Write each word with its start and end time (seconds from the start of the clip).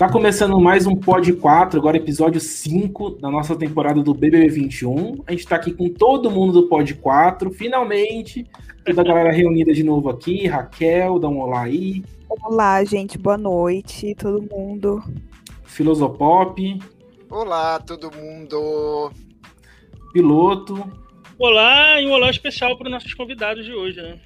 Tá 0.00 0.08
começando 0.10 0.58
mais 0.58 0.86
um 0.86 0.96
Pod 0.96 1.30
4, 1.30 1.78
agora 1.78 1.98
episódio 1.98 2.40
5 2.40 3.18
da 3.20 3.30
nossa 3.30 3.54
temporada 3.54 4.02
do 4.02 4.14
BBB 4.14 4.48
21. 4.48 5.22
A 5.26 5.32
gente 5.32 5.46
tá 5.46 5.56
aqui 5.56 5.72
com 5.72 5.90
todo 5.90 6.30
mundo 6.30 6.54
do 6.54 6.68
Pod 6.68 6.94
4, 6.94 7.50
finalmente. 7.50 8.46
Toda 8.82 9.02
a 9.02 9.04
galera 9.04 9.30
reunida 9.30 9.74
de 9.74 9.84
novo 9.84 10.08
aqui. 10.08 10.46
Raquel, 10.46 11.18
dá 11.18 11.28
um 11.28 11.38
olá 11.40 11.64
aí. 11.64 12.02
Olá, 12.30 12.82
gente, 12.82 13.18
boa 13.18 13.36
noite, 13.36 14.14
todo 14.14 14.40
mundo. 14.50 15.04
Filosopop. 15.64 16.80
Olá, 17.28 17.78
todo 17.78 18.10
mundo. 18.10 19.12
Piloto. 20.14 20.82
Olá, 21.38 22.00
e 22.00 22.06
um 22.06 22.12
olá 22.12 22.30
especial 22.30 22.74
para 22.78 22.86
os 22.86 22.90
nossos 22.90 23.12
convidados 23.12 23.66
de 23.66 23.74
hoje, 23.74 24.00
né? 24.00 24.18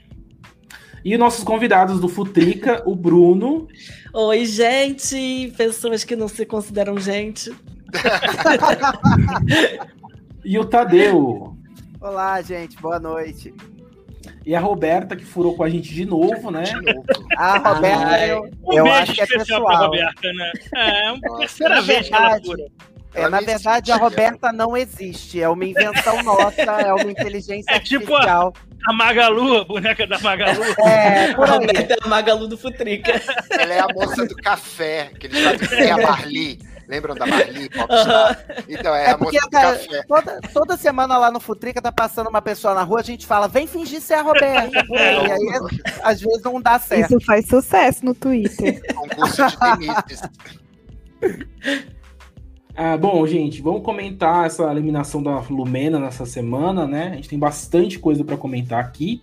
E 1.05 1.19
nossos 1.19 1.45
convidados 1.45 2.01
do 2.01 2.09
Futrica, 2.09 2.83
o 2.87 2.97
Bruno. 2.97 3.69
Oi, 4.11 4.47
gente! 4.47 5.53
Pessoas 5.55 6.03
que 6.03 6.17
não 6.17 6.29
se 6.29 6.47
consideram 6.47 6.99
gente. 6.99 7.55
e 10.43 10.59
o 10.59 10.65
Tadeu. 10.65 11.55
Olá, 12.01 12.41
gente, 12.41 12.81
boa 12.81 12.99
noite. 12.99 13.53
E 14.47 14.55
a 14.55 14.61
Roberta, 14.61 15.15
que 15.15 15.27
furou 15.27 15.55
com 15.55 15.63
a 15.63 15.69
gente 15.69 15.93
de 15.93 16.07
novo, 16.07 16.51
né? 16.51 16.65
A 17.37 17.75
Roberta, 17.75 18.07
ah, 18.07 18.27
eu, 18.27 18.51
eu 18.73 18.87
acho 18.87 19.13
que 19.13 19.21
é 19.21 19.27
pessoal. 19.27 19.87
Roberta, 19.87 20.33
né? 20.33 20.53
É, 20.75 21.07
é 21.07 21.13
uma 21.13 21.39
terceira 21.39 21.83
vez 21.83 22.09
que 22.09 22.15
ela 22.15 22.41
fura. 22.41 22.65
É, 23.15 23.29
na 23.29 23.41
verdade, 23.41 23.93
a 23.93 23.97
Roberta 23.97 24.53
não 24.53 24.77
existe. 24.77 25.41
É 25.41 25.49
uma 25.49 25.65
invenção 25.65 26.23
nossa, 26.23 26.61
é 26.61 26.93
uma 26.93 27.11
inteligência 27.11 27.71
é 27.73 27.79
tipo 27.79 28.13
artificial. 28.15 28.53
A, 28.87 28.91
a 28.91 28.93
Magalu, 28.93 29.59
a 29.59 29.65
boneca 29.65 30.07
da 30.07 30.19
Magalu. 30.19 30.65
É, 30.85 31.33
por 31.35 31.49
aí. 31.49 31.67
A, 32.03 32.05
a 32.05 32.09
Magalu 32.09 32.49
do 32.49 32.59
Futrica. 32.59 33.13
Ela 33.51 33.75
é 33.75 33.81
a 33.81 33.87
moça 33.95 34.27
do 34.27 34.35
café, 34.37 35.11
que 35.19 35.29
eles 35.29 35.43
fazem 35.43 35.69
que 35.69 35.75
é 35.75 35.91
a 35.93 35.97
Marli. 35.99 36.59
Lembram 36.89 37.15
da 37.15 37.25
Marli 37.25 37.71
Popstar? 37.71 38.45
Então, 38.69 38.95
é, 38.95 39.07
é 39.07 39.11
a 39.13 39.19
moça 39.19 39.41
do 39.41 39.51
cara, 39.51 39.79
café. 39.79 40.03
Toda, 40.07 40.41
toda 40.53 40.77
semana 40.77 41.17
lá 41.17 41.31
no 41.31 41.41
Futrica 41.41 41.81
tá 41.81 41.93
passando 41.93 42.29
uma 42.29 42.43
pessoa 42.43 42.75
na 42.75 42.83
rua, 42.83 43.01
a 43.01 43.05
gente 43.05 43.27
fala, 43.27 43.49
vem 43.49 43.67
fingir 43.67 44.01
ser 44.01 44.15
a 44.15 44.23
Roberta. 44.23 44.85
Por 44.85 44.99
aí. 44.99 45.31
aí 45.31 45.49
às 46.03 46.21
vezes 46.21 46.43
não 46.43 46.61
dá 46.61 46.79
certo. 46.79 47.11
Isso 47.11 47.25
faz 47.25 47.47
sucesso 47.47 48.05
no 48.05 48.15
Twitter. 48.15 48.83
Concurso 48.95 49.43
de. 49.79 49.87
Ah, 52.77 52.97
bom, 52.97 53.25
gente, 53.27 53.63
vamos 53.63 53.83
comentar 53.83 54.47
essa 54.47 54.71
eliminação 54.71 55.23
da 55.23 55.39
Lumena 55.49 56.01
nessa 56.01 56.27
semana, 56.27 56.87
né? 56.87 57.11
A 57.13 57.15
gente 57.15 57.29
tem 57.29 57.39
bastante 57.39 57.99
coisa 57.99 58.25
para 58.25 58.37
comentar 58.37 58.81
aqui. 58.81 59.23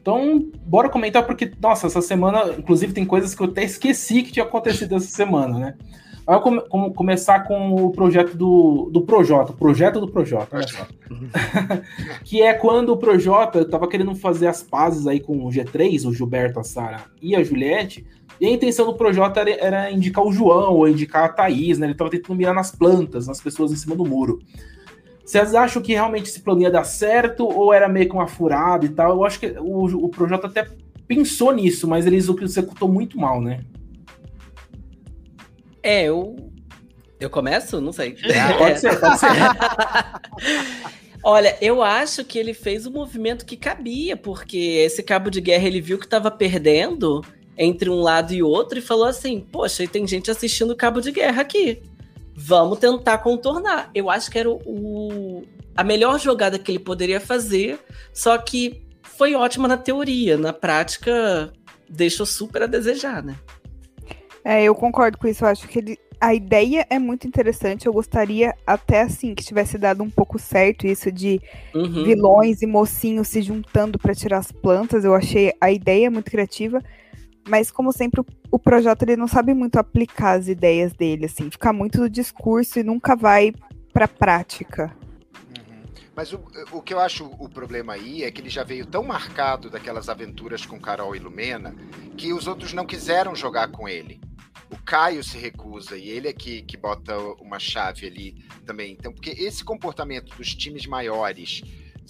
Então, 0.00 0.48
bora 0.64 0.88
comentar, 0.88 1.26
porque, 1.26 1.50
nossa, 1.60 1.88
essa 1.88 2.00
semana, 2.00 2.54
inclusive, 2.56 2.92
tem 2.92 3.04
coisas 3.04 3.34
que 3.34 3.42
eu 3.42 3.46
até 3.46 3.64
esqueci 3.64 4.22
que 4.22 4.32
tinha 4.32 4.44
acontecido 4.44 4.94
essa 4.94 5.06
semana, 5.06 5.58
né? 5.58 5.74
Vai 6.24 6.40
come, 6.40 6.60
começar 6.94 7.40
com 7.40 7.74
o 7.74 7.90
projeto 7.90 8.36
do, 8.36 8.88
do 8.92 9.02
Projota, 9.02 9.52
projeto 9.52 10.00
do 10.00 10.08
Projota, 10.08 10.56
olha 10.56 10.68
só. 10.68 10.86
que 12.24 12.40
é 12.40 12.54
quando 12.54 12.90
o 12.90 12.96
Projota 12.96 13.62
estava 13.62 13.88
querendo 13.88 14.14
fazer 14.14 14.46
as 14.46 14.62
pazes 14.62 15.06
aí 15.08 15.18
com 15.18 15.44
o 15.44 15.48
G3, 15.48 16.06
o 16.06 16.14
Gilberto, 16.14 16.60
a 16.60 16.64
Sara 16.64 17.00
e 17.20 17.34
a 17.34 17.42
Juliette, 17.42 18.06
e 18.42 18.46
a 18.46 18.50
intenção 18.50 18.86
do 18.86 18.94
Projota 18.94 19.38
era, 19.38 19.50
era, 19.52 19.90
indicar 19.92 20.24
o 20.26 20.32
João 20.32 20.74
ou 20.74 20.88
indicar 20.88 21.26
a 21.26 21.28
Thaís, 21.28 21.78
né? 21.78 21.86
Ele 21.86 21.92
estava 21.92 22.10
tentando 22.10 22.36
mirar 22.36 22.52
nas 22.52 22.72
plantas, 22.72 23.28
nas 23.28 23.40
pessoas 23.40 23.70
em 23.70 23.76
cima 23.76 23.94
do 23.94 24.04
muro. 24.04 24.40
Vocês 25.24 25.54
acham 25.54 25.80
que 25.80 25.92
realmente 25.92 26.28
esse 26.28 26.40
plano 26.40 26.60
ia 26.60 26.70
dar 26.70 26.82
certo 26.82 27.46
ou 27.46 27.72
era 27.72 27.88
meio 27.88 28.08
que 28.08 28.16
uma 28.16 28.26
furada 28.26 28.84
e 28.84 28.88
tal? 28.88 29.12
Eu 29.12 29.24
acho 29.24 29.38
que 29.38 29.46
o, 29.60 29.84
o 29.84 30.08
Projota 30.08 30.48
até 30.48 30.66
pensou 31.06 31.52
nisso, 31.52 31.86
mas 31.86 32.04
ele 32.04 32.16
executou 32.16 32.88
muito 32.88 33.16
mal, 33.16 33.40
né? 33.40 33.60
É, 35.80 36.02
eu. 36.02 36.34
Eu 37.20 37.30
começo? 37.30 37.80
Não 37.80 37.92
sei. 37.92 38.16
É, 38.26 38.54
pode 38.54 38.80
ser, 38.80 38.98
pode 38.98 39.20
ser. 39.20 39.28
Olha, 41.22 41.56
eu 41.60 41.80
acho 41.80 42.24
que 42.24 42.40
ele 42.40 42.54
fez 42.54 42.86
o 42.86 42.90
movimento 42.90 43.46
que 43.46 43.56
cabia, 43.56 44.16
porque 44.16 44.58
esse 44.84 45.00
cabo 45.00 45.30
de 45.30 45.40
guerra 45.40 45.68
ele 45.68 45.80
viu 45.80 45.96
que 45.96 46.06
estava 46.06 46.28
perdendo 46.28 47.24
entre 47.56 47.90
um 47.90 48.00
lado 48.00 48.32
e 48.32 48.42
outro 48.42 48.78
e 48.78 48.82
falou 48.82 49.06
assim: 49.06 49.40
Poxa, 49.40 49.84
e 49.84 49.88
tem 49.88 50.06
gente 50.06 50.30
assistindo 50.30 50.76
cabo 50.76 51.00
de 51.00 51.12
guerra 51.12 51.42
aqui. 51.42 51.82
Vamos 52.34 52.78
tentar 52.78 53.18
contornar. 53.18 53.90
Eu 53.94 54.08
acho 54.08 54.30
que 54.30 54.38
era 54.38 54.50
o, 54.50 54.60
o, 54.64 55.44
a 55.76 55.84
melhor 55.84 56.18
jogada 56.18 56.58
que 56.58 56.72
ele 56.72 56.78
poderia 56.78 57.20
fazer, 57.20 57.78
só 58.12 58.38
que 58.38 58.82
foi 59.02 59.34
ótima 59.34 59.68
na 59.68 59.76
teoria, 59.76 60.36
na 60.36 60.52
prática 60.52 61.52
deixou 61.88 62.24
super 62.24 62.62
a 62.62 62.66
desejar, 62.66 63.22
né? 63.22 63.36
É, 64.44 64.64
eu 64.64 64.74
concordo 64.74 65.18
com 65.18 65.28
isso. 65.28 65.44
Eu 65.44 65.48
acho 65.48 65.68
que 65.68 65.78
ele, 65.78 65.98
a 66.20 66.34
ideia 66.34 66.86
é 66.88 66.98
muito 66.98 67.26
interessante. 67.26 67.86
Eu 67.86 67.92
gostaria 67.92 68.54
até 68.66 69.02
assim 69.02 69.34
que 69.34 69.44
tivesse 69.44 69.78
dado 69.78 70.02
um 70.02 70.10
pouco 70.10 70.38
certo 70.38 70.86
isso 70.86 71.12
de 71.12 71.40
uhum. 71.74 72.04
vilões 72.04 72.62
e 72.62 72.66
mocinhos 72.66 73.28
se 73.28 73.42
juntando 73.42 73.98
para 73.98 74.14
tirar 74.14 74.38
as 74.38 74.50
plantas. 74.50 75.04
Eu 75.04 75.14
achei 75.14 75.52
a 75.60 75.70
ideia 75.70 76.10
muito 76.10 76.30
criativa. 76.30 76.82
Mas, 77.46 77.70
como 77.70 77.92
sempre, 77.92 78.22
o, 78.50 78.58
projeto 78.58 79.02
ele 79.02 79.16
não 79.16 79.26
sabe 79.26 79.52
muito 79.52 79.76
aplicar 79.76 80.38
as 80.38 80.48
ideias 80.48 80.92
dele, 80.92 81.26
assim, 81.26 81.50
fica 81.50 81.72
muito 81.72 82.00
no 82.00 82.08
discurso 82.08 82.78
e 82.78 82.84
nunca 82.84 83.16
vai 83.16 83.52
para 83.92 84.06
prática. 84.06 84.94
Uhum. 85.48 85.82
Mas 86.14 86.32
o, 86.32 86.40
o 86.70 86.80
que 86.80 86.94
eu 86.94 87.00
acho 87.00 87.26
o 87.38 87.48
problema 87.48 87.94
aí 87.94 88.22
é 88.22 88.30
que 88.30 88.40
ele 88.40 88.50
já 88.50 88.62
veio 88.62 88.86
tão 88.86 89.02
marcado 89.02 89.68
daquelas 89.68 90.08
aventuras 90.08 90.64
com 90.64 90.80
Carol 90.80 91.16
e 91.16 91.18
Lumena 91.18 91.74
que 92.16 92.32
os 92.32 92.46
outros 92.46 92.72
não 92.72 92.86
quiseram 92.86 93.34
jogar 93.34 93.68
com 93.72 93.88
ele 93.88 94.20
o 94.72 94.76
Caio 94.78 95.22
se 95.22 95.36
recusa 95.36 95.98
e 95.98 96.08
ele 96.08 96.28
é 96.28 96.32
que, 96.32 96.62
que 96.62 96.78
bota 96.78 97.16
uma 97.40 97.58
chave 97.58 98.06
ali 98.06 98.42
também. 98.64 98.92
Então, 98.92 99.12
porque 99.12 99.30
esse 99.30 99.62
comportamento 99.62 100.34
dos 100.34 100.54
times 100.54 100.86
maiores 100.86 101.62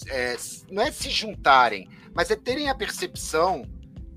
é, 0.06 0.36
não 0.70 0.82
é 0.82 0.92
se 0.92 1.10
juntarem, 1.10 1.88
mas 2.14 2.30
é 2.30 2.36
terem 2.36 2.70
a 2.70 2.74
percepção 2.74 3.66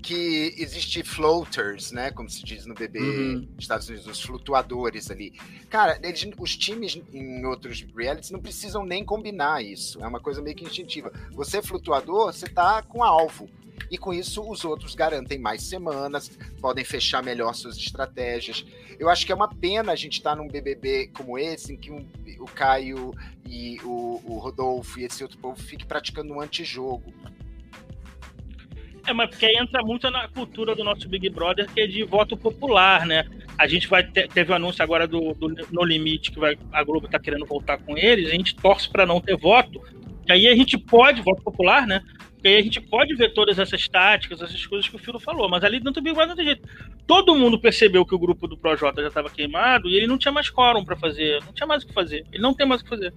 que 0.06 0.54
existe 0.56 1.02
floaters, 1.02 1.90
né? 1.90 2.12
Como 2.12 2.30
se 2.30 2.44
diz 2.44 2.64
no 2.64 2.74
BB 2.74 3.00
uhum. 3.00 3.48
Estados 3.58 3.88
Unidos, 3.88 4.06
os 4.06 4.22
flutuadores 4.22 5.10
ali. 5.10 5.32
Cara, 5.68 5.98
eles, 6.00 6.28
os 6.38 6.56
times 6.56 7.02
em 7.12 7.44
outros 7.44 7.84
realities 7.96 8.30
não 8.30 8.40
precisam 8.40 8.86
nem 8.86 9.04
combinar 9.04 9.64
isso. 9.64 10.00
É 10.00 10.06
uma 10.06 10.20
coisa 10.20 10.40
meio 10.40 10.54
que 10.54 10.64
instintiva. 10.64 11.10
Você 11.32 11.58
é 11.58 11.62
flutuador, 11.62 12.32
você 12.32 12.46
tá 12.46 12.82
com 12.82 13.02
alvo 13.02 13.50
e 13.90 13.98
com 13.98 14.14
isso 14.14 14.48
os 14.48 14.64
outros 14.64 14.94
garantem 14.94 15.40
mais 15.40 15.64
semanas, 15.64 16.30
podem 16.60 16.84
fechar 16.84 17.20
melhor 17.20 17.52
suas 17.52 17.76
estratégias. 17.76 18.64
Eu 19.00 19.08
acho 19.08 19.26
que 19.26 19.32
é 19.32 19.34
uma 19.34 19.52
pena 19.52 19.90
a 19.90 19.96
gente 19.96 20.18
estar 20.18 20.30
tá 20.30 20.36
num 20.36 20.46
BBB 20.46 21.08
como 21.08 21.36
esse, 21.36 21.72
em 21.72 21.76
que 21.76 21.90
um, 21.90 22.06
o 22.38 22.44
Caio 22.44 23.12
e 23.44 23.80
o, 23.82 24.22
o 24.24 24.38
Rodolfo 24.38 25.00
e 25.00 25.04
esse 25.04 25.24
outro 25.24 25.38
povo 25.38 25.60
fiquem 25.60 25.86
praticando 25.86 26.32
um 26.32 26.40
antijogo. 26.40 27.12
É, 29.06 29.12
mas 29.12 29.30
porque 29.30 29.46
aí 29.46 29.56
entra 29.56 29.82
muito 29.82 30.10
na 30.10 30.26
cultura 30.28 30.74
do 30.74 30.82
nosso 30.82 31.08
Big 31.08 31.30
Brother, 31.30 31.66
que 31.72 31.80
é 31.80 31.86
de 31.86 32.02
voto 32.02 32.36
popular, 32.36 33.06
né? 33.06 33.24
A 33.56 33.66
gente 33.66 33.86
vai 33.86 34.02
ter, 34.02 34.28
teve 34.28 34.50
o 34.50 34.52
um 34.52 34.56
anúncio 34.56 34.82
agora 34.82 35.06
do, 35.06 35.32
do 35.34 35.48
No 35.70 35.84
Limite, 35.84 36.32
que 36.32 36.40
vai, 36.40 36.58
a 36.72 36.82
Globo 36.82 37.08
tá 37.08 37.18
querendo 37.18 37.46
voltar 37.46 37.78
com 37.78 37.96
eles, 37.96 38.28
a 38.28 38.32
gente 38.32 38.56
torce 38.56 38.90
para 38.90 39.06
não 39.06 39.20
ter 39.20 39.36
voto, 39.36 39.80
que 40.26 40.32
aí 40.32 40.48
a 40.48 40.56
gente 40.56 40.76
pode, 40.76 41.22
voto 41.22 41.40
popular, 41.40 41.86
né? 41.86 42.02
Porque 42.32 42.48
aí 42.48 42.56
a 42.56 42.62
gente 42.62 42.80
pode 42.80 43.14
ver 43.14 43.32
todas 43.32 43.58
essas 43.58 43.88
táticas, 43.88 44.42
essas 44.42 44.66
coisas 44.66 44.88
que 44.88 44.96
o 44.96 44.98
Filo 44.98 45.20
falou, 45.20 45.48
mas 45.48 45.62
ali 45.62 45.78
dentro 45.78 46.00
do 46.00 46.02
Big 46.02 46.14
Brother 46.14 46.30
não 46.30 46.36
tem 46.36 46.46
jeito. 46.46 46.68
Todo 47.06 47.34
mundo 47.34 47.60
percebeu 47.60 48.04
que 48.04 48.14
o 48.14 48.18
grupo 48.18 48.48
do 48.48 48.58
Projota 48.58 49.00
já 49.00 49.08
estava 49.08 49.30
queimado 49.30 49.88
e 49.88 49.94
ele 49.94 50.06
não 50.06 50.18
tinha 50.18 50.32
mais 50.32 50.50
quórum 50.50 50.84
para 50.84 50.96
fazer, 50.96 51.40
não 51.44 51.52
tinha 51.52 51.66
mais 51.66 51.84
o 51.84 51.86
que 51.86 51.94
fazer. 51.94 52.26
Ele 52.32 52.42
não 52.42 52.52
tem 52.52 52.66
mais 52.66 52.80
o 52.80 52.84
que 52.84 52.90
fazer. 52.90 53.14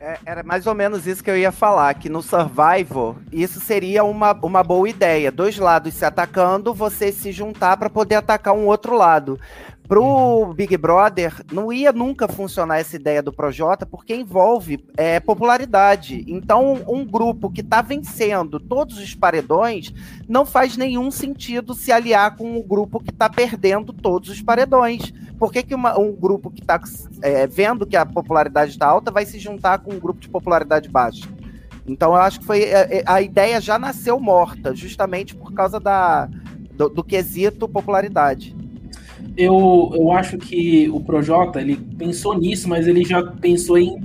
É, 0.00 0.16
era 0.24 0.42
mais 0.44 0.66
ou 0.66 0.74
menos 0.76 1.08
isso 1.08 1.24
que 1.24 1.30
eu 1.30 1.36
ia 1.36 1.50
falar, 1.50 1.92
que 1.94 2.08
no 2.08 2.22
Survival 2.22 3.16
isso 3.32 3.60
seria 3.60 4.04
uma, 4.04 4.32
uma 4.32 4.62
boa 4.62 4.88
ideia. 4.88 5.32
Dois 5.32 5.58
lados 5.58 5.92
se 5.94 6.04
atacando, 6.04 6.72
você 6.72 7.10
se 7.10 7.32
juntar 7.32 7.76
para 7.76 7.90
poder 7.90 8.14
atacar 8.14 8.54
um 8.54 8.66
outro 8.66 8.96
lado. 8.96 9.40
Pro 9.88 10.52
Big 10.52 10.76
Brother, 10.76 11.42
não 11.50 11.72
ia 11.72 11.90
nunca 11.92 12.28
funcionar 12.28 12.78
essa 12.78 12.94
ideia 12.94 13.22
do 13.22 13.32
Projota, 13.32 13.86
porque 13.86 14.14
envolve 14.14 14.84
é, 14.98 15.18
popularidade. 15.18 16.26
Então, 16.28 16.84
um 16.86 17.06
grupo 17.06 17.50
que 17.50 17.62
está 17.62 17.80
vencendo 17.80 18.60
todos 18.60 18.98
os 18.98 19.14
paredões 19.14 19.90
não 20.28 20.44
faz 20.44 20.76
nenhum 20.76 21.10
sentido 21.10 21.72
se 21.72 21.90
aliar 21.90 22.36
com 22.36 22.58
um 22.58 22.62
grupo 22.62 23.00
que 23.00 23.08
está 23.08 23.30
perdendo 23.30 23.90
todos 23.94 24.28
os 24.28 24.42
paredões. 24.42 25.10
Por 25.38 25.50
que, 25.50 25.62
que 25.62 25.74
uma, 25.74 25.98
um 25.98 26.12
grupo 26.12 26.50
que 26.50 26.60
está 26.60 26.78
é, 27.22 27.46
vendo 27.46 27.86
que 27.86 27.96
a 27.96 28.04
popularidade 28.04 28.72
está 28.72 28.86
alta 28.86 29.10
vai 29.10 29.24
se 29.24 29.38
juntar 29.38 29.78
com 29.78 29.94
um 29.94 29.98
grupo 29.98 30.20
de 30.20 30.28
popularidade 30.28 30.90
baixa? 30.90 31.26
Então, 31.86 32.10
eu 32.10 32.20
acho 32.20 32.40
que 32.40 32.44
foi 32.44 32.64
é, 32.64 32.98
é, 32.98 33.02
a 33.06 33.22
ideia 33.22 33.58
já 33.58 33.78
nasceu 33.78 34.20
morta, 34.20 34.74
justamente 34.74 35.34
por 35.34 35.54
causa 35.54 35.80
da, 35.80 36.28
do, 36.76 36.90
do 36.90 37.02
quesito 37.02 37.66
popularidade 37.66 38.54
eu, 39.38 39.92
eu 39.94 40.10
acho 40.10 40.36
que 40.36 40.90
o 40.90 40.98
Projota 40.98 41.60
ele 41.60 41.76
pensou 41.96 42.36
nisso, 42.36 42.68
mas 42.68 42.88
ele 42.88 43.04
já 43.04 43.22
pensou 43.22 43.78
em, 43.78 43.96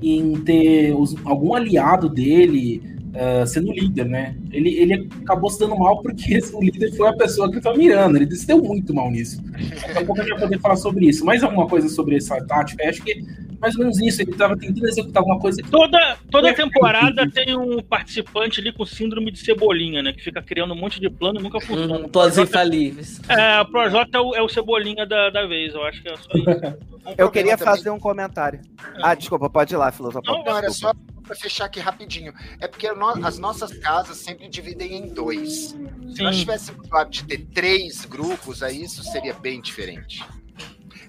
em 0.00 0.32
ter 0.40 0.94
os, 0.94 1.14
algum 1.26 1.54
aliado 1.54 2.08
dele 2.08 2.82
uh, 3.08 3.46
sendo 3.46 3.70
líder, 3.70 4.06
né? 4.06 4.34
Ele, 4.50 4.70
ele 4.78 5.08
acabou 5.22 5.50
se 5.50 5.60
dando 5.60 5.76
mal 5.76 6.00
porque 6.00 6.38
o 6.54 6.62
líder 6.62 6.90
foi 6.96 7.06
a 7.06 7.12
pessoa 7.12 7.50
que 7.50 7.58
estava 7.58 7.76
mirando. 7.76 8.16
Ele 8.16 8.34
se 8.34 8.46
deu 8.46 8.62
muito 8.62 8.94
mal 8.94 9.10
nisso. 9.10 9.42
Daqui 9.42 9.98
a 9.98 10.06
pouco 10.06 10.22
a 10.22 10.24
gente 10.24 10.30
vai 10.30 10.40
poder 10.40 10.58
falar 10.58 10.76
sobre 10.76 11.06
isso. 11.06 11.22
Mais 11.22 11.44
alguma 11.44 11.66
coisa 11.66 11.86
sobre 11.90 12.16
essa 12.16 12.42
tática? 12.46 12.88
Acho 12.88 13.02
que 13.02 13.22
mais 13.60 13.74
ou 13.74 13.80
menos 13.80 14.00
isso. 14.00 14.22
Ele 14.22 14.32
estava 14.32 14.56
tentando 14.56 14.86
executar 14.86 15.20
alguma 15.20 15.38
coisa. 15.38 15.62
Toda, 15.70 16.16
toda 16.30 16.54
temporada 16.54 17.28
tem 17.30 17.56
um 17.56 17.82
participante 17.82 18.60
ali 18.60 18.72
com 18.72 18.84
síndrome 18.84 19.30
de 19.30 19.38
cebolinha, 19.38 20.02
né? 20.02 20.12
Que 20.12 20.22
fica 20.22 20.42
criando 20.42 20.74
um 20.74 20.76
monte 20.76 21.00
de 21.00 21.10
plano 21.10 21.40
e 21.40 21.42
nunca 21.42 21.60
funciona. 21.60 22.06
Hum, 22.06 22.08
planos 22.08 22.38
infalíveis. 22.38 23.20
É, 23.28 23.60
o 23.60 23.66
Projota 23.66 24.18
é 24.18 24.20
o, 24.20 24.34
é 24.34 24.42
o 24.42 24.48
cebolinha 24.48 25.06
da, 25.06 25.30
da 25.30 25.46
vez. 25.46 25.74
Eu 25.74 25.84
acho 25.84 26.02
que 26.02 26.08
é 26.08 26.16
só 26.16 26.28
isso. 26.34 26.88
Um 27.08 27.14
eu 27.16 27.30
queria 27.30 27.56
fazer 27.56 27.88
um 27.88 27.98
comentário. 27.98 28.60
É. 28.96 29.00
Ah, 29.02 29.14
desculpa, 29.14 29.48
pode 29.48 29.72
ir 29.72 29.78
lá, 29.78 29.90
filósofo. 29.90 30.26
Não, 30.26 30.44
não, 30.44 30.58
era 30.58 30.70
só 30.70 30.92
para 31.24 31.34
fechar 31.34 31.64
aqui 31.64 31.80
rapidinho. 31.80 32.34
É 32.60 32.68
porque 32.68 32.90
no, 32.92 33.08
as 33.24 33.38
nossas 33.38 33.72
casas 33.78 34.18
sempre 34.18 34.48
dividem 34.48 34.94
em 34.94 35.08
dois. 35.08 35.70
Sim. 35.70 36.14
Se 36.14 36.22
nós 36.22 36.36
tivéssemos 36.36 36.86
o 36.90 37.04
de 37.04 37.24
ter 37.24 37.46
três 37.54 38.04
grupos, 38.04 38.62
aí 38.62 38.82
isso 38.82 39.02
seria 39.04 39.32
bem 39.32 39.60
diferente. 39.60 40.22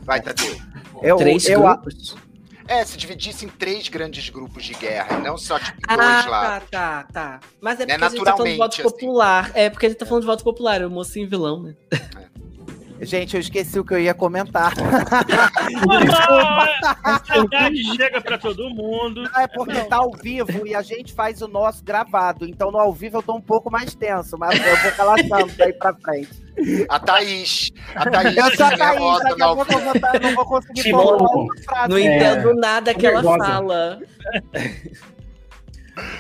Vai, 0.01 0.22
Tadeu. 0.22 0.56
Eu, 1.01 1.18
três 1.18 1.48
eu, 1.48 1.62
grupos? 1.62 2.16
É, 2.69 2.86
se 2.86 2.95
dividisse 2.98 3.45
em 3.45 3.50
três 3.50 3.88
grandes 3.88 4.30
grupos 4.30 4.63
de 4.63 4.75
guerra, 4.75 5.18
não 5.18 5.39
só 5.39 5.57
tipo 5.57 5.80
ah, 5.88 5.95
dois 5.95 6.25
lá. 6.27 6.60
Tá, 6.60 6.62
tá, 6.69 7.07
tá. 7.12 7.39
Mas 7.60 7.80
é 7.80 7.88
né, 7.88 7.98
porque 7.98 8.06
a 8.06 8.10
gente 8.10 8.24
tá 8.24 8.38
falando 8.38 8.51
de 8.51 8.57
voto 8.57 8.74
assim. 8.74 8.83
popular. 8.83 9.51
É 9.56 9.69
porque 9.71 9.86
a 9.88 9.89
gente 9.89 9.98
tá 9.98 10.06
falando 10.06 10.21
de 10.21 10.27
voto 10.27 10.44
popular, 10.44 10.80
é 10.80 10.86
o 10.86 10.89
mocinho 10.89 11.27
vilão, 11.27 11.63
né? 11.63 11.75
É. 11.92 12.38
Gente, 13.01 13.36
eu 13.36 13.40
esqueci 13.40 13.80
o 13.80 13.86
que 13.86 13.94
eu 13.94 14.00
ia 14.00 14.13
comentar. 14.13 14.74
Saudade 17.25 17.96
chega 17.96 18.19
pra 18.22 18.38
todo 18.38 18.69
mundo. 18.69 19.24
Não, 19.24 19.42
é 19.42 19.48
porque 19.48 19.80
tá 19.86 19.98
ao 19.98 20.12
vivo 20.12 20.68
e 20.68 20.75
a 20.75 20.81
gente 20.81 21.13
faz 21.13 21.42
o 21.42 21.48
nosso 21.48 21.84
gravado. 21.84 22.46
Então 22.46 22.72
no 22.72 22.78
ao 22.78 22.92
vivo 22.92 23.18
eu 23.18 23.24
tô 23.24 23.36
um 23.36 23.42
pouco 23.42 23.72
mais 23.72 23.96
tenso, 23.96 24.38
mas 24.38 24.60
eu 24.60 24.75
vou 24.78 24.92
relaxando 24.92 25.54
daí 25.57 25.74
pra 25.74 25.94
frente. 25.94 26.50
A 26.90 27.00
Thaís. 27.00 27.72
A 27.96 28.10
Thaís. 28.10 28.38
Eu 28.38 28.56
sou 28.56 28.66
a 28.66 28.78
Thaís, 28.78 29.24
daqui 29.24 29.42
a 29.42 29.56
pouco 29.56 29.74
eu, 29.74 29.80
vou, 29.80 29.94
eu 30.13 30.19
não 30.19 30.36
vou 30.36 30.46
conseguir 30.46 30.92
falar 30.92 31.18
uma 31.18 31.56
frase. 31.63 31.90
Não 31.90 32.00
entendo 32.00 32.50
é, 32.50 32.54
nada 32.56 32.94
que 32.94 33.07
ela 33.07 33.24
fala. 33.24 34.00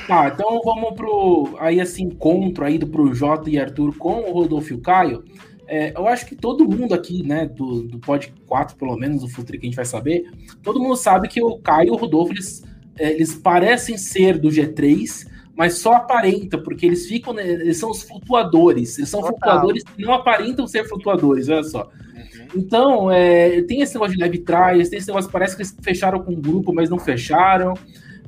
Tá, 0.07 0.27
então 0.27 0.61
vamos 0.63 0.93
pro 0.93 1.57
aí 1.59 1.79
esse 1.79 2.01
encontro 2.01 2.65
aí 2.65 2.77
do 2.77 2.87
Projota 2.87 3.49
e 3.49 3.59
Arthur 3.59 3.95
com 3.97 4.21
o 4.21 4.31
Rodolfo 4.31 4.71
e 4.71 4.75
o 4.75 4.81
Caio. 4.81 5.23
É, 5.71 5.93
eu 5.95 6.07
acho 6.07 6.25
que 6.25 6.35
todo 6.35 6.67
mundo 6.67 6.95
aqui, 6.95 7.21
né, 7.21 7.45
do, 7.45 7.83
do 7.83 7.99
Pod 7.99 8.33
4, 8.47 8.75
pelo 8.75 8.97
menos, 8.97 9.23
o 9.23 9.27
Futuri 9.27 9.59
que 9.59 9.67
a 9.67 9.69
gente 9.69 9.75
vai 9.75 9.85
saber, 9.85 10.27
todo 10.63 10.79
mundo 10.79 10.95
sabe 10.95 11.27
que 11.27 11.43
o 11.43 11.59
Caio 11.59 11.89
e 11.89 11.91
o 11.91 11.95
Rodolfo, 11.95 12.33
eles, 12.33 12.63
é, 12.97 13.13
eles 13.13 13.35
parecem 13.35 13.95
ser 13.95 14.39
do 14.39 14.49
G3, 14.49 15.27
mas 15.55 15.77
só 15.77 15.93
aparenta, 15.93 16.57
porque 16.57 16.87
eles 16.87 17.05
ficam, 17.05 17.33
né, 17.33 17.47
eles 17.47 17.77
são 17.77 17.91
os 17.91 18.01
flutuadores, 18.01 18.97
eles 18.97 19.09
são 19.09 19.21
Total. 19.21 19.37
flutuadores 19.37 19.83
que 19.83 20.01
não 20.01 20.11
aparentam 20.11 20.65
ser 20.65 20.87
flutuadores, 20.87 21.49
olha 21.49 21.63
só. 21.63 21.83
Uhum. 21.83 22.47
Então, 22.55 23.11
é, 23.11 23.61
tem 23.61 23.81
esse 23.81 23.93
negócio 23.93 24.15
de 24.15 24.23
leve 24.23 24.39
trás, 24.39 24.89
tem 24.89 24.97
esse 24.97 25.07
negócio, 25.07 25.29
parece 25.29 25.55
que 25.55 25.61
eles 25.61 25.77
fecharam 25.83 26.23
com 26.23 26.33
o 26.33 26.41
grupo, 26.41 26.73
mas 26.73 26.89
não 26.89 26.97
fecharam. 26.97 27.75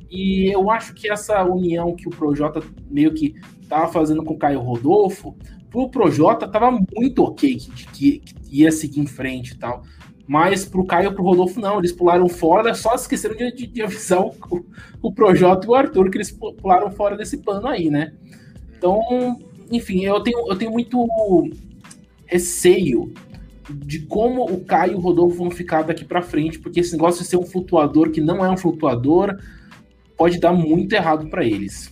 E 0.08 0.54
eu 0.54 0.70
acho 0.70 0.94
que 0.94 1.10
essa 1.10 1.42
união 1.42 1.96
que 1.96 2.06
o 2.06 2.10
Projota 2.10 2.62
meio 2.88 3.12
que 3.12 3.34
tava 3.68 3.90
fazendo 3.90 4.22
com 4.22 4.34
o 4.34 4.38
Caio 4.38 4.60
Rodolfo 4.60 5.34
pro 5.72 5.88
Projota 5.88 6.46
tava 6.46 6.70
muito 6.70 7.24
ok 7.24 7.56
que, 7.56 7.70
que, 7.70 8.18
que, 8.18 8.22
ia 8.50 8.70
seguir 8.70 9.00
em 9.00 9.06
frente 9.06 9.52
e 9.52 9.56
tal. 9.56 9.82
Mas 10.28 10.64
pro 10.64 10.84
Caio 10.84 11.10
e 11.10 11.14
pro 11.14 11.24
Rodolfo, 11.24 11.58
não. 11.58 11.78
Eles 11.78 11.90
pularam 11.90 12.28
fora, 12.28 12.74
só 12.74 12.94
esqueceram 12.94 13.34
de, 13.34 13.50
de, 13.52 13.66
de 13.66 13.82
avisar 13.82 14.20
o, 14.20 14.34
o 15.00 15.12
Projota 15.12 15.66
e 15.66 15.70
o 15.70 15.74
Arthur 15.74 16.10
que 16.10 16.18
eles 16.18 16.30
pularam 16.30 16.90
fora 16.90 17.16
desse 17.16 17.38
plano 17.38 17.66
aí, 17.66 17.90
né? 17.90 18.12
Então, 18.76 19.40
enfim, 19.70 20.04
eu 20.04 20.20
tenho, 20.20 20.46
eu 20.48 20.56
tenho 20.56 20.70
muito 20.70 21.08
receio 22.26 23.12
de 23.70 24.00
como 24.00 24.44
o 24.44 24.64
Caio 24.64 24.92
e 24.92 24.94
o 24.94 25.00
Rodolfo 25.00 25.36
vão 25.36 25.50
ficar 25.50 25.82
daqui 25.82 26.04
para 26.04 26.20
frente, 26.20 26.58
porque 26.58 26.80
esse 26.80 26.92
negócio 26.92 27.22
de 27.22 27.28
ser 27.28 27.36
um 27.36 27.46
flutuador 27.46 28.10
que 28.10 28.20
não 28.20 28.44
é 28.44 28.50
um 28.50 28.56
flutuador 28.56 29.38
pode 30.16 30.38
dar 30.38 30.52
muito 30.52 30.92
errado 30.92 31.28
para 31.28 31.44
eles. 31.44 31.90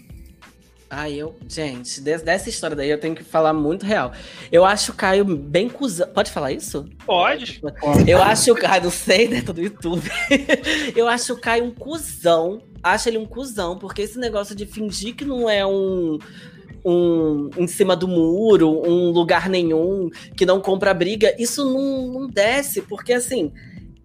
Ah, 0.93 1.09
eu. 1.09 1.37
Gente, 1.49 2.01
dessa 2.01 2.49
história 2.49 2.75
daí 2.75 2.91
eu 2.91 2.99
tenho 2.99 3.15
que 3.15 3.23
falar 3.23 3.53
muito 3.53 3.87
real. 3.87 4.11
Eu 4.51 4.65
acho 4.65 4.91
o 4.91 4.95
Caio 4.97 5.25
bem 5.25 5.69
cuzão. 5.69 6.09
Pode 6.09 6.33
falar 6.33 6.51
isso? 6.51 6.85
Pode. 7.07 7.63
Eu 8.09 8.21
acho 8.21 8.51
o 8.51 8.57
Caio, 8.57 8.83
não 8.83 8.91
sei, 8.91 9.29
né? 9.29 9.41
Tô 9.41 9.53
no 9.53 9.63
YouTube. 9.63 10.11
eu 10.97 11.07
acho 11.07 11.35
o 11.35 11.41
Caio 11.41 11.65
um 11.65 11.71
cuzão. 11.71 12.61
Acho 12.83 13.09
ele 13.09 13.19
um 13.19 13.27
cuzão, 13.27 13.79
porque 13.79 14.03
esse 14.03 14.19
negócio 14.19 14.53
de 14.53 14.67
fingir 14.67 15.15
que 15.15 15.25
não 15.25 15.49
é 15.49 15.65
um. 15.65 16.19
Um 16.83 17.51
em 17.59 17.67
cima 17.67 17.95
do 17.95 18.09
muro, 18.09 18.83
um 18.89 19.11
lugar 19.11 19.51
nenhum, 19.51 20.09
que 20.35 20.47
não 20.47 20.63
compra 20.63 20.95
briga, 20.95 21.37
isso 21.39 21.63
não, 21.63 22.07
não 22.09 22.27
desce, 22.27 22.81
porque 22.81 23.13
assim, 23.13 23.53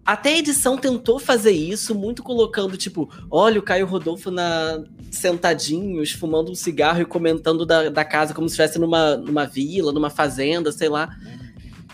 até 0.06 0.30
a 0.30 0.38
edição 0.38 0.78
tentou 0.78 1.18
fazer 1.18 1.50
isso, 1.50 1.94
muito 1.94 2.22
colocando, 2.22 2.76
tipo, 2.76 3.10
olha 3.28 3.58
o 3.58 3.62
Caio 3.62 3.86
Rodolfo 3.86 4.30
na, 4.30 4.84
sentadinhos, 5.10 6.12
fumando 6.12 6.52
um 6.52 6.54
cigarro 6.54 7.00
e 7.00 7.04
comentando 7.04 7.66
da, 7.66 7.88
da 7.90 8.04
casa 8.04 8.32
como 8.32 8.48
se 8.48 8.52
estivesse 8.52 8.78
numa, 8.78 9.16
numa 9.16 9.46
vila, 9.46 9.92
numa 9.92 10.08
fazenda, 10.08 10.70
sei 10.70 10.88
lá. 10.88 11.08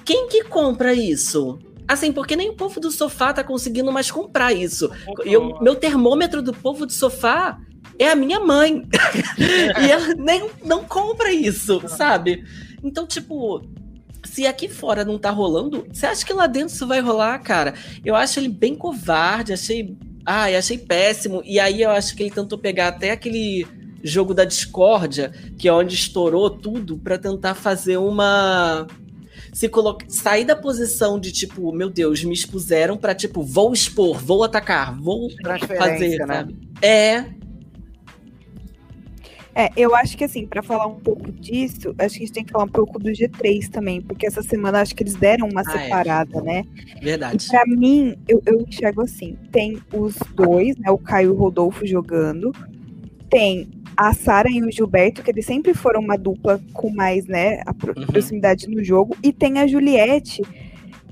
Quem 0.04 0.28
que 0.28 0.44
compra 0.44 0.92
isso? 0.92 1.58
Assim, 1.88 2.12
porque 2.12 2.36
nem 2.36 2.50
o 2.50 2.54
povo 2.54 2.78
do 2.80 2.90
sofá 2.90 3.32
tá 3.32 3.42
conseguindo 3.42 3.90
mais 3.90 4.10
comprar 4.10 4.52
isso. 4.52 4.90
Eu, 5.24 5.58
meu 5.60 5.74
termômetro 5.74 6.42
do 6.42 6.52
povo 6.52 6.86
do 6.86 6.92
sofá 6.92 7.58
é 7.98 8.10
a 8.10 8.16
minha 8.16 8.40
mãe. 8.40 8.86
e 9.38 9.90
ela 9.90 10.14
nem 10.14 10.50
não 10.64 10.84
compra 10.84 11.32
isso, 11.32 11.82
sabe? 11.88 12.44
Então, 12.82 13.06
tipo, 13.06 13.62
se 14.32 14.46
aqui 14.46 14.66
fora 14.66 15.04
não 15.04 15.18
tá 15.18 15.30
rolando, 15.30 15.86
você 15.92 16.06
acha 16.06 16.24
que 16.24 16.32
lá 16.32 16.46
dentro 16.46 16.74
isso 16.74 16.86
vai 16.86 17.00
rolar, 17.00 17.38
cara? 17.40 17.74
Eu 18.02 18.16
acho 18.16 18.40
ele 18.40 18.48
bem 18.48 18.74
covarde, 18.74 19.52
achei. 19.52 19.94
Ai, 20.24 20.56
achei 20.56 20.78
péssimo. 20.78 21.42
E 21.44 21.60
aí 21.60 21.82
eu 21.82 21.90
acho 21.90 22.16
que 22.16 22.22
ele 22.22 22.30
tentou 22.30 22.56
pegar 22.56 22.88
até 22.88 23.10
aquele 23.10 23.66
jogo 24.02 24.32
da 24.32 24.46
discórdia, 24.46 25.34
que 25.58 25.68
é 25.68 25.72
onde 25.72 25.94
estourou 25.94 26.48
tudo, 26.48 26.96
para 26.96 27.18
tentar 27.18 27.54
fazer 27.54 27.98
uma. 27.98 28.86
Se 29.52 29.68
colocar, 29.68 30.06
sair 30.08 30.46
da 30.46 30.56
posição 30.56 31.20
de 31.20 31.30
tipo, 31.30 31.70
meu 31.70 31.90
Deus, 31.90 32.24
me 32.24 32.32
expuseram 32.32 32.96
para 32.96 33.14
tipo, 33.14 33.42
vou 33.42 33.70
expor, 33.70 34.18
vou 34.18 34.42
atacar, 34.42 34.98
vou 34.98 35.28
fazer, 35.76 36.20
né? 36.20 36.26
sabe? 36.26 36.56
É, 36.80 37.26
é, 39.54 39.70
eu 39.76 39.94
acho 39.94 40.16
que 40.16 40.24
assim, 40.24 40.46
para 40.46 40.62
falar 40.62 40.86
um 40.86 40.98
pouco 40.98 41.30
disso, 41.30 41.94
acho 41.98 42.16
que 42.16 42.22
a 42.22 42.26
gente 42.26 42.32
tem 42.32 42.44
que 42.44 42.52
falar 42.52 42.64
um 42.64 42.68
pouco 42.68 42.98
do 42.98 43.10
G3 43.10 43.68
também, 43.68 44.00
porque 44.00 44.26
essa 44.26 44.42
semana 44.42 44.80
acho 44.80 44.94
que 44.94 45.02
eles 45.02 45.14
deram 45.14 45.48
uma 45.48 45.60
ah, 45.60 45.74
é. 45.74 45.82
separada, 45.82 46.38
é. 46.38 46.42
né? 46.42 46.64
Verdade. 47.02 47.48
Pra 47.48 47.66
mim, 47.66 48.16
eu, 48.26 48.42
eu 48.46 48.60
enxergo 48.62 49.02
assim: 49.02 49.36
tem 49.50 49.78
os 49.92 50.16
dois, 50.34 50.76
né? 50.78 50.90
O 50.90 50.96
Caio 50.96 51.28
e 51.28 51.32
o 51.32 51.36
Rodolfo 51.36 51.86
jogando, 51.86 52.52
tem 53.28 53.68
a 53.94 54.14
Sara 54.14 54.50
e 54.50 54.62
o 54.62 54.70
Gilberto, 54.70 55.22
que 55.22 55.30
eles 55.30 55.44
sempre 55.44 55.74
foram 55.74 56.00
uma 56.00 56.16
dupla 56.16 56.58
com 56.72 56.88
mais, 56.88 57.26
né, 57.26 57.60
a 57.66 57.72
uhum. 57.72 58.06
proximidade 58.06 58.66
no 58.66 58.82
jogo, 58.82 59.14
e 59.22 59.34
tem 59.34 59.58
a 59.58 59.66
Juliette, 59.66 60.40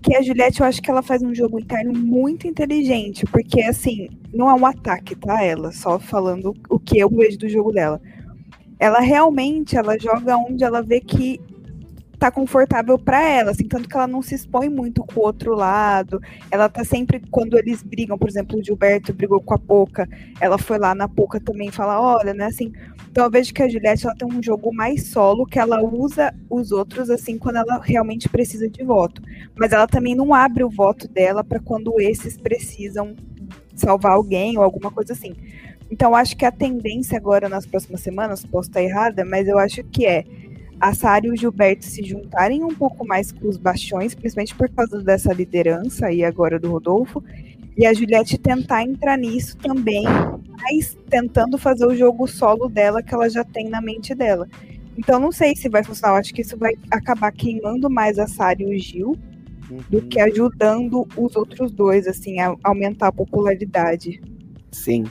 que 0.02 0.16
a 0.16 0.22
Juliette 0.22 0.60
eu 0.60 0.66
acho 0.66 0.80
que 0.80 0.90
ela 0.90 1.02
faz 1.02 1.22
um 1.22 1.34
jogo 1.34 1.60
interno 1.60 1.92
muito 1.92 2.46
inteligente, 2.46 3.26
porque 3.26 3.60
assim, 3.60 4.08
não 4.32 4.48
é 4.48 4.54
um 4.54 4.64
ataque, 4.64 5.14
tá? 5.14 5.44
Ela, 5.44 5.72
só 5.72 5.98
falando 5.98 6.54
o 6.70 6.78
que 6.78 6.98
eu 6.98 7.10
vejo 7.10 7.38
do 7.38 7.48
jogo 7.50 7.70
dela 7.70 8.00
ela 8.80 8.98
realmente 9.00 9.76
ela 9.76 9.98
joga 9.98 10.38
onde 10.38 10.64
ela 10.64 10.82
vê 10.82 11.00
que 11.00 11.38
tá 12.18 12.30
confortável 12.30 12.98
para 12.98 13.26
ela, 13.26 13.50
assim, 13.50 13.66
tanto 13.66 13.88
que 13.88 13.96
ela 13.96 14.06
não 14.06 14.20
se 14.20 14.34
expõe 14.34 14.68
muito 14.68 15.02
com 15.02 15.20
o 15.20 15.22
outro 15.22 15.54
lado. 15.54 16.20
Ela 16.50 16.68
tá 16.68 16.84
sempre 16.84 17.22
quando 17.30 17.58
eles 17.58 17.82
brigam, 17.82 18.18
por 18.18 18.28
exemplo, 18.28 18.58
o 18.58 18.64
Gilberto 18.64 19.14
brigou 19.14 19.40
com 19.40 19.54
a 19.54 19.58
Poca, 19.58 20.06
ela 20.38 20.58
foi 20.58 20.78
lá 20.78 20.94
na 20.94 21.08
Poca 21.08 21.40
também 21.40 21.68
e 21.68 21.72
fala, 21.72 22.00
olha, 22.00 22.34
né, 22.34 22.44
assim. 22.46 22.72
Então 23.10 23.24
eu 23.24 23.30
vejo 23.30 23.52
que 23.54 23.62
a 23.62 23.68
Juliette 23.68 24.06
ela 24.06 24.14
tem 24.14 24.28
um 24.28 24.42
jogo 24.42 24.72
mais 24.72 25.08
solo, 25.08 25.46
que 25.46 25.58
ela 25.58 25.82
usa 25.82 26.34
os 26.48 26.72
outros 26.72 27.08
assim 27.10 27.38
quando 27.38 27.56
ela 27.56 27.80
realmente 27.82 28.28
precisa 28.28 28.68
de 28.68 28.84
voto, 28.84 29.22
mas 29.58 29.72
ela 29.72 29.86
também 29.86 30.14
não 30.14 30.32
abre 30.32 30.62
o 30.62 30.70
voto 30.70 31.08
dela 31.08 31.42
para 31.42 31.58
quando 31.58 31.98
esses 32.00 32.36
precisam 32.36 33.16
salvar 33.74 34.12
alguém 34.12 34.58
ou 34.58 34.62
alguma 34.62 34.90
coisa 34.90 35.14
assim. 35.14 35.34
Então, 35.90 36.14
acho 36.14 36.36
que 36.36 36.44
a 36.44 36.52
tendência 36.52 37.16
agora 37.16 37.48
nas 37.48 37.66
próximas 37.66 38.00
semanas, 38.00 38.44
posso 38.44 38.68
estar 38.68 38.82
errada, 38.82 39.24
mas 39.24 39.48
eu 39.48 39.58
acho 39.58 39.82
que 39.84 40.06
é 40.06 40.24
a 40.80 40.94
Sara 40.94 41.26
e 41.26 41.30
o 41.30 41.36
Gilberto 41.36 41.84
se 41.84 42.02
juntarem 42.02 42.64
um 42.64 42.74
pouco 42.74 43.06
mais 43.06 43.30
com 43.32 43.48
os 43.48 43.58
bastiões, 43.58 44.14
principalmente 44.14 44.54
por 44.54 44.70
causa 44.70 45.02
dessa 45.02 45.32
liderança 45.32 46.06
aí 46.06 46.24
agora 46.24 46.58
do 46.58 46.70
Rodolfo, 46.70 47.22
e 47.76 47.84
a 47.84 47.92
Juliette 47.92 48.38
tentar 48.38 48.82
entrar 48.82 49.18
nisso 49.18 49.56
também, 49.58 50.04
mas 50.62 50.96
tentando 51.08 51.58
fazer 51.58 51.86
o 51.86 51.94
jogo 51.94 52.26
solo 52.26 52.68
dela 52.68 53.02
que 53.02 53.12
ela 53.12 53.28
já 53.28 53.44
tem 53.44 53.68
na 53.68 53.80
mente 53.80 54.14
dela. 54.14 54.48
Então 54.96 55.20
não 55.20 55.32
sei 55.32 55.54
se 55.54 55.68
vai 55.68 55.82
funcionar, 55.84 56.14
eu 56.14 56.20
acho 56.20 56.32
que 56.32 56.42
isso 56.42 56.56
vai 56.56 56.74
acabar 56.90 57.32
queimando 57.32 57.88
mais 57.90 58.18
a 58.18 58.26
Sara 58.26 58.62
e 58.62 58.74
o 58.74 58.78
Gil 58.78 59.16
uhum. 59.70 59.78
do 59.88 60.02
que 60.02 60.20
ajudando 60.20 61.06
os 61.16 61.36
outros 61.36 61.70
dois, 61.70 62.06
assim, 62.06 62.40
a 62.40 62.54
aumentar 62.62 63.08
a 63.08 63.12
popularidade. 63.12 64.20
Sim, 64.72 65.04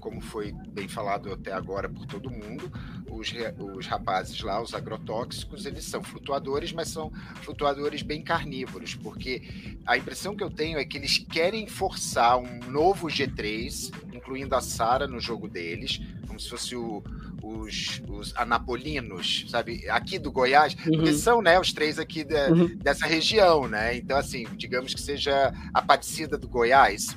como 0.00 0.20
foi 0.20 0.52
bem 0.68 0.88
falado 0.88 1.32
até 1.32 1.52
agora 1.52 1.88
por 1.88 2.06
todo 2.06 2.30
mundo, 2.30 2.70
os, 3.10 3.32
os 3.76 3.86
rapazes 3.86 4.40
lá, 4.40 4.60
os 4.62 4.74
agrotóxicos, 4.74 5.66
eles 5.66 5.84
são 5.84 6.02
flutuadores, 6.02 6.72
mas 6.72 6.88
são 6.88 7.12
flutuadores 7.42 8.02
bem 8.02 8.22
carnívoros, 8.22 8.94
porque 8.94 9.76
a 9.86 9.96
impressão 9.96 10.36
que 10.36 10.42
eu 10.42 10.50
tenho 10.50 10.78
é 10.78 10.84
que 10.84 10.96
eles 10.96 11.18
querem 11.18 11.66
forçar 11.66 12.38
um 12.38 12.58
novo 12.70 13.08
G3, 13.08 13.92
incluindo 14.12 14.54
a 14.54 14.60
Sara 14.60 15.06
no 15.06 15.20
jogo 15.20 15.48
deles, 15.48 16.00
como 16.26 16.38
se 16.38 16.48
fosse 16.48 16.76
o, 16.76 17.02
os, 17.42 18.02
os 18.08 18.34
anapolinos, 18.36 19.46
sabe? 19.48 19.88
Aqui 19.88 20.18
do 20.18 20.30
Goiás, 20.30 20.74
uhum. 20.74 20.92
porque 20.92 21.12
são, 21.12 21.40
né, 21.40 21.58
os 21.58 21.72
três 21.72 21.98
aqui 21.98 22.24
uhum. 22.50 22.76
dessa 22.76 23.06
região, 23.06 23.66
né? 23.66 23.96
Então, 23.96 24.16
assim, 24.16 24.46
digamos 24.56 24.94
que 24.94 25.00
seja 25.00 25.52
a 25.72 25.78
Aparecida 25.78 26.36
do 26.36 26.48
Goiás, 26.48 27.16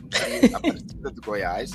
a 0.53 0.57
Aparecida 0.57 1.11
do 1.11 1.21
Goiás. 1.21 1.71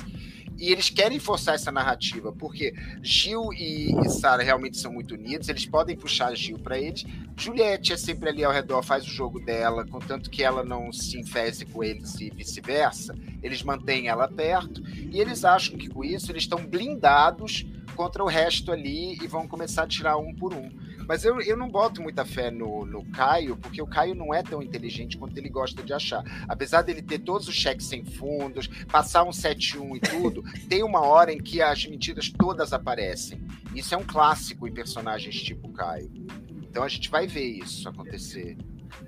E 0.57 0.71
eles 0.71 0.89
querem 0.89 1.19
forçar 1.19 1.55
essa 1.55 1.71
narrativa, 1.71 2.31
porque 2.31 2.73
Gil 3.01 3.53
e, 3.53 3.93
e 4.03 4.09
Sara 4.09 4.41
realmente 4.41 4.77
são 4.77 4.91
muito 4.91 5.13
unidos, 5.13 5.47
eles 5.49 5.65
podem 5.65 5.95
puxar 5.95 6.35
Gil 6.35 6.57
para 6.57 6.79
eles. 6.79 7.05
Juliette 7.35 7.93
é 7.93 7.97
sempre 7.97 8.29
ali 8.29 8.43
ao 8.43 8.51
redor, 8.51 8.81
faz 8.81 9.05
o 9.05 9.09
jogo 9.09 9.39
dela, 9.39 9.85
contanto 9.85 10.29
que 10.29 10.43
ela 10.43 10.63
não 10.63 10.91
se 10.91 11.19
infeste 11.19 11.65
com 11.65 11.83
eles 11.83 12.19
e 12.19 12.31
vice-versa. 12.31 13.15
Eles 13.43 13.61
mantêm 13.61 14.07
ela 14.07 14.27
perto, 14.27 14.81
e 14.87 15.19
eles 15.19 15.45
acham 15.45 15.77
que 15.77 15.87
com 15.87 16.03
isso 16.03 16.31
eles 16.31 16.43
estão 16.43 16.65
blindados 16.65 17.65
contra 17.95 18.23
o 18.23 18.27
resto 18.27 18.71
ali 18.71 19.17
e 19.21 19.27
vão 19.27 19.47
começar 19.47 19.83
a 19.83 19.87
tirar 19.87 20.17
um 20.17 20.33
por 20.33 20.53
um. 20.53 20.69
Mas 21.07 21.23
eu, 21.23 21.39
eu 21.41 21.55
não 21.55 21.69
boto 21.69 22.01
muita 22.01 22.25
fé 22.25 22.51
no, 22.51 22.85
no 22.85 23.05
Caio, 23.11 23.55
porque 23.55 23.81
o 23.81 23.87
Caio 23.87 24.13
não 24.13 24.33
é 24.33 24.43
tão 24.43 24.61
inteligente 24.61 25.17
quanto 25.17 25.37
ele 25.37 25.49
gosta 25.49 25.81
de 25.81 25.93
achar. 25.93 26.23
Apesar 26.47 26.81
dele 26.81 27.01
ter 27.01 27.19
todos 27.19 27.47
os 27.47 27.55
cheques 27.55 27.87
sem 27.87 28.03
fundos, 28.03 28.67
passar 28.91 29.23
um 29.23 29.29
7-1 29.29 29.95
e 29.95 29.99
tudo, 29.99 30.43
tem 30.67 30.83
uma 30.83 31.01
hora 31.01 31.31
em 31.31 31.37
que 31.37 31.61
as 31.61 31.85
mentiras 31.85 32.29
todas 32.29 32.73
aparecem. 32.73 33.41
Isso 33.73 33.95
é 33.95 33.97
um 33.97 34.03
clássico 34.03 34.67
em 34.67 34.73
personagens 34.73 35.41
tipo 35.41 35.71
Caio. 35.71 36.11
Então 36.63 36.83
a 36.83 36.87
gente 36.89 37.09
vai 37.09 37.25
ver 37.25 37.45
isso 37.45 37.87
acontecer. 37.87 38.57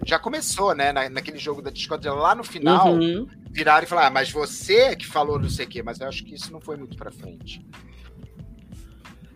Já 0.05 0.17
começou, 0.17 0.73
né? 0.73 0.91
Na, 0.91 1.09
naquele 1.09 1.37
jogo 1.37 1.61
da 1.61 1.69
Discord, 1.69 2.07
lá 2.07 2.33
no 2.33 2.43
final, 2.43 2.93
uhum. 2.93 3.27
viraram 3.51 3.83
e 3.83 3.87
falaram: 3.87 4.07
ah, 4.07 4.11
mas 4.11 4.31
você 4.31 4.95
que 4.95 5.05
falou 5.05 5.39
não 5.39 5.49
sei 5.49 5.65
o 5.65 5.69
quê. 5.69 5.83
Mas 5.83 5.99
eu 5.99 6.07
acho 6.07 6.23
que 6.23 6.35
isso 6.35 6.51
não 6.51 6.61
foi 6.61 6.77
muito 6.77 6.95
pra 6.95 7.11
frente. 7.11 7.65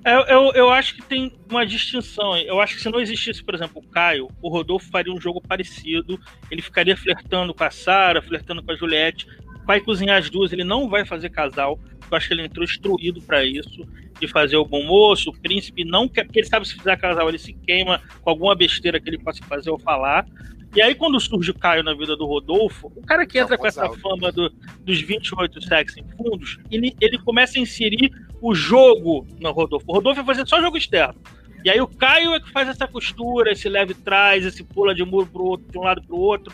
Eu, 0.05 0.19
eu, 0.25 0.51
eu, 0.53 0.69
acho 0.69 0.95
que 0.95 1.01
tem 1.01 1.31
uma 1.49 1.65
distinção. 1.65 2.35
Eu 2.37 2.59
acho 2.59 2.75
que 2.75 2.81
se 2.81 2.89
não 2.89 2.99
existisse, 2.99 3.41
por 3.41 3.55
exemplo, 3.55 3.81
o 3.81 3.87
Caio, 3.89 4.27
o 4.41 4.49
Rodolfo 4.49 4.89
faria 4.91 5.13
um 5.13 5.19
jogo 5.19 5.41
parecido. 5.41 6.19
Ele 6.51 6.61
ficaria 6.61 6.95
flertando 6.97 7.53
com 7.53 7.63
a 7.63 7.71
Sara, 7.71 8.21
flertando 8.21 8.61
com 8.61 8.71
a 8.71 8.75
Juliette. 8.75 9.25
Vai 9.65 9.79
cozinhar 9.79 10.17
as 10.17 10.29
duas, 10.29 10.51
ele 10.51 10.65
não 10.65 10.89
vai 10.89 11.05
fazer 11.05 11.29
casal. 11.29 11.79
Eu 12.11 12.17
acho 12.17 12.27
que 12.27 12.33
ele 12.33 12.43
entrou 12.43 12.65
instruído 12.65 13.21
para 13.21 13.45
isso, 13.45 13.87
de 14.19 14.27
fazer 14.27 14.57
o 14.57 14.65
bom 14.65 14.83
moço, 14.83 15.29
o 15.29 15.39
príncipe. 15.39 15.85
Não 15.85 16.09
quer, 16.09 16.25
porque 16.25 16.39
ele 16.39 16.47
sabe 16.47 16.67
se 16.67 16.75
fizer 16.75 16.97
casal, 16.97 17.29
ele 17.29 17.37
se 17.37 17.53
queima 17.53 18.01
com 18.21 18.29
alguma 18.29 18.53
besteira 18.55 18.99
que 18.99 19.09
ele 19.09 19.17
possa 19.17 19.41
fazer 19.45 19.69
ou 19.69 19.79
falar. 19.79 20.25
E 20.75 20.81
aí, 20.81 20.95
quando 20.95 21.19
surge 21.19 21.51
o 21.51 21.53
Caio 21.53 21.83
na 21.83 21.93
vida 21.93 22.15
do 22.15 22.25
Rodolfo, 22.25 22.91
o 22.95 23.01
cara 23.05 23.27
que 23.27 23.37
entra 23.37 23.57
com 23.57 23.67
essa 23.67 23.87
fama 23.89 24.31
do, 24.31 24.49
dos 24.79 25.01
28 25.01 25.61
sexos 25.61 25.97
em 25.97 26.17
fundos, 26.17 26.57
ele, 26.71 26.95
ele 26.99 27.19
começa 27.19 27.59
a 27.59 27.61
inserir 27.61 28.11
o 28.41 28.55
jogo 28.55 29.27
no 29.39 29.51
Rodolfo. 29.51 29.85
O 29.87 29.93
Rodolfo 29.93 30.23
vai 30.23 30.35
fazer 30.35 30.49
só 30.49 30.59
jogo 30.59 30.75
externo. 30.75 31.15
E 31.63 31.69
aí 31.69 31.79
o 31.79 31.87
Caio 31.87 32.33
é 32.33 32.39
que 32.39 32.51
faz 32.51 32.67
essa 32.67 32.87
costura, 32.87 33.51
esse 33.51 33.69
leve 33.69 33.93
trás, 33.93 34.45
esse 34.45 34.63
pula 34.63 34.93
de 34.95 35.05
muro 35.05 35.27
pro 35.27 35.43
outro, 35.43 35.71
de 35.71 35.77
um 35.77 35.83
lado 35.83 36.01
pro 36.01 36.17
outro. 36.17 36.53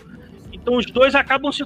Então 0.52 0.76
os 0.76 0.86
dois 0.86 1.16
acabam 1.16 1.52
se 1.52 1.64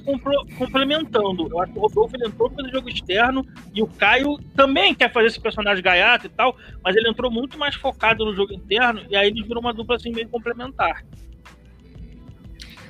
complementando. 0.56 1.48
Eu 1.50 1.60
acho 1.60 1.72
que 1.72 1.78
o 1.78 1.82
Rodolfo 1.82 2.16
ele 2.16 2.26
entrou 2.26 2.48
para 2.48 2.64
o 2.64 2.70
jogo 2.70 2.88
externo 2.88 3.44
e 3.74 3.82
o 3.82 3.86
Caio 3.86 4.38
também 4.54 4.94
quer 4.94 5.12
fazer 5.12 5.26
esse 5.26 5.40
personagem 5.40 5.82
gaiato 5.82 6.26
e 6.26 6.30
tal, 6.30 6.56
mas 6.82 6.94
ele 6.96 7.08
entrou 7.08 7.30
muito 7.30 7.58
mais 7.58 7.74
focado 7.74 8.24
no 8.24 8.34
jogo 8.34 8.54
interno 8.54 9.02
e 9.10 9.16
aí 9.16 9.28
eles 9.28 9.46
viram 9.46 9.60
uma 9.60 9.74
dupla 9.74 9.96
assim 9.96 10.12
meio 10.12 10.28
complementar. 10.28 11.04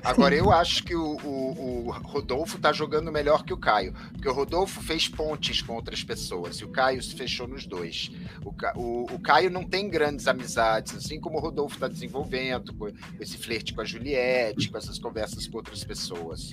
Agora, 0.05 0.35
eu 0.35 0.53
acho 0.53 0.85
que 0.85 0.95
o, 0.95 1.17
o, 1.25 1.87
o, 1.87 1.91
Rodolfo 1.91 2.59
tá 2.59 2.73
jogando 2.73 3.11
melhor 3.11 3.43
que 3.43 3.53
o 3.53 3.57
Caio. 3.57 3.95
Porque 4.13 4.29
o 4.29 4.33
Rodolfo 4.33 4.83
fez 4.83 5.09
pontes 5.09 5.63
com 5.63 5.75
outras 5.75 6.05
pessoas 6.05 6.57
e 6.57 6.65
o 6.65 6.69
Caio 6.69 7.03
se 7.03 7.15
fechou 7.15 7.49
nos 7.49 7.67
dois. 7.67 8.11
O, 8.45 8.55
o, 8.79 9.05
o 9.15 9.19
Caio 9.19 9.51
não 9.51 9.65
tem 9.65 9.89
grandes 9.89 10.29
amizades, 10.29 10.95
assim 10.95 11.19
como 11.19 11.39
o 11.39 11.41
Rodolfo 11.41 11.79
tá 11.79 11.89
desenvolvendo, 11.89 12.75
com 12.75 12.89
esse 13.19 13.39
flerte 13.39 13.73
com 13.73 13.81
a 13.81 13.85
Juliette, 13.85 14.71
com 14.71 14.77
essas 14.77 14.99
conversas 14.99 15.47
com 15.47 15.57
outras 15.57 15.83
pessoas. 15.83 16.51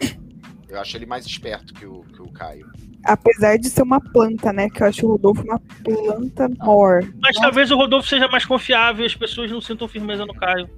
Eu 0.69 0.79
acho 0.79 0.95
ele 0.95 1.05
mais 1.05 1.25
esperto 1.25 1.73
que 1.73 1.85
o, 1.85 2.03
que 2.03 2.21
o 2.21 2.31
Caio. 2.31 2.71
Apesar 3.03 3.57
de 3.57 3.69
ser 3.69 3.81
uma 3.81 3.99
planta, 3.99 4.53
né? 4.53 4.69
Que 4.69 4.83
eu 4.83 4.87
acho 4.87 5.05
o 5.05 5.09
Rodolfo 5.11 5.43
uma 5.43 5.59
planta 5.83 6.47
mor. 6.59 7.01
Mas 7.19 7.35
Nossa. 7.35 7.41
talvez 7.41 7.71
o 7.71 7.75
Rodolfo 7.75 8.07
seja 8.07 8.29
mais 8.29 8.45
confiável 8.45 9.03
e 9.03 9.07
as 9.07 9.15
pessoas 9.15 9.51
não 9.51 9.59
sintam 9.59 9.87
firmeza 9.87 10.25
no 10.25 10.33
Caio. 10.33 10.69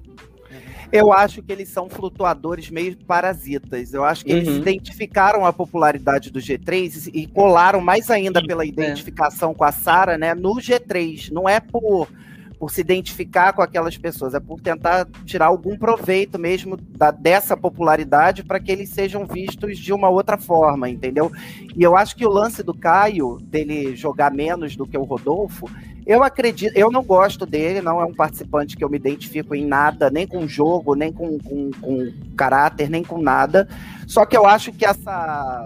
Eu 0.93 1.12
acho 1.12 1.41
que 1.41 1.51
eles 1.51 1.69
são 1.69 1.89
flutuadores 1.89 2.69
meio 2.69 2.95
parasitas. 2.97 3.93
Eu 3.93 4.03
acho 4.03 4.23
que 4.23 4.31
uhum. 4.31 4.38
eles 4.38 4.57
identificaram 4.57 5.45
a 5.45 5.51
popularidade 5.51 6.29
do 6.29 6.39
G3 6.39 7.09
e 7.13 7.25
colaram 7.25 7.81
mais 7.81 8.12
ainda 8.12 8.41
pela 8.45 8.63
é. 8.63 8.67
identificação 8.67 9.51
é. 9.51 9.53
com 9.55 9.63
a 9.63 9.71
Sara, 9.71 10.17
né, 10.17 10.35
no 10.35 10.55
G3. 10.55 11.31
Não 11.31 11.50
é 11.50 11.59
por 11.59 12.07
por 12.63 12.71
se 12.71 12.79
identificar 12.79 13.51
com 13.51 13.62
aquelas 13.62 13.97
pessoas, 13.97 14.33
é 14.33 14.39
por 14.39 14.62
tentar 14.62 15.05
tirar 15.25 15.47
algum 15.47 15.77
proveito 15.77 16.39
mesmo 16.39 16.77
da, 16.77 17.12
dessa 17.12 17.57
popularidade 17.57 18.41
para 18.41 18.57
que 18.57 18.71
eles 18.71 18.88
sejam 18.88 19.25
vistos 19.25 19.77
de 19.77 19.91
uma 19.91 20.07
outra 20.07 20.38
forma, 20.38 20.89
entendeu? 20.89 21.29
E 21.75 21.83
eu 21.83 21.97
acho 21.97 22.15
que 22.15 22.25
o 22.25 22.29
lance 22.29 22.63
do 22.63 22.73
Caio, 22.73 23.38
dele 23.41 23.97
jogar 23.97 24.31
menos 24.31 24.77
do 24.77 24.88
que 24.88 24.97
o 24.97 25.03
Rodolfo, 25.03 25.69
eu 26.05 26.24
acredito, 26.24 26.75
eu 26.75 26.91
não 26.91 27.03
gosto 27.03 27.45
dele, 27.45 27.81
não 27.81 28.00
é 28.00 28.05
um 28.05 28.13
participante 28.13 28.75
que 28.75 28.83
eu 28.83 28.89
me 28.89 28.98
identifico 28.98 29.55
em 29.55 29.65
nada, 29.65 30.10
nem 30.10 30.27
com 30.27 30.48
jogo, 30.48 30.95
nem 30.95 31.12
com, 31.12 31.39
com, 31.39 31.72
com 31.81 32.13
caráter, 32.36 32.89
nem 32.89 33.03
com 33.03 33.22
nada. 33.22 33.67
Só 34.07 34.25
que 34.25 34.36
eu 34.36 34.45
acho 34.45 34.72
que 34.72 34.86
essa 34.86 35.65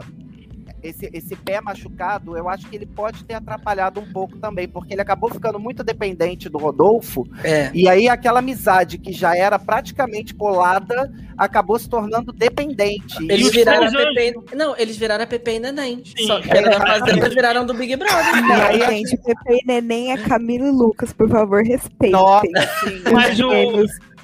esse, 0.89 1.09
esse 1.13 1.35
pé 1.35 1.61
machucado, 1.61 2.37
eu 2.37 2.47
acho 2.49 2.67
que 2.67 2.75
ele 2.75 2.85
pode 2.85 3.23
ter 3.23 3.33
atrapalhado 3.33 3.99
um 3.99 4.11
pouco 4.11 4.37
também, 4.37 4.67
porque 4.67 4.93
ele 4.93 5.01
acabou 5.01 5.29
ficando 5.29 5.59
muito 5.59 5.83
dependente 5.83 6.49
do 6.49 6.57
Rodolfo. 6.57 7.27
É. 7.43 7.69
E 7.73 7.87
aí 7.87 8.07
aquela 8.07 8.39
amizade 8.39 8.97
que 8.97 9.11
já 9.11 9.35
era 9.35 9.59
praticamente 9.59 10.33
colada 10.33 11.11
acabou 11.37 11.77
se 11.77 11.87
tornando 11.89 12.31
dependente. 12.33 13.15
Eles 13.29 13.51
viraram 13.51 13.87
a 13.87 13.91
Pepe... 13.91 14.55
Não, 14.55 14.75
eles 14.77 14.97
viraram 14.97 15.23
a 15.23 15.27
Pepe 15.27 15.51
e 15.51 15.59
Neném. 15.59 16.03
Sim. 16.03 16.25
Só 16.25 16.41
que 16.41 16.61
na 16.61 16.79
fazenda 16.81 17.29
viraram 17.29 17.65
do 17.65 17.73
Big 17.73 17.95
Brother. 17.95 18.41
Não, 18.41 18.55
aí, 18.55 18.79
gente, 18.79 19.17
Pepe 19.17 19.59
e 19.61 19.65
Neném 19.65 20.11
é 20.11 20.17
Camila 20.17 20.67
e 20.67 20.71
Lucas, 20.71 21.13
por 21.13 21.29
favor, 21.29 21.63
respeitem. 21.63 22.11
Nossa, 22.11 22.47
sim. 22.83 23.01
Mas 23.11 23.39
o 23.39 23.51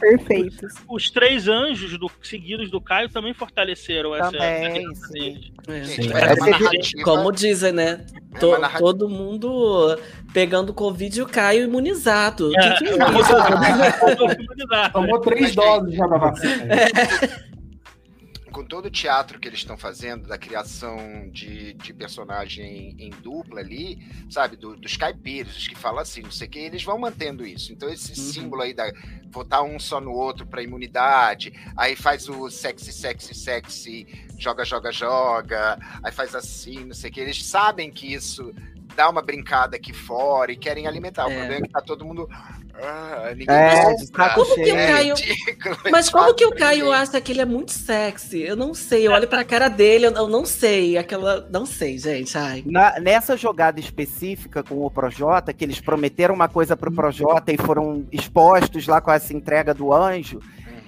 perfeitos. 0.03 0.73
Os 0.87 1.09
três 1.09 1.47
anjos 1.47 1.97
do, 1.97 2.11
seguidos 2.21 2.69
do 2.69 2.81
Caio 2.81 3.09
também 3.09 3.33
fortaleceram 3.33 4.15
essa. 4.15 4.31
Também, 4.31 4.91
essa 4.91 5.07
sim. 5.07 5.53
É, 5.67 5.83
sim. 5.83 6.09
É, 6.11 7.03
como 7.03 7.31
dizem, 7.31 7.71
né? 7.71 8.05
É 8.35 8.39
to, 8.39 8.51
todo 8.77 9.07
mundo 9.07 9.97
pegando 10.33 10.73
Covid 10.73 11.17
e 11.17 11.21
o 11.21 11.27
Caio 11.27 11.63
imunizado. 11.63 12.51
É. 12.57 12.73
Que 12.77 12.85
que 12.85 12.93
é 14.75 14.89
Tomou 14.89 15.19
três 15.21 15.55
doses 15.55 15.95
já 15.95 16.07
da 16.07 16.17
vacina. 16.17 16.73
É 16.73 17.52
com 18.53 18.63
todo 18.63 18.85
o 18.85 18.91
teatro 18.91 19.39
que 19.39 19.47
eles 19.47 19.59
estão 19.59 19.75
fazendo, 19.75 20.27
da 20.27 20.37
criação 20.37 21.27
de, 21.31 21.73
de 21.73 21.91
personagem 21.91 22.95
em 22.99 23.09
dupla 23.09 23.59
ali, 23.59 23.99
sabe, 24.29 24.55
do, 24.55 24.77
dos 24.77 24.95
caipiras, 24.95 25.57
os 25.57 25.67
que 25.67 25.75
falam 25.75 25.99
assim, 25.99 26.21
não 26.21 26.31
sei 26.31 26.47
o 26.47 26.51
que, 26.51 26.59
eles 26.59 26.83
vão 26.83 26.97
mantendo 26.97 27.45
isso. 27.45 27.73
Então, 27.73 27.89
esse 27.89 28.11
uhum. 28.11 28.31
símbolo 28.31 28.61
aí 28.61 28.73
da 28.73 28.93
votar 29.31 29.63
um 29.63 29.79
só 29.79 29.99
no 29.99 30.11
outro 30.11 30.45
para 30.45 30.61
imunidade, 30.61 31.51
aí 31.75 31.95
faz 31.95 32.29
o 32.29 32.49
sexy, 32.51 32.93
sexy, 32.93 33.33
sexy, 33.33 34.07
joga, 34.37 34.63
joga, 34.63 34.91
joga, 34.91 35.79
aí 36.03 36.11
faz 36.11 36.35
assim, 36.35 36.85
não 36.85 36.93
sei 36.93 37.09
o 37.09 37.13
que. 37.13 37.19
Eles 37.19 37.43
sabem 37.43 37.91
que 37.91 38.13
isso 38.13 38.53
dá 38.95 39.09
uma 39.09 39.21
brincada 39.21 39.75
aqui 39.75 39.93
fora 39.93 40.51
e 40.51 40.57
querem 40.57 40.87
alimentar. 40.87 41.25
O 41.27 41.31
é. 41.31 41.37
problema 41.37 41.65
é 41.65 41.67
que 41.67 41.73
tá 41.73 41.81
todo 41.81 42.05
mundo 42.05 42.29
ah, 42.75 43.31
é, 43.47 43.95
como 44.33 44.55
que 44.55 44.71
o 44.71 44.75
Caio... 44.75 45.15
Mas 45.91 46.09
como 46.09 46.33
que 46.33 46.45
o 46.45 46.51
Caio 46.51 46.91
acha 46.91 47.21
que 47.21 47.31
ele 47.31 47.41
é 47.41 47.45
muito 47.45 47.71
sexy? 47.71 48.41
Eu 48.41 48.55
não 48.55 48.73
sei. 48.73 49.05
Eu 49.07 49.11
olho 49.11 49.27
pra 49.27 49.43
cara 49.43 49.69
dele, 49.69 50.07
eu 50.07 50.27
não 50.27 50.43
sei. 50.43 50.97
Aquela. 50.97 51.47
Não 51.51 51.67
sei, 51.67 51.99
gente. 51.99 52.35
Ai. 52.35 52.63
Na, 52.65 52.99
nessa 52.99 53.37
jogada 53.37 53.79
específica 53.79 54.63
com 54.63 54.83
o 54.83 54.89
Projota, 54.89 55.53
que 55.53 55.63
eles 55.63 55.79
prometeram 55.79 56.33
uma 56.33 56.49
coisa 56.49 56.75
pro 56.75 56.91
Projota 56.91 57.53
e 57.53 57.57
foram 57.57 58.07
expostos 58.11 58.87
lá 58.87 58.99
com 58.99 59.11
essa 59.11 59.33
entrega 59.33 59.73
do 59.73 59.93
anjo. 59.93 60.39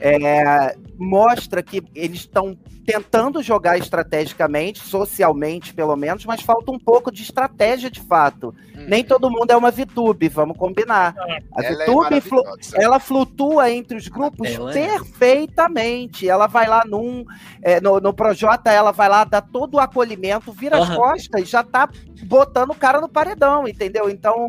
é, 0.01 0.75
mostra 0.97 1.61
que 1.61 1.83
eles 1.93 2.19
estão 2.19 2.57
tentando 2.85 3.41
jogar 3.41 3.77
estrategicamente, 3.77 4.79
socialmente 4.79 5.73
pelo 5.73 5.95
menos, 5.95 6.23
mas 6.25 6.41
falta 6.41 6.71
um 6.71 6.79
pouco 6.79 7.11
de 7.11 7.23
estratégia 7.23 7.89
de 7.89 7.99
fato. 7.99 8.53
Hum. 8.75 8.85
Nem 8.87 9.03
todo 9.03 9.29
mundo 9.29 9.49
é 9.49 9.57
uma 9.57 9.71
VTube, 9.71 10.29
vamos 10.29 10.57
combinar. 10.57 11.15
A 11.55 11.63
ela 11.63 11.83
é 11.83 11.85
VTube, 11.85 12.15
é 12.15 12.21
flu 12.21 12.43
ela 12.75 12.99
flutua 12.99 13.71
entre 13.71 13.97
os 13.97 14.07
grupos 14.07 14.49
ela 14.49 14.69
é. 14.69 14.73
perfeitamente. 14.73 16.27
É. 16.27 16.31
Ela 16.31 16.47
vai 16.47 16.67
lá 16.67 16.83
num, 16.85 17.25
é, 17.61 17.81
no, 17.81 17.99
no 17.99 18.13
Projota, 18.13 18.71
ela 18.71 18.91
vai 18.91 19.09
lá, 19.09 19.23
dá 19.23 19.41
todo 19.41 19.75
o 19.75 19.79
acolhimento, 19.79 20.51
vira 20.51 20.77
uhum. 20.77 20.83
as 20.83 20.95
costas 20.95 21.41
e 21.41 21.45
já 21.45 21.63
tá 21.63 21.89
botando 22.23 22.71
o 22.71 22.75
cara 22.75 23.01
no 23.01 23.09
paredão, 23.09 23.67
entendeu? 23.67 24.09
Então, 24.09 24.47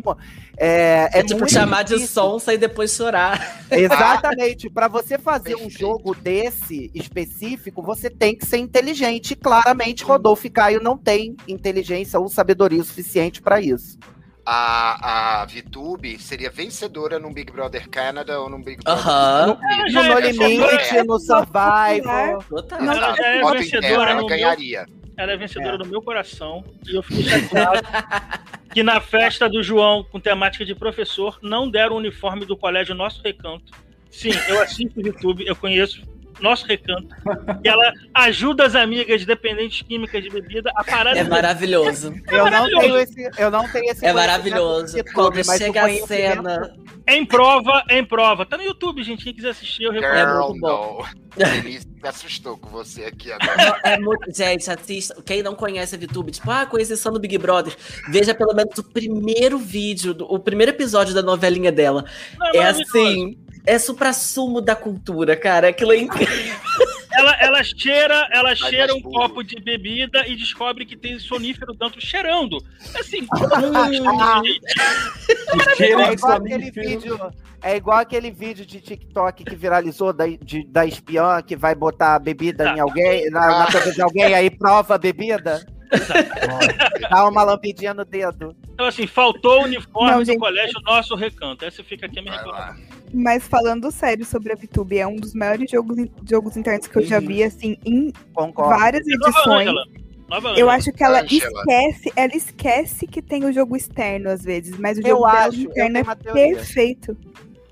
é, 0.57 1.09
é, 1.13 1.19
é 1.19 1.23
tipo 1.23 1.47
chamar 1.47 1.83
difícil. 1.83 2.07
de 2.07 2.11
sonsa 2.11 2.53
e 2.53 2.57
depois 2.57 2.91
chorar. 2.91 3.61
Exatamente. 3.69 4.69
Para 4.69 4.87
você 4.87 5.17
fazer 5.19 5.55
um 5.55 5.69
jogo 5.69 6.15
desse 6.15 6.89
específico, 6.95 7.83
você 7.83 8.09
tem 8.09 8.35
que 8.35 8.45
ser 8.45 8.57
inteligente. 8.57 9.35
claramente, 9.35 10.03
Rodolfo 10.03 10.47
e 10.47 10.49
Caio 10.49 10.81
não 10.81 10.97
tem 10.97 11.37
inteligência 11.47 12.19
ou 12.19 12.27
sabedoria 12.27 12.83
suficiente 12.83 13.41
para 13.41 13.61
isso. 13.61 13.99
A, 14.49 15.41
a 15.41 15.45
VTube 15.45 16.17
seria 16.17 16.49
vencedora 16.49 17.19
no 17.19 17.31
Big 17.33 17.51
Brother 17.51 17.87
Canada 17.89 18.39
ou 18.39 18.49
no 18.49 18.63
Big 18.63 18.81
Brother. 18.81 19.03
Uh 19.03 19.09
-huh. 19.09 19.57
No, 19.91 20.03
no, 20.03 20.13
no 20.13 20.19
Limite, 20.19 21.03
no 21.05 21.19
Survival. 21.19 22.43
Total. 22.49 22.81
Não, 22.81 22.93
ela 22.93 23.15
é 23.19 23.57
vencedora. 23.57 24.11
Ela 24.11 24.27
ganharia. 24.27 24.85
Ela 25.17 25.33
é 25.33 25.37
vencedora 25.37 25.75
é. 25.75 25.77
do 25.77 25.85
meu 25.85 26.01
coração. 26.01 26.63
E 26.87 26.95
eu 26.95 27.03
fiquei 27.03 27.23
chateado 27.23 27.81
que 28.77 28.83
na 28.83 29.01
festa 29.01 29.49
do 29.49 29.63
João, 29.63 30.03
com 30.03 30.19
temática 30.19 30.63
de 30.63 30.75
professor, 30.75 31.39
não 31.41 31.67
deram 31.67 31.95
o 31.95 31.97
uniforme 31.97 32.45
do 32.45 32.55
colégio 32.55 32.93
Nosso 32.93 33.23
Recanto. 33.23 33.73
Sim, 34.11 34.29
eu 34.47 34.61
assisto 34.61 35.01
YouTube, 35.01 35.43
eu 35.47 35.55
conheço 35.55 36.03
nosso 36.39 36.65
recanto. 36.65 37.07
E 37.63 37.67
ela 37.67 37.91
ajuda 38.13 38.65
as 38.65 38.75
amigas 38.75 39.25
dependentes 39.25 39.81
químicas 39.81 40.23
de 40.23 40.29
bebida 40.29 40.71
a 40.75 40.83
parar 40.83 41.15
É 41.15 41.23
maravilhoso. 41.23 42.13
É 42.27 42.39
eu, 42.39 42.43
maravilhoso. 42.43 42.75
Não 42.75 42.81
tenho 42.81 42.97
esse, 42.99 43.41
eu 43.41 43.51
não 43.51 43.69
tenho 43.69 43.91
esse. 43.91 44.05
É 44.05 44.13
maravilhoso. 44.13 44.97
Quando 45.13 45.43
chega 45.43 45.85
a 45.85 46.07
cena. 46.07 46.75
Em 47.07 47.25
prova, 47.25 47.83
em 47.89 48.03
prova. 48.03 48.45
Tá 48.45 48.57
no 48.57 48.63
YouTube, 48.63 49.01
gente. 49.01 49.23
Quem 49.23 49.33
quiser 49.33 49.49
assistir, 49.49 49.83
eu 49.83 49.91
recomendo. 49.91 50.29
É 50.29 50.39
muito 50.39 50.59
bom. 50.59 51.05
Me 52.01 52.07
assustou 52.09 52.57
com 52.57 52.69
você 52.69 53.05
aqui 53.05 53.31
agora. 53.33 53.79
É 53.83 53.97
muito, 53.97 54.35
gente, 54.35 54.69
assista. 54.69 55.15
Quem 55.23 55.41
não 55.41 55.55
conhece 55.55 55.95
a 55.95 55.97
VTube, 55.97 56.31
tipo, 56.31 56.49
ah, 56.51 56.65
conheci 56.65 56.93
no 57.09 57.19
Big 57.19 57.37
Brother, 57.37 57.75
veja 58.09 58.33
pelo 58.33 58.53
menos 58.53 58.77
o 58.77 58.83
primeiro 58.83 59.57
vídeo, 59.57 60.15
o 60.21 60.37
primeiro 60.39 60.71
episódio 60.71 61.13
da 61.13 61.21
novelinha 61.21 61.71
dela. 61.71 62.05
Não, 62.37 62.61
é 62.61 62.67
assim 62.67 63.37
é 63.67 63.77
supra-sumo 63.77 64.61
da 64.61 64.75
cultura, 64.75 65.35
cara. 65.35 65.67
Aquilo 65.67 65.91
é 65.91 65.97
incrível. 65.97 66.55
Ela, 67.11 67.35
ela 67.41 67.63
cheira, 67.63 68.27
ela 68.31 68.55
cheira 68.55 68.95
um 68.95 69.01
copo 69.01 69.43
de 69.43 69.59
bebida 69.59 70.25
e 70.25 70.35
descobre 70.35 70.85
que 70.85 70.95
tem 70.95 71.19
sonífero 71.19 71.73
dentro 71.73 71.99
cheirando. 71.99 72.63
Assim. 72.97 73.27
é, 75.79 76.13
igual 76.13 76.33
aquele 76.33 76.71
vídeo, 76.71 77.19
é 77.61 77.75
igual 77.75 77.97
aquele 77.97 78.31
vídeo 78.31 78.65
de 78.65 78.79
TikTok 78.79 79.43
que 79.43 79.55
viralizou 79.55 80.13
da, 80.13 80.27
de, 80.27 80.65
da 80.65 80.85
espiã 80.85 81.41
que 81.41 81.57
vai 81.57 81.75
botar 81.75 82.15
a 82.15 82.19
bebida 82.19 82.63
tá. 82.63 82.75
em 82.75 82.79
alguém, 82.79 83.29
na, 83.31 83.59
na 83.59 83.65
cabeça 83.65 83.93
de 83.93 84.01
alguém, 84.01 84.33
aí 84.33 84.49
prova 84.49 84.95
a 84.95 84.97
bebida. 84.97 85.65
Dá 87.09 87.27
uma 87.27 87.43
lampidinha 87.43 87.93
no 87.93 88.05
dedo. 88.05 88.55
Então, 88.73 88.85
assim, 88.85 89.07
faltou 89.07 89.61
o 89.61 89.63
uniforme 89.63 90.11
Não, 90.11 90.23
gente... 90.23 90.35
do 90.35 90.39
colégio 90.39 90.79
nosso 90.81 91.15
recanto. 91.15 91.65
Essa 91.65 91.83
fica 91.83 92.05
aqui 92.05 92.19
a 92.19 92.21
minha 92.21 92.35
reclamação. 92.35 92.83
Mas 93.13 93.47
falando 93.47 93.89
sério 93.91 94.25
sobre 94.25 94.51
a 94.51 94.55
VTube, 94.55 94.97
é 94.97 95.07
um 95.07 95.15
dos 95.15 95.33
maiores 95.33 95.69
jogos, 95.69 95.97
jogos 96.29 96.57
internos 96.57 96.87
que 96.87 96.97
eu 96.97 97.03
já 97.03 97.19
vi, 97.19 97.43
assim, 97.43 97.77
em 97.85 98.11
Concordo. 98.33 98.77
várias 98.77 99.07
edições. 99.07 99.69
Eu 100.57 100.69
acho 100.69 100.91
que 100.91 101.03
ela 101.03 101.23
esquece, 101.23 102.11
ela 102.13 102.35
esquece 102.35 103.07
que 103.07 103.21
tem 103.21 103.45
o 103.45 103.53
jogo 103.53 103.77
externo 103.77 104.29
às 104.29 104.43
vezes, 104.43 104.77
mas 104.77 104.97
o 104.97 105.01
jogo 105.01 105.09
eu 105.09 105.25
acho, 105.25 105.61
interno 105.61 105.97
é 105.99 106.03
perfeito. 106.03 107.17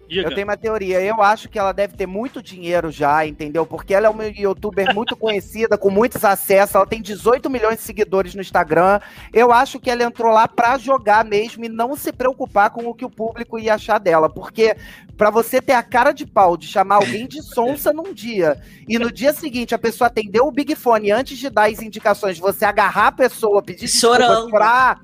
Diga. 0.08 0.30
Eu 0.30 0.36
tenho 0.36 0.48
uma 0.48 0.58
teoria. 0.58 1.02
Eu 1.02 1.22
acho 1.22 1.50
que 1.50 1.58
ela 1.58 1.72
deve 1.72 1.96
ter 1.96 2.06
muito 2.06 2.42
dinheiro 2.42 2.92
já, 2.92 3.26
entendeu? 3.26 3.66
Porque 3.66 3.94
ela 3.94 4.08
é 4.08 4.10
uma 4.10 4.26
youtuber 4.28 4.94
muito 4.94 5.16
conhecida, 5.18 5.78
com 5.78 5.90
muitos 5.90 6.24
acessos. 6.24 6.76
Ela 6.76 6.86
tem 6.86 7.02
18 7.02 7.50
milhões 7.50 7.78
de 7.78 7.84
seguidores 7.84 8.36
no 8.36 8.42
Instagram. 8.42 9.00
Eu 9.34 9.52
acho 9.52 9.80
que 9.80 9.90
ela 9.90 10.04
entrou 10.04 10.32
lá 10.32 10.48
pra 10.48 10.78
jogar 10.78 11.26
mesmo 11.26 11.66
e 11.66 11.70
não 11.70 11.96
se 11.96 12.12
preocupar 12.12 12.70
com 12.70 12.86
o 12.86 12.94
que 12.94 13.06
o 13.06 13.10
público 13.10 13.58
ia 13.58 13.76
achar 13.76 14.00
dela. 14.00 14.30
Porque 14.30 14.76
para 15.18 15.30
você 15.30 15.62
ter 15.62 15.74
a 15.74 15.84
cara 15.84 16.12
de 16.12 16.26
pau 16.26 16.58
de 16.58 16.68
chamar 16.68 16.96
alguém 16.96 17.28
de 17.28 17.42
sonsa 17.42 17.94
num 17.94 18.14
dia 18.14 18.62
e 18.88 19.00
no 19.00 19.12
dia 19.12 19.34
seguinte 19.34 19.74
a 19.74 19.79
pessoa 19.79 20.08
atendeu 20.08 20.46
o 20.46 20.51
Big 20.51 20.75
Fone 20.75 21.12
antes 21.12 21.38
de 21.38 21.50
dar 21.50 21.70
as 21.70 21.82
indicações, 21.82 22.38
você 22.38 22.66
agarrar 22.66 23.08
a 23.08 23.12
pessoa, 23.12 23.64
pedir 23.64 23.88
Chorando. 23.88 24.27
desculpas, 24.27 24.98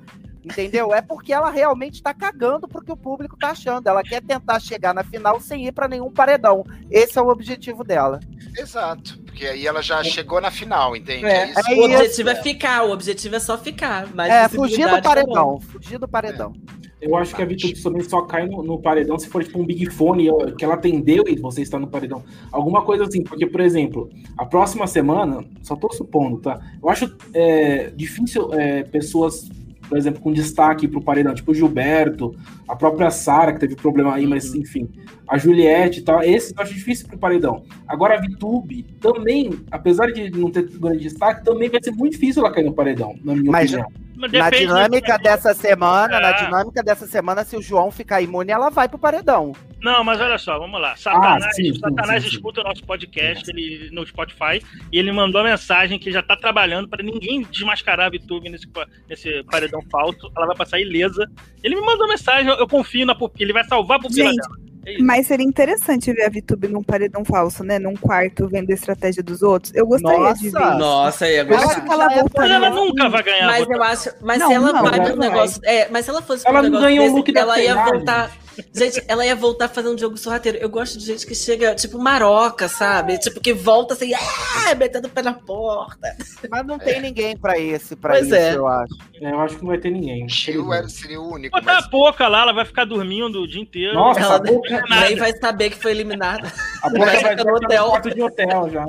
Entendeu? 0.44 0.94
É 0.94 1.02
porque 1.02 1.32
ela 1.32 1.52
realmente 1.52 2.02
tá 2.02 2.14
cagando 2.14 2.68
pro 2.68 2.84
que 2.84 2.92
o 2.92 2.98
público 2.98 3.38
tá 3.38 3.52
achando. 3.52 3.88
Ela 3.88 4.02
quer 4.02 4.22
tentar 4.22 4.60
chegar 4.60 4.94
na 4.94 5.04
final 5.04 5.40
sem 5.40 5.68
ir 5.68 5.72
para 5.72 5.88
nenhum 5.88 6.12
paredão. 6.12 6.66
Esse 6.90 7.20
é 7.20 7.22
o 7.22 7.30
objetivo 7.30 7.84
dela. 7.84 8.20
Exato. 8.58 9.20
Porque 9.24 9.46
aí 9.46 9.68
ela 9.68 9.82
já 9.82 10.04
chegou 10.04 10.42
na 10.42 10.52
final, 10.52 10.96
entende? 10.96 11.26
É, 11.26 11.52
é, 11.52 11.54
é 11.56 11.76
o 11.76 11.86
objetivo 11.86 12.30
é. 12.30 12.34
é. 12.34 12.36
ficar, 12.42 12.84
o 12.84 12.92
objetivo 12.92 13.36
é 13.36 13.40
só 13.40 13.58
ficar. 13.58 14.08
é, 14.28 14.48
fugir 14.50 14.90
do 14.90 15.02
paredão. 15.02 15.60
Fugir 15.62 15.98
do 16.00 16.08
paredão. 16.08 16.54
Eu 17.02 17.16
acho 17.16 17.36
que 17.36 17.42
a 17.42 17.46
Vitor 17.46 17.72
também 17.82 18.04
só 18.04 18.22
cai 18.22 18.46
no, 18.46 18.62
no, 18.62 18.80
paredão 18.80 19.18
se 19.18 19.28
for 19.28 19.44
tipo 19.44 19.60
um 19.60 19.66
Big 19.66 19.90
Fone 19.90 20.30
que 20.56 20.64
ela 20.64 20.76
atendeu 20.76 21.24
e 21.28 21.36
você 21.36 21.64
está 21.64 21.80
no 21.80 21.88
paredão. 21.88 22.24
Alguma 22.52 22.84
coisa 22.84 23.06
assim, 23.06 23.24
porque, 23.24 23.48
por 23.48 23.60
exemplo, 23.60 24.08
a 24.38 24.46
próxima 24.46 24.86
semana, 24.86 25.44
só 25.64 25.76
tô 25.76 25.92
supondo, 25.92 26.38
tá? 26.38 26.60
Eu 26.82 26.90
acho 26.90 27.12
é, 27.34 27.90
difícil 27.96 28.54
é, 28.54 28.84
pessoas 28.84 29.50
por 29.92 29.98
exemplo, 29.98 30.22
com 30.22 30.32
destaque 30.32 30.88
para 30.88 31.00
o 31.00 31.04
paredão, 31.04 31.34
tipo 31.34 31.52
o 31.52 31.54
Gilberto, 31.54 32.34
a 32.66 32.78
própria 32.78 33.12
Sara, 33.12 33.52
que 33.52 33.60
teve 33.60 33.76
problema 33.76 34.16
aí, 34.16 34.26
mas 34.26 34.50
uhum. 34.54 34.62
enfim, 34.62 34.90
a 35.28 35.38
Juliette 35.38 36.00
e 36.00 36.02
tal, 36.02 36.24
esse 36.24 36.54
eu 36.58 36.64
acho 36.64 36.74
difícil 36.74 37.08
para 37.08 37.18
o 37.18 37.20
paredão. 37.20 37.64
Agora 37.86 38.16
a 38.16 38.22
Vitube 38.22 38.84
também, 39.02 39.52
apesar 39.70 40.08
de 40.08 40.32
não 40.32 40.50
ter 40.50 40.64
grande 40.80 41.00
destaque, 41.00 41.44
também 41.44 41.70
vai 41.70 41.84
ser 41.84 41.92
muito 41.92 42.14
difícil 42.14 42.42
ela 42.42 42.54
cair 42.54 42.64
no 42.64 42.74
paredão, 42.74 43.14
na 43.22 43.36
minha 43.36 43.52
mas, 43.52 43.74
opinião. 43.74 43.92
Na 44.28 44.50
dinâmica 44.50 45.18
dessa 45.18 45.54
semana, 45.54 46.18
é. 46.18 46.20
na 46.20 46.32
dinâmica 46.34 46.84
dessa 46.84 47.08
semana, 47.08 47.44
se 47.44 47.56
o 47.56 47.62
João 47.62 47.92
ficar 47.92 48.22
imune, 48.22 48.52
ela 48.52 48.70
vai 48.70 48.88
pro 48.88 49.00
paredão. 49.00 49.54
Não, 49.82 50.04
mas 50.04 50.22
olha 50.22 50.38
só, 50.38 50.60
vamos 50.60 50.80
lá. 50.80 50.96
Satanás, 50.96 51.44
ah, 51.44 51.52
sim, 51.54 51.74
Satanás 51.74 52.24
sim, 52.24 52.30
sim, 52.30 52.36
escuta 52.36 52.62
o 52.62 52.64
nosso 52.64 52.84
podcast 52.84 53.50
ele, 53.50 53.90
no 53.92 54.06
Spotify 54.06 54.64
e 54.92 55.00
ele 55.00 55.12
mandou 55.12 55.42
a 55.42 55.44
mensagem 55.44 55.98
que 55.98 56.12
já 56.12 56.22
tá 56.22 56.36
trabalhando 56.36 56.88
para 56.88 57.04
ninguém 57.04 57.42
desmascarar 57.44 58.08
a 58.08 58.10
VTube 58.10 58.50
nesse, 58.50 58.68
nesse 59.10 59.44
paredão 59.46 59.82
falso. 59.92 60.32
Ela 60.38 60.48
vai 60.48 60.58
passar 60.58 60.80
ilesa. 60.80 61.28
Ele 61.64 61.76
me 61.76 61.82
mandou 61.82 62.08
mensagem, 62.08 62.48
eu, 62.48 62.58
eu 62.58 62.68
confio 62.68 63.06
na 63.06 63.16
pupila, 63.16 63.46
ele 63.46 63.54
vai 63.54 63.64
salvar 63.64 63.98
a 63.98 64.02
pupila 64.02 64.30
Gente, 64.30 64.42
dela. 64.42 64.71
É 64.86 65.02
Mas 65.02 65.28
seria 65.28 65.46
interessante 65.46 66.12
ver 66.12 66.24
a 66.24 66.30
VTube 66.30 66.68
num 66.68 66.82
paredão 66.82 67.24
falso, 67.24 67.64
né? 67.64 67.78
Num 67.78 67.96
quarto 67.96 68.48
vendo 68.48 68.72
a 68.72 68.74
estratégia 68.74 69.22
dos 69.22 69.44
outros. 69.44 69.74
Eu 69.76 69.86
gostaria 69.86 70.20
nossa, 70.20 70.42
de 70.42 70.50
ver. 70.50 70.60
Nossa, 70.60 71.30
ia 71.30 71.44
gostar. 71.44 71.64
Eu 71.64 71.70
acho 71.70 71.82
que 71.84 71.92
ela 71.92 72.10
voltaria. 72.10 72.54
Ela 72.56 72.70
nunca 72.72 73.10
vai 73.10 73.24
ganhar. 73.24 73.48
Mas 73.48 73.70
eu 73.70 73.84
acho. 73.84 74.10
Mas 74.22 74.40
não, 74.40 74.48
se 74.48 74.54
ela 74.54 74.74
não, 74.74 74.84
vai 74.84 75.02
pro 75.02 75.16
negócio. 75.18 75.62
É, 75.64 75.88
mas 75.90 76.06
se 76.06 76.12
ela 76.12 76.22
fosse 76.22 76.48
ela 76.48 76.60
pro 76.60 76.64
negócio 76.64 76.88
ganhou 76.88 77.04
desse, 77.04 77.14
o 77.14 77.18
look 77.18 77.38
ela 77.38 77.62
ia 77.62 77.76
voltar. 77.76 78.32
Gente, 78.74 79.04
ela 79.08 79.26
ia 79.26 79.36
voltar 79.36 79.68
fazendo 79.68 79.96
um 79.96 79.98
jogo 79.98 80.18
sorrateiro. 80.18 80.58
Eu 80.58 80.70
gosto 80.70 80.98
de 80.98 81.06
gente 81.06 81.26
que 81.26 81.36
chega, 81.36 81.76
tipo, 81.76 81.98
maroca, 81.98 82.68
sabe? 82.68 83.18
Tipo, 83.18 83.40
que 83.40 83.54
volta 83.54 83.94
assim, 83.94 84.14
ah, 84.14 84.76
metendo 84.76 85.08
o 85.08 85.12
pé 85.12 85.22
na 85.22 85.34
porta. 85.34 86.16
Mas 86.50 86.66
não 86.66 86.78
tem 86.78 86.96
é. 86.96 87.02
ninguém 87.02 87.38
pra 87.38 87.58
esse, 87.60 87.96
pra 87.96 88.14
pois 88.14 88.28
isso, 88.28 88.36
é. 88.36 88.56
eu 88.56 88.68
acho. 88.68 88.96
É, 89.22 89.32
eu 89.32 89.40
acho 89.40 89.56
que 89.56 89.62
não 89.62 89.70
vai 89.70 89.78
ter 89.78 89.92
ninguém. 89.92 90.28
Gil 90.28 90.68
seria 90.90 91.22
o 91.22 91.34
único. 91.34 91.58
Botar 91.58 91.76
mas... 91.76 91.86
a 91.86 91.90
pouca 91.90 92.28
lá, 92.28 92.42
ela 92.42 92.54
vai 92.54 92.66
ficar 92.66 92.86
dormindo 92.86 93.42
o 93.42 93.48
dia 93.48 93.62
inteiro. 93.62 93.94
Nossa, 93.94 94.20
ela 94.20 94.40
nem 94.40 95.16
vai 95.16 95.36
saber 95.38 95.70
que 95.70 95.78
foi 95.78 95.92
eliminada. 95.92 96.52
A 96.82 96.90
boca 96.90 97.06
vai, 97.06 97.22
vai 97.22 97.36
no 97.36 97.56
hotel. 97.56 98.14
de 98.14 98.22
hotel 98.22 98.70
já. 98.70 98.86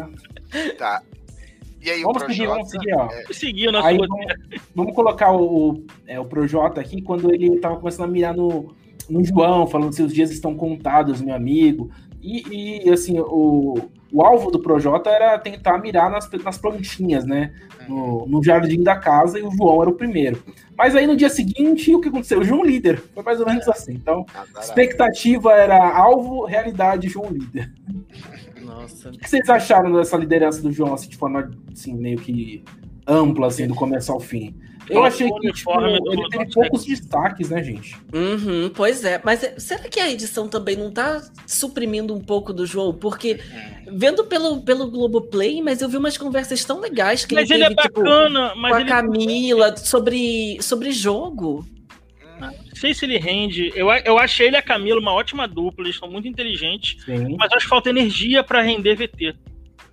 Tá. 0.79 1.03
E 1.83 1.91
aí, 1.91 2.03
vamos 2.03 2.23
seguir, 2.23 2.47
vamos 2.47 2.71
seguir, 2.71 2.95
ó. 2.95 3.07
É... 3.11 3.33
Seguir 3.33 3.69
o 3.69 3.73
nosso 3.73 3.89
aí, 3.89 3.99
vamos, 3.99 4.27
vamos, 4.73 4.95
colocar 4.95 5.33
o, 5.33 5.83
é, 6.07 6.19
o 6.21 6.25
Projota 6.25 6.81
aqui 6.81 7.03
quando 7.03 7.35
ele 7.35 7.59
tava 7.59 7.77
começando 7.77 8.05
a 8.05 8.13
mirar 8.13 8.35
no, 8.35 8.73
no 9.09 9.25
João, 9.25 9.67
falando 9.67 9.93
seus 9.93 10.13
dias 10.13 10.31
estão 10.31 10.55
contados, 10.55 11.21
meu 11.21 11.35
amigo. 11.35 11.91
E, 12.23 12.85
e 12.87 12.91
assim, 12.91 13.19
o, 13.19 13.91
o 14.13 14.23
alvo 14.23 14.51
do 14.51 14.61
Projota 14.61 15.11
era 15.11 15.37
tentar 15.39 15.79
mirar 15.79 16.11
nas, 16.11 16.31
nas 16.31 16.59
plantinhas, 16.59 17.25
né? 17.25 17.53
No, 17.89 18.27
no, 18.27 18.45
jardim 18.45 18.83
da 18.83 18.95
casa, 18.95 19.41
e 19.41 19.43
o 19.43 19.51
João 19.51 19.83
era 19.83 19.91
o 19.91 19.95
primeiro. 19.95 20.41
Mas 20.77 20.95
aí 20.95 21.07
no 21.07 21.17
dia 21.17 21.29
seguinte, 21.29 21.93
o 21.93 22.01
que 22.01 22.09
aconteceu? 22.09 22.41
O 22.41 22.45
João 22.45 22.65
líder. 22.65 23.03
Foi 23.13 23.25
mais 23.25 23.41
ou 23.41 23.47
menos 23.47 23.67
assim. 23.69 23.95
Então, 23.95 24.25
expectativa 24.61 25.53
era 25.53 25.97
alvo, 25.97 26.45
realidade, 26.45 27.09
João 27.09 27.31
líder. 27.31 27.73
Nossa. 28.61 29.09
O 29.09 29.19
que 29.19 29.29
vocês 29.29 29.49
acharam 29.49 29.93
dessa 29.93 30.17
liderança 30.17 30.63
do 30.63 30.71
João, 30.71 30.95
assim, 30.95 31.09
de 31.09 31.17
forma, 31.17 31.51
assim, 31.73 31.95
meio 31.95 32.19
que 32.19 32.63
ampla, 33.07 33.49
assim, 33.49 33.67
do 33.67 33.75
começo 33.75 34.13
ao 34.13 34.21
fim. 34.21 34.55
Eu 34.93 35.05
achei 35.05 35.31
que 35.31 35.53
tipo, 35.53 35.81
ele 35.81 36.29
teve 36.29 36.51
poucos 36.53 36.85
destaques, 36.85 37.51
né, 37.51 37.63
gente? 37.63 37.97
Uhum, 38.13 38.71
pois 38.75 39.05
é. 39.05 39.21
Mas 39.25 39.43
é, 39.43 39.59
será 39.59 39.89
que 39.89 39.99
a 39.99 40.11
edição 40.11 40.49
também 40.49 40.77
não 40.77 40.91
tá 40.91 41.23
suprimindo 41.47 42.15
um 42.15 42.21
pouco 42.21 42.53
do 42.53 42.67
jogo? 42.67 42.99
Porque, 42.99 43.41
vendo 43.91 44.25
pelo, 44.25 44.63
pelo 44.63 44.91
Globoplay, 44.91 45.63
mas 45.63 45.81
eu 45.81 45.89
vi 45.89 45.97
umas 45.97 46.17
conversas 46.17 46.65
tão 46.65 46.81
legais 46.81 47.25
que 47.25 47.35
mas 47.35 47.51
ele, 47.51 47.65
ele 47.65 47.75
teve, 47.75 47.89
é 47.89 47.91
bacana, 47.91 48.49
tipo, 48.49 48.61
mas 48.61 48.71
com 48.71 48.77
a 48.77 48.81
ele... 48.81 48.89
Camila 48.89 49.77
sobre, 49.77 50.59
sobre 50.61 50.93
jogo. 50.93 51.67
Não 52.41 52.53
sei 52.75 52.93
se 52.93 53.05
ele 53.05 53.19
rende. 53.19 53.73
Eu, 53.75 53.89
eu 53.91 54.19
achei 54.19 54.49
ele 54.49 54.57
e 54.57 54.59
a 54.59 54.63
Camila 54.63 55.01
uma 55.01 55.13
ótima 55.13 55.47
dupla, 55.47 55.85
eles 55.85 55.97
são 55.97 56.11
muito 56.11 56.27
inteligentes, 56.27 57.03
Sim. 57.05 57.37
mas 57.39 57.53
acho 57.53 57.65
que 57.65 57.71
falta 57.71 57.91
energia 57.91 58.43
para 58.43 58.61
render 58.61 58.97
VT. 58.97 59.35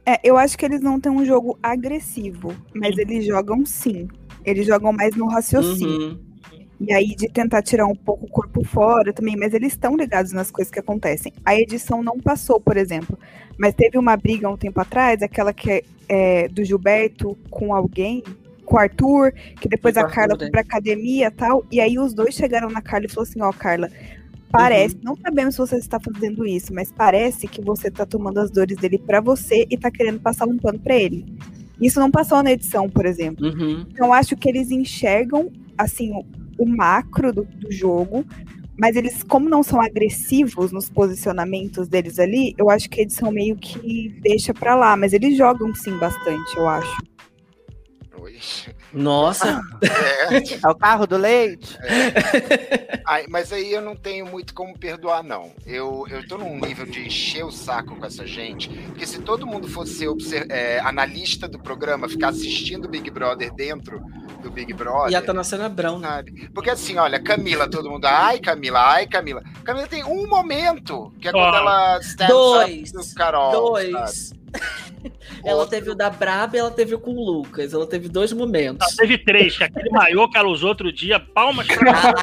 É, 0.05 0.19
eu 0.23 0.37
acho 0.37 0.57
que 0.57 0.65
eles 0.65 0.81
não 0.81 0.99
têm 0.99 1.11
um 1.11 1.23
jogo 1.23 1.59
agressivo, 1.61 2.55
mas 2.73 2.97
eles 2.97 3.25
jogam 3.25 3.63
sim. 3.63 4.07
Eles 4.49 4.67
jogam 4.67 4.91
mais 4.91 5.15
no 5.15 5.27
raciocínio. 5.27 6.11
Uhum. 6.11 6.29
E 6.81 6.93
aí 6.93 7.13
de 7.13 7.27
tentar 7.27 7.61
tirar 7.61 7.85
um 7.85 7.95
pouco 7.95 8.25
o 8.25 8.29
corpo 8.29 8.63
fora 8.63 9.11
também, 9.11 9.35
mas 9.35 9.53
eles 9.53 9.73
estão 9.73 9.97
ligados 9.97 10.31
nas 10.31 10.49
coisas 10.49 10.71
que 10.71 10.79
acontecem. 10.79 11.33
A 11.43 11.53
edição 11.55 12.01
não 12.01 12.17
passou, 12.17 12.59
por 12.59 12.77
exemplo, 12.77 13.19
mas 13.57 13.73
teve 13.73 13.97
uma 13.97 14.15
briga 14.15 14.49
um 14.49 14.55
tempo 14.55 14.79
atrás, 14.79 15.21
aquela 15.21 15.51
que 15.51 15.69
é, 15.69 15.83
é 16.07 16.47
do 16.47 16.63
Gilberto 16.63 17.37
com 17.49 17.75
alguém, 17.75 18.23
com 18.63 18.77
o 18.77 18.79
Arthur, 18.79 19.33
que 19.59 19.67
depois 19.67 19.97
a 19.97 20.05
Carla 20.05 20.33
Arthur, 20.33 20.45
foi 20.45 20.51
pra 20.51 20.61
academia 20.61 21.27
e 21.27 21.31
tal, 21.31 21.65
e 21.69 21.81
aí 21.81 21.99
os 21.99 22.13
dois 22.13 22.33
chegaram 22.33 22.69
na 22.69 22.81
Carla 22.81 23.07
e 23.07 23.09
falaram 23.09 23.29
assim, 23.29 23.41
ó, 23.41 23.51
Carla, 23.51 23.91
parece, 24.49 24.95
Uhum. 24.95 25.01
não 25.03 25.15
sabemos 25.17 25.55
se 25.55 25.59
você 25.59 25.75
está 25.75 25.99
fazendo 25.99 26.45
isso, 26.45 26.73
mas 26.73 26.93
parece 26.93 27.45
que 27.45 27.61
você 27.61 27.91
tá 27.91 28.05
tomando 28.05 28.39
as 28.39 28.49
dores 28.49 28.77
dele 28.77 28.97
pra 28.99 29.19
você 29.19 29.67
e 29.69 29.77
tá 29.77 29.91
querendo 29.91 30.21
passar 30.21 30.47
um 30.47 30.57
pano 30.57 30.79
pra 30.79 30.95
ele. 30.95 31.25
Isso 31.81 31.99
não 31.99 32.11
passou 32.11 32.43
na 32.43 32.51
edição, 32.51 32.89
por 32.89 33.05
exemplo. 33.05 33.47
Uhum. 33.47 33.85
Então, 33.89 34.07
eu 34.07 34.13
acho 34.13 34.35
que 34.35 34.49
eles 34.49 34.71
enxergam, 34.71 35.51
assim, 35.77 36.11
o, 36.11 36.25
o 36.57 36.65
macro 36.67 37.31
do, 37.31 37.43
do 37.43 37.71
jogo, 37.71 38.25
mas 38.77 38.95
eles, 38.95 39.23
como 39.23 39.49
não 39.49 39.61
são 39.61 39.81
agressivos 39.81 40.71
nos 40.71 40.89
posicionamentos 40.89 41.87
deles 41.87 42.17
ali, 42.17 42.55
eu 42.57 42.69
acho 42.69 42.89
que 42.89 43.01
a 43.01 43.03
edição 43.03 43.31
meio 43.31 43.57
que 43.57 44.17
deixa 44.21 44.53
pra 44.53 44.73
lá, 44.75 44.95
mas 44.95 45.11
eles 45.11 45.37
jogam 45.37 45.75
sim 45.75 45.97
bastante, 45.97 46.55
eu 46.55 46.67
acho. 46.67 46.97
Oi. 48.21 48.37
Nossa, 48.93 49.61
É, 49.81 50.37
É 50.65 50.69
o 50.69 50.75
carro 50.75 51.05
do 51.05 51.17
leite? 51.17 51.77
Ai, 53.05 53.25
mas 53.27 53.51
aí 53.51 53.71
eu 53.71 53.81
não 53.81 53.95
tenho 53.95 54.25
muito 54.25 54.53
como 54.53 54.77
perdoar, 54.77 55.23
não. 55.23 55.51
Eu, 55.65 56.05
eu 56.09 56.27
tô 56.27 56.37
num 56.37 56.59
nível 56.59 56.85
de 56.85 57.05
encher 57.05 57.43
o 57.43 57.51
saco 57.51 57.95
com 57.95 58.05
essa 58.05 58.25
gente, 58.25 58.69
porque 58.69 59.05
se 59.05 59.19
todo 59.19 59.47
mundo 59.47 59.67
fosse 59.67 60.05
é, 60.49 60.79
analista 60.79 61.47
do 61.47 61.59
programa, 61.59 62.09
ficar 62.09 62.29
assistindo 62.29 62.85
o 62.85 62.89
Big 62.89 63.09
Brother 63.09 63.53
dentro 63.53 64.01
do 64.41 64.49
Big 64.49 64.73
Brother. 64.73 65.11
e 65.11 65.15
a 65.15 65.21
Tanacena 65.21 65.67
Brown. 65.69 65.99
sabe? 65.99 66.49
Porque 66.53 66.69
assim, 66.69 66.97
olha, 66.97 67.19
Camila, 67.21 67.69
todo 67.69 67.89
mundo, 67.89 68.05
ai 68.05 68.39
Camila, 68.39 68.79
ai 68.93 69.07
Camila. 69.07 69.43
Camila 69.63 69.87
tem 69.87 70.03
um 70.03 70.27
momento, 70.27 71.13
que 71.19 71.27
é 71.27 71.31
quando 71.31 71.53
Ó, 71.53 71.57
ela 71.57 71.99
stands 71.99 72.33
dois, 72.33 72.93
up 72.93 73.07
to 73.09 73.15
Carol. 73.15 73.51
sabe? 73.91 74.38
Ela 75.45 75.59
Outro. 75.59 75.69
teve 75.69 75.89
o 75.89 75.95
da 75.95 76.09
Braba 76.09 76.57
e 76.57 76.59
ela 76.59 76.71
teve 76.71 76.93
o 76.93 76.99
com 76.99 77.11
o 77.11 77.23
Lucas. 77.23 77.73
Ela 77.73 77.87
teve 77.87 78.09
dois 78.09 78.33
momentos. 78.33 78.85
Não, 78.89 78.95
teve 78.97 79.17
três, 79.17 79.57
que 79.57 79.63
aquele 79.63 79.89
maiô 79.89 80.29
que 80.29 80.37
ela 80.37 80.49
usou 80.49 80.69
outro 80.69 80.91
dia, 80.91 81.19
palmas 81.19 81.65
pra 81.67 82.13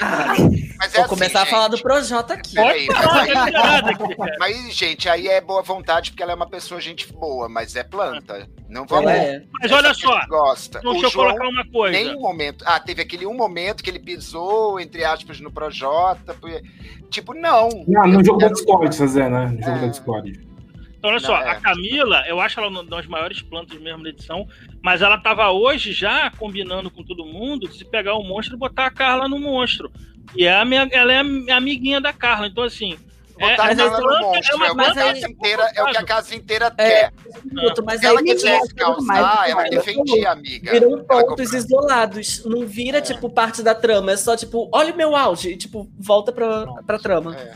Ai, 0.00 0.38
Mas 0.76 0.92
é 0.92 0.96
Vou 0.96 1.04
assim, 1.04 1.08
começar 1.08 1.40
a 1.40 1.44
gente, 1.44 1.50
falar 1.50 1.68
do 1.68 1.78
Projota 1.80 2.34
aqui. 2.34 2.54
Peraí, 2.56 2.88
mas 2.88 3.06
não. 3.52 4.08
Mas, 4.38 4.74
gente, 4.74 5.08
aí 5.08 5.28
é 5.28 5.40
boa 5.40 5.62
vontade 5.62 6.10
porque 6.10 6.22
ela 6.22 6.32
é 6.32 6.34
uma 6.34 6.48
pessoa 6.48 6.80
gente 6.80 7.12
boa, 7.12 7.48
mas 7.48 7.76
é 7.76 7.84
planta. 7.84 8.48
Não 8.68 8.84
vamos. 8.86 9.04
Ela 9.10 9.16
é. 9.16 9.42
Mas 9.60 9.70
olha 9.70 9.94
só, 9.94 10.14
a 10.16 10.26
Gosta. 10.26 10.78
então 10.78 10.90
o 10.90 10.94
deixa 10.94 11.06
eu 11.06 11.12
colocar 11.12 11.46
uma 11.48 11.64
coisa. 11.70 11.96
nem 11.96 12.16
um 12.16 12.20
momento. 12.20 12.64
Ah, 12.66 12.80
teve 12.80 13.02
aquele 13.02 13.26
um 13.26 13.34
momento 13.34 13.84
que 13.84 13.90
ele 13.90 14.00
pisou, 14.00 14.80
entre 14.80 15.04
aspas, 15.04 15.38
no 15.40 15.52
Projota. 15.52 16.34
Tipo, 17.10 17.32
não. 17.34 17.68
Não, 17.86 18.06
no 18.08 18.24
jogo 18.24 18.38
da 18.38 18.48
Discord, 18.48 18.92
Zé, 19.06 19.28
né? 19.28 19.46
No 19.46 19.62
jogo 19.62 19.76
É. 19.76 19.80
da 19.82 19.86
Discord. 19.86 20.53
Então, 21.04 21.10
olha 21.10 21.20
só, 21.20 21.36
é. 21.36 21.50
a 21.50 21.60
Camila, 21.60 22.24
eu 22.26 22.40
acho 22.40 22.58
ela 22.58 22.68
uma 22.70 22.82
das 22.82 23.04
maiores 23.06 23.42
plantas 23.42 23.78
mesmo 23.78 24.02
da 24.02 24.08
edição, 24.08 24.48
mas 24.82 25.02
ela 25.02 25.18
tava 25.18 25.50
hoje 25.50 25.92
já 25.92 26.30
combinando 26.30 26.90
com 26.90 27.02
todo 27.04 27.26
mundo 27.26 27.68
de 27.68 27.76
se 27.76 27.84
pegar 27.84 28.14
o 28.14 28.22
monstro 28.22 28.56
e 28.56 28.58
botar 28.58 28.86
a 28.86 28.90
Carla 28.90 29.28
no 29.28 29.38
monstro. 29.38 29.92
E 30.34 30.46
é 30.46 30.54
a 30.56 30.64
minha, 30.64 30.88
ela 30.90 31.12
é 31.12 31.18
a 31.18 31.24
minha 31.24 31.56
amiguinha 31.56 32.00
da 32.00 32.12
Carla. 32.12 32.46
Então, 32.46 32.64
assim. 32.64 32.96
Botar 33.38 33.46
é, 33.50 33.52
a 33.52 33.56
Carla 33.56 33.74
no 33.90 33.96
planta 34.02 34.20
monstro. 34.22 34.56
uma 34.56 34.66
É 34.66 34.70
o 34.70 34.74
que 34.74 34.80
a 34.80 34.86
mas 34.86 34.96
aí- 34.96 35.12
casa 35.20 35.28
inteira, 35.30 35.72
é 35.74 35.82
o 35.82 35.86
que 35.86 35.96
a 35.98 36.04
casa 36.04 36.34
inteira 36.36 36.74
É. 36.78 36.88
quer. 36.88 37.12
Mas 37.84 38.00
Se 38.00 38.06
ela 38.06 38.20
aí 38.20 38.24
quisesse 38.26 38.74
causar, 38.74 39.50
ela 39.50 39.64
defendia 39.64 40.28
a 40.30 40.32
amiga. 40.32 40.70
viram 40.72 41.04
pontos 41.04 41.52
isolados. 41.52 42.42
Não 42.46 42.66
vira, 42.66 42.98
É. 42.98 43.00
tipo, 43.02 43.28
parte 43.28 43.62
da 43.62 43.74
trama. 43.74 44.12
É 44.12 44.16
só, 44.16 44.34
tipo, 44.36 44.70
olha 44.72 44.94
o 44.94 44.96
meu 44.96 45.14
auge. 45.14 45.50
E, 45.50 45.56
tipo, 45.56 45.86
volta 45.98 46.32
pra, 46.32 46.64
pra 46.86 46.98
trama. 46.98 47.36
É. 47.36 47.52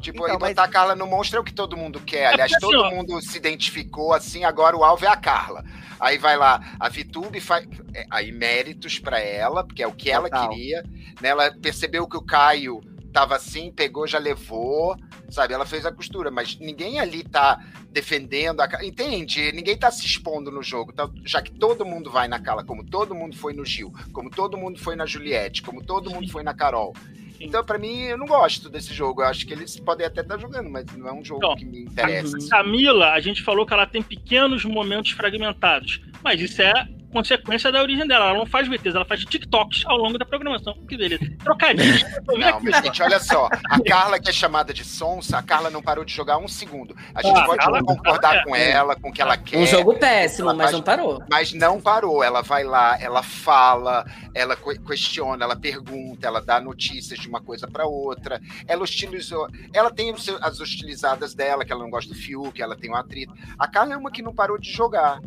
Tipo, 0.00 0.18
Então, 0.24 0.26
aí 0.34 0.38
mas- 0.40 0.50
botar 0.50 0.64
a 0.64 0.68
Carla 0.68 0.94
no 0.96 1.06
monstro 1.06 1.38
é 1.38 1.40
o 1.40 1.44
que 1.44 1.52
todo 1.52 1.76
mundo 1.76 2.00
quer. 2.00 2.26
Aliás, 2.26 2.50
porque, 2.52 2.66
todo 2.66 2.84
assim, 2.84 2.94
mundo 2.96 3.20
se 3.22 3.36
identificou 3.36 4.12
assim, 4.12 4.44
agora 4.44 4.76
o 4.76 4.82
alvo 4.84 5.04
é 5.04 5.08
a 5.08 5.16
Carla. 5.16 5.64
Aí 5.98 6.16
vai 6.18 6.36
lá, 6.36 6.74
a 6.80 6.88
Vitube 6.88 7.40
faz 7.40 7.66
é, 7.94 8.06
aí 8.10 8.32
méritos 8.32 8.98
pra 8.98 9.20
ela, 9.20 9.62
porque 9.62 9.82
é 9.82 9.86
o 9.86 9.92
que 9.92 10.10
ela 10.10 10.30
Total. 10.30 10.48
queria. 10.48 10.82
Né? 11.20 11.28
Ela 11.28 11.52
percebeu 11.52 12.08
que 12.08 12.16
o 12.16 12.22
Caio 12.22 12.80
tava 13.12 13.36
assim, 13.36 13.70
pegou, 13.72 14.06
já 14.06 14.18
levou, 14.18 14.96
sabe? 15.28 15.52
Ela 15.52 15.66
fez 15.66 15.84
a 15.84 15.92
costura, 15.92 16.30
mas 16.30 16.56
ninguém 16.58 17.00
ali 17.00 17.22
tá 17.24 17.60
defendendo 17.90 18.60
a 18.60 18.68
Carla. 18.68 18.86
Entende? 18.86 19.50
Ninguém 19.52 19.76
tá 19.76 19.90
se 19.90 20.06
expondo 20.06 20.50
no 20.50 20.62
jogo, 20.62 20.92
tá? 20.92 21.08
já 21.24 21.42
que 21.42 21.50
todo 21.50 21.84
mundo 21.84 22.10
vai 22.10 22.28
na 22.28 22.38
Carla, 22.38 22.64
como 22.64 22.84
todo 22.84 23.14
mundo 23.14 23.36
foi 23.36 23.52
no 23.52 23.64
Gil, 23.64 23.92
como 24.12 24.30
todo 24.30 24.56
mundo 24.56 24.78
foi 24.78 24.94
na 24.96 25.04
Juliette, 25.04 25.60
como 25.62 25.82
todo 25.84 26.08
mundo 26.10 26.30
foi 26.30 26.42
na 26.42 26.54
Carol. 26.54 26.94
Então, 27.40 27.64
pra 27.64 27.78
mim, 27.78 28.02
eu 28.02 28.18
não 28.18 28.26
gosto 28.26 28.68
desse 28.68 28.92
jogo. 28.92 29.22
Eu 29.22 29.26
acho 29.26 29.46
que 29.46 29.52
eles 29.52 29.80
podem 29.80 30.06
até 30.06 30.20
estar 30.20 30.38
jogando, 30.38 30.68
mas 30.68 30.84
não 30.94 31.08
é 31.08 31.12
um 31.12 31.24
jogo 31.24 31.40
Então, 31.44 31.56
que 31.56 31.64
me 31.64 31.84
interessa. 31.84 32.36
Uhum. 32.36 32.48
Camila, 32.48 33.12
a 33.12 33.20
gente 33.20 33.42
falou 33.42 33.64
que 33.64 33.72
ela 33.72 33.86
tem 33.86 34.02
pequenos 34.02 34.64
momentos 34.64 35.12
fragmentados, 35.12 36.02
mas 36.22 36.40
isso 36.40 36.60
é 36.60 36.86
consequência 37.10 37.70
da 37.72 37.80
origem 37.82 38.06
dela. 38.06 38.26
Ela 38.30 38.38
não 38.38 38.46
faz 38.46 38.68
VTs, 38.68 38.94
ela 38.94 39.04
faz 39.04 39.24
TikToks 39.24 39.84
ao 39.86 39.96
longo 39.96 40.18
da 40.18 40.24
programação. 40.24 40.74
Que 40.88 40.96
beleza. 40.96 41.24
Trocadilho. 41.44 42.06
Não, 42.40 42.60
mas 42.60 42.82
gente, 42.82 43.02
olha 43.02 43.18
só. 43.20 43.48
A 43.68 43.80
Carla, 43.82 44.18
que 44.18 44.30
é 44.30 44.32
chamada 44.32 44.72
de 44.72 44.84
sonsa, 44.84 45.38
a 45.38 45.42
Carla 45.42 45.68
não 45.70 45.82
parou 45.82 46.04
de 46.04 46.12
jogar 46.14 46.38
um 46.38 46.46
segundo. 46.48 46.94
A 47.14 47.22
gente 47.22 47.38
Ah, 47.38 47.44
pode 47.44 47.58
Carla- 47.58 47.80
concordar 47.82 48.20
Carla- 48.20 48.44
com 48.44 48.56
ela, 48.56 48.96
com 48.96 49.08
o 49.10 49.12
que 49.12 49.20
ela 49.20 49.36
quer. 49.36 49.58
Um 49.58 49.66
jogo 49.66 49.94
péssimo, 49.98 50.48
mas 50.48 50.58
faz- 50.58 50.72
não 50.72 50.82
parou. 50.82 51.22
Mas 51.28 51.52
não 51.52 51.80
parou, 51.80 52.22
ela 52.22 52.40
vai 52.42 52.64
lá, 52.64 52.96
ela 53.00 53.22
fala, 53.22 54.04
ela 54.34 54.56
que- 54.56 54.78
questiona, 54.78 55.44
ela 55.44 55.56
pergunta, 55.56 56.26
ela 56.26 56.40
dá 56.40 56.60
notícias 56.60 57.18
de 57.18 57.28
uma 57.28 57.40
coisa 57.40 57.66
para 57.68 57.84
outra. 57.86 58.40
Ela 58.66 58.82
hostilizou, 58.82 59.48
ela 59.74 59.90
tem 59.90 60.14
as 60.40 60.60
hostilizadas 60.60 61.34
dela, 61.34 61.64
que 61.64 61.72
ela 61.72 61.82
não 61.82 61.90
gosta 61.90 62.12
do 62.12 62.18
Fiuk, 62.18 62.60
ela 62.62 62.76
tem 62.76 62.90
um 62.90 62.96
atrito. 62.96 63.34
A 63.58 63.66
Carla 63.66 63.94
é 63.94 63.96
uma 63.96 64.10
que 64.10 64.22
não 64.22 64.34
parou 64.34 64.56
de 64.58 64.70
jogar. 64.70 65.20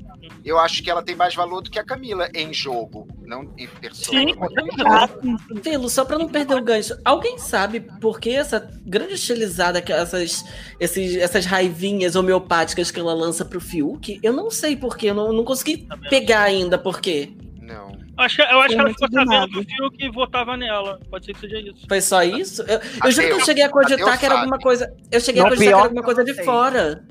Eu 0.44 0.60
acho 0.60 0.84
que 0.84 0.90
ela 0.90 1.02
tem 1.04 1.16
mais 1.16 1.34
valor 1.36 1.62
do 1.62 1.70
que 1.70 1.80
a 1.80 1.84
Camila 1.84 2.30
em 2.34 2.54
jogo, 2.54 3.08
não 3.22 3.54
em 3.58 3.68
pessoa. 3.68 4.18
Sim, 4.20 4.34
sim. 4.34 5.62
Filo, 5.62 5.90
só 5.90 6.06
pra 6.06 6.18
não 6.18 6.28
perder 6.28 6.56
o 6.56 6.62
gancho, 6.64 6.96
alguém 7.04 7.38
sabe 7.38 7.80
por 7.80 8.20
que 8.20 8.30
essa 8.32 8.60
grande 8.86 9.14
estilizada, 9.14 9.82
que 9.82 9.92
essas, 9.92 10.44
esses, 10.80 11.16
essas 11.18 11.46
raivinhas 11.46 12.16
homeopáticas 12.16 12.92
que 12.92 13.00
ela 13.00 13.14
lança 13.14 13.44
pro 13.46 13.60
Fiuk? 13.62 14.20
Eu 14.22 14.34
não 14.34 14.50
sei 14.52 14.76
por 14.76 14.98
quê, 14.98 15.10
eu 15.10 15.16
não, 15.16 15.32
não 15.34 15.44
consegui 15.44 15.88
pegar 16.10 16.42
ainda 16.44 16.78
por 16.78 17.00
quê. 17.02 17.32
Não. 17.62 17.92
Eu 18.18 18.24
acho, 18.26 18.36
que- 18.36 18.42
eu 18.44 18.60
acho 18.60 18.76
que 18.76 18.80
ela 18.82 18.90
ficou 18.90 19.08
do 19.10 19.14
sabendo 19.16 19.30
nada. 19.32 19.48
do 19.48 19.64
fio 19.64 19.92
que 19.92 20.12
votava 20.12 20.56
nela. 20.58 21.00
Pode 21.10 21.26
ser 21.26 21.34
que 21.34 21.40
seja 21.40 21.60
isso. 21.60 21.88
Foi 21.88 22.00
só 22.02 22.22
isso? 22.22 22.62
Eu, 22.64 22.80
eu 23.06 23.12
juro 23.12 23.28
que 23.28 23.34
eu 23.34 23.40
cheguei 23.46 23.64
a 23.64 23.70
cogitar 23.70 23.98
Tadeu 24.00 24.18
que 24.20 24.26
era 24.26 24.36
alguma 24.40 24.60
coisa. 24.60 24.94
Eu 25.12 25.20
cheguei 25.20 25.42
Não, 25.42 25.48
a 25.48 25.50
cogitar 25.52 25.68
que 25.72 25.74
era 25.74 25.84
alguma 25.84 26.02
que 26.02 26.06
coisa 26.06 26.24
de 26.24 26.44
fora. 26.44 27.04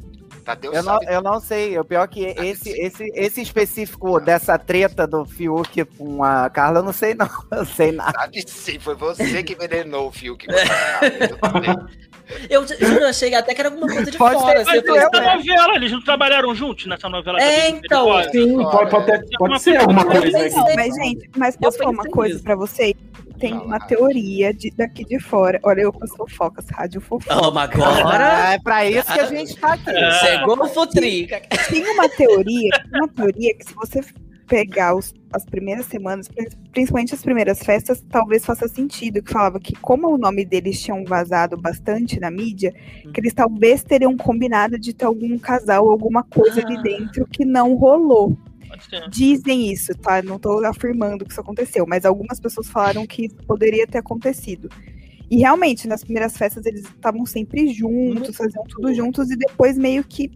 Tadeu 0.45 0.73
Eu 0.73 0.83
não, 0.83 1.03
eu 1.05 1.23
não 1.23 1.41
sei. 1.41 1.79
O 1.79 1.85
pior 1.85 2.07
que 2.09 2.25
esse, 2.25 2.65
sim. 2.73 2.75
esse, 2.83 3.05
esse 3.15 3.43
específico 3.43 4.19
dessa 4.21 4.59
treta 4.59 5.07
do 5.07 5.25
Fiuk 5.25 5.85
com 5.97 6.23
a 6.25 6.51
Carla, 6.51 6.81
eu 6.81 6.83
não 6.83 6.93
sei, 6.93 7.15
não. 7.15 7.29
Eu 7.53 7.65
sei 7.65 7.93
nada. 7.93 8.13
Sabe 8.19 8.43
sim, 8.49 8.79
foi 8.79 8.95
você 8.95 9.43
que 9.43 9.53
envenenou 9.55 10.09
o 10.09 10.13
Fiuk. 10.13 10.47
com 10.47 11.47
a 11.47 11.51
Carla, 11.61 11.87
eu 12.49 12.67
juro, 12.67 13.01
eu 13.01 13.09
achei 13.09 13.35
até 13.35 13.53
que 13.55 13.61
era 13.61 13.69
alguma 13.69 13.87
coisa 13.87 14.11
de 14.11 14.17
Pode 14.17 14.41
fora. 14.41 14.65
ser, 14.65 14.83
mas 14.87 14.97
Essa 14.97 15.21
novela, 15.37 15.75
eles 15.77 15.93
não 15.93 16.01
trabalharam 16.03 16.55
juntos 16.55 16.87
nessa 16.87 17.09
novela? 17.09 17.39
É, 17.43 17.69
então. 17.69 18.07
Sim, 18.31 18.57
pode, 18.57 18.91
pode, 18.91 19.11
até- 19.11 19.23
pode 19.37 19.61
ser 19.61 19.77
alguma 19.77 20.05
coisa 20.05 20.23
pensei- 20.39 20.75
Mas, 20.77 20.95
gente, 20.95 21.31
mas 21.37 21.57
posso 21.57 21.77
falar 21.79 21.91
uma 21.91 22.05
coisa 22.05 22.41
pra 22.43 22.55
vocês? 22.57 22.95
Tem 23.43 23.55
uma 23.55 23.81
teoria 23.81 24.55
de, 24.55 24.71
daqui 24.71 25.05
de 25.05 25.19
fora. 25.19 25.59
Olha, 25.65 25.81
eu 25.83 25.93
com 25.93 26.05
as 26.05 26.11
fofocas, 26.13 26.65
rádio 26.71 27.01
fofoca. 27.01 27.35
Oh, 27.37 27.59
agora 27.59 28.49
Ah, 28.49 28.53
é 28.55 28.59
pra 28.61 28.89
isso 28.89 29.13
que 29.13 29.19
a 29.21 29.27
gente 29.27 29.57
tá 29.57 29.73
aqui. 29.75 29.91
chegou 30.25 30.59
o 30.63 30.69
Futrica. 30.69 31.43
Tem 31.69 31.85
uma 31.91 32.09
teoria, 32.09 32.71
uma 32.95 33.09
teoria 33.09 33.53
que 33.57 33.65
se 33.65 33.75
você 33.75 34.01
pegar 34.47 34.95
os- 34.95 35.13
as 35.33 35.45
primeiras 35.47 35.87
semanas, 35.87 36.29
pri- 36.29 36.51
principalmente 36.73 37.15
as 37.15 37.23
primeiras 37.23 37.61
festas, 37.63 38.05
talvez 38.11 38.45
faça 38.45 38.69
sentido, 38.69 39.23
que 39.23 39.33
falava 39.33 39.59
que 39.59 39.75
como 39.75 40.09
o 40.13 40.19
nome 40.19 40.45
deles 40.45 40.81
tinham 40.81 41.03
vazado 41.05 41.57
bastante 41.57 42.21
na 42.21 42.31
mídia, 42.31 42.73
que 43.15 43.21
eles 43.21 43.33
talvez 43.35 43.83
teriam 43.83 44.17
combinado 44.17 44.79
de 44.79 44.93
ter 44.93 45.07
algum 45.07 45.39
casal, 45.39 45.89
alguma 45.89 46.23
coisa 46.23 46.61
ali 46.65 46.77
Ah. 46.77 46.83
dentro 46.83 47.27
que 47.27 47.45
não 47.45 47.75
rolou. 47.75 48.37
Dizem 49.11 49.73
isso, 49.73 49.95
tá? 49.99 50.23
Não 50.23 50.39
tô 50.39 50.65
afirmando 50.65 51.25
que 51.25 51.33
isso 51.33 51.41
aconteceu, 51.41 51.87
mas 51.87 52.05
algumas 52.05 52.41
pessoas 52.41 52.69
falaram 52.69 53.07
que 53.07 53.27
isso 53.27 53.37
poderia 53.47 53.87
ter 53.87 53.99
acontecido. 53.99 54.69
E 55.31 55.39
realmente, 55.39 55.89
nas 55.89 56.05
primeiras 56.05 56.37
festas 56.37 56.67
eles 56.67 56.83
estavam 56.83 57.25
sempre 57.25 57.69
juntos, 57.69 58.37
faziam 58.37 58.65
tudo 58.65 58.93
juntos, 58.93 59.31
e 59.31 59.37
depois 59.37 59.79
meio 59.79 60.05
que 60.05 60.31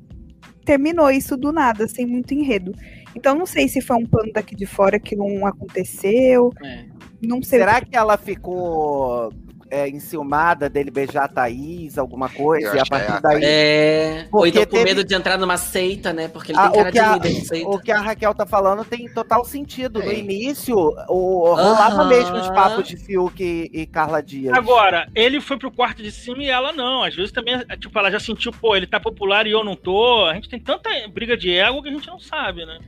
terminou 0.65 1.11
isso 1.11 1.37
do 1.37 1.53
nada, 1.53 1.87
sem 1.87 2.07
muito 2.07 2.33
enredo. 2.33 2.73
Então 3.15 3.35
não 3.35 3.47
sei 3.47 3.69
se 3.69 3.81
foi 3.81 3.97
um 3.97 4.07
plano 4.07 4.33
daqui 4.33 4.55
de 4.55 4.67
fora 4.67 4.99
que 4.99 5.15
não 5.15 5.47
aconteceu. 5.47 6.51
É. 6.63 6.87
Não 7.23 7.43
sei. 7.43 7.61
Será 7.61 7.81
que 7.81 7.97
ela 7.97 8.17
ficou 8.17 9.33
é, 9.71 9.89
enciumada 9.89 10.69
dele 10.69 10.91
beijar 10.91 11.25
a 11.25 11.29
Thaís, 11.29 11.99
alguma 11.99 12.29
coisa, 12.29 12.77
e 12.77 12.79
a 12.79 12.87
partir 12.87 13.13
é 13.13 13.21
daí. 13.21 13.41
É. 13.45 14.29
Ou 14.33 14.47
então 14.47 14.65
com 14.67 14.83
medo 14.83 15.05
de 15.05 15.15
entrar 15.15 15.39
numa 15.39 15.57
seita, 15.57 16.13
né? 16.13 16.29
Porque 16.29 16.53
ele 16.53 16.59
ah, 16.59 16.71
tem 16.71 16.79
cara 16.79 16.93
de 16.93 16.99
a, 16.99 17.15
líder 17.15 17.29
de 17.29 17.47
seita. 17.47 17.69
O 17.69 17.79
que 17.79 17.93
a 17.93 18.01
Raquel 18.01 18.35
tá 18.35 18.47
falando 18.47 18.85
tem 18.85 19.09
total 19.09 19.45
sentido. 19.45 20.03
É. 20.03 20.07
No 20.07 20.13
início, 20.13 20.77
o, 21.09 21.55
rolava 21.55 22.03
uhum. 22.03 22.09
mesmo 22.09 22.37
os 22.37 22.49
papos 22.49 22.87
de 22.89 22.97
Fiuk 22.97 23.43
e, 23.43 23.71
e, 23.73 23.87
Carla 23.87 24.23
Dias. 24.23 24.57
Agora, 24.57 25.09
ele 25.15 25.41
foi 25.41 25.59
pro 25.59 25.71
quarto 25.71 26.03
de 26.03 26.11
cima 26.11 26.43
e 26.43 26.49
ela 26.49 26.73
não. 26.73 27.03
Às 27.03 27.15
vezes 27.15 27.33
também, 27.33 27.59
tipo, 27.79 27.99
ela 27.99 28.11
já 28.11 28.21
sentiu, 28.21 28.53
pô, 28.53 28.77
ele 28.77 28.87
tá 28.87 29.01
popular 29.01 29.47
e 29.47 29.51
eu 29.51 29.65
não 29.65 29.77
tô. 29.77 30.27
A 30.27 30.35
gente 30.35 30.49
tem 30.49 30.61
tanta 30.61 30.91
briga 31.09 31.37
de 31.37 31.53
ego 31.53 31.83
que 31.83 31.89
a 31.89 31.93
gente 31.93 32.07
não 32.09 32.19
sabe, 32.19 32.65
né? 32.65 32.79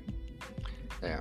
É. 1.03 1.21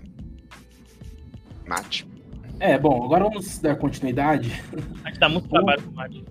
Mate. 1.66 2.17
É, 2.60 2.78
bom, 2.78 3.04
agora 3.04 3.26
vamos 3.26 3.60
dar 3.60 3.76
continuidade. 3.76 4.64
A 5.04 5.10
gente 5.10 5.20
dá 5.20 5.30
muito 5.30 5.48
trabalho 5.48 5.82
pro 5.82 5.94
Mate. 5.94 6.26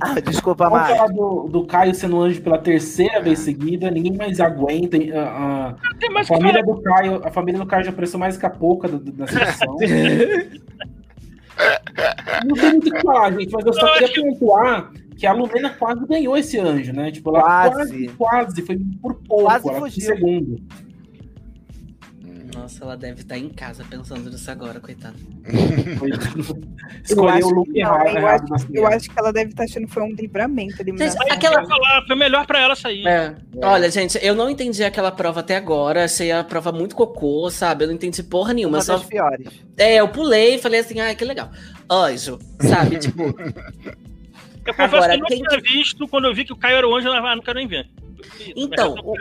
ah, 0.00 0.20
desculpa, 0.20 0.68
Vamos 0.68 0.88
falar 0.88 1.06
do, 1.08 1.48
do 1.48 1.64
Caio 1.64 1.94
sendo 1.94 2.20
anjo 2.20 2.42
pela 2.42 2.58
terceira 2.58 3.22
vez 3.22 3.38
seguida, 3.38 3.90
ninguém 3.90 4.16
mais 4.16 4.38
aguenta. 4.40 4.96
A, 5.16 5.22
a, 5.22 6.20
a 6.20 6.24
família 6.24 6.62
do 6.62 6.82
Caio, 6.82 7.20
a 7.24 7.30
família 7.30 7.60
do 7.60 7.66
Caio 7.66 7.84
já 7.84 7.90
apareceu 7.90 8.18
mais 8.18 8.36
que 8.36 8.44
a 8.44 8.50
pouca 8.50 8.88
da 8.88 9.26
situação. 9.26 9.76
Não 12.44 12.54
tem 12.56 12.70
muito 12.72 12.88
o 12.88 12.92
que 12.92 13.00
falar, 13.00 13.32
gente, 13.32 13.52
mas 13.52 13.64
eu 13.64 13.72
só 13.72 13.92
queria 13.94 14.22
pontuar 14.22 14.92
que 15.16 15.26
a 15.26 15.32
Lumena 15.32 15.70
quase 15.70 16.04
ganhou 16.06 16.36
esse 16.36 16.58
anjo, 16.58 16.92
né? 16.92 17.10
Tipo, 17.10 17.30
ela 17.30 17.40
quase, 17.42 17.74
quase, 17.76 18.08
quase 18.08 18.62
foi 18.62 18.78
por 19.00 19.14
pouco, 19.14 19.44
quase 19.44 19.68
ela 19.68 19.78
fugiu. 19.78 20.04
segundo. 20.04 20.60
Nossa, 22.54 22.84
ela 22.84 22.96
deve 22.96 23.22
estar 23.22 23.36
em 23.36 23.48
casa 23.48 23.84
pensando 23.88 24.30
nisso 24.30 24.50
agora, 24.50 24.78
coitada. 24.78 25.16
Escolheu 27.04 27.46
o 27.46 27.50
look 27.50 27.76
errado. 27.76 28.16
Eu, 28.16 28.26
acho, 28.26 28.44
eu 28.72 28.86
acho 28.86 29.10
que 29.10 29.18
ela 29.18 29.32
deve 29.32 29.50
estar 29.50 29.64
achando 29.64 29.86
que 29.86 29.92
foi 29.92 30.02
um 30.04 30.12
livramento. 30.14 30.76
Gente, 30.76 31.16
aquela... 31.30 31.66
falar, 31.66 32.04
foi 32.06 32.16
melhor 32.16 32.46
pra 32.46 32.60
ela 32.60 32.76
sair. 32.76 33.06
É. 33.06 33.34
É. 33.60 33.66
Olha, 33.66 33.90
gente, 33.90 34.18
eu 34.22 34.34
não 34.34 34.48
entendi 34.48 34.84
aquela 34.84 35.10
prova 35.10 35.40
até 35.40 35.56
agora. 35.56 36.04
Achei 36.04 36.30
a 36.30 36.44
prova 36.44 36.70
muito 36.70 36.94
cocô, 36.94 37.50
sabe? 37.50 37.84
Eu 37.84 37.88
não 37.88 37.94
entendi 37.94 38.22
porra 38.22 38.52
nenhuma. 38.52 38.78
Uma 38.78 38.84
só... 38.84 38.96
das 38.96 39.06
piores. 39.06 39.48
É, 39.76 39.96
eu 39.96 40.08
pulei 40.08 40.54
e 40.54 40.58
falei 40.58 40.80
assim, 40.80 41.00
ah, 41.00 41.14
que 41.14 41.24
legal. 41.24 41.50
Anjo, 41.90 42.38
sabe? 42.60 42.98
tipo. 42.98 43.22
Eu 44.66 44.72
confesso 44.72 44.96
agora, 44.96 45.12
que 45.12 45.18
eu 45.18 45.18
não 45.18 45.26
quem... 45.26 45.42
tinha 45.42 45.60
visto 45.60 46.08
quando 46.08 46.24
eu 46.24 46.34
vi 46.34 46.42
que 46.42 46.52
o 46.54 46.56
Caio 46.56 46.78
era 46.78 46.88
o 46.88 46.96
anjo, 46.96 47.08
eu 47.08 47.20
não 47.20 47.42
quero 47.42 47.58
nem 47.58 47.68
ver. 47.68 47.86
Então, 48.56 48.94
o, 48.94 49.14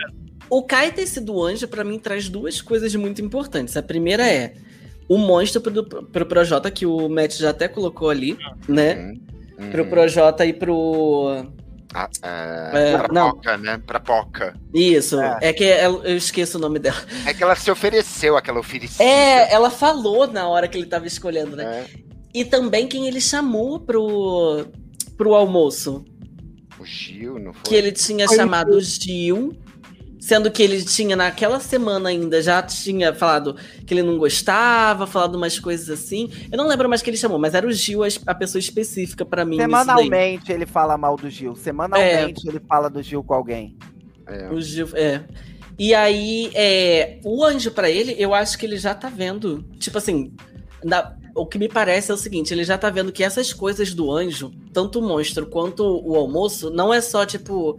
o 0.50 0.64
Kai 0.64 0.92
ter 0.92 1.08
sido 1.08 1.42
anjo, 1.44 1.68
para 1.68 1.84
mim, 1.84 1.98
traz 1.98 2.30
duas 2.30 2.62
coisas 2.62 2.94
muito 2.96 3.22
importantes. 3.22 3.76
A 3.78 3.84
primeira 3.84 4.28
é 4.28 4.54
o 5.08 5.18
monstro 5.18 5.62
pro, 5.62 5.84
pro 5.84 6.26
Projota, 6.26 6.72
que 6.72 6.86
o 6.86 7.10
Matt 7.10 7.38
já 7.38 7.50
até 7.50 7.68
colocou 7.68 8.10
ali, 8.10 8.38
né? 8.68 8.96
Uhum. 8.96 9.34
Uhum. 9.60 9.72
Pro 9.72 9.86
Projota 9.86 10.46
e 10.46 10.54
pro. 10.54 11.46
Ah, 11.94 12.10
é, 12.24 12.94
é, 12.94 12.98
pra 12.98 13.08
não. 13.14 13.32
Poca, 13.32 13.58
né? 13.58 13.82
Pra 13.86 14.00
Poca. 14.00 14.56
Isso. 14.74 15.20
É. 15.20 15.38
é 15.42 15.54
que 15.54 15.64
eu 15.64 16.04
esqueço 16.18 16.58
o 16.58 16.62
nome 16.62 16.80
dela. 16.80 16.98
É 17.26 17.34
que 17.34 17.44
ela 17.44 17.56
se 17.56 17.70
ofereceu, 17.70 18.36
aquela 18.36 18.60
oferecida. 18.60 19.04
É, 19.04 19.54
ela 19.54 19.70
falou 19.70 20.26
na 20.26 20.48
hora 20.48 20.68
que 20.68 20.78
ele 20.78 20.88
tava 20.88 21.06
escolhendo, 21.06 21.56
né? 21.56 21.64
É. 21.64 21.86
E 22.34 22.44
também 22.44 22.88
quem 22.88 23.08
ele 23.08 23.22
chamou 23.22 23.80
pro, 23.80 24.66
pro 25.16 25.36
almoço. 25.36 26.04
O 26.80 26.86
Gil, 26.86 27.38
não 27.38 27.54
foi? 27.54 27.62
Que 27.64 27.76
ele 27.76 27.92
tinha 27.92 28.28
foi 28.28 28.36
chamado 28.36 28.82
Gil 28.82 29.56
Sendo 30.24 30.50
que 30.50 30.64
ele 30.64 30.82
tinha, 30.82 31.18
naquela 31.18 31.60
semana 31.60 32.08
ainda, 32.08 32.42
já 32.42 32.64
tinha 32.64 33.14
falado 33.14 33.58
que 33.86 33.94
ele 33.94 34.04
não 34.04 34.18
gostava, 34.18 35.06
falado 35.06 35.36
umas 35.36 35.60
coisas 35.60 35.90
assim. 35.90 36.32
Eu 36.50 36.58
não 36.58 36.66
lembro 36.66 36.88
mais 36.88 37.02
que 37.02 37.10
ele 37.10 37.18
chamou, 37.18 37.38
mas 37.38 37.54
era 37.54 37.68
o 37.68 37.72
Gil 37.74 38.04
a 38.26 38.34
pessoa 38.34 38.58
específica 38.58 39.26
para 39.26 39.44
mim. 39.44 39.58
Semanalmente 39.58 40.50
ele 40.50 40.66
fala 40.66 40.98
mal 40.98 41.18
do 41.18 41.30
Gil. 41.30 41.58
Semanalmente 41.58 42.48
é. 42.48 42.50
ele 42.50 42.62
fala 42.62 42.90
do 42.90 43.04
Gil 43.04 43.22
com 43.22 43.34
alguém. 43.34 43.76
É. 44.26 44.48
O 44.50 44.62
Gil, 44.62 44.88
é. 44.94 45.26
E 45.78 45.94
aí, 45.94 46.52
é, 46.56 47.20
o 47.26 47.44
anjo 47.44 47.72
para 47.72 47.90
ele, 47.90 48.16
eu 48.18 48.34
acho 48.34 48.58
que 48.58 48.66
ele 48.66 48.78
já 48.78 48.96
tá 48.96 49.10
vendo. 49.10 49.66
Tipo 49.78 49.98
assim, 49.98 50.32
na, 50.82 51.18
o 51.36 51.46
que 51.46 51.60
me 51.60 51.68
parece 51.68 52.12
é 52.12 52.14
o 52.14 52.18
seguinte: 52.18 52.54
ele 52.54 52.64
já 52.64 52.78
tá 52.78 52.90
vendo 52.90 53.12
que 53.12 53.26
essas 53.26 53.52
coisas 53.52 53.94
do 53.94 54.10
anjo, 54.10 54.54
tanto 54.72 55.00
o 55.00 55.02
monstro 55.02 55.48
quanto 55.48 55.84
o 55.84 56.16
almoço, 56.16 56.70
não 56.70 56.94
é 56.94 57.02
só 57.02 57.26
tipo 57.26 57.78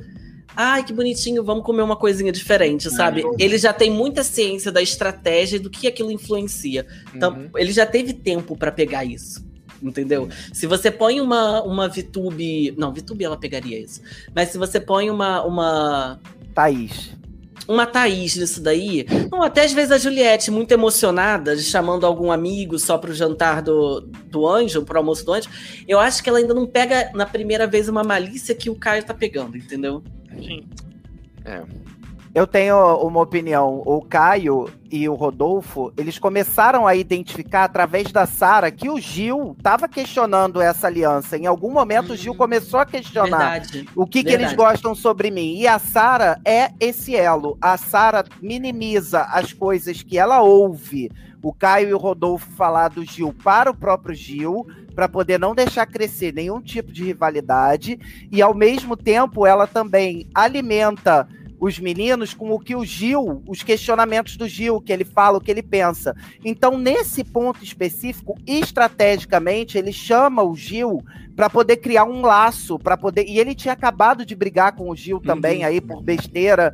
ai, 0.56 0.84
que 0.84 0.92
bonitinho, 0.92 1.42
vamos 1.42 1.64
comer 1.64 1.82
uma 1.82 1.96
coisinha 1.96 2.32
diferente, 2.32 2.90
sabe? 2.90 3.24
Uhum. 3.24 3.34
Ele 3.38 3.58
já 3.58 3.72
tem 3.72 3.90
muita 3.90 4.22
ciência 4.22 4.70
da 4.70 4.82
estratégia 4.82 5.56
e 5.56 5.60
do 5.60 5.70
que 5.70 5.86
aquilo 5.86 6.10
influencia. 6.10 6.86
Então, 7.14 7.32
uhum. 7.32 7.50
ele 7.56 7.72
já 7.72 7.86
teve 7.86 8.12
tempo 8.12 8.56
para 8.56 8.70
pegar 8.70 9.04
isso. 9.04 9.44
Entendeu? 9.82 10.28
Se 10.52 10.66
você 10.66 10.90
põe 10.90 11.20
uma, 11.20 11.62
uma 11.62 11.88
VTube. 11.88 12.74
Não, 12.78 12.92
VTube 12.92 13.24
ela 13.24 13.36
pegaria 13.36 13.78
isso. 13.78 14.00
Mas 14.34 14.48
se 14.48 14.56
você 14.56 14.80
põe 14.80 15.10
uma. 15.10 15.44
uma... 15.44 16.20
Thaís 16.54 17.12
uma 17.66 17.86
Thaís 17.86 18.36
nisso 18.36 18.60
daí. 18.60 19.06
Não, 19.30 19.42
até 19.42 19.64
às 19.64 19.72
vezes 19.72 19.90
a 19.90 19.98
Juliette, 19.98 20.50
muito 20.50 20.72
emocionada, 20.72 21.56
chamando 21.58 22.04
algum 22.04 22.30
amigo 22.30 22.78
só 22.78 22.98
pro 22.98 23.14
jantar 23.14 23.62
do, 23.62 24.00
do 24.26 24.46
anjo, 24.46 24.82
pro 24.82 24.98
almoço 24.98 25.24
do 25.24 25.32
anjo. 25.32 25.48
Eu 25.88 25.98
acho 25.98 26.22
que 26.22 26.28
ela 26.28 26.38
ainda 26.38 26.54
não 26.54 26.66
pega 26.66 27.10
na 27.14 27.26
primeira 27.26 27.66
vez 27.66 27.88
uma 27.88 28.02
malícia 28.02 28.54
que 28.54 28.68
o 28.68 28.74
Caio 28.74 29.04
tá 29.04 29.14
pegando, 29.14 29.56
entendeu? 29.56 30.02
Sim. 30.36 30.66
É. 31.44 31.62
Eu 32.34 32.48
tenho 32.48 32.76
uma 32.96 33.20
opinião. 33.20 33.80
O 33.86 34.02
Caio 34.02 34.68
e 34.90 35.08
o 35.08 35.14
Rodolfo, 35.14 35.92
eles 35.96 36.18
começaram 36.18 36.84
a 36.84 36.96
identificar 36.96 37.62
através 37.62 38.10
da 38.10 38.26
Sara 38.26 38.72
que 38.72 38.90
o 38.90 38.98
Gil 38.98 39.54
estava 39.56 39.86
questionando 39.86 40.60
essa 40.60 40.88
aliança. 40.88 41.38
Em 41.38 41.46
algum 41.46 41.70
momento 41.70 42.10
hum, 42.10 42.14
o 42.14 42.16
Gil 42.16 42.32
hum. 42.32 42.36
começou 42.36 42.80
a 42.80 42.86
questionar 42.86 43.60
verdade, 43.60 43.88
o 43.94 44.04
que, 44.04 44.24
que 44.24 44.32
eles 44.32 44.52
gostam 44.52 44.96
sobre 44.96 45.30
mim. 45.30 45.54
E 45.58 45.68
a 45.68 45.78
Sara 45.78 46.40
é 46.44 46.72
esse 46.80 47.14
elo. 47.14 47.56
A 47.60 47.76
Sara 47.76 48.24
minimiza 48.42 49.20
as 49.22 49.52
coisas 49.52 50.02
que 50.02 50.18
ela 50.18 50.42
ouve 50.42 51.12
o 51.44 51.52
Caio 51.52 51.90
e 51.90 51.94
o 51.94 51.98
Rodolfo 51.98 52.50
falar 52.52 52.88
do 52.88 53.04
Gil 53.04 53.34
para 53.44 53.70
o 53.70 53.76
próprio 53.76 54.14
Gil, 54.14 54.66
para 54.94 55.08
poder 55.08 55.38
não 55.38 55.54
deixar 55.54 55.84
crescer 55.84 56.32
nenhum 56.32 56.60
tipo 56.60 56.90
de 56.90 57.04
rivalidade, 57.04 57.98
e 58.32 58.40
ao 58.40 58.54
mesmo 58.54 58.96
tempo 58.96 59.46
ela 59.46 59.66
também 59.66 60.26
alimenta 60.34 61.28
os 61.58 61.78
meninos 61.78 62.34
com 62.34 62.50
o 62.50 62.58
que 62.58 62.74
o 62.74 62.84
Gil, 62.84 63.42
os 63.46 63.62
questionamentos 63.62 64.36
do 64.36 64.46
Gil, 64.48 64.80
que 64.80 64.92
ele 64.92 65.04
fala, 65.04 65.38
o 65.38 65.40
que 65.40 65.50
ele 65.50 65.62
pensa. 65.62 66.14
Então, 66.44 66.78
nesse 66.78 67.24
ponto 67.24 67.62
específico, 67.62 68.36
estrategicamente, 68.46 69.78
ele 69.78 69.92
chama 69.92 70.42
o 70.42 70.54
Gil 70.54 71.02
para 71.34 71.50
poder 71.50 71.78
criar 71.78 72.04
um 72.04 72.22
laço, 72.22 72.78
para 72.78 72.96
poder. 72.96 73.24
E 73.26 73.38
ele 73.38 73.54
tinha 73.54 73.74
acabado 73.74 74.24
de 74.24 74.34
brigar 74.36 74.72
com 74.72 74.88
o 74.88 74.94
Gil 74.94 75.20
também 75.20 75.60
uhum. 75.60 75.66
aí 75.66 75.80
por 75.80 76.00
besteira, 76.00 76.72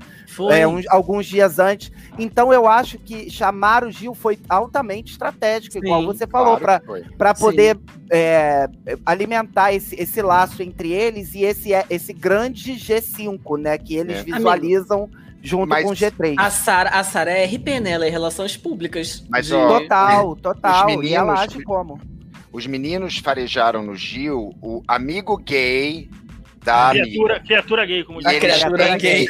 é, 0.51 0.67
uns, 0.67 0.87
alguns 0.89 1.27
dias 1.27 1.59
antes. 1.59 1.91
Então 2.19 2.53
eu 2.53 2.69
acho 2.69 2.99
que 2.99 3.31
chamar 3.31 3.85
o 3.85 3.91
Gil 3.91 4.15
foi 4.15 4.39
altamente 4.49 5.13
estratégico, 5.13 5.73
Sim, 5.73 5.79
igual 5.79 6.05
você 6.05 6.27
falou, 6.27 6.59
claro 6.59 6.83
para 7.17 7.35
poder 7.35 7.79
é, 8.11 8.69
alimentar 9.05 9.73
esse, 9.73 9.95
esse 10.01 10.21
laço 10.23 10.63
entre 10.63 10.93
eles 10.93 11.35
e 11.35 11.43
esse, 11.43 11.71
esse 11.89 12.13
grande 12.13 12.75
G5, 12.75 13.59
né? 13.59 13.79
Que 13.79 13.97
eles 13.97 14.19
é. 14.19 14.23
visualizam. 14.23 14.51
Amigo 14.51 14.70
junto 15.43 15.69
Mas 15.69 15.85
com 15.85 15.91
o 15.91 15.95
G3. 15.95 16.35
A 16.39 16.51
Sara, 16.51 16.91
a 16.93 17.31
é 17.31 17.45
RP, 17.45 17.81
né? 17.81 17.91
Ela 17.93 18.07
é 18.07 18.11
Relações 18.11 18.57
Públicas. 18.57 19.25
Mas, 19.29 19.47
de... 19.47 19.55
ó, 19.55 19.81
total, 19.81 20.37
total. 20.37 20.87
Meninos, 20.87 21.11
e 21.11 21.15
ela 21.15 21.41
age 21.41 21.63
como? 21.63 22.01
Os 22.53 22.67
meninos 22.67 23.19
farejaram 23.19 23.83
no 23.83 23.95
Gil 23.95 24.55
o 24.61 24.83
amigo 24.87 25.37
gay 25.37 26.11
da 26.63 26.91
criatura, 26.91 27.35
amiga. 27.35 27.41
criatura 27.41 27.87
gay, 27.87 28.05
como 28.05 28.21
diz. 28.21 28.39
Criatura 28.39 28.99
gay. 28.99 29.27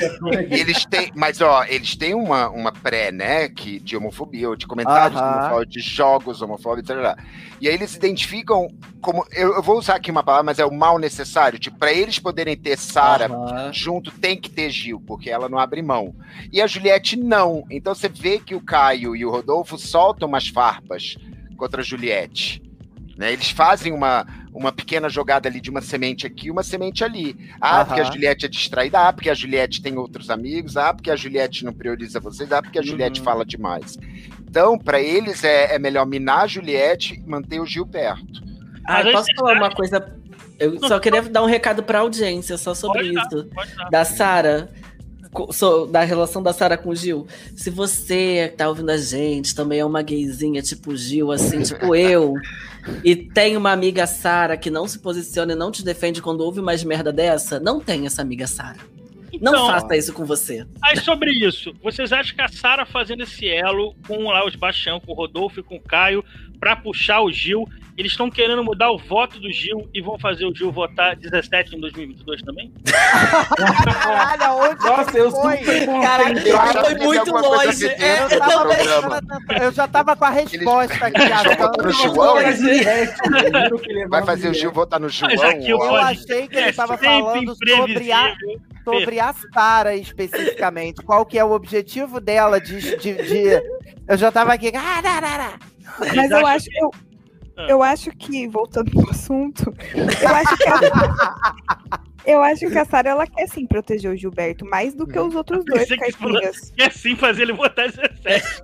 eles 0.51 0.85
têm, 0.85 1.12
mas 1.14 1.40
ó, 1.40 1.64
eles 1.64 1.95
têm 1.97 2.14
uma, 2.14 2.49
uma 2.51 2.73
pré, 2.73 3.12
né, 3.12 3.49
que, 3.49 3.79
de 3.79 3.97
homofobia, 3.97 4.49
ou 4.49 4.57
de 4.57 4.66
comentários 4.66 5.19
uh 5.19 5.23
-huh. 5.23 5.38
homofóbicos, 5.38 5.73
de 5.73 5.81
jogos 5.81 6.43
homofóbicos, 6.43 6.90
etc. 6.90 7.16
E 7.61 7.69
aí 7.69 7.75
eles 7.75 7.95
identificam 7.95 8.69
como, 9.01 9.25
eu, 9.33 9.55
eu, 9.55 9.62
vou 9.62 9.79
usar 9.79 9.95
aqui 9.95 10.11
uma 10.11 10.23
palavra, 10.23 10.45
mas 10.45 10.59
é 10.59 10.64
o 10.64 10.73
mal 10.73 10.99
necessário, 10.99 11.59
tipo, 11.59 11.79
para 11.79 11.93
eles 11.93 12.19
poderem 12.19 12.57
ter 12.57 12.77
Sara 12.77 13.31
uh 13.31 13.45
-huh. 13.45 13.73
junto, 13.73 14.11
tem 14.11 14.37
que 14.37 14.51
ter 14.51 14.71
Gil, 14.71 15.01
porque 15.07 15.31
ela 15.31 15.49
não 15.49 15.59
abre 15.59 15.83
mão. 15.83 16.14
E 16.53 16.61
a 16.61 16.66
Juliette 16.66 17.16
não. 17.16 17.64
Então 17.71 17.95
você 17.95 18.09
vê 18.09 18.40
que 18.40 18.55
o 18.55 18.61
Caio 18.61 19.14
e 19.14 19.25
o 19.25 19.31
Rodolfo 19.31 19.79
soltam 19.79 20.29
umas 20.29 20.49
farpas 20.49 21.16
contra 21.57 21.81
a 21.81 21.85
Juliette. 21.85 22.62
Né? 23.16 23.35
Eles 23.35 23.51
fazem 23.51 23.93
uma, 23.93 24.27
uma 24.53 24.73
pequena 24.73 25.09
jogada 25.09 25.49
ali 25.49 25.61
de 25.61 25.71
uma 25.71 25.81
semente 25.81 26.27
aqui, 26.27 26.51
uma 26.51 26.63
semente 26.63 27.05
ali. 27.05 27.37
Ah, 27.61 27.85
porque 27.85 28.01
a 28.01 28.05
Juliette 28.05 28.47
é 28.47 28.49
distraída, 28.49 29.09
ah, 29.09 29.13
porque 29.13 29.31
a 29.31 29.35
Juliette 29.35 29.81
tem 29.81 29.97
outros 29.97 30.31
amigos, 30.31 30.77
ah, 30.77 30.93
porque 30.93 31.11
a 31.11 31.17
Juliette 31.17 31.65
não 31.65 31.73
prioriza 31.73 32.21
vocês, 32.21 32.51
ah, 32.53 32.61
porque 32.61 32.79
a 32.79 32.83
Juliette 32.83 33.21
uhum. 33.21 33.25
fala 33.25 33.45
demais. 33.45 33.97
Então, 34.41 34.77
para 34.77 35.01
eles 35.01 35.45
é, 35.45 35.75
é, 35.75 35.79
melhor 35.79 36.05
minar 36.07 36.41
a 36.41 36.47
Juliette 36.47 37.15
e 37.15 37.31
manter 37.31 37.61
o 37.61 37.67
Gil 37.67 37.87
perto. 37.87 38.43
Ah, 38.85 39.03
posso 39.03 39.29
falar 39.37 39.57
uma 39.57 39.71
coisa? 39.71 40.13
Eu 40.59 40.79
só 40.81 40.99
queria 40.99 41.23
dar 41.23 41.43
um 41.43 41.47
recado 41.47 41.83
para 41.83 41.99
a 41.99 42.03
audiência 42.03 42.59
só 42.59 42.75
sobre 42.75 43.15
pode 43.15 43.19
isso. 43.19 43.51
Dar, 43.77 43.91
da 43.91 44.05
Sara 44.05 44.71
da 45.90 46.03
relação 46.03 46.43
da 46.43 46.53
Sara 46.53 46.77
com 46.77 46.90
o 46.90 46.97
Gil. 46.97 47.27
Se 47.55 47.71
você 47.71 48.49
que 48.51 48.57
tá 48.57 48.69
ouvindo 48.69 48.90
a 48.90 48.97
gente 48.97 49.55
também 49.55 49.79
é 49.79 49.85
uma 49.85 50.03
gayzinha 50.03 50.61
tipo 50.61 50.97
Gil, 50.97 51.31
assim, 51.31 51.62
tipo 51.62 51.95
eu, 51.95 52.35
e 53.05 53.14
tem 53.14 53.57
uma 53.57 53.73
amiga 53.73 54.07
Sara 54.07 54.57
que 54.57 54.71
não 54.71 54.88
se 54.88 54.99
posiciona 54.99 55.53
e 55.53 55.57
não 55.57 55.71
te 55.71 55.85
defende 55.85 56.21
quando 56.21 56.40
ouve 56.40 56.61
mais 56.61 56.83
merda 56.83 57.12
dessa, 57.12 57.61
não 57.61 57.81
tem 57.81 58.07
essa 58.07 58.23
amiga 58.23 58.47
Sara. 58.47 58.79
Então, 59.33 59.53
não 59.53 59.66
faça 59.69 59.97
isso 59.97 60.12
com 60.12 60.25
você. 60.25 60.66
Aí 60.83 60.97
sobre 60.97 61.31
isso, 61.31 61.73
vocês 61.83 62.12
acham 62.12 62.35
que 62.35 62.43
a 62.43 62.49
Sara 62.49 62.85
fazendo 62.85 63.23
esse 63.23 63.49
elo 63.49 63.95
com 64.07 64.25
lá 64.25 64.45
os 64.45 64.57
Bastião, 64.57 64.99
com 64.99 65.12
o 65.12 65.14
Rodolfo 65.14 65.61
e 65.61 65.62
com 65.62 65.77
o 65.77 65.81
Caio, 65.81 66.25
para 66.61 66.77
puxar 66.77 67.23
o 67.23 67.33
Gil, 67.33 67.66
eles 67.96 68.12
estão 68.12 68.31
querendo 68.31 68.62
mudar 68.62 68.90
o 68.90 68.99
voto 68.99 69.40
do 69.40 69.51
Gil 69.51 69.88
e 69.92 70.01
vão 70.01 70.18
fazer 70.18 70.44
o 70.44 70.55
Gil 70.55 70.70
votar 70.70 71.16
17 71.16 71.77
em 71.77 71.81
2022 71.81 72.42
também? 72.42 72.73
Caralho, 73.57 74.70
onde 74.70 74.85
Nossa, 74.85 75.18
eu 75.18 75.31
foi? 75.31 75.59
Caraca, 75.59 76.85
foi 76.85 76.94
muito 76.94 77.31
longe. 77.31 77.87
É, 77.88 78.23
eu, 78.23 78.38
tava, 78.38 79.62
eu, 79.62 79.73
já 79.73 79.88
tava 79.88 80.16
com 80.16 80.25
a 80.25 80.31
resposta 80.31 81.07
aqui. 81.07 81.83
no 81.83 81.90
João? 81.90 82.37
Vai 84.09 84.25
fazer 84.25 84.51
o 84.51 84.55
Gil 84.55 84.73
votar 84.73 85.01
no 85.01 85.09
João? 85.09 85.31
Eu 85.33 85.96
achei 85.96 86.46
que 86.46 86.57
ele 86.57 86.70
estava 86.70 86.96
falando 86.96 87.55
sobre 87.55 88.12
a 88.12 88.35
sobre 88.92 89.20
a 89.20 89.33
Sara 89.33 89.96
especificamente. 89.96 91.03
Qual 91.03 91.24
que 91.24 91.38
é 91.38 91.44
o 91.44 91.53
objetivo 91.53 92.20
dela 92.20 92.61
de, 92.61 92.96
de, 92.96 93.14
de... 93.14 93.62
Eu 94.09 94.16
já 94.16 94.31
tava 94.33 94.53
aqui. 94.53 94.72
Mas 96.14 96.31
eu 96.31 96.46
acho 96.46 96.66
que 96.66 96.79
eu, 96.79 96.90
ah. 97.61 97.66
Eu 97.68 97.83
acho 97.83 98.11
que, 98.12 98.48
voltando 98.48 98.90
pro 98.90 99.11
assunto, 99.11 99.74
eu 99.94 100.29
acho 100.29 100.57
que 100.57 100.68
a, 100.68 102.00
eu 102.24 102.42
acho 102.42 102.66
que 102.68 102.79
a 102.79 102.85
Sarah 102.87 103.11
ela 103.11 103.26
quer 103.26 103.46
sim 103.48 103.66
proteger 103.66 104.11
o 104.11 104.16
Gilberto, 104.16 104.64
mais 104.64 104.94
do 104.94 105.07
que 105.07 105.18
os 105.18 105.35
outros 105.35 105.64
dois 105.64 105.88
caipiras. 105.88 106.70
Quer 106.76 106.92
sim 106.92 107.16
fazer 107.16 107.42
ele 107.42 107.53
votar 107.53 107.90
17. 107.90 108.62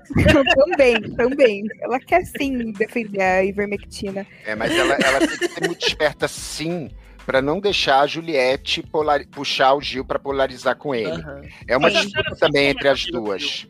também, 0.54 1.02
também. 1.14 1.64
Ela 1.80 2.00
quer 2.00 2.24
sim 2.24 2.72
defender 2.72 3.20
a 3.20 3.44
ivermectina. 3.44 4.26
É, 4.46 4.54
mas 4.54 4.72
ela, 4.72 4.94
ela 4.94 5.18
tem 5.18 5.38
que 5.38 5.48
ser 5.48 5.66
muito 5.66 5.86
esperta 5.86 6.26
sim 6.26 6.90
para 7.26 7.42
não 7.42 7.58
deixar 7.58 8.00
a 8.00 8.06
Juliette 8.06 8.84
polar... 8.84 9.26
puxar 9.26 9.74
o 9.74 9.82
Gil 9.82 10.04
para 10.04 10.18
polarizar 10.18 10.76
com 10.76 10.94
ele. 10.94 11.10
Uhum. 11.10 11.42
É 11.66 11.76
uma 11.76 11.90
disputa 11.90 12.36
também 12.36 12.68
entre 12.68 12.88
as 12.88 13.04
duas. 13.04 13.66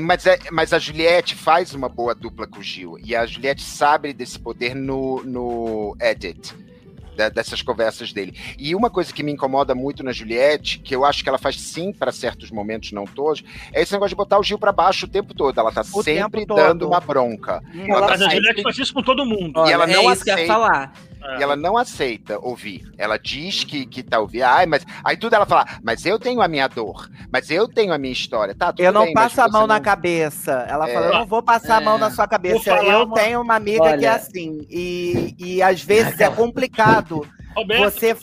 Mas, 0.00 0.26
é, 0.26 0.38
mas 0.52 0.72
a 0.72 0.78
Juliette 0.78 1.34
faz 1.34 1.74
uma 1.74 1.88
boa 1.88 2.14
dupla 2.14 2.46
com 2.46 2.60
o 2.60 2.62
Gil. 2.62 2.98
E 3.02 3.16
a 3.16 3.24
Juliette 3.24 3.62
sabe 3.62 4.12
desse 4.12 4.38
poder 4.38 4.74
no, 4.74 5.24
no 5.24 5.96
Edit. 5.98 6.54
Da, 7.16 7.28
dessas 7.28 7.60
conversas 7.60 8.12
dele. 8.12 8.38
E 8.56 8.74
uma 8.74 8.88
coisa 8.88 9.12
que 9.12 9.22
me 9.22 9.32
incomoda 9.32 9.74
muito 9.74 10.02
na 10.04 10.12
Juliette, 10.12 10.78
que 10.78 10.94
eu 10.94 11.04
acho 11.04 11.22
que 11.22 11.28
ela 11.28 11.38
faz 11.38 11.60
sim 11.60 11.92
para 11.92 12.12
certos 12.12 12.50
momentos, 12.52 12.92
não 12.92 13.04
todos, 13.04 13.42
é 13.72 13.82
esse 13.82 13.92
negócio 13.92 14.10
de 14.10 14.16
botar 14.16 14.38
o 14.38 14.44
Gil 14.44 14.58
para 14.58 14.70
baixo 14.70 15.06
o 15.06 15.08
tempo 15.08 15.34
todo. 15.34 15.58
Ela 15.58 15.72
tá 15.72 15.80
o 15.80 16.02
sempre 16.02 16.46
dando 16.46 16.86
uma 16.86 17.00
bronca. 17.00 17.60
Hum, 17.74 17.86
ela 17.88 18.06
mas 18.06 18.20
tá 18.20 18.26
a 18.26 18.30
Juliette 18.30 18.62
faz 18.62 18.78
isso 18.78 18.94
com 18.94 19.02
todo 19.02 19.26
mundo. 19.26 19.66
E 19.66 19.72
ela 19.72 19.84
é 19.84 19.94
não 19.94 20.02
isso 20.02 20.22
aceita. 20.22 20.42
Que 20.42 20.46
falar. 20.46 20.92
E 21.38 21.42
ela 21.42 21.54
não 21.54 21.76
aceita 21.76 22.38
ouvir. 22.38 22.90
Ela 22.96 23.18
diz 23.18 23.64
que, 23.64 23.84
que 23.84 24.02
tá 24.02 24.18
ouvindo. 24.18 24.44
Ai, 24.44 24.66
mas. 24.66 24.86
Aí 25.04 25.16
tudo 25.16 25.34
ela 25.34 25.46
fala, 25.46 25.66
mas 25.82 26.04
eu 26.06 26.18
tenho 26.18 26.40
a 26.40 26.48
minha 26.48 26.66
dor. 26.68 27.08
Mas 27.30 27.50
eu 27.50 27.68
tenho 27.68 27.92
a 27.92 27.98
minha 27.98 28.12
história. 28.12 28.54
Tá, 28.54 28.72
eu 28.78 28.92
não 28.92 29.04
bem, 29.04 29.14
passo 29.14 29.40
a 29.40 29.48
mão 29.48 29.62
não... 29.62 29.68
na 29.68 29.80
cabeça. 29.80 30.66
Ela 30.68 30.88
é... 30.88 30.94
fala, 30.94 31.06
eu 31.06 31.12
não 31.12 31.26
vou 31.26 31.42
passar 31.42 31.74
é... 31.74 31.76
a 31.76 31.80
mão 31.80 31.98
na 31.98 32.10
sua 32.10 32.26
cabeça. 32.26 32.70
Eu 32.70 33.04
uma... 33.04 33.14
tenho 33.14 33.40
uma 33.42 33.54
amiga 33.54 33.82
Olha... 33.82 33.98
que 33.98 34.06
é 34.06 34.10
assim. 34.10 34.66
E, 34.70 35.34
e 35.38 35.62
às 35.62 35.82
vezes 35.82 36.18
é 36.20 36.30
complicado. 36.30 37.26
Roberto, 37.54 37.82
você. 37.82 38.16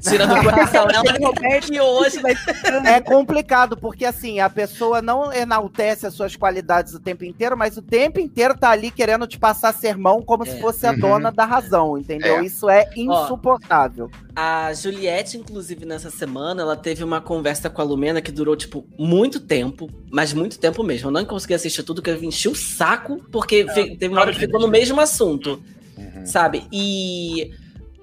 Tirando 0.00 0.34
o 0.38 0.42
coração 0.42 0.86
dela, 0.86 1.04
que 1.60 1.80
hoje 1.80 2.20
vai 2.20 2.34
É 2.84 3.00
complicado, 3.00 3.76
porque 3.76 4.04
assim, 4.04 4.40
a 4.40 4.48
pessoa 4.48 5.02
não 5.02 5.32
enaltece 5.32 6.06
as 6.06 6.14
suas 6.14 6.36
qualidades 6.36 6.94
o 6.94 7.00
tempo 7.00 7.24
inteiro, 7.24 7.56
mas 7.56 7.76
o 7.76 7.82
tempo 7.82 8.20
inteiro 8.20 8.56
tá 8.56 8.70
ali 8.70 8.90
querendo 8.90 9.26
te 9.26 9.38
passar 9.38 9.72
sermão 9.72 10.22
como 10.22 10.44
é. 10.44 10.46
se 10.46 10.60
fosse 10.60 10.86
a 10.86 10.92
uhum. 10.92 10.98
dona 10.98 11.32
da 11.32 11.44
razão, 11.44 11.98
entendeu? 11.98 12.38
É. 12.38 12.44
Isso 12.44 12.68
é 12.68 12.88
insuportável. 12.96 14.10
Ó, 14.12 14.22
a 14.34 14.72
Juliette, 14.72 15.36
inclusive, 15.36 15.84
nessa 15.84 16.10
semana, 16.10 16.62
ela 16.62 16.76
teve 16.76 17.04
uma 17.04 17.20
conversa 17.20 17.68
com 17.68 17.82
a 17.82 17.84
Lumena 17.84 18.22
que 18.22 18.32
durou, 18.32 18.56
tipo, 18.56 18.86
muito 18.98 19.38
tempo, 19.38 19.90
mas 20.10 20.32
muito 20.32 20.58
tempo 20.58 20.82
mesmo. 20.82 21.08
Eu 21.08 21.12
não 21.12 21.24
consegui 21.24 21.54
assistir 21.54 21.82
tudo, 21.82 22.00
porque 22.02 22.10
eu 22.10 22.24
enchi 22.24 22.48
o 22.48 22.54
saco, 22.54 23.22
porque 23.30 23.66
é, 23.68 23.96
teve 23.96 24.08
uma 24.08 24.20
hora 24.20 24.32
que 24.32 24.38
ficou 24.38 24.60
no 24.60 24.68
mesmo 24.68 25.00
assunto, 25.00 25.62
uhum. 25.98 26.24
sabe? 26.24 26.66
E 26.72 27.52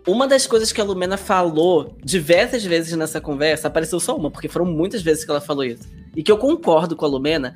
uma 0.08 0.28
das 0.28 0.48
coisas 0.48 0.72
que 0.72 0.82
a 0.82 0.84
Lumena 0.84 1.18
falou 1.18 1.96
diversas 2.04 2.64
vezes 2.64 2.96
nessa 2.98 3.20
conversa, 3.20 3.68
apareceu 3.68 4.00
só 4.00 4.16
uma, 4.16 4.32
porque 4.32 4.48
foram 4.48 4.66
muitas 4.66 5.02
vezes 5.02 5.24
que 5.24 5.32
ela 5.32 5.42
falou 5.42 5.64
isso. 5.64 5.88
E 6.16 6.24
que 6.24 6.32
eu 6.32 6.38
concordo 6.38 6.96
com 6.96 7.06
a 7.06 7.08
Lumena, 7.08 7.56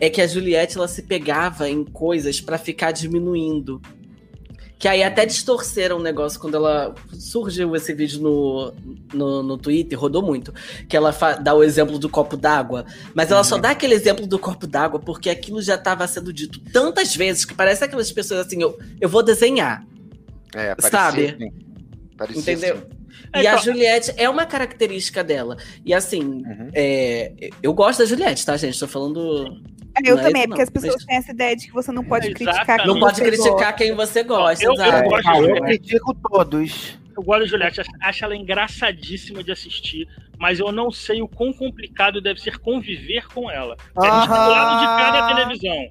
é 0.00 0.10
que 0.10 0.20
a 0.20 0.26
Juliette 0.26 0.76
ela 0.76 0.88
se 0.88 1.02
pegava 1.02 1.68
em 1.68 1.84
coisas 1.84 2.40
para 2.40 2.58
ficar 2.58 2.92
diminuindo. 2.92 3.80
Que 4.78 4.88
aí 4.88 5.02
até 5.02 5.24
distorceram 5.24 5.96
o 5.96 6.02
negócio 6.02 6.38
quando 6.38 6.56
ela 6.56 6.94
surgiu 7.12 7.74
esse 7.74 7.94
vídeo 7.94 8.20
no, 8.20 8.74
no, 9.14 9.42
no 9.42 9.56
Twitter, 9.56 9.98
rodou 9.98 10.20
muito. 10.20 10.52
Que 10.88 10.96
ela 10.96 11.10
dá 11.40 11.54
o 11.54 11.62
exemplo 11.62 11.98
do 11.98 12.08
copo 12.08 12.36
d'água. 12.36 12.84
Mas 13.14 13.30
ela 13.30 13.40
uhum. 13.40 13.44
só 13.44 13.56
dá 13.56 13.70
aquele 13.70 13.94
exemplo 13.94 14.26
do 14.26 14.38
copo 14.38 14.66
d'água 14.66 15.00
porque 15.00 15.30
aquilo 15.30 15.62
já 15.62 15.76
estava 15.76 16.06
sendo 16.06 16.32
dito 16.32 16.60
tantas 16.72 17.16
vezes 17.16 17.44
que 17.44 17.54
parece 17.54 17.84
aquelas 17.84 18.12
pessoas 18.12 18.46
assim: 18.46 18.60
eu, 18.60 18.78
eu 19.00 19.08
vou 19.08 19.22
desenhar. 19.22 19.86
É, 20.54 20.76
sabe? 20.80 21.28
Assim. 21.28 21.64
Parecia 22.16 22.40
Entendeu? 22.40 22.76
Assim. 22.76 23.04
E 23.34 23.40
então... 23.40 23.54
a 23.54 23.56
Juliette 23.56 24.12
é 24.16 24.28
uma 24.28 24.46
característica 24.46 25.24
dela. 25.24 25.56
E 25.84 25.92
assim, 25.92 26.22
uhum. 26.22 26.70
é, 26.74 27.50
eu 27.62 27.72
gosto 27.72 28.00
da 28.00 28.04
Juliette, 28.04 28.44
tá, 28.44 28.56
gente? 28.56 28.78
Tô 28.78 28.86
falando. 28.86 29.60
É, 29.96 30.10
eu 30.10 30.16
também, 30.16 30.42
é 30.42 30.46
porque 30.46 30.62
as 30.62 30.70
pessoas 30.70 30.94
mas... 30.96 31.04
têm 31.04 31.16
essa 31.16 31.30
ideia 31.30 31.56
de 31.56 31.66
que 31.66 31.72
você 31.72 31.92
não 31.92 32.04
pode 32.04 32.32
criticar 32.32 32.78
quem 32.78 32.86
Não 32.86 32.98
pode 32.98 33.20
criticar 33.20 33.52
gosta. 33.52 33.72
quem 33.72 33.94
você 33.94 34.22
gosta. 34.22 34.64
Eu, 34.64 34.74
eu, 34.74 35.08
gosto 35.08 35.28
ah, 35.28 35.38
eu 35.38 35.62
critico 35.62 36.14
todos. 36.14 36.98
Eu 37.16 37.22
gosto 37.22 37.40
da 37.40 37.46
Juliette, 37.46 37.80
acho 38.02 38.24
ela 38.24 38.36
engraçadíssima 38.36 39.44
de 39.44 39.52
assistir, 39.52 40.08
mas 40.36 40.58
eu 40.58 40.72
não 40.72 40.90
sei 40.90 41.22
o 41.22 41.28
quão 41.28 41.52
complicado 41.52 42.20
deve 42.20 42.40
ser 42.40 42.58
conviver 42.58 43.28
com 43.28 43.48
ela. 43.48 43.76
Porque 43.94 44.08
a 44.08 44.18
gente 44.18 44.28
tá 44.28 44.44
do 44.44 44.50
lado 44.50 44.80
de 44.80 44.86
cada 44.86 45.34
televisão 45.34 45.90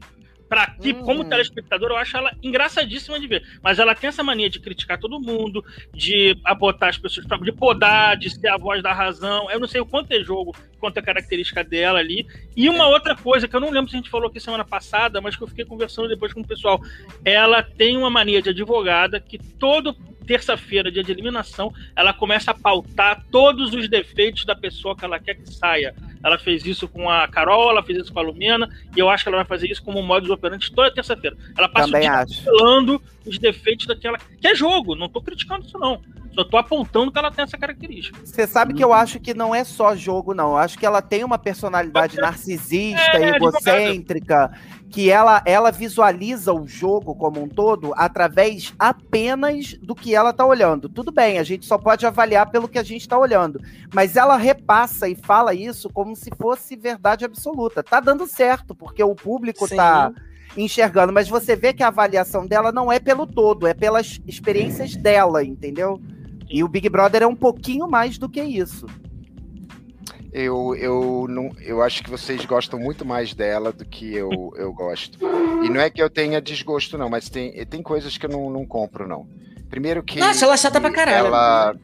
pra 0.53 0.67
ti, 0.67 0.91
uhum. 0.91 1.01
como 1.01 1.25
telespectador, 1.25 1.89
eu 1.89 1.97
acho 1.97 2.15
ela 2.15 2.31
engraçadíssima 2.43 3.19
de 3.19 3.25
ver. 3.25 3.43
Mas 3.63 3.79
ela 3.79 3.95
tem 3.95 4.07
essa 4.07 4.23
mania 4.23 4.47
de 4.47 4.59
criticar 4.59 4.99
todo 4.99 5.19
mundo, 5.19 5.65
de 5.91 6.37
abotar 6.45 6.89
as 6.89 6.97
pessoas, 6.99 7.25
de 7.41 7.51
podar, 7.51 8.15
de 8.15 8.29
ser 8.29 8.49
a 8.49 8.57
voz 8.57 8.83
da 8.83 8.93
razão. 8.93 9.49
Eu 9.49 9.59
não 9.59 9.67
sei 9.67 9.81
o 9.81 9.85
quanto 9.85 10.11
é 10.11 10.23
jogo, 10.23 10.55
quanto 10.79 10.99
é 10.99 11.01
característica 11.01 11.63
dela 11.63 11.97
ali. 11.97 12.27
E 12.55 12.69
uma 12.69 12.87
outra 12.87 13.15
coisa 13.15 13.47
que 13.47 13.55
eu 13.55 13.59
não 13.59 13.71
lembro 13.71 13.89
se 13.89 13.95
a 13.95 13.99
gente 13.99 14.11
falou 14.11 14.27
aqui 14.27 14.39
semana 14.39 14.63
passada, 14.63 15.19
mas 15.19 15.35
que 15.35 15.41
eu 15.41 15.47
fiquei 15.47 15.65
conversando 15.65 16.07
depois 16.07 16.31
com 16.31 16.41
o 16.41 16.47
pessoal. 16.47 16.79
Ela 17.25 17.63
tem 17.63 17.97
uma 17.97 18.11
mania 18.11 18.39
de 18.39 18.49
advogada 18.49 19.19
que 19.19 19.39
todo 19.39 19.97
terça-feira, 20.27 20.91
dia 20.91 21.03
de 21.03 21.11
eliminação, 21.11 21.73
ela 21.95 22.13
começa 22.13 22.51
a 22.51 22.53
pautar 22.53 23.25
todos 23.31 23.73
os 23.73 23.89
defeitos 23.89 24.45
da 24.45 24.55
pessoa 24.55 24.95
que 24.95 25.03
ela 25.03 25.19
quer 25.19 25.33
que 25.33 25.51
saia. 25.51 25.95
Ela 26.23 26.39
fez 26.39 26.65
isso 26.65 26.87
com 26.87 27.09
a 27.09 27.27
Carol, 27.27 27.69
ela 27.69 27.83
fez 27.83 27.99
isso 27.99 28.13
com 28.13 28.19
a 28.19 28.23
Lumena, 28.23 28.69
e 28.95 28.99
eu 28.99 29.09
acho 29.09 29.23
que 29.23 29.29
ela 29.29 29.37
vai 29.37 29.45
fazer 29.45 29.69
isso 29.69 29.83
como 29.83 30.01
modo 30.01 30.31
operante 30.31 30.73
toda 30.73 30.93
terça-feira. 30.93 31.35
Ela 31.57 31.67
passa 31.67 31.91
Também 31.91 32.09
o 32.09 32.25
dia 32.25 32.43
falando 32.43 33.01
os 33.25 33.37
defeitos 33.37 33.85
daquela. 33.85 34.17
Que 34.39 34.47
é 34.47 34.55
jogo, 34.55 34.95
não 34.95 35.09
tô 35.09 35.21
criticando 35.21 35.65
isso, 35.65 35.77
não. 35.77 36.01
Só 36.33 36.43
tô 36.43 36.57
apontando 36.57 37.11
que 37.11 37.19
ela 37.19 37.31
tem 37.31 37.43
essa 37.43 37.57
característica. 37.57 38.19
Você 38.23 38.47
sabe 38.47 38.73
que 38.73 38.83
eu 38.83 38.91
acho 38.91 39.19
que 39.19 39.33
não 39.35 39.53
é 39.53 39.63
só 39.63 39.95
jogo, 39.95 40.33
não. 40.33 40.51
Eu 40.51 40.57
acho 40.57 40.79
que 40.79 40.85
ela 40.85 41.01
tem 41.01 41.23
uma 41.23 41.37
personalidade 41.37 42.17
narcisista, 42.17 43.17
é, 43.17 43.35
egocêntrica, 43.35 44.51
que 44.89 45.11
ela, 45.11 45.43
ela 45.45 45.71
visualiza 45.71 46.51
o 46.51 46.67
jogo 46.67 47.15
como 47.15 47.41
um 47.41 47.47
todo 47.47 47.93
através 47.95 48.73
apenas 48.79 49.73
do 49.81 49.93
que 49.93 50.15
ela 50.15 50.33
tá 50.33 50.45
olhando. 50.45 50.89
Tudo 50.89 51.11
bem, 51.11 51.37
a 51.37 51.43
gente 51.43 51.65
só 51.65 51.77
pode 51.77 52.05
avaliar 52.05 52.49
pelo 52.49 52.67
que 52.67 52.79
a 52.79 52.83
gente 52.83 53.07
tá 53.07 53.17
olhando. 53.17 53.61
Mas 53.93 54.15
ela 54.15 54.35
repassa 54.35 55.07
e 55.07 55.15
fala 55.15 55.53
isso 55.53 55.89
como 55.89 56.12
se 56.15 56.29
fosse 56.37 56.75
verdade 56.75 57.25
absoluta. 57.25 57.83
Tá 57.83 57.99
dando 57.99 58.25
certo, 58.27 58.75
porque 58.75 59.03
o 59.03 59.15
público 59.15 59.67
Sim. 59.67 59.75
tá 59.75 60.11
enxergando, 60.55 61.11
mas 61.11 61.27
você 61.27 61.55
vê 61.55 61.73
que 61.73 61.83
a 61.83 61.87
avaliação 61.87 62.45
dela 62.45 62.71
não 62.71 62.91
é 62.91 62.99
pelo 62.99 63.25
todo, 63.25 63.65
é 63.65 63.73
pelas 63.73 64.21
experiências 64.27 64.95
dela, 64.95 65.43
entendeu? 65.43 65.99
E 66.49 66.63
o 66.63 66.67
Big 66.67 66.87
Brother 66.89 67.23
é 67.23 67.27
um 67.27 67.35
pouquinho 67.35 67.87
mais 67.87 68.17
do 68.17 68.29
que 68.29 68.41
isso. 68.41 68.85
Eu, 70.31 70.75
eu, 70.75 71.27
não, 71.29 71.51
eu 71.61 71.81
acho 71.83 72.03
que 72.03 72.09
vocês 72.09 72.43
gostam 72.45 72.79
muito 72.79 73.05
mais 73.05 73.35
dela 73.35 73.71
do 73.71 73.85
que 73.85 74.15
eu, 74.15 74.51
eu 74.55 74.73
gosto. 74.73 75.19
E 75.63 75.69
não 75.69 75.79
é 75.79 75.91
que 75.91 76.01
eu 76.01 76.09
tenha 76.09 76.41
desgosto, 76.41 76.97
não, 76.97 77.07
mas 77.07 77.29
tem, 77.29 77.63
tem 77.67 77.83
coisas 77.83 78.17
que 78.17 78.25
eu 78.25 78.29
não, 78.31 78.49
não 78.49 78.65
compro, 78.65 79.07
não. 79.07 79.27
Primeiro 79.73 80.03
que. 80.03 80.19
Nossa, 80.19 80.45
ela 80.45 80.53
é 80.53 80.57
chata 80.57 80.79
pra 80.79 80.91
caralho. 80.91 81.25
Ela. 81.27 81.75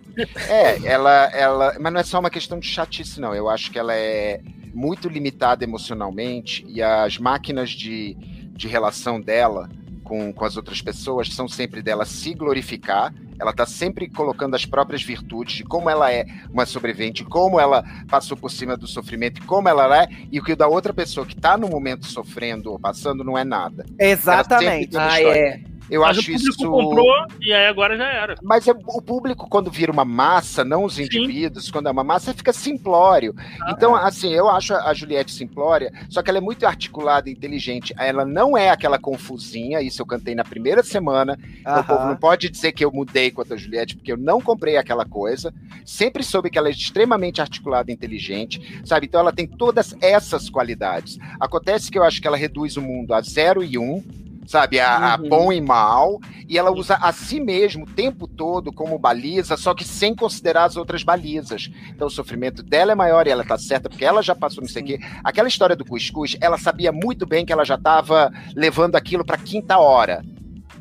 É, 0.50 0.86
ela, 0.86 1.24
ela. 1.34 1.76
Mas 1.80 1.94
não 1.94 2.00
é 2.02 2.04
só 2.04 2.20
uma 2.20 2.30
questão 2.30 2.60
de 2.60 2.68
chatice, 2.68 3.20
não. 3.20 3.34
Eu 3.34 3.50
acho 3.50 3.72
que 3.72 3.80
ela 3.80 3.96
é 3.96 4.42
muito 4.74 5.08
limitada 5.08 5.64
emocionalmente 5.64 6.64
e 6.68 6.84
as 6.84 7.18
máquinas 7.18 7.70
de, 7.72 8.16
de 8.52 8.68
relação 8.68 9.20
dela 9.20 9.70
com, 10.04 10.32
com 10.32 10.46
as 10.46 10.56
outras 10.56 10.82
pessoas 10.82 11.34
são 11.34 11.48
sempre 11.48 11.82
dela 11.82 12.06
se 12.06 12.34
glorificar. 12.36 13.12
Ela 13.40 13.52
está 13.52 13.66
sempre 13.66 14.08
colocando 14.08 14.56
as 14.56 14.66
próprias 14.66 15.02
virtudes 15.02 15.56
de 15.56 15.64
como 15.64 15.90
ela 15.90 16.12
é 16.12 16.26
uma 16.52 16.68
sobrevivente, 16.68 17.24
como 17.24 17.60
ela 17.60 17.84
passou 18.08 18.38
por 18.38 18.52
cima 18.52 18.78
do 18.78 18.86
sofrimento, 18.86 19.44
como 19.46 19.68
ela 19.68 20.04
é, 20.04 20.10
e 20.32 20.40
o 20.40 20.44
que 20.44 20.52
o 20.52 20.58
da 20.58 20.68
outra 20.68 20.94
pessoa 20.94 21.26
que 21.26 21.34
está 21.34 21.58
no 21.58 21.70
momento 21.70 22.06
sofrendo 22.06 22.72
ou 22.72 22.78
passando 22.78 23.24
não 23.24 23.38
é 23.38 23.46
nada. 23.46 23.86
Exatamente. 23.98 24.96
Ah, 24.96 25.22
é. 25.22 25.62
Eu 25.90 26.02
Mas 26.02 26.18
acho 26.18 26.22
o 26.30 26.34
público 26.34 26.50
isso. 26.52 26.70
comprou 26.70 27.26
e 27.42 27.54
aí 27.54 27.68
agora 27.68 27.98
já 27.98 28.08
era. 28.08 28.36
Mas 28.44 28.68
é- 28.68 28.72
o 28.72 29.02
público, 29.02 29.48
quando 29.50 29.72
vira 29.72 29.92
uma 29.92 30.06
massa, 30.06 30.64
não 30.64 30.84
os 30.84 31.00
indivíduos, 31.00 31.72
quando 31.72 31.88
é 31.88 31.92
uma 31.92 32.04
massa, 32.04 32.34
fica 32.34 32.54
simplório. 32.54 33.34
Ah, 33.62 33.72
então, 33.72 33.98
é. 33.98 34.04
assim, 34.08 34.32
eu 34.34 34.50
acho 34.50 34.74
a 34.74 34.94
Juliette 34.94 35.32
simplória, 35.32 35.92
só 36.10 36.22
que 36.22 36.30
ela 36.30 36.38
é 36.38 36.42
muito 36.42 36.66
articulada 36.66 37.30
e 37.30 37.34
inteligente. 37.34 37.94
Ela 37.98 38.26
não 38.26 38.58
é 38.58 38.70
aquela 38.70 39.00
confusinha, 39.00 39.82
isso 39.82 40.02
eu 40.02 40.06
cantei 40.06 40.36
na 40.36 40.44
primeira 40.44 40.84
semana. 40.84 41.38
O 41.66 41.84
povo 41.84 42.06
não 42.06 42.16
pode 42.16 42.50
dizer 42.50 42.72
que 42.72 42.84
eu 42.84 42.92
mudei 42.92 43.32
quanto 43.32 43.54
a 43.54 43.58
Juliette, 43.58 43.96
porque 43.96 44.12
eu 44.12 44.18
não 44.18 44.42
comprei 44.42 44.78
aquela 44.78 45.06
coisa. 45.06 45.54
Sempre 45.86 46.24
soube 46.24 46.50
que 46.50 46.58
ela 46.58 46.68
é 46.68 46.72
extremamente 46.72 47.42
articulada 47.42 47.90
e 47.92 47.94
inteligente, 47.94 48.82
sabe? 48.86 49.08
Então, 49.08 49.20
ela 49.22 49.32
tem 49.32 49.48
todas 49.48 49.96
essas 50.02 50.50
qualidades. 50.50 51.18
Acontece 51.40 51.90
que 51.92 51.98
eu 51.98 52.04
acho 52.04 52.22
que 52.22 52.28
ela 52.28 52.38
reduz 52.38 52.78
o 52.78 52.82
mundo 52.82 53.14
a 53.14 53.22
zero 53.22 53.64
e 53.64 53.78
um, 53.78 54.04
sabe? 54.50 54.80
A, 54.80 55.14
a 55.14 55.18
Uhum. 55.20 55.30
bom 55.30 55.54
e 55.54 55.62
mal, 55.62 56.20
e 56.48 56.58
ela 56.58 56.72
usa 56.72 56.96
a 56.96 57.12
si 57.14 57.40
mesmo 57.40 57.84
o 57.84 57.88
tempo 57.88 58.28
todo 58.28 58.74
como 58.74 58.98
baliza, 58.98 59.56
só 59.56 59.76
que 59.76 59.84
sem 59.84 60.16
considerar 60.16 60.64
as 60.64 60.76
outras 60.76 61.04
balizas. 61.04 61.70
Então 61.90 62.08
o 62.08 62.12
sofrimento 62.12 62.64
dela 62.64 62.92
é 62.94 62.96
maior 62.96 63.28
e 63.28 63.30
ela 63.30 63.44
tá 63.46 63.60
certa, 63.60 63.88
porque 63.88 64.04
ela 64.04 64.24
já 64.24 64.34
passou 64.34 64.64
não 64.64 64.68
sei 64.68 64.82
o 64.82 64.86
quê. 64.88 65.00
Aquela 65.24 65.48
história 65.48 65.76
do 65.76 65.86
cuscuz, 65.86 66.36
ela 66.42 66.58
sabia 66.58 66.92
muito 66.92 67.28
bem 67.28 67.46
que 67.46 67.54
ela 67.54 67.64
já 67.64 67.76
estava 67.76 68.34
levando 68.56 68.96
aquilo 68.96 69.24
para 69.24 69.38
quinta 69.38 69.78
hora. 69.78 70.26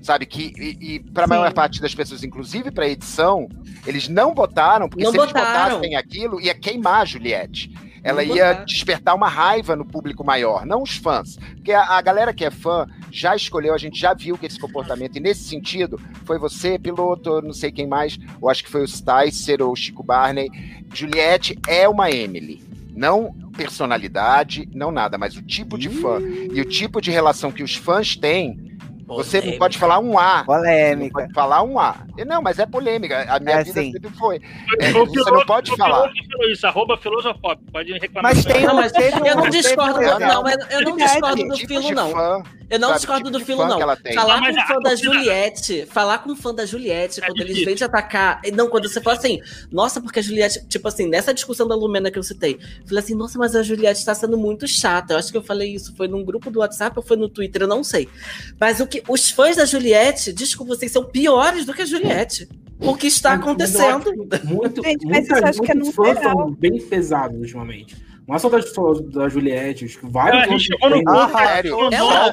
Sabe 0.01 0.25
que 0.25 0.53
e, 0.57 0.95
e 0.95 1.01
para 1.01 1.25
a 1.25 1.29
maior 1.29 1.53
parte 1.53 1.83
das 1.83 1.95
pessoas, 1.95 2.25
inclusive 2.25 2.71
para 2.71 2.89
edição, 2.89 3.49
eles 3.87 4.09
não 4.09 4.33
botaram, 4.33 4.89
porque 4.89 5.05
Não 5.05 5.11
se 5.11 5.19
eles 5.19 5.27
botaram. 5.31 5.75
botassem 5.77 5.95
aquilo, 5.95 6.41
ia 6.41 6.55
queimar 6.55 7.03
a 7.03 7.05
Juliette. 7.05 7.71
Ela 8.03 8.23
ia 8.23 8.53
despertar 8.65 9.15
uma 9.15 9.29
raiva 9.29 9.75
no 9.75 9.85
público 9.85 10.25
maior, 10.25 10.65
não 10.65 10.83
os 10.83 10.97
fãs. 10.97 11.37
Porque 11.57 11.73
a, 11.73 11.83
a 11.83 12.01
galera 12.01 12.33
que 12.33 12.45
é 12.45 12.51
fã 12.51 12.87
já 13.11 13.35
escolheu, 13.35 13.75
a 13.75 13.79
gente 13.79 13.99
já 13.99 14.15
viu 14.15 14.37
que 14.37 14.47
esse 14.47 14.59
comportamento, 14.59 15.17
e 15.17 15.21
nesse 15.21 15.45
sentido, 15.45 16.01
foi 16.25 16.39
você, 16.39 16.79
piloto, 16.79 17.41
não 17.43 17.53
sei 17.53 17.73
quem 17.73 17.87
mais, 17.87 18.19
eu 18.41 18.49
acho 18.49 18.63
que 18.65 18.71
foi 18.71 18.83
o 18.83 18.89
Sticer 18.89 19.63
ou 19.63 19.73
o 19.73 19.77
Chico 19.77 20.03
Barney. 20.03 20.51
Juliette 20.93 21.59
é 21.67 21.89
uma 21.89 22.11
Emily. 22.11 22.63
Não 22.95 23.35
personalidade, 23.57 24.69
não 24.73 24.91
nada, 24.91 25.17
mas 25.19 25.37
o 25.37 25.43
tipo 25.43 25.79
de 25.79 25.89
fã 25.89 26.21
e 26.21 26.61
o 26.61 26.65
tipo 26.65 27.01
de 27.01 27.11
relação 27.11 27.51
que 27.51 27.63
os 27.63 27.75
fãs 27.75 28.17
têm, 28.17 28.69
você 29.07 29.41
não 29.41 29.57
pode 29.57 29.79
falar 29.79 29.99
um 29.99 30.19
A. 30.19 30.43
Você 30.43 30.45
não 30.45 30.45
Polêmica. 30.47 31.21
pode 31.21 31.33
falar 31.33 31.63
um 31.63 31.79
A. 31.79 31.97
Não, 32.25 32.41
mas 32.43 32.59
é 32.59 32.67
polêmica. 32.67 33.25
A 33.29 33.39
minha 33.41 33.57
É, 33.61 33.65
vida 33.65 33.81
sim. 33.81 33.93
sempre 33.93 34.11
foi. 34.19 34.41
É, 34.81 34.93
você 34.93 35.31
não 35.31 35.45
pode 35.47 35.73
o 35.73 35.77
falar. 35.77 36.11
isso, 36.51 36.67
arroba 36.67 36.97
filosofop, 36.97 37.61
pode 37.73 37.93
reclamar. 37.93 38.35
Mas 38.35 38.45
tem 38.45 38.63
Não, 38.67 38.75
mas 38.75 38.93
teve 38.93 39.21
um- 39.21 39.27
eu 39.27 39.37
não 39.37 39.49
discordo, 39.49 39.99
um 40.01 40.19
não, 40.19 40.43
mas 40.43 40.57
eu 40.71 40.81
não 40.83 40.97
discordo 40.97 41.43
do 41.45 41.55
Tipo 41.55 41.69
filo, 41.69 41.83
de 41.83 41.95
não. 41.95 42.43
Eu 42.71 42.79
não 42.79 42.95
discordo 42.95 43.25
tipo 43.27 43.39
do 43.39 43.45
filo, 43.45 43.67
não. 43.67 43.97
tem. 43.97 44.13
Falar 44.15 44.41
com 44.41 44.61
fã 44.67 44.79
da 44.81 44.95
Juliette, 44.95 45.87
falar 45.91 46.19
com 46.19 46.33
o 46.33 46.37
fã 46.37 46.55
da 46.55 46.67
Juliette, 46.67 47.21
quando 47.21 47.41
eles 47.41 47.65
vêm 47.65 47.75
te 47.75 47.83
atacar. 47.85 48.41
Não, 48.53 48.69
quando 48.69 48.89
você 48.89 49.01
fala 49.01 49.17
assim, 49.17 49.41
nossa, 49.73 50.01
porque 50.01 50.19
a 50.19 50.23
Juliette, 50.23 50.67
tipo 50.69 50.87
assim, 50.87 51.09
nessa 51.09 51.33
discussão 51.33 51.67
da 51.67 51.75
Lumena 51.75 52.11
que 52.11 52.19
eu 52.19 52.23
citei, 52.23 52.55
eu 52.83 52.87
falei 52.87 53.03
assim, 53.03 53.15
nossa, 53.15 53.39
mas 53.39 53.57
a 53.57 53.63
Juliette 53.63 54.05
tá 54.05 54.15
sendo 54.15 54.37
muito 54.37 54.67
chata. 54.69 55.15
Eu 55.15 55.19
acho 55.19 55.31
que 55.31 55.37
eu 55.39 55.43
falei 55.43 55.73
isso, 55.75 55.95
foi 55.97 56.09
num 56.09 56.23
grupo 56.25 56.51
do 56.51 56.59
WhatsApp 56.61 56.93
ou 56.99 57.03
foi 57.03 57.17
no 57.17 57.29
Twitter, 57.29 57.63
eu 57.63 57.69
não 57.69 57.83
sei. 57.83 58.09
Mas 58.61 58.81
o 58.81 58.87
que 58.87 59.03
os 59.09 59.31
fãs 59.31 59.57
da 59.57 59.65
Juliette, 59.65 60.33
desculpa, 60.33 60.75
vocês 60.77 60.93
são 60.93 61.05
piores 61.05 61.65
do 61.65 61.73
que 61.73 61.83
a 61.83 61.87
Juliette. 61.87 62.08
O 62.81 62.95
que 62.95 63.07
está 63.09 63.33
acontecendo? 63.35 64.05
acho 64.13 64.45
Muito, 64.45 64.83
Gente, 64.85 65.05
mas 65.07 65.29
muita- 65.29 65.35
é 65.39 65.49
muitos 65.59 65.75
no 65.75 65.93
fãs 65.93 66.17
bem 66.59 66.81
pesados 66.81 67.39
ultimamente. 67.39 67.97
Não 68.29 68.37
é 68.37 68.39
só 68.39 68.51
da, 68.51 68.59
da 68.59 69.29
Juliette, 69.31 69.87
acho 69.87 69.99
que 70.01 70.07
vários 70.07 70.35
Ah, 70.35 70.45
a 70.45 70.49
gente 70.49 70.53
outros 70.53 70.63
chegou 70.65 70.91
no 70.91 70.97
fãs- 71.03 71.05
ponto, 71.33 71.37
Ah, 71.39 71.47
sério? 71.47 71.79
Ela- 71.91 72.33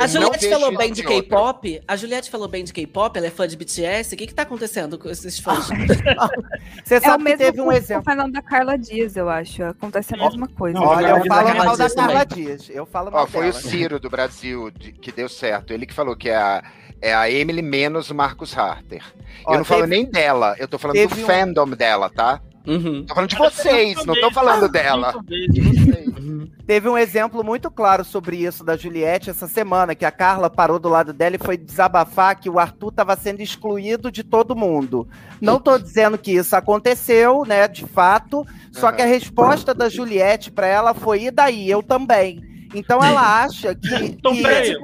A 0.00 0.06
Juliette 0.06 0.48
falou 0.50 0.76
bem 0.76 0.92
de. 0.92 1.02
K-pop. 1.02 1.80
A 1.88 1.96
Juliette 1.96 2.30
falou 2.30 2.46
bem 2.46 2.62
de 2.62 2.72
K-pop, 2.74 3.16
ela 3.16 3.26
é 3.26 3.30
fã 3.30 3.48
de 3.48 3.56
BTS. 3.56 4.14
O 4.14 4.18
que 4.18 4.26
que 4.26 4.34
tá 4.34 4.42
acontecendo 4.42 4.98
com 4.98 5.08
esses 5.08 5.38
fãs? 5.38 5.66
Você 6.84 6.94
É 6.94 6.98
o 6.98 7.00
sabe 7.00 7.24
que 7.24 7.36
teve 7.38 7.60
um 7.60 7.68
o 7.68 7.72
exemplo. 7.72 8.04
Fenômeno 8.04 8.34
da 8.34 8.42
Carla 8.42 8.76
Dias, 8.76 9.16
eu 9.16 9.28
acho. 9.30 9.62
Acontece 9.64 10.14
a 10.14 10.18
mesma 10.18 10.46
coisa. 10.46 10.78
Não, 10.78 10.86
Olha, 10.86 11.08
eu 11.08 11.24
falo 11.24 11.46
Dias 11.50 11.64
mal 11.64 11.76
da. 11.76 11.88
Carla 11.90 12.24
Dias. 12.26 12.70
Eu 12.70 12.84
falo 12.86 13.10
mal 13.10 13.22
Ó, 13.22 13.26
foi 13.26 13.48
o 13.48 13.52
dela. 13.52 13.62
Ciro 13.62 13.98
do 13.98 14.10
Brasil 14.10 14.70
de- 14.70 14.92
que 14.92 15.10
deu 15.10 15.28
certo. 15.28 15.72
Ele 15.72 15.86
que 15.86 15.94
falou 15.94 16.14
que 16.14 16.28
é 16.28 16.36
a, 16.36 16.62
é 17.00 17.14
a 17.14 17.30
Emily 17.30 17.62
menos 17.62 18.10
o 18.10 18.14
Marcus 18.14 18.56
Harter. 18.56 19.02
Ó, 19.46 19.54
eu 19.54 19.58
não 19.58 19.64
falo 19.64 19.82
teve- 19.82 19.94
nem 19.96 20.04
dela, 20.04 20.54
eu 20.58 20.68
tô 20.68 20.78
falando 20.78 20.96
do 20.98 21.14
um- 21.14 21.26
fandom 21.26 21.68
dela, 21.70 22.10
tá? 22.10 22.42
Uhum. 22.66 23.04
Tô 23.04 23.14
falando 23.14 23.30
de 23.30 23.36
vocês, 23.36 24.04
não 24.04 24.14
tô 24.14 24.30
falando 24.30 24.68
dela. 24.68 25.14
De 25.26 25.60
vocês. 25.60 26.10
Teve 26.66 26.88
um 26.88 26.96
exemplo 26.96 27.42
muito 27.42 27.70
claro 27.70 28.04
sobre 28.04 28.36
isso 28.36 28.62
da 28.62 28.76
Juliette 28.76 29.30
essa 29.30 29.48
semana, 29.48 29.94
que 29.94 30.04
a 30.04 30.10
Carla 30.10 30.48
parou 30.48 30.78
do 30.78 30.88
lado 30.88 31.12
dela 31.12 31.36
e 31.36 31.44
foi 31.44 31.56
desabafar 31.56 32.38
que 32.38 32.48
o 32.48 32.58
Arthur 32.58 32.90
estava 32.90 33.16
sendo 33.16 33.40
excluído 33.40 34.10
de 34.10 34.22
todo 34.22 34.54
mundo. 34.54 35.08
Não 35.40 35.58
tô 35.58 35.78
dizendo 35.78 36.16
que 36.16 36.32
isso 36.32 36.54
aconteceu, 36.54 37.44
né, 37.44 37.66
de 37.66 37.86
fato, 37.86 38.46
só 38.70 38.92
que 38.92 39.02
a 39.02 39.06
resposta 39.06 39.74
da 39.74 39.88
Juliette 39.88 40.50
para 40.50 40.66
ela 40.66 40.94
foi 40.94 41.24
e 41.24 41.30
daí, 41.30 41.68
eu 41.68 41.82
também. 41.82 42.49
Então 42.74 43.02
ela 43.02 43.42
acha 43.44 43.74
que, 43.74 43.94
Então, 43.94 44.32
que- 44.34 44.42
peraí. 44.42 44.76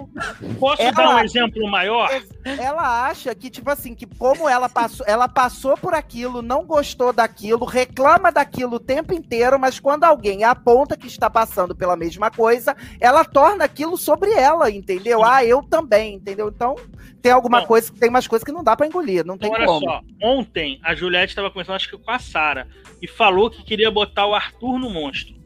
Posso 0.59 0.83
Ela- 0.83 0.91
dar 0.93 1.15
um 1.17 1.19
exemplo 1.21 1.71
maior? 1.71 2.09
ela 2.45 3.07
acha 3.07 3.35
que 3.35 3.49
tipo 3.49 3.71
assim, 3.71 3.95
que 3.95 4.07
como 4.07 4.49
ela 4.49 4.69
passou, 4.69 5.07
ela 5.09 5.29
passou 5.29 5.77
por 5.77 5.95
aquilo, 5.95 6.43
não 6.43 6.65
gostou 6.65 7.13
daquilo, 7.13 7.65
reclama 7.65 8.33
daquilo 8.33 8.77
o 8.77 8.81
tempo 8.81 9.15
inteiro, 9.15 9.59
mas 9.59 9.79
quando 9.79 10.05
alguém 10.05 10.43
aponta 10.45 10.97
que 10.97 11.07
está 11.07 11.31
passando 11.31 11.75
pela 11.77 11.97
mesma 11.97 12.31
coisa, 12.31 12.77
ela 13.01 13.25
torna 13.25 13.65
aquilo 13.65 13.97
sobre 13.97 14.33
ela, 14.33 14.71
entendeu? 14.71 15.25
Ah, 15.25 15.45
eu 15.45 15.63
também, 15.63 16.15
entendeu? 16.15 16.49
Então, 16.49 16.75
tem 17.23 17.31
alguma 17.33 17.61
Não. 17.61 17.67
coisa, 17.67 17.93
tem 17.99 18.09
umas 18.09 18.27
coisas 18.27 18.45
que 18.45 18.53
não 18.53 18.65
dá 18.65 18.77
pra 18.77 18.87
engolir, 18.87 19.25
não 19.25 19.39
tem 19.39 19.49
Então, 19.49 19.59
olha 19.61 19.67
como. 19.67 19.81
só, 19.81 20.01
ontem 20.23 20.81
a 20.83 20.95
Juliette 20.95 21.31
estava 21.31 21.51
conversando, 21.51 21.77
acho 21.77 21.89
que 21.91 21.99
com 21.99 22.11
a 22.11 22.19
Sara, 22.19 22.67
e 23.01 23.07
falou 23.07 23.51
que 23.51 23.63
queria 23.63 23.91
botar 23.91 24.27
o 24.27 24.35
Arthur 24.35 24.79
no 24.79 24.91
monstro. 24.91 25.37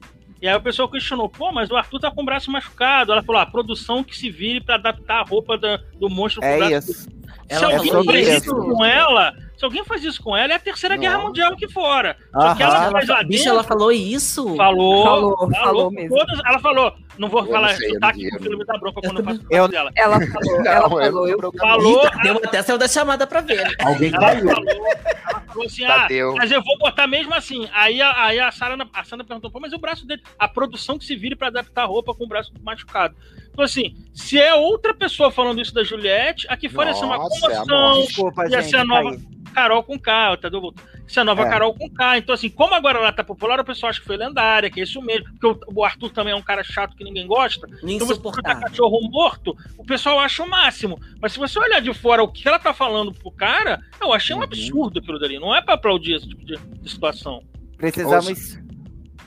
E 0.42 0.48
aí 0.48 0.54
o 0.56 0.60
pessoal 0.62 0.88
questionou, 0.88 1.28
pô, 1.28 1.52
mas 1.52 1.70
o 1.70 1.76
Arthur 1.76 2.00
tá 2.00 2.10
com 2.10 2.22
o 2.22 2.24
braço 2.24 2.50
machucado. 2.50 3.12
Ela 3.12 3.22
falou, 3.22 3.40
a 3.42 3.46
produção 3.46 4.02
que 4.02 4.16
se 4.16 4.30
vire 4.30 4.60
pra 4.62 4.76
adaptar 4.76 5.20
a 5.20 5.22
roupa 5.22 5.58
da- 5.58 5.78
do 5.98 6.08
monstro 6.08 6.40
pro 6.40 6.48
É 6.50 6.56
braço. 6.56 6.90
isso. 6.92 7.02
Se 7.02 7.10
Ela 7.48 7.76
alguém 7.96 8.22
isso. 8.22 8.32
isso 8.32 8.54
com 8.56 8.84
ela, 8.84 9.34
se 9.60 9.64
alguém 9.66 9.84
faz 9.84 10.02
isso 10.02 10.22
com 10.22 10.34
ela, 10.34 10.54
é 10.54 10.56
a 10.56 10.58
terceira 10.58 10.96
guerra 10.96 11.18
Não. 11.18 11.24
mundial 11.26 11.52
aqui 11.52 11.70
fora. 11.70 12.16
Só 12.32 12.54
que 12.54 12.62
Aham. 12.62 12.72
ela 12.72 12.82
Ela, 12.84 12.90
faz 12.92 13.08
lá 13.08 13.22
bicho, 13.22 13.38
dentro, 13.44 13.50
ela 13.50 13.62
falou 13.62 13.92
isso? 13.92 14.56
falou, 14.56 15.04
Falou, 15.04 15.36
falou, 15.36 15.54
falou 15.54 15.90
mesmo. 15.90 16.16
todas- 16.16 16.40
ela 16.46 16.58
falou, 16.58 16.94
não 17.18 17.28
vou 17.28 17.40
Eu 17.44 17.52
falar 17.52 17.72
eu 17.72 17.76
vi, 17.78 17.98
porque 18.00 18.22
eu 18.24 18.38
o 18.38 18.42
filme 18.42 18.64
da 18.64 18.78
bronca 18.78 19.00
quando 19.02 19.18
eu 19.18 19.24
faço 19.24 19.40
Eu- 19.50 19.68
dela. 19.68 19.90
Ela 19.94 20.18
falou, 20.26 20.66
ela 20.66 20.88
Não, 20.88 21.00
eu 21.02 21.12
falou, 21.12 21.28
eu 21.28 21.38
não 21.38 21.52
Falou, 21.52 22.06
Ih, 22.06 22.22
deu 22.22 22.36
até 22.42 22.62
saiu 22.62 22.78
da 22.78 22.88
chamada 22.88 23.26
pra 23.26 23.42
ver. 23.42 23.76
Alguém 23.84 24.08
ela 24.14 24.18
caiu. 24.26 24.48
falou, 24.48 24.64
ela 24.70 25.40
falou 25.46 25.66
assim, 25.66 25.84
ah, 25.84 26.06
mas 26.38 26.50
eu 26.50 26.62
vou 26.62 26.78
botar 26.78 27.06
mesmo 27.06 27.34
assim. 27.34 27.68
Aí 27.74 28.00
a, 28.00 28.24
aí 28.24 28.40
a 28.40 28.50
Sara 28.50 28.76
a 28.94 29.04
Sandra 29.04 29.26
perguntou, 29.26 29.50
pô, 29.50 29.60
mas 29.60 29.74
o 29.74 29.78
braço 29.78 30.06
dele, 30.06 30.22
a 30.38 30.48
produção 30.48 30.98
que 30.98 31.04
se 31.04 31.14
vire 31.14 31.36
pra 31.36 31.48
adaptar 31.48 31.82
a 31.82 31.86
roupa 31.86 32.14
com 32.14 32.24
o 32.24 32.28
braço 32.28 32.50
machucado. 32.62 33.14
Então, 33.52 33.64
assim, 33.64 33.94
se 34.14 34.38
é 34.38 34.54
outra 34.54 34.94
pessoa 34.94 35.30
falando 35.30 35.60
isso 35.60 35.74
da 35.74 35.82
Juliette, 35.84 36.46
aqui 36.48 36.68
fora 36.68 36.90
ia 36.90 36.94
ser 36.96 37.04
uma 37.04 37.16
Nossa, 37.18 37.34
é 37.34 37.38
a 37.56 37.58
comoção, 37.64 38.02
Desculpa, 38.06 38.44
ia 38.48 38.60
gente. 38.62 38.70
ser 38.70 38.76
a 38.76 38.84
nova. 38.84 39.16
Carol 39.52 39.82
com 39.82 39.98
K, 39.98 40.36
tá 40.36 40.48
do 40.48 40.72
Isso 41.08 41.18
é 41.18 41.22
a 41.22 41.24
nova 41.24 41.42
É. 41.42 41.48
Carol 41.50 41.74
com 41.74 41.90
K. 41.90 42.18
Então, 42.18 42.32
assim, 42.32 42.48
como 42.48 42.72
agora 42.72 42.98
ela 43.00 43.12
tá 43.12 43.24
popular, 43.24 43.58
o 43.58 43.64
pessoal 43.64 43.90
acha 43.90 44.00
que 44.00 44.06
foi 44.06 44.16
lendária, 44.16 44.70
que 44.70 44.78
é 44.80 44.84
isso 44.84 45.02
mesmo. 45.02 45.26
Porque 45.40 45.64
o, 45.74 45.84
Arthur 45.84 46.10
também 46.10 46.32
é 46.32 46.36
um 46.36 46.40
cara 46.42 46.62
chato 46.62 46.94
que 46.96 47.02
ninguém 47.02 47.26
gosta. 47.26 47.66
Então, 47.82 48.06
você 48.06 48.12
Insuportável. 48.12 48.62
cachorro 48.62 49.00
morto, 49.10 49.56
o 49.76 49.84
pessoal 49.84 50.20
acha 50.20 50.44
o 50.44 50.48
máximo. 50.48 51.00
Mas 51.20 51.32
se 51.32 51.38
você 51.40 51.58
olhar 51.58 51.80
de 51.80 51.92
fora 51.92 52.22
o 52.22 52.28
que 52.28 52.46
ela 52.46 52.60
tá 52.60 52.72
falando 52.72 53.12
pro 53.12 53.32
cara, 53.32 53.80
eu 54.00 54.12
achei 54.12 54.36
um 54.36 54.38
Uhum. 54.38 54.44
absurdo 54.44 55.00
aquilo 55.00 55.18
dali. 55.18 55.40
Não 55.40 55.52
é 55.52 55.60
pra 55.60 55.74
aplaudir 55.74 56.14
esse 56.14 56.28
tipo 56.28 56.44
de, 56.44 56.56
de 56.56 56.88
situação. 56.90 57.42
Precisamos. 57.76 58.56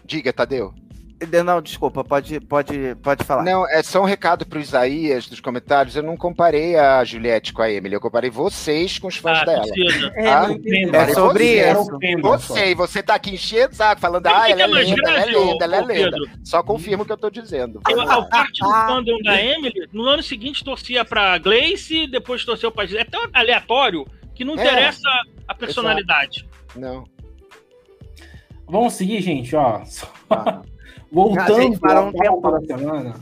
Diga, 0.06 0.32
Tadeu. 0.32 0.74
Não, 1.44 1.62
desculpa, 1.62 2.04
pode, 2.04 2.40
pode, 2.42 2.96
pode 3.02 3.24
falar. 3.24 3.44
Não, 3.44 3.68
é 3.70 3.82
só 3.84 4.02
um 4.02 4.06
recado 4.06 4.46
pro 4.46 4.60
Isaías 4.60 5.28
dos 5.28 5.40
comentários. 5.40 5.96
Eu 5.96 6.04
não 6.04 6.16
comparei 6.18 6.76
a 6.76 7.04
Juliette 7.04 7.54
com 7.54 7.62
a 7.62 7.72
Emily, 7.72 7.94
eu 7.96 8.02
comparei 8.02 8.30
vocês 8.30 8.98
com 9.00 9.08
os 9.08 9.18
fãs 9.18 9.40
Ah, 9.42 9.46
dela. 9.46 9.62
precisa. 9.64 10.12
É, 10.16 10.28
Ah. 10.28 10.48
É 10.94 11.14
sobre 11.14 11.44
você, 11.44 11.72
isso. 11.72 11.84
só. 12.48 12.54
Você, 12.54 12.76
você 12.76 13.04
tá 13.04 13.16
aqui 13.16 13.32
enchendo 13.36 13.74
o 13.74 13.76
saco, 13.76 14.02
falando, 14.02 14.28
ah, 14.28 14.50
ela 14.50 14.62
é 14.62 14.82
é 14.82 14.84
linda, 14.84 15.02
ela 15.10 15.20
é 15.20 15.24
grave, 15.26 15.36
ô- 15.36 15.52
linda, 15.52 15.66
ela 15.66 15.76
é 15.78 15.82
linda. 15.82 16.18
Só 16.44 16.62
confirma 16.64 17.04
o 17.04 17.06
que 17.06 17.12
eu 17.12 17.18
tô 17.18 17.30
dizendo. 17.30 17.82
Eu, 17.90 18.02
a 18.02 18.22
parte 18.26 18.60
do 18.60 18.70
fandom 18.70 19.18
da 19.24 19.42
Emily, 19.42 19.88
no 19.92 20.04
ano 20.06 20.24
seguinte 20.24 20.64
torcia 20.64 21.04
pra 21.06 21.38
Gleice, 21.38 22.08
depois 22.08 22.44
torceu 22.46 22.72
pra. 22.72 22.86
É 22.86 23.04
tão 23.04 23.22
aleatório 23.34 24.06
que 24.36 24.44
não 24.44 24.54
interessa 24.56 25.08
é, 25.08 25.42
a 25.48 25.54
personalidade. 25.56 26.40
Exato. 26.40 26.80
Não. 26.80 27.04
Vamos 28.68 28.94
seguir, 28.94 29.22
gente, 29.22 29.56
ó. 29.56 29.84
Ah. 30.30 30.62
Voltando 31.14 31.80
para 31.80 32.02
um 32.02 32.12
tempo 32.12 32.52
da 32.52 32.60
semana. 32.62 33.14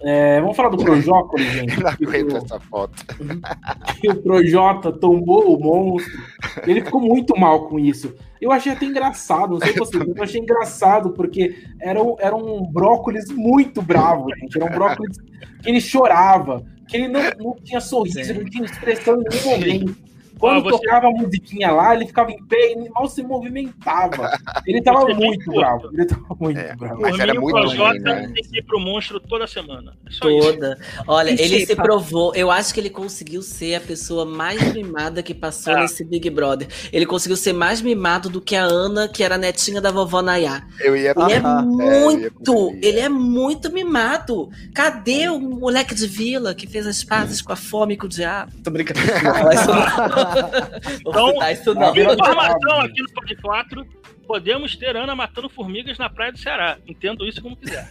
É, 0.00 0.40
vamos 0.40 0.56
falar 0.56 0.68
do 0.68 0.76
Projota, 0.76 1.36
gente. 1.42 1.74
Eu 1.74 1.82
não 1.82 1.90
aguento 1.90 2.36
essa 2.36 2.60
foto. 2.60 2.94
O 4.08 4.14
Projota 4.14 4.92
tombou 4.92 5.56
o 5.56 5.60
monstro. 5.60 6.22
Ele 6.64 6.82
ficou 6.82 7.00
muito 7.00 7.36
mal 7.36 7.66
com 7.66 7.80
isso. 7.80 8.14
Eu 8.40 8.52
achei 8.52 8.70
até 8.70 8.86
engraçado, 8.86 9.50
não 9.50 9.58
sei 9.58 9.72
vocês, 9.72 10.06
eu 10.06 10.22
achei 10.22 10.40
engraçado, 10.40 11.10
porque 11.10 11.56
era 11.80 12.00
um, 12.00 12.14
era 12.20 12.36
um 12.36 12.64
brócolis 12.64 13.28
muito 13.30 13.82
bravo, 13.82 14.28
gente. 14.36 14.56
Era 14.56 14.70
um 14.70 14.74
brócolis 14.74 15.18
que 15.60 15.68
ele 15.68 15.80
chorava, 15.80 16.64
que 16.86 16.96
ele 16.96 17.08
não, 17.08 17.20
não 17.36 17.56
tinha 17.64 17.80
sorriso, 17.80 18.22
Sim. 18.22 18.34
não 18.34 18.44
tinha 18.44 18.64
expressão 18.64 19.20
em 19.20 19.24
nenhum 19.28 19.50
momento. 19.50 20.07
Quando 20.38 20.58
ah, 20.58 20.70
você... 20.70 20.82
tocava 20.82 21.08
a 21.08 21.10
musiquinha 21.10 21.70
lá, 21.72 21.94
ele 21.94 22.06
ficava 22.06 22.30
em 22.30 22.42
pé 22.44 22.72
e 22.72 22.88
mal 22.90 23.08
se 23.08 23.22
movimentava. 23.22 24.30
Ele 24.66 24.80
tava 24.82 25.00
você 25.00 25.14
muito 25.14 25.52
bravo. 25.52 25.90
Ele 25.92 26.06
tava 26.06 26.36
muito 26.38 26.58
é, 26.58 26.76
bravo. 26.76 27.00
Mas 27.00 27.18
era 27.18 27.34
muito 27.34 27.56
ruim, 27.56 27.98
né? 27.98 28.30
tem 28.34 28.44
que 28.44 28.58
ir 28.58 28.62
pro 28.62 28.78
monstro 28.78 29.20
toda 29.20 29.46
semana. 29.46 29.96
É 30.06 30.18
toda. 30.20 30.78
Isso. 30.80 31.02
Olha, 31.06 31.30
e 31.30 31.40
ele 31.40 31.66
se 31.66 31.74
provou. 31.74 32.34
Eu 32.34 32.50
acho 32.50 32.72
que 32.72 32.80
ele 32.80 32.90
conseguiu 32.90 33.42
ser 33.42 33.76
a 33.76 33.80
pessoa 33.80 34.24
mais 34.24 34.72
mimada 34.72 35.22
que 35.22 35.34
passou 35.34 35.74
ah. 35.76 35.80
nesse 35.80 36.04
Big 36.04 36.28
Brother. 36.30 36.68
Ele 36.92 37.06
conseguiu 37.06 37.36
ser 37.36 37.52
mais 37.52 37.80
mimado 37.80 38.28
do 38.28 38.40
que 38.40 38.54
a 38.54 38.62
Ana, 38.62 39.08
que 39.08 39.22
era 39.22 39.34
a 39.34 39.38
netinha 39.38 39.80
da 39.80 39.90
vovó 39.90 40.22
Nayá. 40.22 40.64
Eu 40.80 40.96
ia 40.96 41.14
Ele 41.16 41.32
é 41.32 41.40
muito, 41.40 42.74
é, 42.74 42.86
ele 42.86 43.00
é 43.00 43.08
muito 43.08 43.72
mimado. 43.72 44.50
Cadê 44.74 45.28
o 45.28 45.40
moleque 45.40 45.94
de 45.94 46.06
vila 46.06 46.54
que 46.54 46.66
fez 46.66 46.86
as 46.86 47.02
pazes 47.02 47.42
com 47.42 47.52
a 47.52 47.56
fome 47.56 47.94
e 47.94 47.96
com 47.96 48.06
o 48.06 48.08
diabo? 48.08 48.52
Tô 48.62 48.70
brincando. 48.70 49.00
Então, 51.00 51.50
isso 51.50 51.74
não. 51.74 51.96
informação 51.96 52.80
aqui 52.80 53.02
no 53.02 53.12
Pod 53.12 53.36
4, 53.36 53.86
podemos 54.26 54.76
ter 54.76 54.96
Ana 54.96 55.14
matando 55.14 55.48
formigas 55.48 55.98
na 55.98 56.10
praia 56.10 56.32
do 56.32 56.38
Ceará. 56.38 56.78
Entendo 56.86 57.26
isso 57.26 57.42
como 57.42 57.56
quiser. 57.56 57.90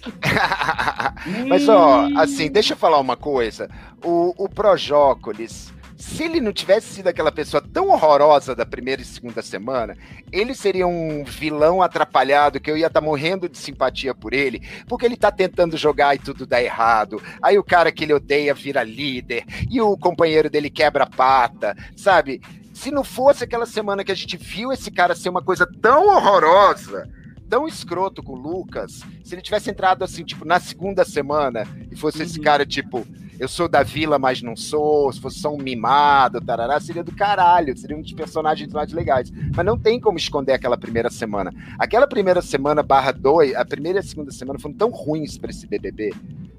Mas, 1.48 1.68
ó, 1.68 2.08
assim, 2.16 2.52
deixa 2.52 2.74
eu 2.74 2.78
falar 2.78 3.00
uma 3.00 3.18
coisa. 3.18 3.70
O, 4.04 4.34
o 4.38 4.50
Projócolis 4.50 5.74
se 5.98 6.24
ele 6.24 6.40
não 6.40 6.54
tivesse 6.54 6.94
sido 6.94 7.08
aquela 7.08 7.32
pessoa 7.32 7.62
tão 7.62 7.90
horrorosa 7.90 8.56
da 8.56 8.66
primeira 8.66 9.02
e 9.02 9.06
segunda 9.06 9.42
semana, 9.42 9.98
ele 10.32 10.54
seria 10.54 10.86
um 10.86 11.24
vilão 11.24 11.82
atrapalhado 11.82 12.60
que 12.60 12.70
eu 12.70 12.78
ia 12.78 12.86
estar 12.86 13.02
tá 13.02 13.06
morrendo 13.06 13.50
de 13.50 13.58
simpatia 13.58 14.14
por 14.14 14.32
ele, 14.32 14.62
porque 14.88 15.06
ele 15.06 15.18
tá 15.18 15.32
tentando 15.32 15.76
jogar 15.76 16.16
e 16.16 16.20
tudo 16.20 16.46
dá 16.46 16.62
errado. 16.62 17.22
Aí 17.42 17.58
o 17.58 17.64
cara 17.64 17.92
que 17.92 18.04
ele 18.04 18.14
odeia 18.14 18.54
vira 18.54 18.84
líder 18.84 19.44
e 19.70 19.82
o 19.82 19.98
companheiro 19.98 20.50
dele 20.52 20.70
quebra 20.70 21.06
a 21.06 21.10
pata, 21.10 21.76
sabe? 21.96 22.42
Se 22.74 22.92
não 22.92 23.04
fosse 23.04 23.44
aquela 23.44 23.66
semana 23.66 24.04
que 24.04 24.12
a 24.12 24.16
gente 24.16 24.38
viu 24.38 24.72
esse 24.72 24.92
cara 24.92 25.16
ser 25.16 25.30
uma 25.30 25.42
coisa 25.42 25.68
tão 25.82 26.16
horrorosa, 26.16 27.10
tão 27.50 27.68
escroto 27.68 28.22
com 28.22 28.34
o 28.34 28.36
Lucas, 28.36 29.02
se 29.24 29.34
ele 29.34 29.42
tivesse 29.42 29.72
entrado 29.72 30.04
assim, 30.04 30.24
tipo, 30.24 30.46
na 30.46 30.60
segunda 30.60 31.04
semana 31.04 31.68
e 31.92 31.96
fosse 31.96 32.20
uhum. 32.20 32.24
esse 32.26 32.40
cara, 32.40 32.66
tipo, 32.68 33.08
eu 33.40 33.48
sou 33.48 33.68
da 33.68 33.84
vila, 33.84 34.18
mas 34.18 34.42
não 34.42 34.56
sou, 34.56 35.12
se 35.12 35.20
fosse 35.20 35.40
só 35.40 35.54
um 35.54 35.58
mimado, 35.58 36.42
tarará, 36.42 36.80
seria 36.80 37.04
do 37.04 37.12
caralho, 37.12 37.78
seria 37.78 37.96
um 37.96 38.02
dos 38.02 38.14
personagens 38.14 38.72
mais 38.72 38.92
legais. 38.92 39.32
Mas 39.56 39.66
não 39.66 39.78
tem 39.78 40.00
como 40.00 40.18
esconder 40.18 40.54
aquela 40.54 40.78
primeira 40.78 41.10
semana. 41.10 41.54
Aquela 41.78 42.08
primeira 42.08 42.42
semana 42.42 42.82
barra 42.82 43.12
dois, 43.12 43.56
a 43.56 43.64
primeira 43.64 44.00
e 44.00 44.02
a 44.02 44.04
segunda 44.04 44.32
semana 44.32 44.60
foram 44.60 44.76
tão 44.76 44.90
ruins 44.90 45.38
para 45.38 45.52
esse 45.52 45.68
BBB. 45.68 46.14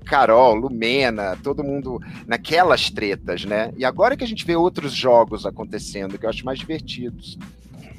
Carol, 0.04 0.54
Lumena, 0.54 1.36
todo 1.42 1.62
mundo 1.62 2.00
naquelas 2.26 2.90
tretas, 2.90 3.44
né? 3.44 3.72
E 3.76 3.84
agora 3.84 4.16
que 4.16 4.24
a 4.24 4.26
gente 4.26 4.46
vê 4.46 4.56
outros 4.56 4.92
jogos 4.92 5.44
acontecendo, 5.44 6.18
que 6.18 6.24
eu 6.24 6.30
acho 6.30 6.44
mais 6.44 6.58
divertidos. 6.58 7.38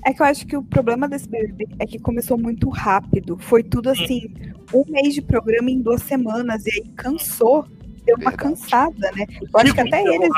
É 0.06 0.14
que 0.14 0.22
eu 0.22 0.26
acho 0.26 0.48
que 0.48 0.56
o 0.56 0.64
problema 0.64 1.08
desse 1.08 1.28
BBB 1.28 1.68
é 1.78 1.86
que 1.86 2.00
começou 2.00 2.38
muito 2.38 2.70
rápido. 2.70 3.38
Foi 3.38 3.62
tudo 3.62 3.90
assim, 3.90 4.34
um 4.74 4.84
mês 4.88 5.14
de 5.14 5.22
programa 5.22 5.70
em 5.70 5.82
duas 5.82 6.02
semanas, 6.02 6.66
e 6.66 6.72
aí 6.72 6.88
cansou 6.96 7.68
deu 8.10 8.18
uma 8.18 8.32
cansada, 8.32 9.12
né? 9.16 9.26
Eu 9.41 9.60
acho 9.60 9.74
que 9.74 9.82
até 9.82 10.03
eles 10.03 10.30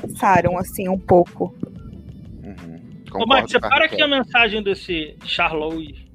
pensaram 0.00 0.58
assim 0.58 0.88
um 0.88 0.98
pouco. 0.98 1.54
Uhum. 2.42 3.22
Ô, 3.22 3.34
Mike, 3.34 3.50
separa 3.50 3.84
aqui 3.84 4.00
a 4.00 4.08
mensagem 4.08 4.62
desse 4.62 5.16
Charlotte. 5.24 6.10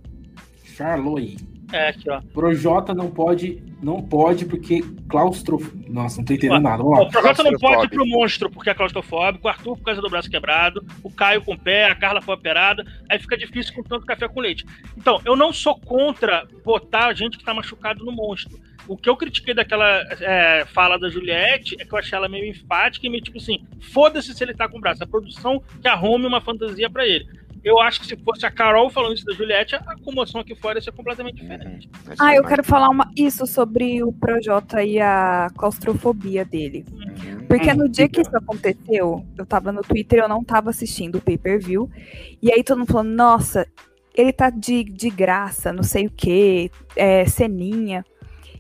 Charlotte. 0.63 1.55
É, 1.74 1.89
aqui, 1.89 2.09
ó. 2.09 2.22
Projota 2.34 2.93
não 2.93 3.09
pode, 3.09 3.61
não 3.82 4.01
pode 4.01 4.45
porque 4.45 4.84
claustro... 5.09 5.59
Nossa, 5.89 6.18
não 6.18 6.26
tô 6.26 6.34
entendendo 6.34 6.61
nada. 6.61 6.84
Ó, 6.84 7.03
o 7.03 7.09
Projota 7.09 7.43
não 7.43 7.57
pode 7.57 7.89
pro 7.89 8.05
monstro 8.05 8.49
porque 8.51 8.70
é 8.70 8.74
claustrofóbico, 8.74 9.47
o 9.47 9.49
Arthur 9.49 9.76
por 9.76 9.84
causa 9.84 10.01
do 10.01 10.09
braço 10.09 10.30
quebrado, 10.30 10.86
o 11.03 11.09
Caio 11.09 11.41
com 11.41 11.53
o 11.53 11.59
pé, 11.59 11.86
a 11.86 11.95
Carla 11.95 12.22
foi 12.22 12.36
operada, 12.36 12.86
aí 13.09 13.18
fica 13.20 13.38
difícil 13.38 13.74
com 13.74 13.84
tanto 13.84 14.05
café 14.05 14.28
com 14.28 14.39
leite. 14.39 14.66
Então, 14.95 15.20
eu 15.26 15.36
não 15.36 15.51
sou 15.51 15.76
contra 15.76 16.47
botar 16.63 17.13
gente 17.13 17.38
que 17.38 17.43
tá 17.43 17.53
machucado 17.53 18.05
no 18.05 18.11
monstro. 18.11 18.57
O 18.88 18.96
que 18.96 19.10
eu 19.10 19.18
critiquei 19.18 19.54
daquela 19.54 20.04
é, 20.22 20.66
fala 20.66 20.98
da 20.98 21.10
Juliette 21.10 21.76
é 21.80 21.86
que 21.86 21.94
eu 21.94 21.98
achei 21.98 22.16
ela 22.16 22.30
meio 22.30 22.46
enfática 22.46 23.06
e 23.06 23.10
meio 23.10 23.24
tipo 23.24 23.38
assim: 23.38 23.66
foda-se 23.80 24.34
se 24.34 24.44
ele 24.44 24.54
tá 24.54 24.68
com 24.68 24.78
o 24.78 24.82
braço. 24.82 25.04
A 25.04 25.08
produção 25.08 25.62
que 25.82 25.88
arrume 25.88 26.26
uma 26.26 26.42
fantasia 26.42 26.90
para 26.90 27.06
ele. 27.06 27.26
Eu 27.66 27.80
acho 27.80 28.00
que 28.00 28.06
se 28.06 28.16
fosse 28.18 28.46
a 28.46 28.52
Carol 28.52 28.92
falando 28.92 29.16
isso 29.16 29.26
da 29.26 29.34
Juliette, 29.34 29.74
a 29.74 29.96
comoção 30.04 30.40
aqui 30.40 30.54
fora 30.54 30.78
ia 30.78 30.84
ser 30.84 30.92
completamente 30.92 31.42
diferente. 31.42 31.90
Uhum. 32.08 32.14
Ah, 32.20 32.36
eu 32.36 32.44
quero 32.44 32.64
falar 32.64 32.90
uma, 32.90 33.10
isso 33.18 33.48
sobre 33.48 34.04
o 34.04 34.14
Projota 34.14 34.84
e 34.84 35.00
a 35.00 35.48
claustrofobia 35.58 36.46
dele. 36.46 36.86
Uhum. 36.92 37.48
Porque 37.48 37.74
no 37.74 37.90
dia 37.90 38.08
que 38.08 38.22
isso 38.22 38.38
aconteceu, 38.38 39.26
eu 39.36 39.46
tava 39.48 39.72
no 39.72 39.82
Twitter, 39.82 40.20
eu 40.20 40.30
não 40.30 40.44
tava 40.44 40.70
assistindo 40.70 41.16
o 41.16 41.22
pay-per-view, 41.22 41.90
e 42.40 42.52
aí 42.52 42.64
todo 42.64 42.78
mundo 42.78 42.92
falou, 42.92 43.04
nossa, 43.04 43.68
ele 44.14 44.32
tá 44.32 44.52
de, 44.52 44.84
de 44.84 45.10
graça, 45.10 45.74
não 45.74 45.84
sei 45.84 46.06
o 46.06 46.12
que, 46.12 46.70
é, 46.96 47.26
ceninha. 47.26 48.06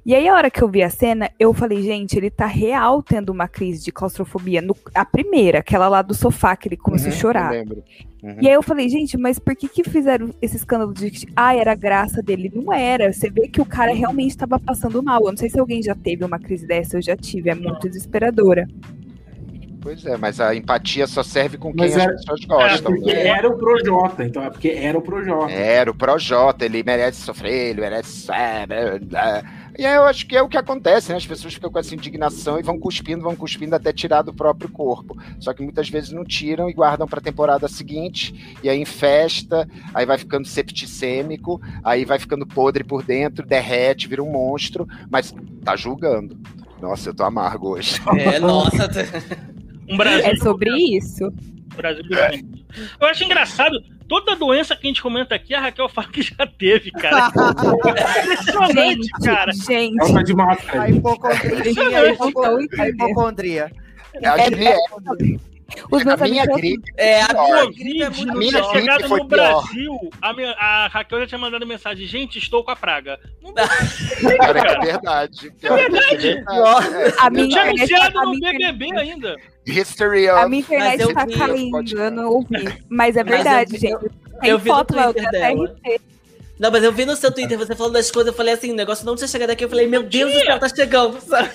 E 0.05 0.13
aí, 0.13 0.27
a 0.27 0.35
hora 0.35 0.51
que 0.51 0.61
eu 0.61 0.69
vi 0.69 0.83
a 0.83 0.89
cena, 0.89 1.31
eu 1.39 1.51
falei, 1.51 1.81
gente, 1.81 2.15
ele 2.15 2.29
tá 2.29 2.45
real 2.45 3.01
tendo 3.01 3.31
uma 3.31 3.47
crise 3.47 3.83
de 3.83 3.91
claustrofobia. 3.91 4.61
No, 4.61 4.77
a 4.93 5.03
primeira, 5.03 5.59
aquela 5.59 5.87
lá 5.87 6.03
do 6.03 6.13
sofá, 6.13 6.55
que 6.55 6.67
ele 6.67 6.77
começou 6.77 7.09
uhum, 7.09 7.15
a 7.15 7.19
chorar. 7.19 7.53
Uhum. 8.21 8.37
E 8.39 8.47
aí 8.47 8.53
eu 8.53 8.61
falei, 8.61 8.87
gente, 8.87 9.17
mas 9.17 9.39
por 9.39 9.55
que 9.55 9.67
que 9.67 9.83
fizeram 9.83 10.29
esse 10.39 10.57
escândalo 10.57 10.93
de 10.93 11.09
que, 11.09 11.27
ah, 11.35 11.55
era 11.55 11.71
a 11.71 11.75
graça 11.75 12.21
dele? 12.21 12.51
Não 12.53 12.71
era. 12.71 13.11
Você 13.11 13.31
vê 13.31 13.47
que 13.47 13.59
o 13.59 13.65
cara 13.65 13.95
realmente 13.95 14.29
estava 14.29 14.59
passando 14.59 15.01
mal. 15.01 15.21
Eu 15.21 15.31
não 15.31 15.37
sei 15.37 15.49
se 15.49 15.59
alguém 15.59 15.81
já 15.81 15.95
teve 15.95 16.23
uma 16.23 16.37
crise 16.37 16.67
dessa, 16.67 16.97
eu 16.97 17.01
já 17.01 17.17
tive. 17.17 17.49
É 17.49 17.55
muito 17.55 17.89
desesperadora. 17.89 18.67
Pois 19.81 20.03
é, 20.03 20.17
mas 20.17 20.39
a 20.39 20.55
empatia 20.55 21.05
só 21.05 21.21
serve 21.21 21.59
com 21.59 21.71
quem 21.71 21.91
era, 21.91 22.11
as 22.11 22.21
pessoas 22.21 22.45
gostam. 22.45 22.91
É 22.91 22.95
porque 22.95 23.13
né? 23.13 23.27
era 23.27 23.47
o 23.47 23.55
Projota, 23.55 24.23
então 24.23 24.43
é 24.43 24.49
porque 24.49 24.69
era 24.69 24.97
o 24.97 25.01
Projota. 25.01 25.51
Era 25.51 25.91
o 25.91 25.93
Projota, 25.93 26.65
ele 26.65 26.81
merece 26.83 27.21
sofrer, 27.21 27.69
ele 27.69 27.81
merece. 27.81 28.27
E 29.77 29.85
aí 29.85 29.95
eu 29.95 30.03
acho 30.03 30.25
que 30.25 30.35
é 30.35 30.41
o 30.41 30.47
que 30.47 30.57
acontece, 30.57 31.11
né? 31.11 31.17
As 31.17 31.25
pessoas 31.25 31.53
ficam 31.53 31.71
com 31.71 31.79
essa 31.79 31.93
indignação 31.93 32.59
e 32.59 32.63
vão 32.63 32.79
cuspindo, 32.79 33.23
vão 33.23 33.35
cuspindo 33.35 33.75
até 33.75 33.91
tirar 33.91 34.21
do 34.21 34.33
próprio 34.33 34.69
corpo. 34.69 35.17
Só 35.39 35.53
que 35.53 35.61
muitas 35.63 35.89
vezes 35.89 36.11
não 36.11 36.23
tiram 36.23 36.69
e 36.69 36.73
guardam 36.73 37.07
para 37.07 37.19
a 37.19 37.23
temporada 37.23 37.67
seguinte, 37.67 38.57
e 38.63 38.69
aí 38.69 38.79
em 38.79 38.85
festa, 38.85 39.67
aí 39.93 40.05
vai 40.05 40.17
ficando 40.17 40.47
septicêmico, 40.47 41.61
aí 41.83 42.05
vai 42.05 42.19
ficando 42.19 42.45
podre 42.45 42.83
por 42.83 43.03
dentro, 43.03 43.45
derrete, 43.45 44.07
vira 44.07 44.23
um 44.23 44.31
monstro, 44.31 44.87
mas 45.09 45.33
tá 45.63 45.75
julgando. 45.75 46.37
Nossa, 46.81 47.09
eu 47.09 47.13
tô 47.13 47.23
amargo 47.23 47.69
hoje. 47.69 47.99
É, 48.17 48.39
nossa. 48.39 48.89
um 49.89 49.97
Brasil 49.97 50.25
é 50.25 50.35
sobre 50.37 50.69
isso. 50.95 51.31
Brasil 51.75 52.03
é. 52.11 52.39
Eu 52.99 53.07
acho 53.07 53.23
engraçado 53.23 53.79
Toda 54.07 54.35
doença 54.35 54.75
que 54.75 54.85
a 54.85 54.89
gente 54.89 55.01
comenta 55.01 55.33
aqui, 55.33 55.53
a 55.53 55.59
Raquel 55.59 55.89
fala 55.89 56.07
que 56.07 56.21
já 56.21 56.45
teve, 56.45 56.91
cara. 56.91 57.31
Impressionante, 58.23 59.01
gente, 59.01 59.09
cara. 59.23 59.51
Gente, 59.51 59.99
Ela 59.99 60.13
tá 60.13 60.21
de 60.21 60.33
máscara. 60.35 60.81
A 60.83 60.89
hipocondria. 60.91 61.99
A 62.79 62.87
hipocondria. 62.87 63.71
É 64.13 64.27
a 64.27 64.37
Juliette. 64.37 65.54
Os 65.91 66.03
meus 66.03 66.21
a 66.21 66.27
minha 66.27 66.45
gripe. 66.45 66.91
É, 66.95 67.21
a 67.21 67.33
minha 67.33 67.65
gripe 67.65 68.03
é 68.03 68.09
muito 68.09 68.37
minha 68.37 68.51
gripe 68.51 68.73
chegado 68.73 69.07
no 69.09 69.23
Brasil, 69.25 70.09
a, 70.21 70.33
minha, 70.33 70.51
a, 70.51 70.87
Raquel 70.87 71.19
já 71.21 71.27
tinha 71.27 71.39
mandado 71.39 71.65
mensagem, 71.65 72.05
gente, 72.05 72.37
estou 72.37 72.63
com 72.63 72.71
a 72.71 72.75
praga. 72.75 73.19
Não 73.41 73.53
Cara, 73.53 74.59
é 74.59 74.79
verdade. 74.79 75.53
É 75.61 75.73
verdade. 75.73 76.29
É. 76.29 76.43
A 77.19 77.29
minha 77.29 77.47
tinha 77.47 77.63
anunciado 77.63 78.21
no 78.21 78.39
BBB 78.39 78.97
ainda. 78.97 79.35
History 79.65 80.29
of... 80.29 80.39
A 80.39 80.47
minha 80.47 80.61
internet 80.61 81.01
está 81.01 81.25
caindo, 81.25 81.99
eu 81.99 82.11
não 82.11 82.29
ouvi. 82.29 82.83
Mas 82.87 83.17
é 83.17 83.23
verdade, 83.23 83.71
mas 83.73 83.83
eu, 83.83 83.99
gente. 83.99 84.11
Tem 84.41 84.49
eu, 84.51 84.59
foto 84.59 84.95
lá, 84.95 85.05
eu 85.07 85.99
Não, 86.59 86.71
mas 86.71 86.83
eu 86.83 86.91
vi 86.91 87.05
no 87.05 87.15
seu 87.15 87.31
Twitter 87.31 87.57
você 87.57 87.75
falando 87.75 87.93
das 87.93 88.11
coisas, 88.11 88.31
eu 88.31 88.37
falei 88.37 88.53
assim, 88.53 88.71
o 88.71 88.75
negócio 88.75 89.05
não 89.05 89.15
tinha 89.15 89.27
chegado 89.27 89.49
aqui, 89.49 89.65
eu 89.65 89.69
falei, 89.69 89.87
meu 89.87 90.03
Deus 90.03 90.31
do 90.31 90.39
céu, 90.41 90.59
tá 90.59 90.69
chegando, 90.69 91.19
sabe? 91.21 91.49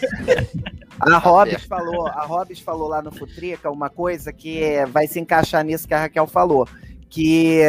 A 1.00 1.18
Hobbs 1.18 1.64
falou, 1.64 2.06
a 2.06 2.26
Hobbs 2.26 2.60
falou 2.60 2.88
lá 2.88 3.00
no 3.00 3.10
Futrica 3.10 3.70
uma 3.70 3.88
coisa 3.88 4.32
que 4.32 4.84
vai 4.92 5.06
se 5.06 5.18
encaixar 5.18 5.64
nisso 5.64 5.88
que 5.88 5.94
a 5.94 6.00
Raquel 6.00 6.26
falou, 6.26 6.68
que 7.08 7.62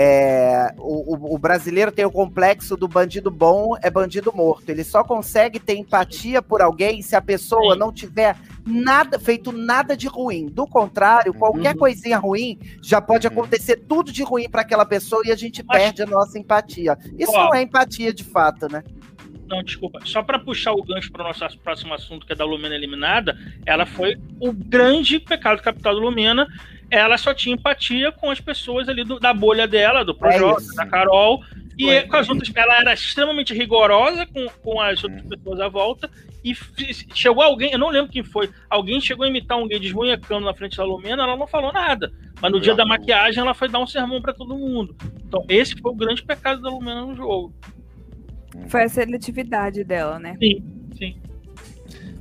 é, 0.00 0.72
o, 0.78 1.34
o, 1.34 1.38
brasileiro 1.38 1.90
tem 1.90 2.04
o 2.04 2.10
complexo 2.10 2.76
do 2.76 2.86
bandido 2.86 3.32
bom 3.32 3.74
é 3.82 3.90
bandido 3.90 4.32
morto. 4.32 4.70
Ele 4.70 4.84
só 4.84 5.02
consegue 5.02 5.58
ter 5.58 5.76
empatia 5.76 6.40
por 6.40 6.62
alguém 6.62 7.02
se 7.02 7.16
a 7.16 7.20
pessoa 7.20 7.72
Sim. 7.72 7.80
não 7.80 7.92
tiver 7.92 8.36
nada, 8.64 9.18
feito 9.18 9.50
nada 9.50 9.96
de 9.96 10.06
ruim. 10.06 10.46
Do 10.46 10.68
contrário, 10.68 11.34
qualquer 11.34 11.72
uhum. 11.72 11.80
coisinha 11.80 12.16
ruim 12.16 12.60
já 12.80 13.00
pode 13.00 13.26
uhum. 13.26 13.32
acontecer 13.32 13.76
tudo 13.88 14.12
de 14.12 14.22
ruim 14.22 14.48
para 14.48 14.62
aquela 14.62 14.84
pessoa 14.84 15.22
e 15.24 15.32
a 15.32 15.36
gente 15.36 15.64
Mas... 15.66 15.82
perde 15.82 16.02
a 16.02 16.06
nossa 16.06 16.38
empatia. 16.38 16.96
Isso 17.18 17.32
Ó, 17.32 17.46
não 17.46 17.54
é 17.56 17.62
empatia 17.62 18.14
de 18.14 18.22
fato, 18.22 18.70
né? 18.70 18.84
Não, 19.48 19.62
desculpa. 19.62 20.00
Só 20.04 20.22
para 20.22 20.38
puxar 20.38 20.72
o 20.72 20.82
gancho 20.82 21.10
para 21.10 21.24
o 21.24 21.28
nosso 21.28 21.58
próximo 21.58 21.94
assunto, 21.94 22.26
que 22.26 22.32
é 22.32 22.36
da 22.36 22.44
Lumena 22.44 22.74
eliminada, 22.74 23.38
ela 23.64 23.86
foi 23.86 24.16
o 24.38 24.52
grande 24.52 25.18
pecado 25.18 25.62
capital 25.62 25.94
da 25.94 26.00
Lumena. 26.00 26.46
Ela 26.90 27.18
só 27.18 27.32
tinha 27.34 27.54
empatia 27.54 28.12
com 28.12 28.30
as 28.30 28.40
pessoas 28.40 28.88
ali 28.88 29.04
do, 29.04 29.18
da 29.18 29.32
bolha 29.32 29.66
dela, 29.66 30.04
do 30.04 30.14
Projota, 30.14 30.62
é 30.72 30.76
da 30.76 30.86
Carol. 30.86 31.42
E 31.78 31.84
foi. 31.84 32.02
com 32.02 32.16
as 32.16 32.28
outras, 32.28 32.52
ela 32.54 32.76
era 32.78 32.92
extremamente 32.92 33.54
rigorosa 33.54 34.26
com, 34.26 34.46
com 34.62 34.80
as 34.80 35.02
outras 35.02 35.22
uhum. 35.22 35.28
pessoas 35.28 35.60
à 35.60 35.68
volta. 35.68 36.10
E 36.44 36.54
chegou 37.14 37.42
alguém, 37.42 37.72
eu 37.72 37.78
não 37.78 37.90
lembro 37.90 38.10
quem 38.10 38.22
foi, 38.22 38.48
alguém 38.70 39.00
chegou 39.00 39.24
a 39.24 39.28
imitar 39.28 39.58
um 39.58 39.66
gay 39.66 39.78
desmunhecando 39.78 40.46
na 40.46 40.54
frente 40.54 40.76
da 40.76 40.84
Lumena, 40.84 41.22
ela 41.22 41.36
não 41.36 41.46
falou 41.46 41.72
nada. 41.72 42.12
Mas 42.40 42.52
no 42.52 42.60
dia 42.60 42.74
da 42.74 42.86
maquiagem, 42.86 43.40
ela 43.40 43.54
foi 43.54 43.68
dar 43.68 43.80
um 43.80 43.86
sermão 43.86 44.22
para 44.22 44.32
todo 44.32 44.56
mundo. 44.56 44.96
Então, 45.26 45.44
esse 45.48 45.74
foi 45.80 45.90
o 45.90 45.94
grande 45.94 46.22
pecado 46.22 46.62
da 46.62 46.70
Lumena 46.70 47.02
no 47.02 47.14
jogo. 47.14 47.52
Foi 48.66 48.84
a 48.84 48.88
seletividade 48.88 49.84
dela, 49.84 50.18
né? 50.18 50.36
Sim, 50.40 50.62
sim. 50.96 51.16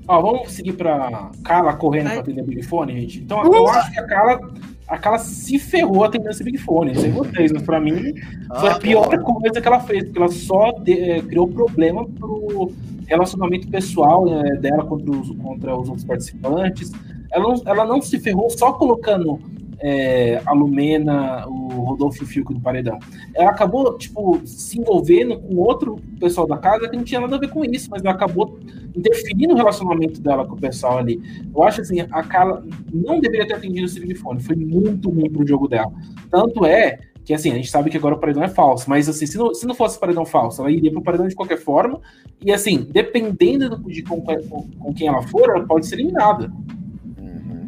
Ó, 0.08 0.22
vamos 0.22 0.54
seguir 0.54 0.74
pra 0.74 1.32
Carla 1.44 1.76
correndo 1.76 2.08
Ai. 2.08 2.14
pra 2.14 2.22
atender 2.22 2.42
o 2.42 2.46
Big 2.46 2.64
Fone, 2.64 3.02
gente. 3.02 3.20
Então, 3.20 3.42
uh! 3.42 3.54
eu 3.54 3.68
acho 3.68 3.92
que 3.92 4.00
a 4.00 4.08
Carla, 4.08 4.52
a 4.88 4.98
Carla 4.98 5.20
se 5.20 5.60
ferrou 5.60 6.06
atendendo 6.06 6.32
esse 6.32 6.44
Big 6.44 6.58
Fone. 6.58 6.94
Não 6.94 7.02
sei 7.02 7.12
vocês, 7.12 7.52
mas 7.52 7.64
pra 7.64 7.80
mim 7.80 8.14
foi 8.60 8.70
ah, 8.70 8.76
a 8.76 8.80
pior 8.80 9.10
coisa 9.22 9.60
que 9.60 9.68
ela 9.68 9.82
fez, 9.82 10.06
porque 10.06 10.18
ela 10.18 10.30
só 10.30 10.72
de, 10.72 10.94
é, 10.94 11.22
criou 11.22 11.48
problema 11.48 12.08
pro 12.08 12.72
relacionamento 13.06 13.68
pessoal 13.68 14.28
é, 14.30 14.56
dela 14.56 14.86
contra 14.86 15.12
os, 15.12 15.30
contra 15.32 15.78
os 15.78 15.90
outros 15.90 16.06
participantes. 16.06 16.92
Ela 17.32 17.44
não, 17.44 17.62
ela 17.66 17.86
não 17.86 18.02
se 18.02 18.18
ferrou 18.20 18.50
só 18.50 18.72
colocando 18.72 19.42
é, 19.80 20.42
a 20.46 20.54
Lumena, 20.54 21.48
o 21.48 21.68
Rodolfo 21.84 22.26
Fiuk 22.26 22.54
do 22.54 22.60
Paredão. 22.60 23.00
Ela 23.36 23.52
acabou, 23.52 23.98
tipo, 23.98 24.42
se 24.46 24.80
envolvendo 24.80 25.40
com 25.40 25.56
outro 25.56 25.98
pessoal 26.20 26.48
da 26.48 26.58
casa 26.58 26.90
que 26.90 26.96
não 26.96 27.04
tinha 27.04 27.22
nada 27.22 27.36
a 27.36 27.40
ver 27.40 27.50
com 27.50 27.64
isso, 27.64 27.90
mas 27.90 28.04
ela 28.04 28.14
acabou 28.14 28.60
interferindo 28.96 29.50
no 29.50 29.58
relacionamento 29.58 30.20
dela 30.20 30.46
com 30.46 30.56
o 30.56 30.60
pessoal 30.60 30.98
ali. 30.98 31.22
Eu 31.54 31.64
acho 31.64 31.82
assim, 31.82 32.02
a 32.02 32.24
Carla 32.24 32.66
não 32.92 33.20
deveria 33.20 33.48
ter 33.48 33.54
atendido 33.54 33.88
o 33.88 33.94
telefone, 33.94 34.42
foi 34.42 34.56
muito 34.56 35.10
ruim 35.10 35.30
pro 35.30 35.48
jogo 35.48 35.68
dela. 35.68 35.92
Tanto 36.32 36.66
é 36.66 37.00
que 37.24 37.34
assim, 37.34 37.52
a 37.52 37.56
gente 37.56 37.70
sabe 37.70 37.90
que 37.90 37.98
agora 37.98 38.16
o 38.16 38.20
paredão 38.20 38.42
é 38.42 38.48
falso, 38.48 38.90
mas 38.90 39.10
assim, 39.10 39.26
se 39.26 39.38
não, 39.38 39.54
se 39.54 39.68
não 39.68 39.76
fosse 39.76 40.00
paredão 40.00 40.26
falso, 40.26 40.62
ela 40.62 40.72
iria 40.72 40.90
pro 40.90 41.02
paredão 41.02 41.28
de 41.28 41.36
qualquer 41.36 41.58
forma, 41.58 42.00
e 42.42 42.54
assim, 42.54 42.88
dependendo 42.90 43.78
de 43.84 44.02
com, 44.02 44.22
com, 44.22 44.70
com 44.80 44.94
quem 44.94 45.10
ela 45.10 45.22
for, 45.24 45.50
ela 45.50 45.66
pode 45.66 45.86
ser 45.88 45.96
eliminada. 45.96 46.50
Uhum. 47.18 47.66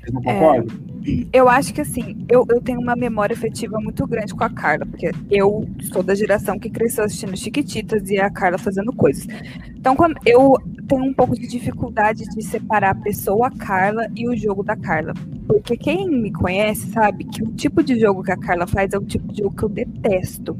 Vocês 0.00 0.12
não 0.14 0.22
concordam? 0.22 0.76
É... 0.80 0.83
Eu 1.32 1.48
acho 1.48 1.74
que 1.74 1.80
assim, 1.82 2.24
eu, 2.30 2.46
eu 2.48 2.60
tenho 2.62 2.80
uma 2.80 2.96
memória 2.96 3.34
afetiva 3.34 3.78
muito 3.78 4.06
grande 4.06 4.34
com 4.34 4.42
a 4.42 4.48
Carla, 4.48 4.86
porque 4.86 5.10
eu 5.30 5.68
sou 5.92 6.02
da 6.02 6.14
geração 6.14 6.58
que 6.58 6.70
cresceu 6.70 7.04
assistindo 7.04 7.36
Chiquititas 7.36 8.08
e 8.08 8.18
a 8.18 8.30
Carla 8.30 8.56
fazendo 8.56 8.92
coisas. 8.92 9.26
Então, 9.84 9.94
quando 9.94 10.16
eu 10.24 10.56
tenho 10.88 11.04
um 11.04 11.12
pouco 11.12 11.38
de 11.38 11.46
dificuldade 11.46 12.24
de 12.24 12.42
separar 12.42 12.92
a 12.92 12.94
pessoa 12.94 13.50
Carla 13.50 14.06
e 14.16 14.26
o 14.26 14.34
jogo 14.34 14.62
da 14.62 14.74
Carla. 14.74 15.12
Porque 15.46 15.76
quem 15.76 16.08
me 16.08 16.32
conhece 16.32 16.90
sabe 16.90 17.24
que 17.24 17.42
o 17.42 17.52
tipo 17.52 17.82
de 17.82 18.00
jogo 18.00 18.22
que 18.22 18.32
a 18.32 18.36
Carla 18.36 18.66
faz 18.66 18.94
é 18.94 18.98
o 18.98 19.04
tipo 19.04 19.30
de 19.30 19.42
jogo 19.42 19.54
que 19.54 19.62
eu 19.62 19.68
detesto. 19.68 20.56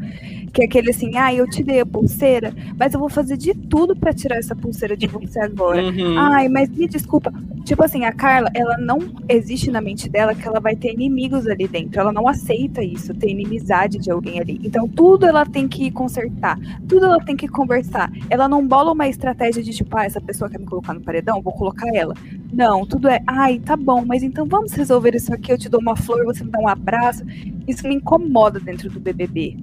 Que 0.53 0.63
é 0.63 0.65
aquele 0.67 0.91
assim, 0.91 1.17
ah, 1.17 1.33
eu 1.33 1.49
te 1.49 1.63
dei 1.63 1.81
a 1.81 1.87
pulseira, 1.87 2.55
mas 2.79 2.93
eu 2.93 3.01
vou 3.01 3.09
fazer 3.09 3.37
de 3.37 3.55
tudo 3.55 3.97
para 3.97 4.13
tirar 4.13 4.37
essa 4.37 4.55
pulseira 4.55 4.97
de 4.97 5.07
você 5.07 5.41
agora. 5.41 5.83
Uhum. 5.83 6.19
Ai, 6.19 6.49
mas 6.49 6.69
me 6.69 6.87
desculpa. 6.87 7.33
Tipo 7.65 7.83
assim, 7.83 8.05
a 8.05 8.13
Carla, 8.13 8.51
ela 8.55 8.77
não 8.77 8.99
existe 9.27 9.71
na 9.71 9.81
mente 9.81 10.07
dela 10.07 10.35
que 10.35 10.47
ela 10.47 10.61
vai 10.61 10.77
ter 10.77 10.93
inimigos 10.93 11.47
ali 11.47 11.67
dentro. 11.67 11.99
Ela 11.99 12.13
não 12.13 12.29
aceita 12.29 12.83
isso, 12.83 13.15
ter 13.15 13.31
inimizade 13.31 13.99
de 13.99 14.11
alguém 14.11 14.39
ali. 14.39 14.61
Então, 14.63 14.87
tudo 14.87 15.25
ela 15.25 15.47
tem 15.47 15.67
que 15.67 15.91
consertar, 15.91 16.59
tudo 16.87 17.07
ela 17.07 17.19
tem 17.25 17.35
que 17.35 17.49
conversar. 17.49 18.13
Ela 18.29 18.47
não 18.47 18.67
bola 18.67 18.93
uma 18.93 19.09
estratégia 19.15 19.63
de 19.63 19.73
tipo, 19.73 19.97
ah, 19.97 20.05
essa 20.05 20.21
pessoa 20.21 20.51
quer 20.51 20.59
me 20.59 20.67
colocar 20.67 20.93
no 20.93 21.01
paredão, 21.01 21.41
vou 21.41 21.53
colocar 21.53 21.89
ela. 21.95 22.15
Não, 22.53 22.85
tudo 22.87 23.09
é, 23.09 23.21
ai, 23.27 23.59
tá 23.59 23.77
bom, 23.77 24.05
mas 24.05 24.23
então 24.23 24.47
vamos 24.47 24.73
resolver 24.73 25.15
isso 25.15 25.33
aqui, 25.33 25.53
eu 25.53 25.59
te 25.59 25.69
dou 25.69 25.81
uma 25.81 25.97
flor, 25.97 26.25
você 26.25 26.45
me 26.45 26.51
dá 26.51 26.59
um 26.59 26.69
abraço. 26.69 27.25
Isso 27.67 27.87
me 27.89 27.95
incomoda 27.95 28.61
dentro 28.61 28.91
do 28.91 29.01
BBB. 29.01 29.57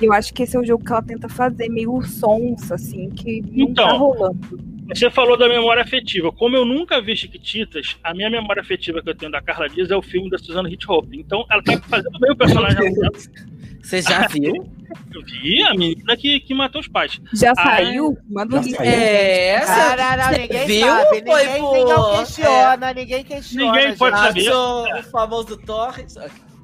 Eu 0.00 0.12
acho 0.12 0.32
que 0.32 0.44
esse 0.44 0.56
é 0.56 0.60
o 0.60 0.64
jogo 0.64 0.84
que 0.84 0.92
ela 0.92 1.02
tenta 1.02 1.28
fazer, 1.28 1.68
meio 1.68 2.00
sonsa, 2.02 2.76
assim, 2.76 3.10
que 3.10 3.42
não 3.42 3.74
tá 3.74 3.82
então, 3.82 3.86
tá 3.86 3.92
rolando. 3.92 4.38
Você 4.88 5.10
falou 5.10 5.36
da 5.36 5.48
memória 5.48 5.82
afetiva. 5.82 6.32
Como 6.32 6.56
eu 6.56 6.64
nunca 6.64 7.00
vi 7.00 7.14
Chiquititas, 7.14 7.96
a 8.02 8.14
minha 8.14 8.30
memória 8.30 8.62
afetiva 8.62 9.02
que 9.02 9.10
eu 9.10 9.14
tenho 9.14 9.30
da 9.30 9.42
Carla 9.42 9.68
Dias 9.68 9.90
é 9.90 9.96
o 9.96 10.00
filme 10.00 10.30
da 10.30 10.38
Susana 10.38 10.70
Hitchhope. 10.70 11.18
Então, 11.18 11.44
ela 11.50 11.62
tá 11.62 11.78
fazendo 11.82 12.18
bem 12.18 12.30
o 12.30 12.36
personagem 12.36 12.78
dela. 12.94 13.12
Você 13.82 14.02
já 14.02 14.26
viu? 14.28 14.52
Eu 15.14 15.22
vi 15.24 15.62
a 15.62 15.74
menina 15.74 16.16
que, 16.16 16.40
que 16.40 16.54
matou 16.54 16.80
os 16.80 16.88
pais. 16.88 17.20
Já 17.32 17.54
saiu? 17.54 18.16
Manda 18.28 18.62
já 18.62 18.76
saiu. 18.76 18.90
É, 18.90 19.48
essa. 19.48 19.96
Não, 20.16 20.38
ninguém 20.38 20.66
viu? 20.66 20.86
sabe. 20.86 21.16
Ninguém, 21.16 21.32
Foi 21.32 21.46
ninguém 21.46 22.16
questiona, 22.18 22.90
é. 22.90 22.94
ninguém 22.94 23.24
questiona. 23.24 23.72
Ninguém 23.72 23.96
pode 23.96 24.18
saber. 24.18 24.50
O 24.50 25.02
famoso 25.10 25.56
Torres. 25.58 26.16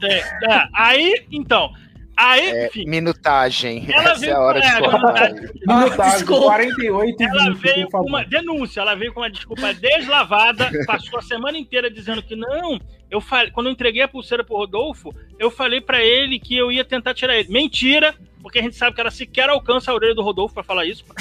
É, 0.03 0.19
é, 0.19 0.69
aí, 0.75 1.27
então, 1.31 1.71
Aí, 2.17 2.49
é, 2.49 2.67
enfim, 2.67 2.85
minutagem. 2.87 3.87
Ela 3.89 4.12
Essa 4.12 4.21
veio 4.21 4.31
é 4.31 4.35
a 4.35 4.41
hora 4.41 4.61
de 4.61 4.79
cortar. 4.79 5.33
Minutagem, 5.67 6.27
48 6.27 7.23
Ela 7.23 7.55
veio 7.55 7.89
com 7.91 8.01
uma 8.03 8.25
denúncia, 8.25 8.81
ela 8.81 8.95
veio 8.95 9.12
com 9.12 9.21
uma 9.21 9.31
desculpa 9.31 9.75
deslavada, 9.75 10.71
passou 10.87 11.19
a 11.19 11.23
semana 11.23 11.59
inteira 11.59 11.91
dizendo 11.91 12.23
que 12.23 12.37
não. 12.37 12.79
Eu 13.11 13.21
falei, 13.21 13.51
quando 13.51 13.67
eu 13.67 13.73
entreguei 13.73 14.03
a 14.03 14.09
pulseira 14.09 14.45
pro 14.45 14.57
Rodolfo, 14.57 15.15
eu 15.39 15.51
falei 15.51 15.81
para 15.81 16.03
ele 16.03 16.39
que 16.39 16.57
eu 16.57 16.71
ia 16.71 16.85
tentar 16.85 17.15
tirar 17.15 17.37
ele. 17.37 17.49
Mentira, 17.49 18.15
porque 18.41 18.59
a 18.59 18.62
gente 18.62 18.77
sabe 18.77 18.95
que 18.95 19.01
ela 19.01 19.11
sequer 19.11 19.49
alcança 19.49 19.91
a 19.91 19.95
orelha 19.95 20.15
do 20.15 20.23
Rodolfo 20.23 20.55
para 20.55 20.62
falar 20.62 20.85
isso, 20.85 21.05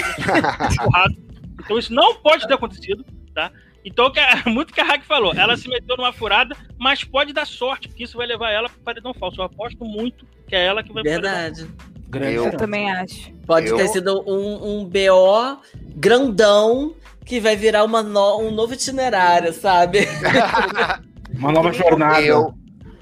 Então 1.64 1.80
isso 1.80 1.94
não 1.94 2.16
pode 2.16 2.46
ter 2.48 2.54
acontecido, 2.54 3.06
tá? 3.34 3.52
Então, 3.86 4.12
é 4.16 4.44
muito 4.50 4.74
que 4.74 4.82
a 4.82 4.86
Hack 4.86 5.04
falou, 5.04 5.34
ela 5.34 5.58
se 5.58 5.68
meteu 5.68 5.98
numa 5.98 6.14
furada, 6.14 6.56
mas 6.78 7.04
pode 7.04 7.34
dar 7.34 7.46
sorte, 7.46 7.88
porque 7.88 8.04
isso 8.04 8.18
vai 8.18 8.28
levar 8.28 8.52
ela 8.52 8.70
para 8.70 8.80
paredão 8.84 9.14
falso. 9.14 9.40
Eu 9.40 9.46
aposto 9.46 9.84
muito 9.84 10.26
que 10.54 10.58
é 10.58 10.66
ela 10.68 10.84
que 10.84 10.94
vai 10.94 11.02
Verdade. 11.02 11.68
Grande 12.08 12.36
eu, 12.36 12.46
eu 12.46 12.58
também 12.58 12.92
acho. 12.92 13.34
Pode 13.48 13.70
eu... 13.70 13.76
ter 13.76 13.88
sido 13.88 14.24
um, 14.28 14.82
um 14.82 14.86
BO 14.86 15.60
grandão 15.96 16.94
que 17.26 17.40
vai 17.40 17.56
virar 17.56 17.84
uma 17.84 18.04
no, 18.04 18.40
um 18.40 18.52
novo 18.52 18.76
itinerário, 18.76 19.52
sabe? 19.52 20.02
uma 21.34 21.52
nova 21.52 21.74
jornada. 21.74 22.22
Eu 22.22 22.54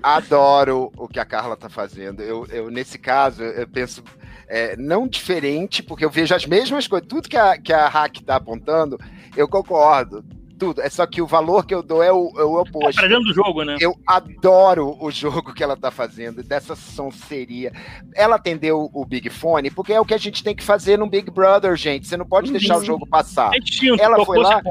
adoro 0.02 0.94
o 0.96 1.10
que 1.10 1.20
a 1.20 1.26
Carla 1.26 1.58
tá 1.58 1.68
fazendo. 1.68 2.22
Eu, 2.22 2.48
eu 2.48 2.72
nesse 2.72 2.98
caso, 2.98 3.44
eu 3.44 3.68
penso 3.68 4.02
é, 4.48 4.78
não 4.78 5.06
diferente, 5.06 5.84
porque 5.84 6.06
eu 6.06 6.10
vejo 6.10 6.34
as 6.34 6.46
mesmas 6.46 6.88
coisas. 6.88 7.06
Tudo 7.10 7.28
que 7.28 7.36
a, 7.36 7.58
que 7.58 7.74
a 7.74 7.90
Hack 7.90 8.22
tá 8.22 8.38
apontando, 8.38 8.98
eu 9.36 9.46
concordo 9.46 10.24
tudo. 10.62 10.80
É 10.80 10.90
só 10.92 11.08
que 11.08 11.24
o 11.24 11.26
valor 11.26 11.66
que 11.66 11.74
eu 11.74 11.82
dou 11.82 12.04
é 12.04 12.12
o, 12.12 12.32
é 12.38 12.44
o 12.44 12.62
oposto. 12.62 13.04
É 13.04 13.08
dentro 13.08 13.24
do 13.24 13.34
jogo, 13.34 13.64
né? 13.64 13.78
Eu 13.82 13.98
adoro 14.06 14.96
o 15.02 15.10
jogo 15.10 15.56
que 15.56 15.64
ela 15.64 15.76
tá 15.76 15.90
fazendo, 15.90 16.44
dessa 16.44 16.76
sonseria. 16.76 17.74
Ela 18.14 18.36
atendeu 18.36 18.88
o 18.94 19.04
Big 19.04 19.28
Fone, 19.32 19.72
porque 19.72 19.92
é 19.92 20.00
o 20.00 20.06
que 20.06 20.14
a 20.14 20.20
gente 20.20 20.44
tem 20.44 20.56
que 20.56 20.64
fazer 20.64 21.00
no 21.00 21.10
Big 21.10 21.32
Brother, 21.32 21.76
gente. 21.76 22.08
Você 22.08 22.16
não 22.16 22.28
pode 22.28 22.52
uhum. 22.52 22.58
deixar 22.60 22.78
o 22.78 22.86
jogo 22.86 23.08
passar. 23.08 23.50
É 23.56 23.60
distinto, 23.60 24.00
ela 24.00 24.24
foi 24.24 24.38
lá. 24.38 24.62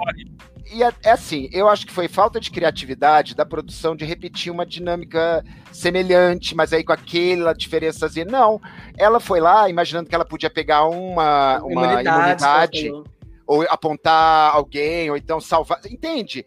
E 0.73 0.85
é, 0.85 0.93
é, 1.03 1.11
assim, 1.11 1.49
eu 1.53 1.69
acho 1.69 1.85
que 1.85 1.93
foi 1.93 2.07
falta 2.07 2.39
de 2.39 2.53
criatividade 2.53 3.35
da 3.35 3.45
produção 3.45 3.97
de 3.97 4.05
repetir 4.05 4.53
uma 4.53 4.65
dinâmica 4.65 5.45
semelhante, 5.73 6.55
mas 6.55 6.73
aí 6.73 6.85
com 6.85 6.93
aquela 6.93 7.53
diferençazinha. 7.53 8.27
Não, 8.27 8.61
ela 8.97 9.19
foi 9.19 9.41
lá 9.41 9.69
imaginando 9.69 10.09
que 10.09 10.15
ela 10.15 10.25
podia 10.25 10.49
pegar 10.49 10.85
uma, 10.85 11.59
uma 11.65 11.73
imunidade, 11.73 12.09
imunidade 12.09 13.20
ou 13.51 13.63
apontar 13.69 14.55
alguém, 14.55 15.11
ou 15.11 15.17
então 15.17 15.41
salvar. 15.41 15.81
Entende? 15.91 16.47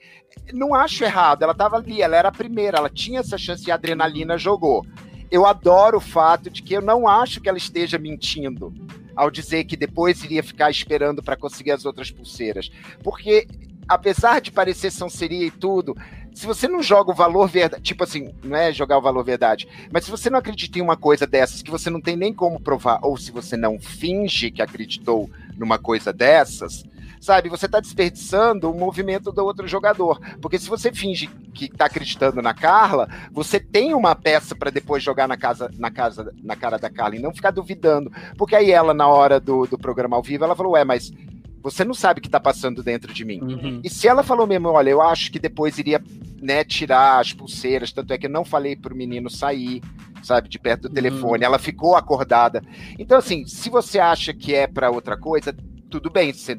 Não 0.53 0.73
acho 0.73 1.03
errado. 1.03 1.43
Ela 1.43 1.51
estava 1.51 1.75
ali, 1.75 2.01
ela 2.01 2.15
era 2.15 2.29
a 2.29 2.31
primeira, 2.31 2.77
ela 2.77 2.89
tinha 2.89 3.19
essa 3.19 3.37
chance 3.37 3.67
e 3.67 3.71
a 3.71 3.75
adrenalina 3.75 4.37
jogou. 4.37 4.85
Eu 5.29 5.45
adoro 5.45 5.97
o 5.97 6.01
fato 6.01 6.49
de 6.49 6.63
que 6.63 6.73
eu 6.73 6.81
não 6.81 7.05
acho 7.05 7.41
que 7.41 7.49
ela 7.49 7.57
esteja 7.57 7.99
mentindo 7.99 8.73
ao 9.13 9.29
dizer 9.29 9.65
que 9.65 9.75
depois 9.75 10.23
iria 10.23 10.41
ficar 10.41 10.71
esperando 10.71 11.21
para 11.21 11.35
conseguir 11.35 11.71
as 11.71 11.83
outras 11.83 12.09
pulseiras. 12.09 12.71
Porque, 13.03 13.49
apesar 13.85 14.39
de 14.39 14.49
parecer 14.49 14.89
seria 14.89 15.45
e 15.45 15.51
tudo, 15.51 15.97
se 16.33 16.45
você 16.45 16.69
não 16.69 16.81
joga 16.81 17.11
o 17.11 17.15
valor 17.15 17.49
verdade, 17.49 17.83
tipo 17.83 18.05
assim, 18.05 18.33
não 18.41 18.55
é 18.55 18.71
jogar 18.71 18.97
o 18.97 19.01
valor 19.01 19.25
verdade, 19.25 19.67
mas 19.91 20.05
se 20.05 20.09
você 20.09 20.29
não 20.29 20.39
acredita 20.39 20.79
em 20.79 20.81
uma 20.81 20.95
coisa 20.95 21.27
dessas 21.27 21.61
que 21.61 21.69
você 21.69 21.89
não 21.89 21.99
tem 21.99 22.15
nem 22.15 22.33
como 22.33 22.61
provar, 22.61 22.99
ou 23.03 23.17
se 23.17 23.29
você 23.29 23.57
não 23.57 23.77
finge 23.77 24.49
que 24.49 24.61
acreditou 24.61 25.29
numa 25.57 25.77
coisa 25.77 26.13
dessas, 26.13 26.85
sabe? 27.23 27.47
Você 27.47 27.67
está 27.67 27.79
desperdiçando 27.79 28.69
o 28.69 28.77
movimento 28.77 29.31
do 29.31 29.45
outro 29.45 29.65
jogador. 29.65 30.19
Porque 30.41 30.59
se 30.59 30.67
você 30.67 30.91
finge 30.91 31.27
que 31.53 31.65
está 31.65 31.85
acreditando 31.85 32.41
na 32.41 32.53
Carla, 32.53 33.07
você 33.31 33.61
tem 33.61 33.93
uma 33.93 34.13
peça 34.13 34.53
para 34.53 34.69
depois 34.69 35.01
jogar 35.01 35.25
na 35.25 35.37
casa, 35.37 35.71
na 35.77 35.89
casa, 35.89 36.33
na 36.43 36.55
cara 36.57 36.77
da 36.77 36.89
Carla 36.89 37.15
e 37.15 37.21
não 37.21 37.33
ficar 37.33 37.51
duvidando. 37.51 38.11
Porque 38.37 38.57
aí 38.57 38.71
ela, 38.71 38.93
na 38.93 39.07
hora 39.07 39.39
do, 39.39 39.65
do 39.65 39.77
programa 39.77 40.17
ao 40.17 40.21
vivo, 40.21 40.43
ela 40.43 40.55
falou: 40.55 40.73
Ué, 40.73 40.83
mas 40.83 41.13
Você 41.61 41.85
não 41.85 41.93
sabe 41.93 42.19
o 42.19 42.21
que 42.21 42.29
tá 42.29 42.41
passando 42.41 42.83
dentro 42.83 43.13
de 43.13 43.23
mim. 43.23 43.39
Uhum. 43.41 43.79
E 43.81 43.89
se 43.89 44.05
ela 44.05 44.21
falou 44.21 44.45
mesmo, 44.45 44.67
olha, 44.67 44.89
eu 44.89 45.01
acho 45.01 45.31
que 45.31 45.39
depois 45.39 45.77
iria, 45.77 46.03
né, 46.41 46.61
tirar 46.65 47.21
as 47.21 47.31
pulseiras, 47.31 47.93
tanto 47.93 48.11
é 48.11 48.17
que 48.17 48.25
eu 48.25 48.29
não 48.29 48.43
falei 48.43 48.75
pro 48.75 48.93
menino 48.93 49.29
sair, 49.29 49.81
sabe, 50.21 50.49
de 50.49 50.59
perto 50.59 50.83
do 50.83 50.87
uhum. 50.89 50.93
telefone, 50.93 51.45
ela 51.45 51.57
ficou 51.57 51.95
acordada. 51.95 52.61
Então, 52.99 53.17
assim, 53.17 53.45
se 53.45 53.69
você 53.69 53.97
acha 53.97 54.33
que 54.33 54.53
é 54.53 54.67
para 54.67 54.91
outra 54.91 55.15
coisa, 55.15 55.55
tudo 55.89 56.09
bem, 56.09 56.33
você 56.33 56.57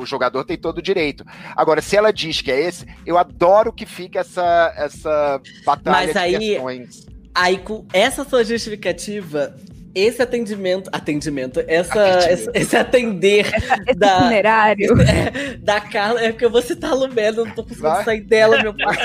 o 0.00 0.06
jogador 0.06 0.44
tem 0.44 0.56
todo 0.56 0.78
o 0.78 0.82
direito. 0.82 1.24
Agora, 1.56 1.80
se 1.80 1.96
ela 1.96 2.12
diz 2.12 2.40
que 2.40 2.50
é 2.50 2.60
esse, 2.60 2.86
eu 3.04 3.18
adoro 3.18 3.72
que 3.72 3.86
fica 3.86 4.20
essa, 4.20 4.72
essa 4.76 5.40
batalha 5.64 6.06
Mas 6.06 6.16
aí, 6.16 6.38
de 6.38 6.38
questões. 6.38 7.06
Aí, 7.34 7.58
com 7.58 7.86
essa 7.92 8.24
sua 8.24 8.44
justificativa, 8.44 9.54
esse 9.94 10.22
atendimento, 10.22 10.88
atendimento, 10.92 11.62
essa, 11.66 12.30
esse, 12.30 12.50
esse, 12.54 12.76
atender 12.76 13.46
esse 13.86 13.98
da, 13.98 14.18
itinerário. 14.18 14.96
É, 15.08 15.56
da 15.56 15.80
Carla, 15.80 16.20
é 16.20 16.30
porque 16.30 16.44
eu 16.44 16.50
vou 16.50 16.62
citar 16.62 16.90
a 16.90 16.94
Lumena, 16.94 17.44
não 17.44 17.50
tô 17.50 17.62
conseguindo 17.62 17.88
Vai? 17.88 18.04
sair 18.04 18.20
dela, 18.20 18.62
meu 18.62 18.74
pai. 18.76 18.96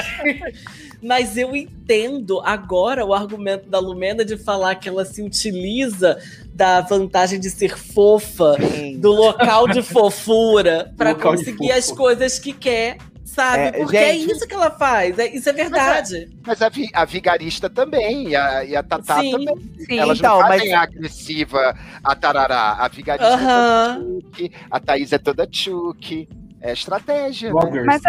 Mas 1.01 1.38
eu 1.38 1.56
entendo 1.56 2.39
agora 2.41 3.06
o 3.06 3.14
argumento 3.14 3.70
da 3.70 3.80
Lumena 3.80 4.24
de 4.24 4.38
falar 4.38 4.76
que 4.76 4.88
ela 4.88 5.04
se 5.04 5.22
utiliza 5.22 6.18
da 6.54 6.82
vantagem 6.82 7.39
de 7.39 7.49
ser 7.49 7.78
fofa, 7.78 8.56
Sim. 8.60 8.99
do 8.99 9.12
local 9.12 9.68
de 9.68 9.82
fofura, 9.82 10.93
para 10.95 11.16
conseguir 11.16 11.72
as 11.72 11.91
coisas 11.91 12.38
que 12.38 12.54
quer 12.54 12.97
sabe? 13.34 13.64
É, 13.64 13.72
Porque 13.72 13.97
é 13.97 14.14
gente, 14.14 14.32
é 14.32 14.34
isso 14.36 14.47
que 14.47 14.54
ela 14.54 14.70
faz, 14.70 15.18
é, 15.18 15.28
isso 15.28 15.49
é 15.49 15.54
verdade. 15.54 16.30
Mas, 16.45 16.62
a, 16.62 16.70
mas 16.70 16.91
a, 16.93 17.01
a, 17.01 17.06
vigarista 17.06 17.70
também, 17.70 18.30
e 18.30 18.36
a, 18.36 18.64
e 18.64 18.76
a 18.76 18.84
Tatá 18.84 19.20
sim, 19.20 19.32
também. 19.32 19.56
Sim, 19.80 19.97
Elas 19.97 20.20
então, 20.20 20.39
não 20.39 20.47
fazem 20.47 20.70
mas... 20.70 20.80
a 20.80 20.84
agressiva, 20.84 21.76
a 22.04 22.16
tarará. 22.16 22.78
A 22.80 22.88
vigarista 22.88 23.36
uh 23.36 23.39
-huh. 23.39 23.41
é 23.41 23.95
toda 23.95 24.22
tchuque, 24.22 24.51
a 24.70 24.80
Thaís 24.80 25.14
é 25.14 25.18
toda 25.18 25.47
tchuque. 25.47 26.30
É 26.64 26.72
estratégia. 26.72 27.53
Né? 27.53 27.84
Mas 27.86 28.01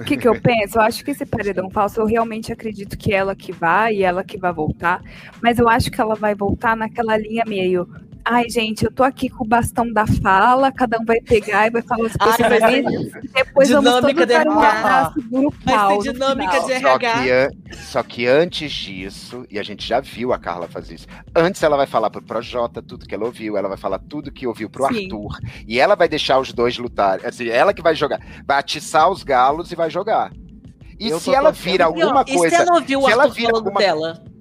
o 0.00 0.04
que, 0.04 0.16
que 0.16 0.26
eu 0.26 0.40
penso? 0.40 0.78
Eu 0.78 0.82
acho 0.82 1.04
que 1.04 1.10
esse 1.10 1.26
paredão 1.26 1.68
falso, 1.68 2.00
eu 2.00 2.06
realmente 2.06 2.50
acredito 2.50 2.96
que 2.96 3.12
ela 3.12 3.36
que 3.36 3.52
vai 3.52 3.96
e 3.96 4.02
ela 4.02 4.24
que 4.24 4.38
vai 4.38 4.50
voltar. 4.50 5.02
Mas 5.42 5.58
eu 5.58 5.68
acho 5.68 5.90
que 5.90 6.00
ela 6.00 6.14
vai 6.14 6.34
voltar 6.34 6.74
naquela 6.74 7.18
linha 7.18 7.44
meio 7.46 7.86
Ai, 8.24 8.48
gente, 8.48 8.84
eu 8.84 8.92
tô 8.92 9.02
aqui 9.02 9.28
com 9.28 9.44
o 9.44 9.46
bastão 9.46 9.92
da 9.92 10.06
fala, 10.06 10.70
cada 10.70 10.98
um 11.00 11.04
vai 11.04 11.20
pegar 11.20 11.66
e 11.66 11.70
vai 11.70 11.82
falar 11.82 12.06
as 12.06 12.16
coisas 12.16 12.40
Ai, 12.40 12.60
vai 12.60 12.82
depois 13.32 13.68
dinâmica 13.68 14.26
de 14.26 14.32
RH. 14.32 15.14
Vai 15.64 15.88
ser 15.88 16.12
dinâmica 16.12 16.60
de 16.60 16.72
RH. 16.72 16.90
Só 16.90 16.98
que, 16.98 17.76
só 17.76 18.02
que 18.02 18.26
antes 18.26 18.72
disso, 18.72 19.44
e 19.50 19.58
a 19.58 19.62
gente 19.62 19.86
já 19.86 20.00
viu 20.00 20.32
a 20.32 20.38
Carla 20.38 20.68
fazer 20.68 20.94
isso, 20.94 21.06
antes 21.34 21.62
ela 21.62 21.76
vai 21.76 21.86
falar 21.86 22.10
pro 22.10 22.22
Projota 22.22 22.80
tudo 22.80 23.06
que 23.06 23.14
ela 23.14 23.24
ouviu, 23.24 23.56
ela 23.56 23.68
vai 23.68 23.78
falar 23.78 23.98
tudo 23.98 24.30
que 24.30 24.46
ouviu 24.46 24.70
pro 24.70 24.86
Sim. 24.86 25.04
Arthur, 25.04 25.38
e 25.66 25.80
ela 25.80 25.96
vai 25.96 26.08
deixar 26.08 26.38
os 26.38 26.52
dois 26.52 26.78
lutar, 26.78 27.24
assim, 27.26 27.48
ela 27.48 27.74
que 27.74 27.82
vai 27.82 27.94
jogar, 27.94 28.20
vai 28.46 28.58
atiçar 28.58 29.10
os 29.10 29.22
galos 29.22 29.72
e 29.72 29.74
vai 29.74 29.90
jogar. 29.90 30.32
E 30.98 31.08
eu 31.08 31.18
se 31.18 31.34
ela 31.34 31.50
vira 31.50 31.86
alguma 31.86 32.24
coisa... 32.24 32.46
E 32.46 32.50
se 32.50 32.54
ela 32.54 32.74
ouviu 32.74 33.00
o 33.00 33.06
Arthur 33.06 33.34
falando 33.34 33.56
alguma... 33.56 33.80
dela? 33.80 34.31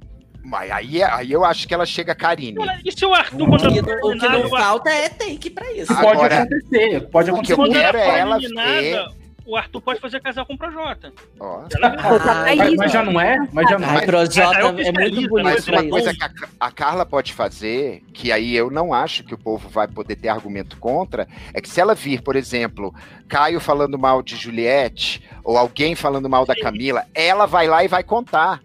Mas 0.44 0.72
aí, 0.72 1.04
aí 1.04 1.32
eu 1.32 1.46
acho 1.46 1.68
que 1.68 1.74
ela 1.74 1.86
chega 1.86 2.16
Karine. 2.16 2.58
E 2.84 2.92
se 2.92 3.06
o 3.06 3.14
Arthur, 3.14 3.48
quando 3.48 3.66
o, 3.66 4.12
o 4.12 4.20
que 4.20 4.28
não 4.28 4.50
falta 4.50 4.90
é 4.90 5.10
take 5.10 5.50
pra 5.50 5.72
isso. 5.72 5.94
Agora, 5.94 6.18
pode 6.18 6.34
acontecer, 6.34 7.02
pode 7.10 7.30
acontecer. 7.30 7.54
O 7.54 7.56
que 7.56 7.70
eu 7.70 7.72
quero 7.72 7.98
é 7.98 8.20
ela 8.20 8.40
ver 8.40 9.22
o 9.52 9.56
Arthur 9.58 9.82
pode 9.82 10.00
fazer 10.00 10.22
casal 10.22 10.46
com 10.46 10.54
o 10.54 10.58
Projota. 10.58 11.12
Oh. 11.40 11.62
Ah, 11.82 12.56
mas, 12.56 12.76
mas, 12.76 12.92
já 12.92 13.04
não 13.04 13.20
é? 13.20 13.38
Mas 13.52 13.70
já 13.70 13.78
não 13.78 13.98
é. 13.98 14.06
Projota 14.06 14.60
é, 14.60 14.88
é 14.88 14.92
muito 14.92 15.30
bonito. 15.30 15.44
Mas 15.44 15.68
uma 15.68 15.90
coisa 15.90 16.14
que 16.14 16.24
a, 16.24 16.32
a, 16.60 16.72
Carla 16.72 17.06
pode 17.06 17.34
fazer, 17.34 18.04
que 18.14 18.32
aí 18.32 18.56
eu 18.56 18.70
não 18.70 18.94
acho 18.94 19.24
que 19.24 19.34
o 19.34 19.38
povo 19.38 19.68
vai 19.68 19.88
poder 19.88 20.16
ter 20.16 20.30
argumento 20.30 20.78
contra, 20.78 21.28
é 21.54 21.60
que 21.60 21.68
se 21.68 21.82
ela 21.82 21.96
vir, 21.96 22.22
por 22.22 22.36
exemplo, 22.36 22.94
Caio 23.28 23.60
falando 23.60 23.98
mal 23.98 24.22
de 24.22 24.36
Juliette, 24.36 25.22
ou 25.44 25.58
alguém 25.58 25.96
falando 25.96 26.30
mal 26.30 26.46
da 26.46 26.56
Camila, 26.56 27.06
ela 27.14 27.46
vai 27.46 27.68
lá 27.68 27.84
e 27.84 27.88
vai 27.88 28.04
contar 28.04 28.62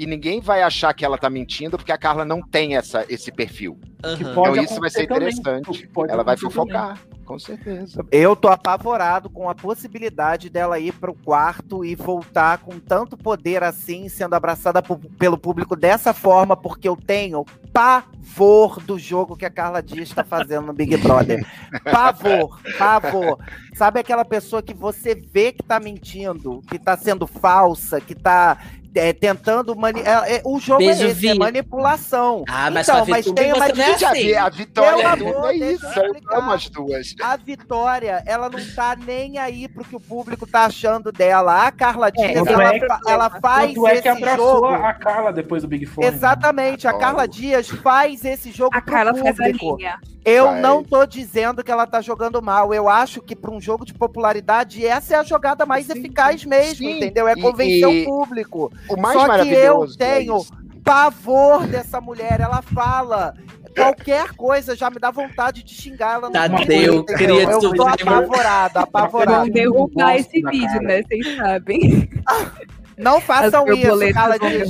e 0.00 0.06
ninguém 0.06 0.40
vai 0.40 0.62
achar 0.62 0.94
que 0.94 1.04
ela 1.04 1.18
tá 1.18 1.28
mentindo 1.28 1.76
porque 1.76 1.92
a 1.92 1.98
Carla 1.98 2.24
não 2.24 2.40
tem 2.40 2.74
essa, 2.74 3.04
esse 3.06 3.30
perfil. 3.30 3.78
Uhum. 4.02 4.14
Então 4.18 4.56
isso 4.56 4.80
vai 4.80 4.88
ser 4.88 5.02
interessante. 5.02 5.90
Ela 6.08 6.24
vai 6.24 6.38
fofocar, 6.38 6.96
também. 6.96 7.24
com 7.26 7.38
certeza. 7.38 8.02
Eu 8.10 8.34
tô 8.34 8.48
apavorado 8.48 9.28
com 9.28 9.50
a 9.50 9.54
possibilidade 9.54 10.48
dela 10.48 10.78
ir 10.78 10.94
pro 10.94 11.12
quarto 11.12 11.84
e 11.84 11.94
voltar 11.94 12.60
com 12.60 12.80
tanto 12.80 13.14
poder 13.14 13.62
assim, 13.62 14.08
sendo 14.08 14.32
abraçada 14.32 14.82
pelo 15.18 15.36
público 15.36 15.76
dessa 15.76 16.14
forma, 16.14 16.56
porque 16.56 16.88
eu 16.88 16.96
tenho 16.96 17.44
pavor 17.70 18.80
do 18.80 18.98
jogo 18.98 19.36
que 19.36 19.44
a 19.44 19.50
Carla 19.50 19.82
Dias 19.82 20.08
está 20.08 20.24
fazendo 20.24 20.68
no 20.68 20.72
Big 20.72 20.96
Brother. 20.96 21.46
Pavor, 21.84 22.58
pavor. 22.78 23.38
Sabe 23.74 24.00
aquela 24.00 24.24
pessoa 24.24 24.62
que 24.62 24.74
você 24.74 25.14
vê 25.14 25.52
que 25.52 25.62
tá 25.62 25.78
mentindo, 25.78 26.62
que 26.68 26.78
tá 26.78 26.96
sendo 26.96 27.26
falsa, 27.26 28.00
que 28.00 28.14
tá 28.14 28.58
é, 28.94 29.12
tentando 29.12 29.74
mani 29.76 30.00
é, 30.00 30.36
é, 30.36 30.42
o 30.44 30.58
jogo 30.58 30.78
Beijo, 30.78 31.04
é 31.04 31.08
esse, 31.08 31.28
é 31.28 31.34
manipulação. 31.34 32.44
Ah, 32.48 32.70
mas 32.70 32.88
então, 32.88 33.06
mas 33.06 33.24
tem 33.26 33.52
uma 33.52 33.66
é 33.66 33.94
assim. 33.94 34.34
a 34.34 34.48
vitória 34.48 35.02
é, 35.02 35.06
amor, 35.06 35.50
é 35.50 35.54
isso, 35.56 35.86
eu 35.86 36.38
amo 36.38 36.52
as 36.52 36.68
duas. 36.68 37.14
A 37.22 37.36
vitória, 37.36 38.22
ela 38.26 38.48
não 38.48 38.58
tá 38.74 38.96
nem 38.96 39.38
aí 39.38 39.68
pro 39.68 39.84
que 39.84 39.96
o 39.96 40.00
público 40.00 40.46
tá 40.46 40.64
achando 40.64 41.12
dela. 41.12 41.66
A 41.66 41.72
Carla 41.72 42.08
é, 42.08 42.10
Dias, 42.10 42.46
ela, 42.46 42.72
que, 42.72 43.10
ela 43.10 43.30
faz 43.40 43.76
é 43.76 43.94
esse 43.94 44.02
que 44.02 44.36
jogo. 44.36 44.66
a 44.66 44.94
Carla 44.94 45.32
depois 45.32 45.62
do 45.62 45.68
Big 45.68 45.86
Fone. 45.86 46.06
Exatamente, 46.06 46.86
né? 46.86 46.90
a 46.90 46.98
Carla 46.98 47.26
Dias 47.26 47.68
faz 47.68 48.24
esse 48.24 48.50
jogo 48.50 48.76
a 48.76 48.80
pro 48.80 48.92
Carla 48.92 49.12
público. 49.12 49.36
Faz 49.36 49.54
a 49.54 49.64
linha. 49.64 50.00
Eu 50.24 50.46
Vai. 50.46 50.60
não 50.60 50.84
tô 50.84 51.06
dizendo 51.06 51.64
que 51.64 51.70
ela 51.70 51.86
tá 51.86 52.00
jogando 52.00 52.42
mal. 52.42 52.74
Eu 52.74 52.88
acho 52.88 53.22
que 53.22 53.34
para 53.34 53.50
um 53.50 53.60
jogo 53.60 53.86
de 53.86 53.94
popularidade, 53.94 54.86
essa 54.86 55.14
é 55.14 55.18
a 55.18 55.22
jogada 55.22 55.64
mais 55.64 55.86
sim, 55.86 55.98
eficaz 55.98 56.44
mesmo, 56.44 56.86
sim. 56.86 56.96
entendeu? 56.96 57.26
É 57.26 57.34
convencer 57.34 57.88
e, 57.88 58.02
o 58.02 58.04
público. 58.04 58.70
O 58.88 58.96
mais 58.96 59.18
Só 59.18 59.42
que 59.42 59.48
eu 59.50 59.86
tenho 59.96 60.38
é 60.38 60.80
pavor 60.82 61.66
dessa 61.66 62.00
mulher. 62.00 62.40
Ela 62.40 62.62
fala 62.62 63.34
qualquer 63.74 64.32
coisa 64.32 64.74
já 64.74 64.90
me 64.90 64.98
dá 64.98 65.10
vontade 65.10 65.62
de 65.62 65.74
xingar 65.74 66.14
ela 66.14 66.26
no 66.28 66.32
Tadeu, 66.32 67.04
queria 67.04 67.42
Eu 67.42 67.60
tô 67.60 67.86
apavorada, 67.86 68.80
apavorada. 68.80 69.38
Vamos 69.38 69.52
derrubar 69.52 70.16
esse 70.16 70.42
vídeo, 70.42 70.80
né? 70.82 71.02
Vocês 71.02 71.36
sabem. 71.36 72.10
Não 73.00 73.20
façam 73.20 73.66
isso, 73.72 74.12
Carla 74.12 74.38
Dias. 74.38 74.68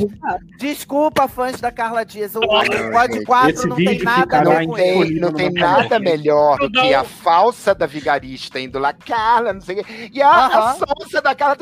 Desculpa, 0.58 1.28
fãs 1.28 1.60
da 1.60 1.70
Carla 1.72 2.04
Dias. 2.04 2.34
O 2.34 2.40
Pod 2.40 3.24
4 3.24 3.68
não 3.68 3.76
tem 3.76 3.98
nada 4.02 4.38
a 4.38 4.44
ver 4.44 4.66
com 4.66 4.78
ele. 4.78 5.20
Não 5.20 5.32
tem 5.32 5.52
nada 5.52 5.98
melhor 5.98 6.56
do 6.58 6.70
que 6.70 6.94
a 6.94 7.04
falsa 7.04 7.74
da 7.74 7.86
vigarista 7.86 8.60
indo 8.60 8.78
lá, 8.78 8.92
Carla, 8.92 9.52
não 9.52 9.60
sei 9.60 9.80
o 9.80 9.84
quê. 9.84 10.10
E 10.12 10.22
a, 10.22 10.30
a 10.30 10.74
falsa 10.74 11.20
da 11.20 11.34
Carla. 11.34 11.56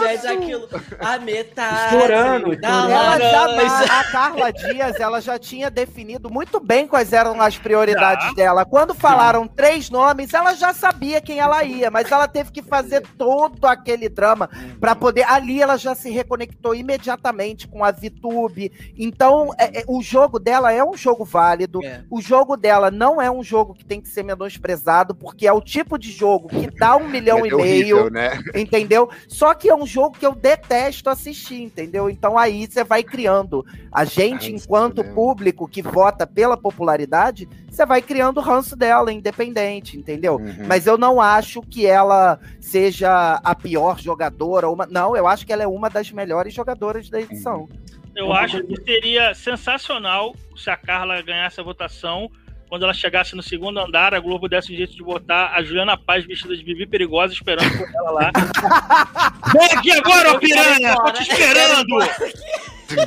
Gente, 0.00 0.26
aquilo. 0.26 0.68
A 0.98 1.18
metade. 1.18 1.94
Estourando. 1.96 2.52
Ela 2.62 3.18
já, 3.18 4.00
a 4.00 4.04
Carla 4.04 4.52
Dias, 4.52 5.00
ela 5.00 5.20
já 5.20 5.38
tinha 5.38 5.70
definido 5.70 6.30
muito 6.30 6.60
bem 6.60 6.86
quais 6.86 7.12
eram 7.12 7.40
as 7.40 7.58
prioridades 7.58 8.34
dela. 8.34 8.64
Quando 8.64 8.94
falaram 8.94 9.46
três 9.46 9.90
nomes, 9.90 10.32
ela 10.32 10.54
já 10.54 10.72
sabia 10.72 11.20
quem 11.20 11.38
ela 11.38 11.64
ia, 11.64 11.90
mas 11.90 12.10
ela 12.10 12.28
teve 12.28 12.50
que 12.50 12.62
fazer 12.62 12.99
todo 13.00 13.64
aquele 13.66 14.08
drama 14.08 14.48
para 14.80 14.94
poder. 14.94 15.24
Ali 15.24 15.60
ela 15.60 15.76
já 15.76 15.94
se 15.94 16.10
reconectou 16.10 16.74
imediatamente 16.74 17.68
com 17.68 17.84
a 17.84 17.90
VTube. 17.90 18.72
Então, 18.96 19.50
é, 19.58 19.80
é, 19.80 19.84
o 19.86 20.02
jogo 20.02 20.38
dela 20.38 20.72
é 20.72 20.84
um 20.84 20.96
jogo 20.96 21.24
válido. 21.24 21.84
É. 21.84 22.02
O 22.10 22.20
jogo 22.20 22.56
dela 22.56 22.90
não 22.90 23.20
é 23.20 23.30
um 23.30 23.42
jogo 23.42 23.74
que 23.74 23.84
tem 23.84 24.00
que 24.00 24.08
ser 24.08 24.22
menosprezado, 24.22 25.14
porque 25.14 25.46
é 25.46 25.52
o 25.52 25.60
tipo 25.60 25.98
de 25.98 26.10
jogo 26.10 26.48
que 26.48 26.70
dá 26.70 26.96
um 26.96 27.08
milhão 27.10 27.44
é 27.44 27.48
e 27.48 27.54
horrível, 27.54 27.96
meio. 27.96 28.10
Né? 28.10 28.38
Entendeu? 28.54 29.10
Só 29.28 29.54
que 29.54 29.68
é 29.68 29.74
um 29.74 29.86
jogo 29.86 30.18
que 30.18 30.26
eu 30.26 30.34
detesto 30.34 31.10
assistir, 31.10 31.62
entendeu? 31.62 32.08
Então 32.08 32.38
aí 32.38 32.66
você 32.66 32.84
vai 32.84 33.02
criando. 33.02 33.64
A 33.92 34.04
gente, 34.04 34.52
enquanto 34.52 35.04
público 35.04 35.68
que 35.68 35.82
vota 35.82 36.26
pela 36.26 36.56
popularidade, 36.56 37.48
você 37.70 37.86
vai 37.86 38.02
criando 38.02 38.38
o 38.38 38.42
ranço 38.42 38.76
dela, 38.76 39.12
independente, 39.12 39.96
entendeu? 39.96 40.36
Uhum. 40.36 40.66
Mas 40.66 40.86
eu 40.86 40.98
não 40.98 41.20
acho 41.20 41.62
que 41.62 41.86
ela 41.86 42.38
seja 42.58 43.40
a 43.44 43.54
pior 43.54 43.98
jogadora. 44.00 44.68
Uma... 44.68 44.86
Não, 44.86 45.16
eu 45.16 45.26
acho 45.26 45.46
que 45.46 45.52
ela 45.52 45.62
é 45.62 45.66
uma 45.66 45.88
das 45.88 46.10
melhores 46.10 46.52
jogadoras 46.52 47.08
da 47.08 47.20
edição. 47.20 47.68
Eu 48.14 48.32
acho 48.32 48.62
que 48.64 48.76
seria 48.82 49.34
sensacional 49.34 50.34
se 50.56 50.68
a 50.68 50.76
Carla 50.76 51.22
ganhasse 51.22 51.60
a 51.60 51.64
votação. 51.64 52.30
Quando 52.68 52.84
ela 52.84 52.94
chegasse 52.94 53.34
no 53.34 53.42
segundo 53.42 53.80
andar, 53.80 54.14
a 54.14 54.20
Globo 54.20 54.48
desse 54.48 54.72
um 54.72 54.76
jeito 54.76 54.94
de 54.94 55.02
botar 55.02 55.52
a 55.54 55.62
Juliana 55.62 55.96
Paz 55.96 56.24
vestida 56.24 56.56
de 56.56 56.62
Bibi 56.62 56.86
Perigosa 56.86 57.32
esperando 57.32 57.76
por 57.76 57.88
ela 57.92 58.10
lá. 58.10 58.32
Vem 59.52 59.78
aqui 59.78 59.90
agora, 59.92 60.32
ô 60.32 60.38
piranha! 60.38 60.94
Tô 60.94 61.12
te 61.12 61.22
esperando! 61.22 61.98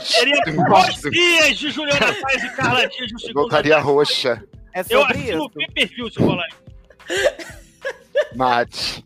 Seria 0.02 0.42
dois 0.46 1.02
dias 1.12 1.58
de 1.58 1.72
Juliana 1.72 2.14
Paz 2.22 2.44
e 2.44 2.50
Carla 2.56 2.88
Dias 2.90 3.12
no 3.12 3.20
segundo 3.20 3.42
Voltaria 3.42 3.80
roxa. 3.80 4.44
É 4.74 4.84
sobre 4.84 5.18
eu 5.30 5.46
isso. 5.46 5.52
Eu 5.60 5.74
perfil 5.74 6.12
se 6.12 6.20
rolar 6.20 6.48
Mate. 8.36 9.06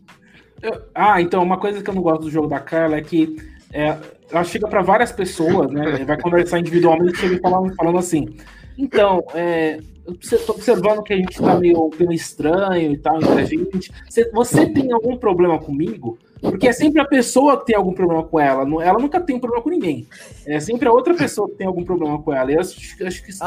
ah, 0.94 1.20
então, 1.20 1.42
uma 1.42 1.58
coisa 1.58 1.82
que 1.82 1.90
eu 1.90 1.94
não 1.94 2.02
gosto 2.02 2.22
do 2.22 2.30
jogo 2.30 2.48
da 2.48 2.60
Carla 2.60 2.96
é 2.96 3.02
que 3.02 3.36
é, 3.72 3.96
ela 4.30 4.44
chega 4.44 4.68
para 4.68 4.82
várias 4.82 5.12
pessoas, 5.12 5.70
né? 5.70 6.04
Vai 6.04 6.20
conversar 6.20 6.58
individualmente, 6.58 7.18
chega 7.18 7.38
falando, 7.40 7.74
falando 7.74 7.98
assim. 7.98 8.36
Então, 8.76 9.24
é, 9.34 9.80
eu 10.06 10.46
tô 10.46 10.52
observando 10.52 11.02
que 11.02 11.12
a 11.12 11.16
gente 11.16 11.38
tá 11.38 11.58
meio, 11.58 11.90
meio 11.98 12.12
estranho 12.12 12.92
e 12.92 12.98
tal 12.98 13.16
entre 13.16 13.40
a 13.40 13.44
gente. 13.44 13.90
Você, 14.08 14.30
você 14.30 14.66
tem 14.66 14.92
algum 14.92 15.16
problema 15.16 15.58
comigo? 15.58 16.18
Porque 16.40 16.68
é 16.68 16.72
sempre 16.72 17.00
a 17.00 17.04
pessoa 17.04 17.58
que 17.58 17.66
tem 17.66 17.76
algum 17.76 17.92
problema 17.92 18.22
com 18.22 18.38
ela. 18.38 18.62
Ela 18.82 18.98
nunca 18.98 19.20
tem 19.20 19.36
um 19.36 19.40
problema 19.40 19.62
com 19.62 19.70
ninguém. 19.70 20.06
É 20.46 20.60
sempre 20.60 20.88
a 20.88 20.92
outra 20.92 21.14
pessoa 21.14 21.48
que 21.48 21.56
tem 21.56 21.66
algum 21.66 21.84
problema 21.84 22.20
com 22.22 22.32
ela. 22.32 22.50
E 22.50 22.54
eu 22.54 22.60
acho, 22.60 22.78
acho 23.04 23.24
que 23.24 23.30
isso 23.30 23.44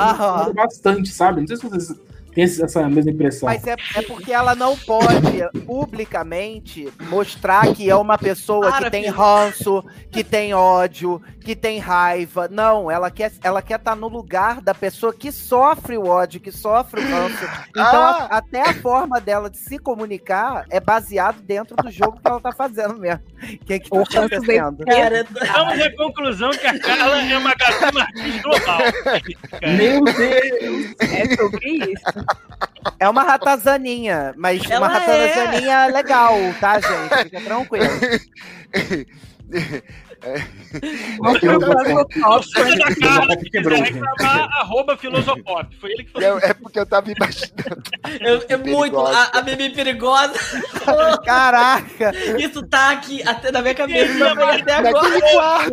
bastante, 0.54 1.10
sabe? 1.10 1.42
Não 1.42 1.48
sei 1.48 1.58
se 1.58 1.64
vocês 1.64 2.00
tem 2.34 2.44
essa 2.44 2.88
mesma 2.88 3.12
impressão. 3.12 3.48
Mas 3.48 3.66
é, 3.68 3.76
é 3.96 4.02
porque 4.04 4.32
ela 4.32 4.56
não 4.56 4.78
pode 4.78 5.50
publicamente 5.66 6.92
mostrar 7.10 7.74
que 7.74 7.90
é 7.90 7.96
uma 7.96 8.18
pessoa 8.18 8.72
que 8.78 8.90
tem 8.90 9.10
ranço, 9.10 9.84
que 10.10 10.24
tem 10.24 10.54
ódio, 10.54 11.22
que 11.44 11.56
tem 11.56 11.80
raiva. 11.80 12.48
Não, 12.50 12.90
ela 12.90 13.12
quer 13.12 13.32
ela 13.44 13.62
quer 13.62 13.80
estar 13.80 13.92
tá 13.92 13.96
no 13.96 14.08
lugar 14.08 14.62
da 14.62 14.74
pessoa 14.74 15.14
que 15.14 15.32
sofre 15.32 15.98
o 15.98 16.08
ódio, 16.08 16.40
que 16.40 16.52
sofre 16.52 17.02
o 17.02 17.10
ranço. 17.10 17.44
Então, 17.70 17.84
ah! 17.84 18.28
a, 18.30 18.38
até 18.38 18.62
a 18.62 18.74
forma 18.76 19.20
dela 19.20 19.50
de 19.50 19.58
se 19.58 19.78
comunicar 19.78 20.66
é 20.70 20.80
baseado 20.80 21.42
dentro 21.42 21.76
do 21.76 21.92
jogo 21.92 22.20
que 22.20 22.28
ela 22.28 22.40
tá 22.40 22.52
fazendo 22.52 22.98
mesmo. 22.98 23.22
O 23.42 23.66
que 23.66 23.74
é 23.74 23.80
que 23.80 23.90
tá 23.90 24.02
acontecendo? 24.02 24.86
Vamos 25.54 25.82
à 25.82 25.96
conclusão 25.96 26.52
que 26.52 26.68
a 26.68 26.80
Carla 26.80 27.22
é 27.22 27.38
uma 27.38 27.56
Martins 27.94 28.42
global. 28.42 28.80
Meu 29.78 30.04
Deus! 30.04 30.96
É 31.00 31.36
sobre 31.36 31.70
isso. 31.70 32.21
É 33.00 33.10
uma 33.10 33.24
ratazaninha, 33.24 34.34
mas 34.38 34.62
Ela 34.70 34.88
uma 34.88 34.94
ratazaninha 34.94 35.88
é. 35.88 35.92
legal, 35.92 36.36
tá, 36.60 36.80
gente? 36.80 37.24
Fica 37.24 37.42
tranquilo. 37.42 37.86
Foi 40.22 41.32
o 41.32 41.40
filosofop. 41.40 42.16
da 42.78 42.96
cara, 42.96 43.38
que 43.38 43.50
quiser 43.50 43.84
reclamar, 43.84 44.50
arroba 44.60 44.98
filosofop. 44.98 45.76
Foi 45.78 45.92
ele 45.92 46.04
que 46.04 46.12
falou. 46.12 46.40
É, 46.40 46.50
é 46.50 46.54
porque 46.54 46.80
eu 46.80 46.86
tava 46.86 47.12
imaginando. 47.12 47.82
Eu, 48.20 48.44
é 48.48 48.58
muito. 48.58 49.00
A, 49.00 49.32
a 49.34 49.42
bebê 49.42 49.72
perigosa. 49.72 50.34
Caraca! 51.26 52.12
Isso 52.40 52.66
tá 52.68 52.92
aqui 52.92 53.28
até 53.28 53.52
na 53.52 53.62
minha 53.62 53.74
cabeça 53.74 54.32
até 54.32 54.74
agora. 54.74 55.72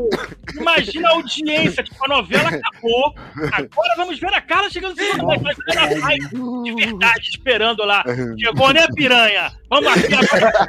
Imagina 0.57 1.09
a 1.09 1.13
audiência, 1.13 1.83
tipo, 1.83 2.05
a 2.05 2.09
novela 2.09 2.49
acabou. 2.49 3.15
Agora 3.53 3.95
vamos 3.97 4.19
ver 4.19 4.33
a 4.33 4.41
cara 4.41 4.71
chegando 4.71 4.97
no 4.97 6.63
de 6.63 6.75
verdade, 6.75 7.29
esperando 7.29 7.85
lá. 7.85 8.03
Chegou, 8.39 8.73
né, 8.73 8.87
piranha? 8.95 9.53
Vamos 9.69 9.93
aqui 9.93 10.15
agora. 10.15 10.69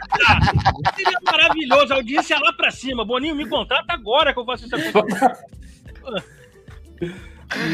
Seria 0.95 1.19
maravilhoso, 1.23 1.93
a 1.93 1.95
audiência 1.97 2.37
lá 2.39 2.51
pra 2.53 2.71
cima. 2.71 3.05
Boninho, 3.05 3.35
me 3.35 3.47
contrata 3.69 3.93
agora 3.93 4.33
que 4.33 4.39
eu 4.39 4.45
faço 4.45 4.65
isso 4.65 4.75
acontecer. 4.75 5.37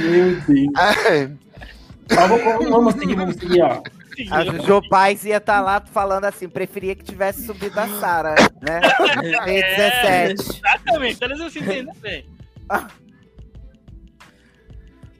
Meu 0.06 0.42
Deus. 0.42 0.74
Ah, 2.18 2.28
vamos, 2.28 2.70
vamos 2.70 2.94
seguir, 2.94 3.16
vamos 3.16 3.36
seguir, 3.36 3.62
ó. 3.62 3.82
A 4.32 4.44
Jojo 4.44 4.88
Paz 4.88 5.26
ia 5.26 5.38
estar 5.38 5.56
tá 5.56 5.62
lá 5.62 5.82
falando 5.82 6.26
assim, 6.26 6.48
preferia 6.48 6.96
que 6.96 7.04
tivesse 7.04 7.46
subido 7.46 7.80
a 7.80 7.88
Sara, 8.00 8.36
né? 8.62 8.80
É, 9.48 10.34
17. 10.36 10.60
Exatamente, 10.60 11.24
eles 11.24 11.40
vão 11.40 11.50
se 11.50 11.60
entender 11.60 11.94
bem. 12.00 12.26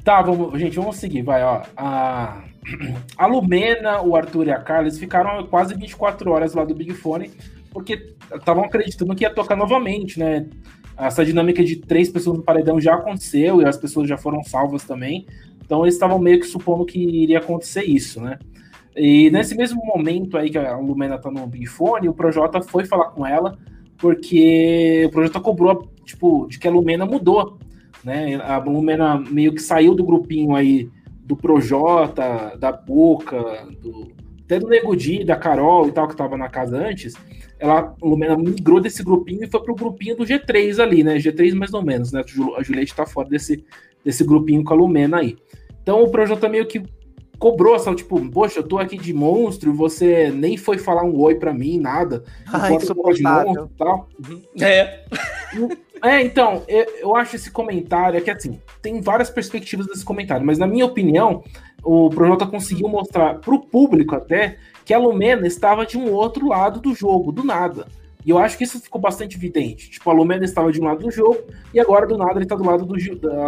Tá, 0.04 0.22
vamos, 0.22 0.60
gente, 0.60 0.76
vamos 0.76 0.98
seguir, 0.98 1.24
vai, 1.24 1.44
ó. 1.44 1.64
A, 1.76 2.44
a 3.18 3.26
Lumena, 3.26 4.02
o 4.02 4.16
Arthur 4.16 4.48
e 4.48 4.52
a 4.52 4.62
Carlos 4.62 5.00
ficaram 5.00 5.46
quase 5.48 5.74
24 5.74 6.32
horas 6.32 6.54
lá 6.54 6.64
do 6.64 6.76
Big 6.76 6.94
Fone, 6.94 7.34
porque 7.76 8.16
estavam 8.34 8.64
acreditando 8.64 9.14
que 9.14 9.26
ia 9.26 9.30
tocar 9.30 9.58
novamente, 9.58 10.18
né? 10.18 10.48
Essa 10.98 11.26
dinâmica 11.26 11.62
de 11.62 11.76
três 11.76 12.08
pessoas 12.10 12.38
no 12.38 12.44
paredão 12.44 12.80
já 12.80 12.96
aconteceu 12.96 13.62
e 13.62 13.66
as 13.66 13.76
pessoas 13.76 14.08
já 14.08 14.18
foram 14.18 14.42
salvas 14.42 14.86
também. 14.86 15.28
Então 15.62 15.84
eles 15.84 15.96
estavam 15.96 16.18
meio 16.18 16.40
que 16.40 16.46
supondo 16.46 16.86
que 16.86 16.98
iria 16.98 17.40
acontecer 17.40 17.84
isso, 17.84 18.22
né? 18.22 18.40
E 18.96 19.30
nesse 19.30 19.56
mesmo 19.56 19.86
momento 19.86 20.38
aí 20.38 20.50
que 20.50 20.58
a 20.58 20.78
Lumena 20.78 21.18
tá 21.18 21.30
no 21.30 21.46
Big 21.46 21.66
Fone, 21.66 22.08
o 22.08 22.14
Projota 22.14 22.62
foi 22.62 22.86
falar 22.86 23.10
com 23.10 23.28
ela, 23.28 23.58
porque 23.98 25.04
o 25.08 25.12
Projota 25.12 25.42
cobrou, 25.42 25.92
tipo, 26.06 26.48
de 26.48 26.58
que 26.58 26.70
a 26.70 26.72
Lumena 26.72 27.06
mudou, 27.06 27.60
né? 28.06 28.36
A 28.36 28.58
Lumena 28.60 29.20
meio 29.20 29.54
que 29.54 29.62
saiu 29.62 29.94
do 29.94 30.06
grupinho 30.06 30.56
aí 30.56 30.90
do 31.26 31.36
Projota, 31.36 32.56
da 32.58 32.72
Boca, 32.72 33.68
do, 33.82 34.14
até 34.46 34.60
do 34.60 34.70
Nego 34.70 34.96
da 35.26 35.36
Carol 35.36 35.90
e 35.90 35.92
tal, 35.92 36.08
que 36.08 36.16
tava 36.16 36.38
na 36.38 36.48
casa 36.48 36.78
antes, 36.78 37.16
ela, 37.60 37.96
Lumena 38.02 38.38
migrou 38.38 38.80
desse 38.80 39.04
grupinho 39.04 39.44
e 39.44 39.50
foi 39.50 39.62
pro 39.64 39.76
grupinho 39.76 40.16
do 40.16 40.26
G3 40.26 40.82
ali, 40.82 41.04
né? 41.04 41.18
G3 41.18 41.54
mais 41.54 41.74
ou 41.74 41.82
menos, 41.82 42.12
né? 42.12 42.22
A 42.58 42.64
Juliette 42.64 42.96
tá 42.96 43.06
fora 43.06 43.30
desse, 43.30 43.64
desse 44.04 44.24
grupinho 44.24 44.64
com 44.64 44.74
a 44.74 44.78
Lumena 44.78 45.18
aí. 45.18 45.38
Então 45.82 46.04
o 46.04 46.10
Projota 46.10 46.50
meio 46.50 46.66
que 46.66 46.84
cobrou 47.38 47.76
essa, 47.76 47.94
tipo, 47.94 48.20
poxa, 48.30 48.60
eu 48.60 48.64
tô 48.64 48.78
aqui 48.78 48.98
de 48.98 49.14
monstro 49.14 49.72
e 49.72 49.76
você 49.76 50.32
nem 50.32 50.58
foi 50.58 50.78
falar 50.78 51.04
um 51.04 51.20
oi 51.20 51.36
pra 51.36 51.54
mim, 51.54 51.80
nada. 51.80 52.24
Ah, 52.52 52.72
insuportável. 52.72 53.70
E 53.74 53.78
tal. 53.78 54.10
Uhum. 54.28 54.42
É. 54.62 55.06
É, 56.04 56.22
então, 56.22 56.64
eu, 56.68 56.86
eu 57.00 57.16
acho 57.16 57.36
esse 57.36 57.50
comentário, 57.50 58.18
é 58.18 58.22
que 58.22 58.30
assim, 58.30 58.60
tem 58.82 59.02
várias 59.02 59.30
perspectivas 59.30 59.88
desse 59.88 60.06
comentário, 60.06 60.46
mas 60.46 60.58
na 60.58 60.68
minha 60.68 60.86
opinião, 60.86 61.44
o 61.86 62.10
Projota 62.10 62.48
conseguiu 62.48 62.90
mostrar 62.90 63.36
pro 63.36 63.60
público 63.60 64.16
até 64.16 64.58
que 64.84 64.94
a 64.94 64.98
Lumena 64.98 65.46
estava 65.46 65.86
de 65.86 65.98
um 65.98 66.12
outro 66.12 66.48
lado 66.48 66.82
do 66.82 66.96
jogo, 66.96 67.32
do 67.32 67.44
nada. 67.44 67.88
E 68.26 68.32
eu 68.32 68.40
acho 68.40 68.58
que 68.58 68.64
isso 68.64 68.82
ficou 68.82 69.00
bastante 69.00 69.38
evidente. 69.38 69.92
Tipo, 69.92 70.10
a 70.10 70.14
Lumena 70.14 70.44
estava 70.44 70.72
de 70.72 70.82
um 70.82 70.86
lado 70.86 71.04
do 71.04 71.12
jogo 71.12 71.38
e 71.72 71.80
agora 71.80 72.08
do 72.08 72.18
nada 72.18 72.40
ele 72.40 72.48
tá 72.48 72.56
do 72.56 72.66
lado 72.66 72.84
do, 72.84 72.96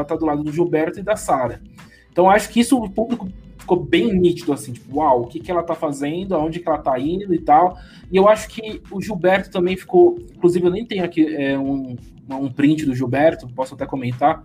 tá 0.05 0.15
do, 0.15 0.25
lado 0.25 0.43
do 0.43 0.51
Gilberto 0.51 0.99
e 0.99 1.03
da 1.03 1.15
Sara. 1.15 1.59
Então 2.11 2.29
acho 2.29 2.49
que 2.49 2.59
isso 2.59 2.77
o 2.77 2.87
público 2.87 3.27
ficou 3.57 3.83
bem 3.83 4.13
nítido, 4.13 4.53
assim, 4.53 4.71
tipo, 4.71 4.97
uau, 4.97 5.23
o 5.23 5.27
que, 5.27 5.39
que 5.39 5.49
ela 5.49 5.63
tá 5.63 5.73
fazendo, 5.73 6.35
aonde 6.35 6.59
que 6.59 6.69
ela 6.69 6.77
tá 6.77 6.97
indo 6.99 7.33
e 7.33 7.39
tal. 7.39 7.75
E 8.11 8.17
eu 8.17 8.29
acho 8.29 8.47
que 8.49 8.81
o 8.91 9.01
Gilberto 9.01 9.49
também 9.49 9.75
ficou. 9.75 10.19
Inclusive, 10.35 10.67
eu 10.67 10.71
nem 10.71 10.85
tenho 10.85 11.03
aqui 11.03 11.35
é, 11.35 11.57
um, 11.57 11.97
um 12.29 12.51
print 12.51 12.85
do 12.85 12.93
Gilberto, 12.93 13.47
posso 13.49 13.73
até 13.73 13.85
comentar. 13.85 14.43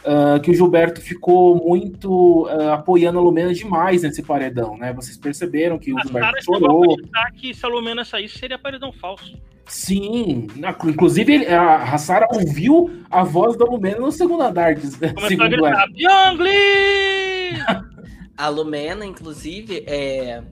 Uh, 0.00 0.40
que 0.40 0.50
o 0.50 0.54
Gilberto 0.54 0.98
ficou 1.00 1.56
muito 1.56 2.46
uh, 2.46 2.70
apoiando 2.70 3.18
a 3.18 3.22
Lumena 3.22 3.52
demais 3.52 4.02
nesse 4.02 4.22
paredão, 4.22 4.76
né? 4.78 4.94
Vocês 4.94 5.18
perceberam 5.18 5.78
que 5.78 5.92
o 5.92 5.98
a 5.98 6.02
Gilberto 6.02 6.42
chorou. 6.42 6.96
que 7.36 7.52
se 7.52 7.66
a 7.66 7.68
Lumena 7.68 8.02
saísse 8.02 8.38
seria 8.38 8.58
paredão 8.58 8.92
falso. 8.92 9.36
Sim, 9.66 10.48
inclusive 10.84 11.46
a 11.46 11.96
Sara 11.98 12.26
ouviu 12.32 12.90
a 13.10 13.22
voz 13.22 13.56
da 13.56 13.64
Lumena 13.64 13.98
no 13.98 14.10
segundo 14.10 14.42
andar. 14.42 14.74
Começou 14.74 15.44
a 15.44 15.48
gritar, 15.48 15.86
a 18.36 18.48
Lumena, 18.48 19.04
inclusive, 19.04 19.84
é. 19.86 20.42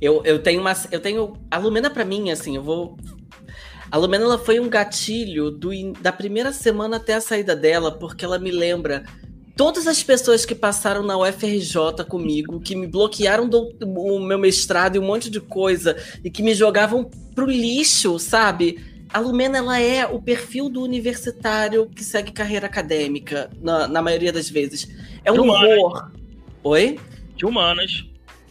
Eu, 0.00 0.22
eu 0.24 0.42
tenho 0.42 0.60
uma. 0.60 0.72
Eu 0.92 1.00
tenho. 1.00 1.32
A 1.50 1.58
Lumena, 1.58 1.88
para 1.88 2.04
mim, 2.04 2.30
assim, 2.30 2.56
eu 2.56 2.62
vou. 2.62 2.96
A 3.90 3.96
Lumena 3.96 4.24
ela 4.24 4.38
foi 4.38 4.58
um 4.58 4.68
gatilho 4.68 5.50
do, 5.50 5.70
da 6.00 6.12
primeira 6.12 6.52
semana 6.52 6.96
até 6.96 7.14
a 7.14 7.20
saída 7.20 7.54
dela, 7.54 7.92
porque 7.92 8.24
ela 8.24 8.38
me 8.38 8.50
lembra 8.50 9.04
todas 9.56 9.86
as 9.86 10.02
pessoas 10.02 10.44
que 10.44 10.54
passaram 10.54 11.02
na 11.02 11.16
UFRJ 11.16 12.04
comigo, 12.08 12.60
que 12.60 12.76
me 12.76 12.86
bloquearam 12.86 13.48
do, 13.48 13.72
o 13.80 14.20
meu 14.20 14.38
mestrado 14.38 14.96
e 14.96 14.98
um 14.98 15.06
monte 15.06 15.30
de 15.30 15.40
coisa, 15.40 15.96
e 16.22 16.30
que 16.30 16.42
me 16.42 16.54
jogavam 16.54 17.10
pro 17.34 17.46
lixo, 17.46 18.18
sabe? 18.18 18.78
A 19.08 19.20
Lumena 19.20 19.58
ela 19.58 19.80
é 19.80 20.04
o 20.04 20.20
perfil 20.20 20.68
do 20.68 20.82
universitário 20.82 21.88
que 21.88 22.04
segue 22.04 22.32
carreira 22.32 22.66
acadêmica, 22.66 23.50
na, 23.62 23.86
na 23.88 24.02
maioria 24.02 24.32
das 24.32 24.50
vezes. 24.50 24.88
É 25.24 25.32
um 25.32 25.48
horror. 25.48 26.10
Oi? 26.64 26.98
De 27.36 27.46
humanas. 27.46 28.04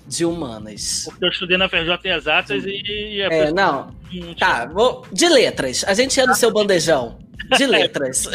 De 0.08 0.26
humanas. 0.26 1.06
Porque 1.06 1.26
eu 1.26 1.30
estudei 1.30 1.58
na 1.58 1.68
FRJ 1.68 2.00
Exatas 2.06 2.64
e. 2.66 3.22
é, 3.22 3.30
pessoa... 3.30 3.52
não. 3.52 3.96
não 4.14 4.34
tá, 4.36 4.66
vou... 4.66 5.06
de 5.12 5.28
letras. 5.28 5.84
A 5.88 5.94
gente 5.94 6.20
é 6.20 6.28
do 6.28 6.36
seu 6.36 6.52
bandejão. 6.52 7.18
De 7.58 7.66
letras. 7.70 8.28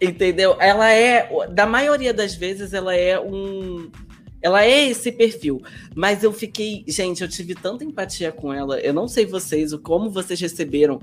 Entendeu? 0.00 0.56
Ela 0.58 0.90
é. 0.90 1.28
Da 1.50 1.66
maioria 1.66 2.14
das 2.14 2.34
vezes, 2.34 2.72
ela 2.72 2.94
é 2.94 3.20
um. 3.20 3.90
Ela 4.40 4.64
é 4.64 4.88
esse 4.88 5.12
perfil. 5.12 5.62
Mas 5.94 6.22
eu 6.22 6.32
fiquei. 6.32 6.84
Gente, 6.86 7.22
eu 7.22 7.28
tive 7.28 7.54
tanta 7.54 7.84
empatia 7.84 8.32
com 8.32 8.52
ela. 8.52 8.80
Eu 8.80 8.92
não 8.92 9.06
sei 9.06 9.26
vocês, 9.26 9.72
como 9.74 10.10
vocês 10.10 10.40
receberam 10.40 11.00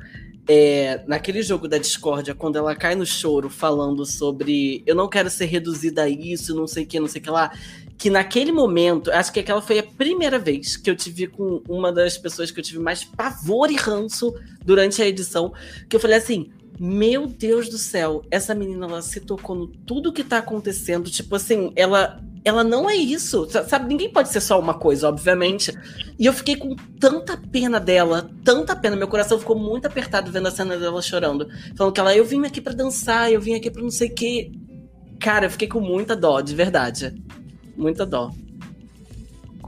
é, 0.49 1.03
naquele 1.05 1.43
jogo 1.43 1.67
da 1.67 1.77
discórdia, 1.77 2.33
quando 2.33 2.57
ela 2.57 2.75
cai 2.75 2.95
no 2.95 3.05
choro 3.05 3.51
falando 3.51 4.03
sobre 4.03 4.81
eu 4.87 4.95
não 4.95 5.07
quero 5.07 5.29
ser 5.29 5.45
reduzida 5.45 6.03
a 6.03 6.09
isso, 6.09 6.55
não 6.55 6.65
sei 6.65 6.85
o 6.85 6.87
que, 6.87 6.99
não 6.99 7.07
sei 7.07 7.21
o 7.21 7.23
que 7.23 7.29
lá. 7.29 7.51
Que 7.99 8.09
naquele 8.09 8.51
momento, 8.51 9.11
acho 9.11 9.31
que 9.31 9.41
aquela 9.41 9.61
foi 9.61 9.77
a 9.77 9.83
primeira 9.83 10.39
vez 10.39 10.77
que 10.77 10.89
eu 10.89 10.95
tive 10.95 11.27
com 11.27 11.61
uma 11.67 11.91
das 11.91 12.17
pessoas 12.17 12.49
que 12.49 12.59
eu 12.59 12.63
tive 12.63 12.79
mais 12.79 13.03
pavor 13.03 13.69
e 13.69 13.75
ranço 13.75 14.33
durante 14.65 15.01
a 15.01 15.07
edição. 15.07 15.53
Que 15.89 15.97
eu 15.97 15.99
falei 15.99 16.17
assim: 16.17 16.49
meu 16.79 17.27
Deus 17.27 17.67
do 17.67 17.77
céu, 17.77 18.23
essa 18.31 18.55
menina 18.55 18.85
ela 18.85 19.01
se 19.01 19.19
tocou 19.19 19.53
no 19.53 19.67
tudo 19.67 20.13
que 20.13 20.23
tá 20.23 20.37
acontecendo. 20.37 21.11
Tipo 21.11 21.35
assim, 21.35 21.73
ela 21.75 22.23
ela 22.45 22.63
não 22.63 22.89
é 22.89 22.95
isso. 22.95 23.47
Sabe, 23.67 23.89
ninguém 23.89 24.09
pode 24.09 24.29
ser 24.29 24.39
só 24.39 24.57
uma 24.57 24.73
coisa, 24.73 25.09
obviamente. 25.09 25.73
E 26.17 26.25
eu 26.25 26.31
fiquei 26.31 26.55
com 26.55 26.75
tanta 26.99 27.35
pena 27.35 27.81
dela, 27.81 28.29
tanta 28.45 28.75
pena. 28.77 28.95
Meu 28.95 29.09
coração 29.09 29.37
ficou 29.37 29.57
muito 29.57 29.87
apertado 29.87 30.31
vendo 30.31 30.47
a 30.47 30.51
cena 30.51 30.77
dela 30.77 31.01
chorando. 31.01 31.49
Falando 31.75 31.93
que 31.93 31.99
ela, 31.99 32.15
eu 32.15 32.23
vim 32.23 32.45
aqui 32.45 32.61
para 32.61 32.73
dançar, 32.73 33.31
eu 33.31 33.41
vim 33.41 33.55
aqui 33.55 33.69
pra 33.69 33.81
não 33.81 33.91
sei 33.91 34.09
o 34.09 34.15
quê. 34.15 34.51
Cara, 35.19 35.47
eu 35.47 35.51
fiquei 35.51 35.67
com 35.67 35.81
muita 35.81 36.15
dó, 36.15 36.39
de 36.39 36.55
verdade. 36.55 37.13
Muita 37.79 38.05
dó 38.05 38.31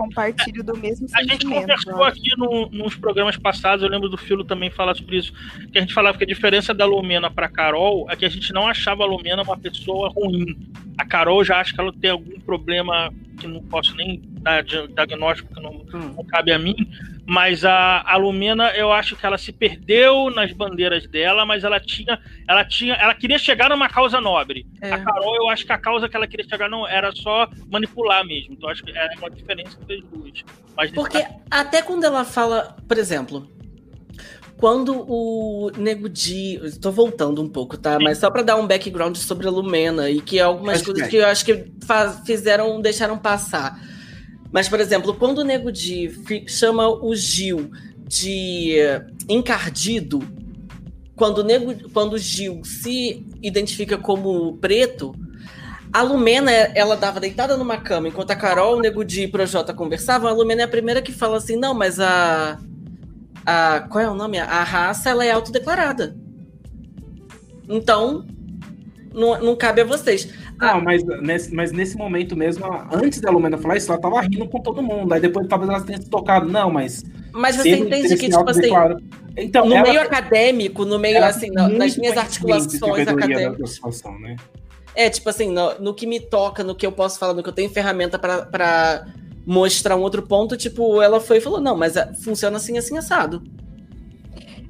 compartilho 0.02 0.64
do 0.64 0.76
mesmo 0.76 1.06
a 1.14 1.20
sentimento. 1.20 1.30
A 1.30 1.34
gente 1.34 1.46
conversou 1.46 2.04
aqui 2.04 2.38
no, 2.38 2.70
nos 2.70 2.96
programas 2.96 3.38
passados, 3.38 3.84
eu 3.84 3.90
lembro 3.90 4.10
do 4.10 4.18
Filo 4.18 4.44
também 4.44 4.72
falar 4.72 4.96
sobre 4.96 5.18
isso, 5.18 5.32
que 5.72 5.78
a 5.78 5.82
gente 5.82 5.94
falava 5.94 6.18
que 6.18 6.24
a 6.24 6.28
diferença 6.28 6.74
da 6.74 6.86
Lumena 6.86 7.30
para 7.30 7.48
Carol 7.48 8.08
é 8.10 8.16
que 8.16 8.26
a 8.26 8.30
gente 8.30 8.52
não 8.52 8.68
achava 8.68 9.04
a 9.04 9.06
Lumena 9.06 9.44
uma 9.44 9.58
pessoa 9.58 10.10
ruim. 10.10 10.58
A 10.98 11.06
Carol 11.06 11.44
já 11.44 11.60
acha 11.60 11.74
que 11.74 11.80
ela 11.80 11.94
tem 11.94 12.10
algum 12.10 12.40
problema 12.40 13.14
que 13.40 13.48
não 13.48 13.62
posso 13.64 13.96
nem 13.96 14.22
dar 14.42 14.64
diagnóstico, 14.64 15.54
que 15.54 15.62
não, 15.62 15.72
hum. 15.72 16.14
não 16.16 16.26
cabe 16.26 16.52
a 16.52 16.60
mim, 16.60 16.76
mas 17.26 17.64
a, 17.64 18.02
a 18.02 18.18
Lumena, 18.18 18.70
eu 18.72 18.92
acho 18.92 19.16
que 19.16 19.26
ela 19.26 19.38
se 19.38 19.52
perdeu 19.52 20.30
nas 20.30 20.52
bandeiras 20.52 21.08
dela, 21.08 21.46
mas 21.46 21.64
ela 21.64 21.80
tinha, 21.80 22.20
ela 22.48 22.66
tinha, 22.66 22.96
ela 22.96 23.14
queria 23.14 23.38
chegar 23.38 23.70
numa 23.70 23.88
causa 23.88 24.20
nobre. 24.20 24.66
É. 24.82 24.92
A 24.92 25.00
Carol, 25.00 25.36
eu 25.36 25.50
acho 25.50 25.66
que 25.66 25.72
a 25.72 25.78
causa 25.78 26.10
que 26.10 26.16
ela 26.16 26.28
queria 26.28 26.48
chegar 26.48 26.70
não 26.70 26.88
era 26.88 27.12
só 27.12 27.50
manipular 27.70 28.26
mesmo. 28.26 28.54
Então 28.54 28.70
acho 28.70 28.84
que 28.84 28.92
é 28.92 29.10
uma 29.18 29.30
diferença 29.30 29.78
entre 29.82 29.96
as 29.96 30.04
duas. 30.06 30.44
Mas 30.76 30.92
Porque 30.92 31.26
até 31.50 31.82
quando 31.82 32.04
ela 32.04 32.26
fala, 32.26 32.76
por 32.88 32.98
exemplo, 32.98 33.48
quando 34.62 35.06
o 35.10 35.72
Nego 35.76 36.08
Di. 36.08 36.56
Estou 36.64 36.92
voltando 36.92 37.42
um 37.42 37.50
pouco, 37.50 37.76
tá? 37.78 37.98
Sim. 37.98 38.04
Mas 38.04 38.20
só 38.20 38.30
para 38.30 38.44
dar 38.44 38.56
um 38.58 38.68
background 38.68 39.16
sobre 39.18 39.48
a 39.48 39.52
Lumena 39.52 40.10
e 40.10 40.22
que 40.22 40.40
algumas 40.40 40.84
coisas 40.84 41.08
que 41.08 41.18
eu 41.18 41.26
acho 41.26 41.44
que 41.44 41.66
fizeram, 42.26 42.80
deixaram 42.80 43.18
passar. 43.18 43.80
Mas, 44.52 44.68
por 44.68 44.80
exemplo, 44.80 45.14
quando 45.14 45.40
o 45.40 45.44
Nego 45.44 45.72
Di 45.72 46.12
chama 46.48 46.88
o 46.90 47.16
Gil 47.16 47.72
de 48.08 48.76
encardido, 49.30 50.20
quando 51.16 51.40
o, 51.40 51.44
Nego, 51.44 51.90
quando 51.92 52.14
o 52.14 52.18
Gil 52.18 52.62
se 52.64 53.26
identifica 53.42 53.98
como 53.98 54.58
preto, 54.58 55.16
a 55.94 56.02
Lumena, 56.02 56.52
ela 56.52 56.96
dava 56.96 57.20
deitada 57.20 57.56
numa 57.56 57.78
cama, 57.78 58.08
enquanto 58.08 58.32
a 58.32 58.36
Carol, 58.36 58.78
o 58.78 58.82
Nego 58.82 59.04
Di 59.04 59.22
e 59.22 59.26
o 59.26 59.32
Projota 59.32 59.74
conversavam, 59.74 60.30
a 60.30 60.34
Lumena 60.34 60.62
é 60.62 60.66
a 60.66 60.68
primeira 60.68 61.02
que 61.02 61.12
fala 61.12 61.38
assim, 61.38 61.56
não, 61.56 61.74
mas 61.74 62.00
a 62.00 62.60
a 63.46 63.82
qual 63.90 64.04
é 64.04 64.10
o 64.10 64.16
nome? 64.16 64.38
A 64.40 64.64
raça 64.64 65.10
ela 65.10 65.26
é 65.26 65.32
autodeclarada. 65.32 66.16
Então, 67.68 68.26
não, 69.14 69.40
não 69.42 69.56
cabe 69.56 69.82
a 69.82 69.86
vocês. 69.86 70.30
Não, 70.62 70.80
mas 70.80 71.04
nesse, 71.04 71.54
mas 71.54 71.72
nesse 71.72 71.98
momento 71.98 72.38
mesmo, 72.38 72.64
antes 72.94 73.20
da 73.20 73.32
Lumena 73.32 73.58
falar 73.58 73.78
isso, 73.78 73.92
ela 73.92 74.00
tava 74.00 74.22
rindo 74.22 74.48
com 74.48 74.62
todo 74.62 74.84
mundo. 74.84 75.12
Aí 75.12 75.20
depois 75.20 75.48
talvez 75.48 75.72
ela 75.72 75.82
tenha 75.82 76.00
se 76.00 76.08
tocado. 76.08 76.48
Não, 76.48 76.70
mas. 76.70 77.04
Mas 77.34 77.56
você 77.56 77.78
entende 77.78 78.16
que, 78.16 78.30
tipo 78.30 78.48
assim. 78.48 78.70
Então, 79.36 79.66
no 79.66 79.74
ela... 79.74 79.88
meio 79.88 80.00
acadêmico, 80.00 80.86
no 80.86 81.00
meio, 81.00 81.24
assim, 81.24 81.50
nas 81.50 81.98
minhas 81.98 82.16
articulações 82.16 83.08
acadêmicas. 83.08 83.80
Né? 84.22 84.36
É, 84.94 85.10
tipo 85.10 85.30
assim, 85.30 85.52
no, 85.52 85.80
no, 85.80 85.94
que 85.96 86.06
me 86.06 86.20
toca, 86.20 86.64
no 86.64 86.76
que 86.76 86.86
eu 86.86 86.92
posso 86.92 87.18
falar, 87.18 87.34
no 87.34 87.42
que 87.42 87.50
eu 87.50 87.54
tenho 87.54 87.70
ferramenta 87.70 88.20
para 88.20 89.08
mostrar 89.44 89.96
um 89.96 90.02
outro 90.02 90.22
ponto, 90.22 90.56
tipo, 90.56 91.02
ela 91.02 91.20
foi 91.20 91.38
e 91.38 91.42
falou: 91.42 91.60
não, 91.60 91.76
mas 91.76 91.96
é, 91.96 92.14
funciona 92.24 92.58
assim, 92.58 92.78
assim, 92.78 92.98
assado. 92.98 93.42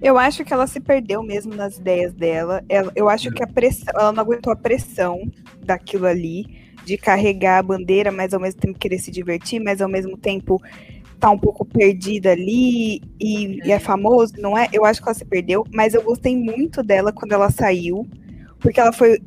Eu 0.02 0.18
acho 0.18 0.44
que 0.44 0.52
ela 0.52 0.66
se 0.66 0.80
perdeu 0.80 1.22
mesmo 1.22 1.54
nas 1.54 1.78
ideias 1.78 2.14
dela. 2.14 2.64
Ela, 2.68 2.92
eu 2.96 3.08
acho 3.08 3.30
que 3.32 3.44
a 3.44 3.48
pressão, 3.48 3.94
ela 3.96 4.12
não 4.12 4.22
aguentou 4.22 4.52
a 4.52 4.56
pressão 4.56 5.22
daquilo 5.64 6.08
ali, 6.08 6.46
de 6.84 6.98
carregar 6.98 7.60
a 7.60 7.64
bandeira, 7.64 8.12
mas 8.12 8.34
ao 8.34 8.40
mesmo 8.40 8.60
tempo 8.60 8.80
querer 8.80 8.98
se 8.98 9.12
divertir, 9.12 9.60
mas 9.60 9.80
ao 9.80 9.88
mesmo 9.88 10.18
tempo 10.18 10.60
tá 11.20 11.30
um 11.30 11.38
pouco 11.38 11.64
perdida 11.64 12.32
ali 12.32 13.00
e, 13.20 13.60
e 13.64 13.72
é 13.72 13.78
famoso, 13.78 14.34
não 14.40 14.58
é? 14.58 14.68
Eu 14.74 14.84
acho 14.84 15.00
que 15.00 15.08
ela 15.08 15.14
se 15.14 15.24
perdeu, 15.24 15.64
mas 15.72 15.94
eu 15.94 16.02
gostei 16.02 16.36
muito 16.36 16.82
dela 16.82 17.14
quando 17.14 17.34
ela 17.34 17.52
saiu, 17.52 18.08
porque 18.60 18.80
ela 18.80 18.92
foi 18.92 19.20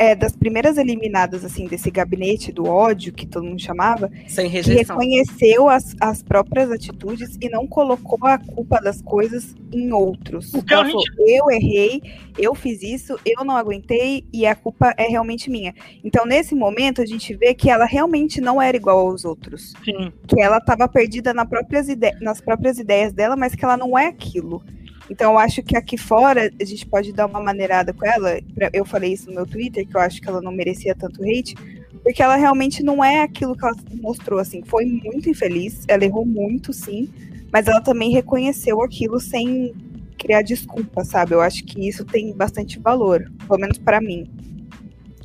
é, 0.00 0.14
das 0.14 0.34
primeiras 0.34 0.78
eliminadas, 0.78 1.44
assim, 1.44 1.66
desse 1.66 1.90
gabinete 1.90 2.50
do 2.50 2.64
ódio, 2.64 3.12
que 3.12 3.26
todo 3.26 3.44
mundo 3.44 3.60
chamava, 3.60 4.10
Sem 4.26 4.48
rejeição. 4.48 4.96
que 4.96 5.04
reconheceu 5.04 5.68
as, 5.68 5.94
as 6.00 6.22
próprias 6.22 6.70
atitudes 6.70 7.36
e 7.38 7.50
não 7.50 7.66
colocou 7.66 8.18
a 8.26 8.38
culpa 8.38 8.80
das 8.80 9.02
coisas 9.02 9.54
em 9.70 9.92
outros. 9.92 10.54
Então, 10.54 10.80
Ela 10.80 10.86
falou, 10.88 11.04
eu 11.18 11.50
errei, 11.50 12.00
eu 12.38 12.54
fiz 12.54 12.82
isso, 12.82 13.18
eu 13.26 13.44
não 13.44 13.54
aguentei 13.54 14.24
e 14.32 14.46
a 14.46 14.54
culpa 14.54 14.94
é 14.96 15.06
realmente 15.06 15.50
minha. 15.50 15.74
Então, 16.02 16.24
nesse 16.24 16.54
momento, 16.54 17.02
a 17.02 17.06
gente 17.06 17.34
vê 17.34 17.52
que 17.52 17.68
ela 17.68 17.84
realmente 17.84 18.40
não 18.40 18.60
era 18.60 18.78
igual 18.78 19.06
aos 19.06 19.26
outros. 19.26 19.74
Sim. 19.84 20.10
Que 20.26 20.40
ela 20.40 20.56
estava 20.56 20.88
perdida 20.88 21.34
nas 21.34 21.46
próprias, 21.46 21.88
nas 22.22 22.40
próprias 22.40 22.78
ideias 22.78 23.12
dela, 23.12 23.36
mas 23.36 23.54
que 23.54 23.62
ela 23.62 23.76
não 23.76 23.98
é 23.98 24.06
aquilo. 24.06 24.62
Então, 25.10 25.32
eu 25.32 25.38
acho 25.38 25.60
que 25.62 25.76
aqui 25.76 25.98
fora 25.98 26.50
a 26.58 26.64
gente 26.64 26.86
pode 26.86 27.12
dar 27.12 27.26
uma 27.26 27.42
maneirada 27.42 27.92
com 27.92 28.06
ela. 28.06 28.38
Eu 28.72 28.84
falei 28.84 29.12
isso 29.12 29.28
no 29.28 29.34
meu 29.34 29.46
Twitter, 29.46 29.86
que 29.86 29.96
eu 29.96 30.00
acho 30.00 30.20
que 30.20 30.28
ela 30.28 30.40
não 30.40 30.52
merecia 30.52 30.94
tanto 30.94 31.24
hate, 31.24 31.56
porque 32.02 32.22
ela 32.22 32.36
realmente 32.36 32.82
não 32.82 33.02
é 33.02 33.20
aquilo 33.20 33.56
que 33.56 33.64
ela 33.64 33.74
mostrou. 34.00 34.38
Assim, 34.38 34.62
foi 34.64 34.86
muito 34.86 35.28
infeliz, 35.28 35.84
ela 35.88 36.04
errou 36.04 36.24
muito, 36.24 36.72
sim, 36.72 37.10
mas 37.52 37.66
ela 37.66 37.80
também 37.80 38.12
reconheceu 38.12 38.80
aquilo 38.82 39.18
sem 39.18 39.74
criar 40.16 40.42
desculpa, 40.42 41.04
sabe? 41.04 41.32
Eu 41.32 41.40
acho 41.40 41.64
que 41.64 41.88
isso 41.88 42.04
tem 42.04 42.32
bastante 42.32 42.78
valor, 42.78 43.28
pelo 43.48 43.58
menos 43.58 43.78
para 43.78 44.00
mim. 44.00 44.30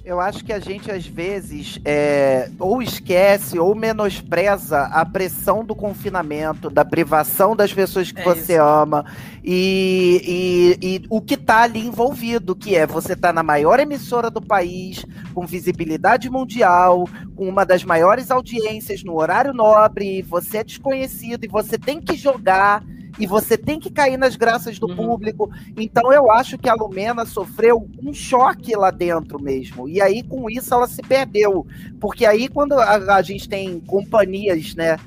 Eu 0.06 0.20
acho 0.20 0.46
que 0.46 0.54
a 0.54 0.60
gente, 0.60 0.92
às 0.92 1.08
vezes, 1.08 1.80
é, 1.84 2.52
ou 2.60 2.80
esquece 2.80 3.58
ou 3.58 3.74
menospreza 3.74 4.82
a 4.84 5.04
pressão 5.04 5.66
do 5.66 5.74
confinamento, 5.74 6.70
da 6.70 6.86
privação 6.86 7.56
das 7.56 7.74
pessoas 7.74 8.12
que 8.12 8.22
é 8.22 8.24
você 8.24 8.54
isso. 8.54 8.62
ama 8.62 9.04
e, 9.44 10.78
e, 10.80 10.88
e, 10.88 11.06
o 11.10 11.20
que 11.20 11.34
está 11.34 11.64
ali 11.64 11.88
envolvido, 11.88 12.56
que 12.56 12.76
é 12.76 12.86
você 12.86 13.16
tá 13.16 13.34
na 13.34 13.42
maior 13.42 13.80
emissora 13.80 14.30
do 14.30 14.40
país, 14.40 15.04
com 15.34 15.44
visibilidade 15.48 16.30
mundial, 16.30 17.10
com 17.36 17.50
uma 17.50 17.66
das 17.66 17.84
maiores 17.84 18.30
audiências 18.30 19.04
no 19.04 19.16
horário 19.16 19.54
nobre, 19.54 20.22
você 20.22 20.60
é 20.60 20.64
desconhecido 20.64 21.46
e 21.46 21.48
você 21.48 21.80
tem 21.80 22.00
que 22.00 22.16
jogar 22.16 22.84
e 23.20 23.26
você 23.26 23.58
tem 23.58 23.80
que 23.80 23.90
cair 23.90 24.18
nas 24.18 24.36
graças 24.36 24.78
do 24.80 24.88
uhum. 24.88 24.96
público. 24.96 25.50
Então 25.78 26.12
eu 26.12 26.32
acho 26.32 26.58
que 26.58 26.70
a 26.70 26.74
Lumena 26.74 27.26
sofreu 27.26 27.88
um 28.04 28.14
choque 28.14 28.76
lá 28.76 28.92
dentro 28.92 29.42
mesmo. 29.42 29.88
E 29.88 30.02
aí 30.02 30.24
com 30.24 30.50
isso 30.50 30.74
ela 30.74 30.88
se 30.88 31.02
perdeu, 31.02 31.66
porque 32.00 32.26
aí 32.26 32.48
quando 32.48 32.74
a, 32.74 33.16
a 33.16 33.22
gente 33.22 33.48
tem 33.48 33.80
companhias, 33.80 34.76
né, 34.76 34.98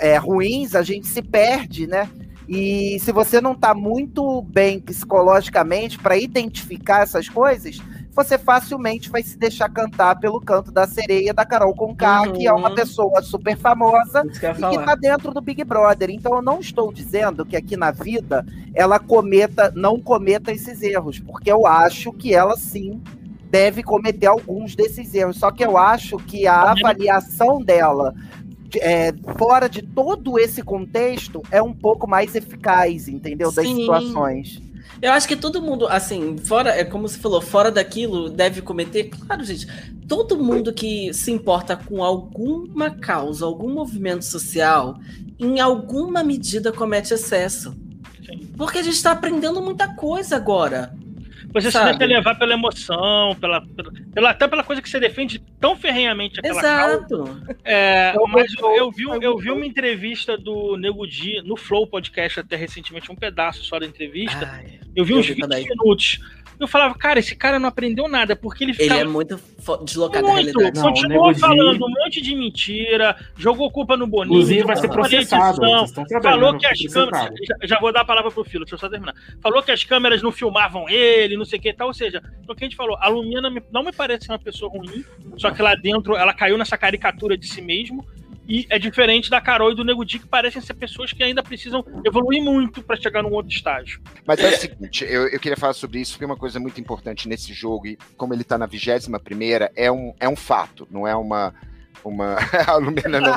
é, 0.00 0.16
ruins, 0.16 0.74
a 0.74 0.82
gente 0.82 1.06
se 1.06 1.22
perde, 1.22 1.86
né? 1.86 2.08
E 2.48 2.98
se 3.00 3.12
você 3.12 3.42
não 3.42 3.52
está 3.52 3.74
muito 3.74 4.40
bem 4.40 4.80
psicologicamente 4.80 5.98
para 5.98 6.16
identificar 6.16 7.02
essas 7.02 7.28
coisas, 7.28 7.78
você 8.18 8.36
facilmente 8.36 9.08
vai 9.08 9.22
se 9.22 9.38
deixar 9.38 9.68
cantar 9.68 10.18
pelo 10.18 10.40
canto 10.40 10.72
da 10.72 10.88
sereia 10.88 11.32
da 11.32 11.46
Carol 11.46 11.72
Conká, 11.72 12.22
uhum. 12.22 12.32
que 12.32 12.48
é 12.48 12.52
uma 12.52 12.74
pessoa 12.74 13.22
super 13.22 13.56
famosa 13.56 14.24
que 14.24 14.44
e 14.44 14.70
que 14.70 14.84
tá 14.84 14.96
dentro 14.96 15.32
do 15.32 15.40
Big 15.40 15.62
Brother. 15.62 16.10
Então 16.10 16.34
eu 16.34 16.42
não 16.42 16.58
estou 16.58 16.92
dizendo 16.92 17.46
que 17.46 17.56
aqui 17.56 17.76
na 17.76 17.92
vida 17.92 18.44
ela 18.74 18.98
cometa, 18.98 19.72
não 19.76 20.00
cometa 20.00 20.50
esses 20.50 20.82
erros, 20.82 21.20
porque 21.20 21.50
eu 21.50 21.64
acho 21.64 22.12
que 22.12 22.34
ela 22.34 22.56
sim 22.56 23.00
deve 23.52 23.84
cometer 23.84 24.26
alguns 24.26 24.74
desses 24.74 25.14
erros. 25.14 25.36
Só 25.36 25.52
que 25.52 25.64
eu 25.64 25.78
acho 25.78 26.16
que 26.16 26.44
a 26.44 26.72
avaliação 26.72 27.62
dela 27.62 28.16
é, 28.80 29.14
fora 29.38 29.68
de 29.68 29.80
todo 29.80 30.40
esse 30.40 30.60
contexto 30.60 31.40
é 31.52 31.62
um 31.62 31.72
pouco 31.72 32.08
mais 32.08 32.34
eficaz, 32.34 33.06
entendeu? 33.06 33.52
Das 33.52 33.64
situações. 33.64 34.60
Eu 35.00 35.12
acho 35.12 35.28
que 35.28 35.36
todo 35.36 35.62
mundo, 35.62 35.86
assim, 35.86 36.36
fora, 36.38 36.70
é 36.70 36.84
como 36.84 37.08
você 37.08 37.18
falou, 37.18 37.40
fora 37.40 37.70
daquilo 37.70 38.28
deve 38.28 38.60
cometer. 38.62 39.04
Claro, 39.04 39.44
gente, 39.44 39.66
todo 40.08 40.42
mundo 40.42 40.72
que 40.72 41.12
se 41.14 41.30
importa 41.30 41.76
com 41.76 42.02
alguma 42.02 42.90
causa, 42.90 43.44
algum 43.44 43.72
movimento 43.72 44.24
social, 44.24 44.98
em 45.38 45.60
alguma 45.60 46.24
medida 46.24 46.72
comete 46.72 47.14
excesso. 47.14 47.76
Porque 48.56 48.78
a 48.78 48.82
gente 48.82 48.96
está 48.96 49.12
aprendendo 49.12 49.62
muita 49.62 49.94
coisa 49.94 50.36
agora. 50.36 50.92
Você 51.52 51.70
sabe? 51.70 51.92
se 51.92 51.98
deixa 51.98 52.14
levar 52.14 52.34
pela 52.38 52.52
emoção, 52.52 53.36
pela, 53.40 53.64
pela, 54.12 54.30
até 54.30 54.46
pela 54.46 54.62
coisa 54.62 54.82
que 54.82 54.88
você 54.88 55.00
defende 55.00 55.38
tão 55.58 55.76
ferrenhamente 55.76 56.38
aquela 56.38 56.60
Exato. 56.60 57.24
Causa. 57.24 57.56
É, 57.64 58.14
mas 58.28 58.52
eu, 58.58 58.74
eu, 58.74 58.90
vi, 58.90 59.04
eu 59.22 59.38
vi 59.38 59.50
uma 59.50 59.64
entrevista 59.64 60.36
do 60.36 60.76
Nego 60.76 61.06
Di 61.06 61.42
no 61.42 61.56
Flow 61.56 61.86
Podcast 61.86 62.40
até 62.40 62.56
recentemente, 62.56 63.10
um 63.10 63.16
pedaço 63.16 63.64
só 63.64 63.78
da 63.78 63.86
entrevista. 63.86 64.50
Ai, 64.52 64.78
eu 64.94 65.04
vi 65.04 65.14
uns 65.14 65.26
20 65.26 65.46
minutos 65.46 66.20
Eu 66.58 66.66
falava, 66.66 66.94
cara, 66.94 67.18
esse 67.20 67.36
cara 67.36 67.58
não 67.58 67.68
aprendeu 67.68 68.08
nada, 68.08 68.34
porque 68.34 68.64
ele 68.64 68.74
ficava. 68.74 69.00
Ele 69.00 69.08
é 69.08 69.12
muito 69.12 69.40
deslocado 69.84 70.26
muito, 70.26 70.52
da 70.52 70.60
realidade. 70.60 70.76
Não, 70.76 70.88
continuou 70.88 71.34
falando 71.34 71.84
um 71.84 71.90
monte 71.90 72.20
de 72.20 72.34
mentira, 72.34 73.16
jogou 73.36 73.70
culpa 73.70 73.96
no 73.96 74.06
Boninho. 74.06 74.34
Inclusive 74.36 74.64
vai 74.64 74.76
ser 74.76 74.88
processado. 74.88 75.64
edição, 75.64 76.04
Falou 76.22 76.52
vai 76.52 76.60
que 76.60 76.66
as 76.66 76.92
câmeras. 76.92 77.30
Já, 77.46 77.54
já 77.62 77.80
vou 77.80 77.92
dar 77.92 78.00
a 78.00 78.04
palavra 78.04 78.30
pro 78.30 78.44
Filo, 78.44 78.64
deixa 78.64 78.74
eu 78.74 78.78
só 78.78 78.88
terminar. 78.88 79.14
Falou 79.40 79.62
que 79.62 79.70
as 79.70 79.84
câmeras 79.84 80.22
não 80.22 80.32
filmavam 80.32 80.88
ele, 80.88 81.36
não 81.36 81.44
sei 81.44 81.58
o 81.58 81.62
que 81.62 81.68
e 81.68 81.74
tal. 81.74 81.88
Ou 81.88 81.94
seja, 81.94 82.22
o 82.48 82.54
que 82.54 82.64
a 82.64 82.66
gente 82.66 82.76
falou, 82.76 82.96
a 83.00 83.08
Lumina 83.08 83.50
não 83.70 83.84
me 83.84 83.92
parece 83.92 84.26
ser 84.26 84.32
uma 84.32 84.38
pessoa 84.38 84.70
ruim, 84.70 85.04
só 85.36 85.50
que 85.50 85.62
lá 85.62 85.74
dentro 85.74 86.16
ela 86.16 86.34
caiu 86.34 86.58
nessa 86.58 86.76
caricatura 86.76 87.36
de 87.36 87.46
si 87.46 87.62
mesmo. 87.62 88.04
E 88.48 88.66
é 88.70 88.78
diferente 88.78 89.28
da 89.28 89.42
Carol 89.42 89.70
e 89.70 89.74
do 89.74 89.84
Nego 89.84 90.04
Di, 90.04 90.18
que 90.18 90.26
parecem 90.26 90.62
ser 90.62 90.72
pessoas 90.72 91.12
que 91.12 91.22
ainda 91.22 91.42
precisam 91.42 91.84
evoluir 92.02 92.42
muito 92.42 92.82
para 92.82 92.96
chegar 92.96 93.22
num 93.22 93.32
outro 93.32 93.52
estágio. 93.52 94.00
Mas 94.26 94.40
é 94.40 94.48
o 94.48 94.56
seguinte, 94.56 95.04
eu, 95.04 95.28
eu 95.28 95.38
queria 95.38 95.56
falar 95.56 95.74
sobre 95.74 96.00
isso, 96.00 96.12
porque 96.12 96.24
uma 96.24 96.36
coisa 96.36 96.58
muito 96.58 96.80
importante 96.80 97.28
nesse 97.28 97.52
jogo, 97.52 97.86
e 97.86 97.98
como 98.16 98.32
ele 98.32 98.44
tá 98.44 98.56
na 98.56 98.64
vigésima 98.64 99.20
primeira, 99.20 99.70
é 99.76 99.92
um, 99.92 100.14
é 100.18 100.26
um 100.26 100.36
fato, 100.36 100.88
não 100.90 101.06
é 101.06 101.14
uma. 101.14 101.54
uma 102.02 102.36
a 102.66 102.76
Lumena 102.76 103.20
não. 103.20 103.36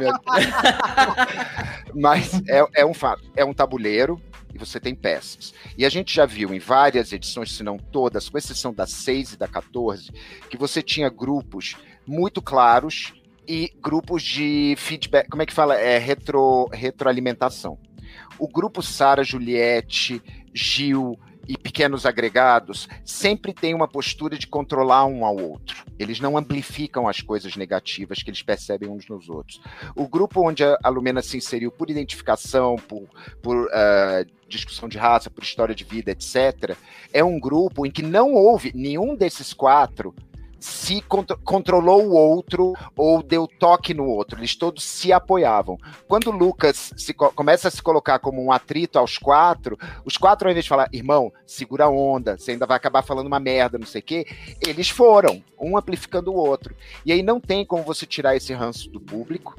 Mas 1.94 2.42
é, 2.48 2.64
é 2.76 2.86
um 2.86 2.94
fato. 2.94 3.30
É 3.36 3.44
um 3.44 3.54
tabuleiro 3.54 4.22
e 4.54 4.58
você 4.58 4.80
tem 4.80 4.96
peças. 4.96 5.54
E 5.78 5.86
a 5.86 5.90
gente 5.90 6.16
já 6.16 6.26
viu 6.26 6.54
em 6.54 6.60
várias 6.60 7.12
edições, 7.12 7.52
se 7.52 7.64
não 7.64 7.78
todas, 7.78 8.30
com 8.30 8.38
exceção 8.38 8.74
da 8.74 8.88
6 8.88 9.34
e 9.34 9.38
da 9.38 9.48
14, 9.48 10.10
que 10.50 10.56
você 10.56 10.82
tinha 10.82 11.10
grupos 11.10 11.76
muito 12.08 12.42
claros 12.42 13.14
e 13.52 13.70
grupos 13.82 14.24
de 14.24 14.76
feedback, 14.78 15.30
como 15.30 15.44
é 15.44 15.46
que 15.46 15.54
fala? 15.54 15.78
É 15.78 15.98
retro, 15.98 16.70
retroalimentação. 16.72 17.78
O 18.40 18.48
grupo 18.48 18.82
Sara, 18.82 19.26
Juliette, 19.26 20.24
Gil 20.54 21.20
e 21.46 21.58
pequenos 21.58 22.06
agregados 22.06 22.88
sempre 23.04 23.54
tem 23.54 23.76
uma 23.76 23.90
postura 23.90 24.38
de 24.38 24.48
controlar 24.48 25.06
um 25.06 25.26
ao 25.26 25.36
outro. 25.36 25.84
Eles 26.00 26.22
não 26.22 26.38
amplificam 26.38 27.10
as 27.10 27.20
coisas 27.20 27.58
negativas 27.58 28.24
que 28.24 28.30
eles 28.30 28.42
percebem 28.42 28.88
uns 28.88 29.06
nos 29.10 29.28
outros. 29.28 29.60
O 29.98 30.08
grupo 30.08 30.48
onde 30.48 30.64
a 30.64 30.88
Lumena 30.88 31.22
se 31.22 31.36
inseriu 31.36 31.72
por 31.72 31.90
identificação, 31.90 32.78
por, 32.78 33.10
por 33.42 33.70
ah, 33.74 34.24
discussão 34.48 34.88
de 34.88 34.98
raça, 34.98 35.30
por 35.30 35.44
história 35.44 35.76
de 35.76 35.84
vida, 35.84 36.12
etc., 36.12 36.78
é 37.12 37.22
um 37.22 37.38
grupo 37.38 37.86
em 37.86 37.92
que 37.92 38.02
não 38.02 38.34
houve 38.34 38.72
nenhum 38.74 39.14
desses 39.14 39.52
quatro 39.52 40.16
se 40.62 41.02
contro- 41.02 41.38
controlou 41.44 42.06
o 42.06 42.14
outro 42.14 42.74
ou 42.96 43.24
deu 43.24 43.48
toque 43.48 43.94
no 43.96 44.06
outro. 44.06 44.40
Eles 44.40 44.56
todos 44.56 44.84
se 44.84 45.12
apoiavam. 45.12 45.78
Quando 46.08 46.30
Lucas 46.30 46.94
co- 47.18 47.32
começa 47.32 47.68
a 47.68 47.72
se 47.72 47.82
colocar 47.82 48.20
como 48.20 48.42
um 48.44 48.52
atrito 48.52 49.00
aos 49.00 49.18
quatro, 49.18 49.78
os 50.06 50.18
quatro, 50.18 50.48
ao 50.48 50.52
invés 50.52 50.66
de 50.66 50.70
falar, 50.70 50.88
irmão, 50.94 51.34
segura 51.48 51.86
a 51.86 51.90
onda, 51.90 52.38
você 52.38 52.52
ainda 52.52 52.68
vai 52.68 52.78
acabar 52.78 53.02
falando 53.02 53.26
uma 53.26 53.40
merda, 53.40 53.80
não 53.80 53.88
sei 53.88 54.02
o 54.02 54.04
quê, 54.04 54.28
eles 54.66 54.88
foram, 54.88 55.44
um 55.60 55.76
amplificando 55.76 56.32
o 56.32 56.36
outro. 56.36 56.76
E 57.04 57.12
aí 57.12 57.24
não 57.24 57.40
tem 57.40 57.66
como 57.66 57.82
você 57.84 58.06
tirar 58.06 58.36
esse 58.36 58.54
ranço 58.54 58.88
do 58.90 59.00
público. 59.00 59.56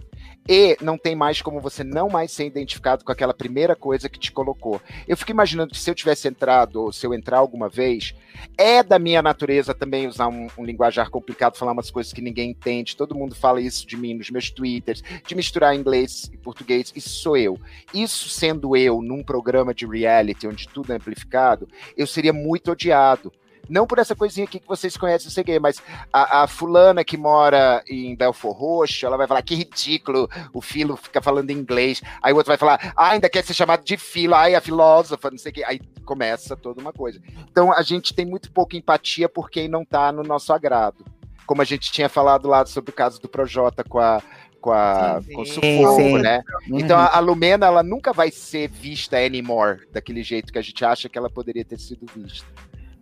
E 0.48 0.76
não 0.80 0.98
tem 0.98 1.14
mais 1.14 1.40
como 1.40 1.60
você 1.60 1.84
não 1.84 2.08
mais 2.08 2.32
ser 2.32 2.46
identificado 2.46 3.04
com 3.04 3.12
aquela 3.12 3.32
primeira 3.32 3.76
coisa 3.76 4.08
que 4.08 4.18
te 4.18 4.32
colocou. 4.32 4.80
Eu 5.06 5.16
fico 5.16 5.30
imaginando 5.30 5.72
que 5.72 5.78
se 5.78 5.88
eu 5.88 5.94
tivesse 5.94 6.26
entrado, 6.26 6.82
ou 6.82 6.92
se 6.92 7.06
eu 7.06 7.14
entrar 7.14 7.38
alguma 7.38 7.68
vez, 7.68 8.14
é 8.58 8.82
da 8.82 8.98
minha 8.98 9.22
natureza 9.22 9.72
também 9.72 10.08
usar 10.08 10.28
um, 10.28 10.48
um 10.58 10.64
linguajar 10.64 11.10
complicado, 11.10 11.56
falar 11.56 11.72
umas 11.72 11.90
coisas 11.90 12.12
que 12.12 12.20
ninguém 12.20 12.50
entende. 12.50 12.96
Todo 12.96 13.14
mundo 13.14 13.34
fala 13.34 13.60
isso 13.60 13.86
de 13.86 13.96
mim 13.96 14.14
nos 14.14 14.30
meus 14.30 14.50
twitters, 14.50 15.02
de 15.26 15.34
misturar 15.34 15.76
inglês 15.76 16.30
e 16.32 16.36
português. 16.36 16.92
Isso 16.94 17.10
sou 17.10 17.36
eu. 17.36 17.58
Isso 17.94 18.28
sendo 18.28 18.76
eu 18.76 19.00
num 19.00 19.22
programa 19.22 19.72
de 19.72 19.86
reality 19.86 20.46
onde 20.46 20.68
tudo 20.68 20.92
é 20.92 20.96
amplificado, 20.96 21.68
eu 21.96 22.06
seria 22.06 22.32
muito 22.32 22.72
odiado. 22.72 23.32
Não 23.68 23.86
por 23.86 23.98
essa 23.98 24.14
coisinha 24.14 24.44
aqui 24.44 24.58
que 24.58 24.66
vocês 24.66 24.96
conhecem, 24.96 25.26
não 25.26 25.32
sei 25.32 25.42
o 25.42 25.46
quê, 25.46 25.58
mas 25.58 25.82
a, 26.12 26.42
a 26.42 26.46
fulana 26.46 27.04
que 27.04 27.16
mora 27.16 27.82
em 27.88 28.14
Belfor 28.14 28.52
Roxo, 28.52 29.06
ela 29.06 29.16
vai 29.16 29.26
falar 29.26 29.42
que 29.42 29.54
ridículo, 29.54 30.28
o 30.52 30.60
Filo 30.60 30.96
fica 30.96 31.22
falando 31.22 31.50
inglês. 31.50 32.02
Aí 32.22 32.32
o 32.32 32.36
outro 32.36 32.50
vai 32.50 32.58
falar, 32.58 32.92
ah, 32.96 33.10
ainda 33.10 33.28
quer 33.28 33.44
ser 33.44 33.54
chamado 33.54 33.84
de 33.84 33.96
Filo, 33.96 34.34
ai, 34.34 34.54
a 34.54 34.60
filósofa, 34.60 35.30
não 35.30 35.38
sei 35.38 35.50
o 35.50 35.54
quê. 35.54 35.64
Aí 35.64 35.80
começa 36.04 36.56
toda 36.56 36.80
uma 36.80 36.92
coisa. 36.92 37.20
Então 37.50 37.72
a 37.72 37.82
gente 37.82 38.14
tem 38.14 38.26
muito 38.26 38.50
pouca 38.50 38.76
empatia 38.76 39.28
por 39.28 39.50
quem 39.50 39.68
não 39.68 39.84
tá 39.84 40.12
no 40.12 40.22
nosso 40.22 40.52
agrado. 40.52 41.04
Como 41.46 41.62
a 41.62 41.64
gente 41.64 41.90
tinha 41.90 42.08
falado 42.08 42.48
lá 42.48 42.64
sobre 42.66 42.90
o 42.90 42.94
caso 42.94 43.20
do 43.20 43.28
Projota 43.28 43.84
com 43.84 43.98
a 43.98 44.22
com, 44.62 44.70
a, 44.70 45.20
Sim, 45.20 45.32
com 45.34 45.44
sufoco, 45.44 45.96
Sim. 45.96 46.18
né? 46.18 46.42
Uhum. 46.68 46.78
Então 46.78 46.96
a 46.96 47.18
Lumena, 47.18 47.66
ela 47.66 47.82
nunca 47.82 48.12
vai 48.12 48.30
ser 48.30 48.68
vista 48.68 49.18
anymore, 49.18 49.80
daquele 49.90 50.22
jeito 50.22 50.52
que 50.52 50.58
a 50.58 50.62
gente 50.62 50.84
acha 50.84 51.08
que 51.08 51.18
ela 51.18 51.28
poderia 51.28 51.64
ter 51.64 51.78
sido 51.78 52.06
vista. 52.14 52.46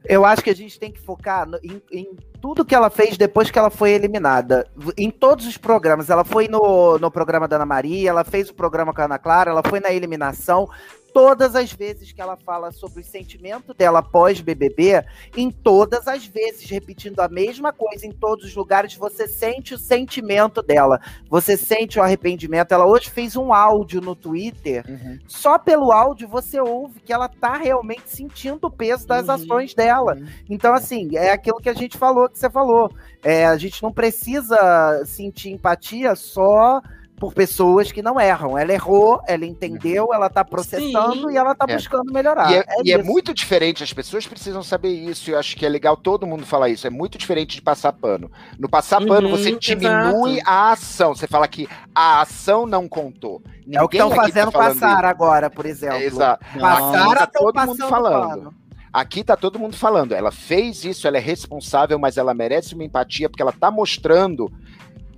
Eu 0.04 0.24
acho 0.24 0.42
que 0.42 0.50
a 0.50 0.54
gente 0.54 0.78
tem 0.78 0.90
que 0.90 1.00
focar 1.00 1.46
no- 1.46 1.58
em, 1.62 1.82
em 1.92 2.16
tudo 2.40 2.64
que 2.64 2.74
ela 2.74 2.88
fez 2.88 3.16
depois 3.18 3.50
que 3.50 3.58
ela 3.58 3.70
foi 3.70 3.90
eliminada. 3.90 4.66
Em 4.96 5.10
todos 5.10 5.46
os 5.46 5.56
programas. 5.58 6.08
Ela 6.08 6.24
foi 6.24 6.48
no, 6.48 6.98
no 6.98 7.10
programa 7.10 7.46
da 7.46 7.56
Ana 7.56 7.66
Maria, 7.66 8.08
ela 8.10 8.24
fez 8.24 8.48
o 8.48 8.54
programa 8.54 8.94
com 8.94 9.02
a 9.02 9.04
Ana 9.04 9.18
Clara, 9.18 9.50
ela 9.50 9.62
foi 9.62 9.78
na 9.80 9.92
eliminação. 9.92 10.68
Todas 11.12 11.56
as 11.56 11.72
vezes 11.72 12.12
que 12.12 12.20
ela 12.20 12.36
fala 12.36 12.70
sobre 12.70 13.00
o 13.00 13.04
sentimento 13.04 13.74
dela 13.74 14.02
pós-BBB, 14.02 15.04
em 15.36 15.50
todas 15.50 16.06
as 16.06 16.24
vezes, 16.24 16.68
repetindo 16.70 17.20
a 17.20 17.28
mesma 17.28 17.72
coisa 17.72 18.06
em 18.06 18.12
todos 18.12 18.44
os 18.46 18.54
lugares, 18.54 18.94
você 18.94 19.26
sente 19.26 19.74
o 19.74 19.78
sentimento 19.78 20.62
dela. 20.62 21.00
Você 21.28 21.56
sente 21.56 21.98
o 21.98 22.02
arrependimento. 22.02 22.72
Ela 22.72 22.86
hoje 22.86 23.10
fez 23.10 23.36
um 23.36 23.52
áudio 23.52 24.00
no 24.00 24.14
Twitter 24.14 24.84
só 25.26 25.58
pelo 25.58 25.92
áudio 25.92 26.28
você 26.28 26.60
ouve 26.60 27.00
que 27.00 27.12
ela 27.12 27.28
tá 27.28 27.56
realmente 27.56 28.02
sentindo 28.08 28.66
o 28.66 28.70
peso 28.70 29.06
das 29.06 29.28
Uhum. 29.28 29.34
ações 29.34 29.74
dela. 29.74 30.18
Então, 30.48 30.74
assim, 30.74 31.16
é 31.16 31.32
aquilo 31.32 31.60
que 31.60 31.68
a 31.68 31.74
gente 31.74 31.96
falou, 31.98 32.28
que 32.28 32.38
você 32.38 32.48
falou. 32.50 32.90
É, 33.22 33.46
a 33.46 33.56
gente 33.56 33.82
não 33.82 33.92
precisa 33.92 35.02
sentir 35.04 35.50
empatia 35.50 36.14
só 36.14 36.80
por 37.20 37.34
pessoas 37.34 37.92
que 37.92 38.00
não 38.00 38.18
erram. 38.18 38.56
Ela 38.58 38.72
errou, 38.72 39.20
ela 39.28 39.44
entendeu, 39.44 40.08
ela 40.14 40.30
tá 40.30 40.42
processando 40.42 41.28
Sim. 41.28 41.34
e 41.34 41.36
ela 41.36 41.54
tá 41.54 41.66
É. 41.68 41.74
buscando 41.76 42.10
melhorar. 42.10 42.50
e 42.50 42.54
é, 42.56 42.64
e 42.82 42.92
é 42.92 43.02
muito 43.02 43.34
diferente, 43.34 43.84
as 43.84 43.92
pessoas 43.92 44.26
precisam 44.26 44.62
saber 44.62 44.88
isso, 44.88 45.28
e 45.28 45.34
eu 45.34 45.38
acho 45.38 45.54
que 45.54 45.66
é 45.66 45.68
legal 45.68 45.98
todo 45.98 46.26
mundo 46.26 46.46
falar 46.46 46.70
isso. 46.70 46.86
É 46.86 46.90
muito 46.90 47.18
diferente 47.18 47.54
de 47.56 47.62
passar 47.62 47.92
pano. 47.92 48.32
No 48.58 48.68
passar 48.70 49.04
pano, 49.04 49.28
Uhum, 49.28 49.36
você 49.36 49.52
diminui 49.56 50.40
a 50.46 50.72
ação. 50.72 51.14
Você 51.14 51.26
fala 51.26 51.46
que 51.46 51.68
a 51.94 52.22
ação 52.22 52.64
não 52.66 52.88
contou. 52.88 53.42
É 53.70 53.82
o 53.82 53.86
que 53.88 53.98
estão 53.98 54.08
Ninguém 54.08 54.24
aqui 54.24 54.32
fazendo 54.32 54.52
tá 54.52 54.58
passar 54.58 54.96
isso. 54.96 55.06
agora, 55.06 55.50
por 55.50 55.66
exemplo. 55.66 55.96
É, 55.98 56.04
exato. 56.04 56.44
Passar 56.58 57.16
Tá 57.18 57.26
todo 57.26 57.66
mundo 57.66 57.86
falando. 57.86 58.28
pano. 58.30 58.54
Aqui 58.92 59.22
tá 59.22 59.36
todo 59.36 59.58
mundo 59.58 59.76
falando. 59.76 60.12
Ela 60.12 60.32
fez 60.32 60.84
isso, 60.86 61.06
ela 61.06 61.18
é 61.18 61.20
responsável, 61.20 61.98
mas 61.98 62.16
ela 62.16 62.32
merece 62.32 62.74
uma 62.74 62.82
empatia 62.82 63.28
porque 63.28 63.42
ela 63.42 63.52
tá 63.52 63.70
mostrando, 63.70 64.50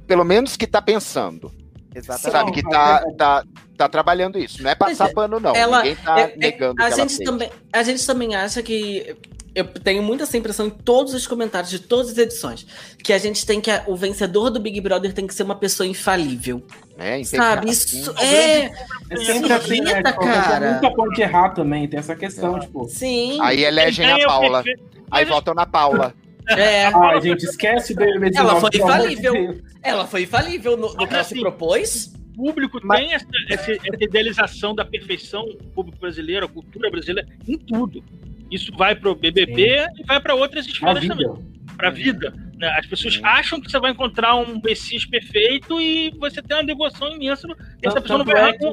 pelo 0.06 0.24
menos 0.24 0.56
que 0.56 0.66
tá 0.66 0.82
pensando. 0.82 1.50
Exatamente. 1.94 2.30
Sabe 2.32 2.52
que 2.52 2.62
tá, 2.62 3.04
tá, 3.16 3.44
tá 3.76 3.88
trabalhando 3.88 4.38
isso. 4.38 4.62
Não 4.62 4.70
é 4.70 4.74
passar 4.74 5.04
Mas, 5.04 5.12
pano, 5.14 5.38
não. 5.40 5.54
ela- 5.54 5.78
Ninguém 5.82 5.96
tá 5.96 6.18
É- 6.20 6.22
é- 6.22 6.36
negando 6.36 6.82
a 6.82 6.90
gente 6.90 7.18
também 7.22 7.50
A 7.72 7.82
gente 7.82 8.06
também 8.06 8.34
acha 8.34 8.62
que. 8.62 9.16
Eu 9.54 9.66
tenho 9.66 10.02
muito 10.02 10.22
essa 10.22 10.34
impressão 10.38 10.66
em 10.68 10.70
todos 10.70 11.12
os 11.12 11.26
comentários 11.26 11.70
de 11.70 11.78
todas 11.78 12.12
as 12.12 12.16
edições. 12.16 12.66
Que 13.04 13.12
a 13.12 13.18
gente 13.18 13.44
tem 13.44 13.60
que. 13.60 13.70
O 13.86 13.94
vencedor 13.94 14.48
do 14.48 14.58
Big 14.58 14.80
Brother 14.80 15.12
tem 15.12 15.26
que 15.26 15.34
ser 15.34 15.42
uma 15.42 15.54
pessoa 15.54 15.86
infalível. 15.86 16.62
É, 16.98 17.16
entendi. 17.20 17.36
Sabe? 17.36 17.70
Isso 17.70 18.14
é. 18.18 18.70
É 19.10 19.16
sempre 19.16 19.52
assim, 19.52 19.80
né? 19.82 20.02
Cara. 20.02 20.72
Nunca 20.74 20.90
pode 20.94 21.20
errar 21.20 21.50
também, 21.50 21.86
tem 21.86 22.00
essa 22.00 22.16
questão, 22.16 22.58
tipo. 22.58 22.88
Sim. 22.88 23.38
Aí 23.42 23.62
elegem 23.62 24.06
a 24.06 24.18
é 24.18 24.24
o 24.24 24.26
Paula. 24.26 24.62
perfeito- 24.62 24.90
Aí 25.10 25.24
votam 25.26 25.52
na 25.52 25.66
Paula. 25.66 26.14
É. 26.48 26.86
Ah, 26.86 27.20
gente, 27.20 27.44
esquece 27.44 27.92
o 27.92 27.96
BBB 27.96 28.30
19. 28.30 28.50
Ela 28.50 28.60
foi 28.60 28.70
de 28.70 28.78
infalível. 28.78 29.32
Deus. 29.32 29.62
Ela 29.82 30.06
foi 30.06 30.22
infalível 30.22 30.76
no, 30.76 30.88
no 30.88 30.94
Mas 30.96 31.06
que 31.08 31.12
ela 31.14 31.20
assim, 31.20 31.34
se 31.36 31.40
propôs. 31.40 32.12
O 32.36 32.44
público 32.46 32.80
Mas- 32.82 33.00
tem 33.00 33.14
essa, 33.14 33.26
essa- 33.50 33.72
essa 33.72 34.04
idealização 34.04 34.74
da 34.74 34.84
perfeição, 34.84 35.44
o 35.44 35.56
público 35.74 35.98
brasileiro, 36.00 36.46
a 36.46 36.48
cultura 36.48 36.90
brasileira, 36.90 37.28
em 37.46 37.58
tudo. 37.58 38.02
Isso 38.50 38.72
vai 38.76 38.94
para 38.94 39.10
o 39.10 39.14
BBB 39.14 39.86
e 39.98 40.04
vai 40.04 40.18
para 40.20 40.34
outras 40.34 40.66
esferas 40.66 41.06
também, 41.06 41.30
para 41.76 41.88
a 41.88 41.90
vida. 41.90 42.34
né? 42.56 42.68
As 42.78 42.86
pessoas 42.86 43.14
Sim. 43.14 43.20
acham 43.24 43.60
que 43.60 43.70
você 43.70 43.78
vai 43.78 43.90
encontrar 43.92 44.34
um 44.36 44.60
Messias 44.62 45.04
perfeito 45.06 45.80
e 45.80 46.10
você 46.18 46.40
tem 46.42 46.56
uma 46.56 46.64
devoção 46.64 47.14
imensa. 47.14 47.46
E 47.82 47.86
essa 47.86 48.00
pessoa 48.00 48.18
não 48.18 48.24
tanto 48.26 48.36
vai 48.36 48.50
é 48.50 48.52
que, 48.58 48.64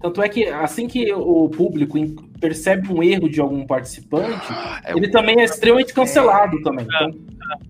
tanto 0.00 0.22
é 0.22 0.28
que 0.28 0.46
assim 0.46 0.86
que 0.88 1.12
o 1.12 1.48
público 1.48 1.98
percebe 2.40 2.92
um 2.92 3.02
erro 3.02 3.28
de 3.28 3.40
algum 3.40 3.66
participante, 3.66 4.46
É 4.84 4.92
ele 4.96 5.08
também 5.08 5.40
é 5.40 5.44
extremamente 5.44 5.92
cancelado 5.94 6.60
também. 6.62 6.84
Então, 6.86 7.10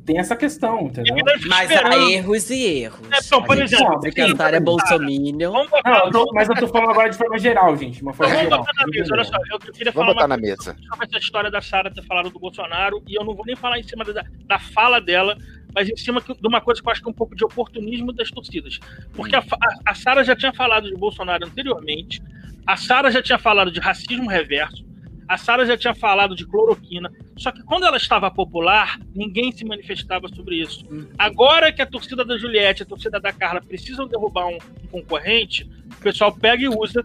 tem 0.07 0.18
essa 0.18 0.35
questão, 0.35 0.83
entendeu? 0.87 1.14
Mas 1.49 1.70
esperando. 1.70 1.93
há 1.93 2.11
erros 2.11 2.51
e 2.51 2.64
erros. 2.83 3.01
É, 3.12 3.18
então, 3.24 3.43
por 3.43 3.59
exemplo, 3.61 3.87
sabe 4.01 4.12
que 4.12 4.24
sim, 4.24 4.33
a 4.33 4.37
Sara 4.37 4.57
é 4.57 4.61
bolsominion. 4.61 5.53
Vamos 5.53 5.70
Não, 5.70 5.77
botar, 5.79 6.03
eu 6.07 6.11
tô- 6.11 6.31
mas 6.33 6.49
eu 6.49 6.55
tô 6.57 6.68
falando 6.68 6.91
agora 6.91 7.11
de 7.11 7.16
forma 7.18 7.39
geral, 7.39 7.77
gente. 7.77 7.97
De 7.99 8.03
uma 8.03 8.14
forma 8.14 8.33
vamos 8.33 8.45
geral. 8.49 8.61
botar 8.61 8.72
na 8.81 8.87
mesa. 8.87 9.12
Olha 9.14 9.24
só, 9.24 9.37
eu 9.53 9.59
queria 9.59 9.93
falar 9.93 10.07
Vamos 10.07 10.14
botar 10.14 10.29
na 10.29 10.37
mesa. 10.39 10.77
sobre 10.89 11.07
essa 11.07 11.18
história 11.18 11.51
da 11.51 11.61
Sara 11.61 11.91
ter 11.93 12.03
falado 12.05 12.31
do 12.31 12.39
Bolsonaro, 12.39 13.03
e 13.07 13.14
eu 13.18 13.24
não 13.24 13.35
vou 13.35 13.45
nem 13.45 13.55
falar 13.55 13.79
em 13.79 13.83
cima 13.83 14.03
da, 14.05 14.24
da 14.47 14.59
fala 14.59 14.99
dela, 15.01 15.37
mas 15.77 15.88
em 15.88 15.96
cima 15.96 16.21
de 16.22 16.49
uma 16.49 16.61
coisa 16.61 16.80
que 16.83 16.88
eu 16.88 16.91
acho 16.92 17.03
que 17.03 17.09
é 17.09 17.11
um 17.11 17.14
pouco 17.14 17.37
de 17.37 17.45
oportunismo 17.45 18.13
das 18.13 18.30
torcidas. 18.30 18.80
Porque 19.13 19.37
a, 19.37 19.42
fa- 19.42 19.59
a, 19.63 19.91
a 19.92 19.95
Sara 19.95 20.25
já 20.25 20.34
tinha 20.34 20.53
falado 20.53 20.88
de 20.88 20.96
Bolsonaro 20.96 21.46
anteriormente, 21.46 22.21
a 22.67 22.76
Sara 22.76 23.11
já 23.13 23.22
tinha 23.22 23.38
falado 23.38 23.71
de 23.71 23.79
racismo 23.79 24.29
reverso, 24.29 24.84
A 25.29 25.37
Sara 25.37 25.67
já 25.67 25.76
tinha 25.76 25.95
falado 25.95 26.34
de 26.34 26.46
cloroquina. 26.46 27.13
Só 27.37 27.50
que 27.50 27.63
quando 27.64 27.84
ela 27.84 27.96
estava 27.96 28.30
popular, 28.30 28.99
ninguém 29.14 29.50
se 29.53 29.64
manifestava 29.64 30.29
sobre 30.29 30.57
isso. 30.61 30.87
Uhum. 30.91 31.09
Agora 31.18 31.72
que 31.72 31.83
a 31.83 31.87
torcida 31.87 32.25
da 32.25 32.38
Juliette, 32.38 32.83
a 32.83 32.87
torcida 32.87 33.18
da 33.21 33.33
Carla 33.33 33.61
precisam 33.61 34.07
derrubar 34.07 34.46
um, 34.46 34.57
um 34.57 34.88
concorrente, 35.03 35.68
o 35.99 36.00
pessoal 36.00 36.33
pega 36.33 36.63
e 36.63 36.68
usa 36.68 37.05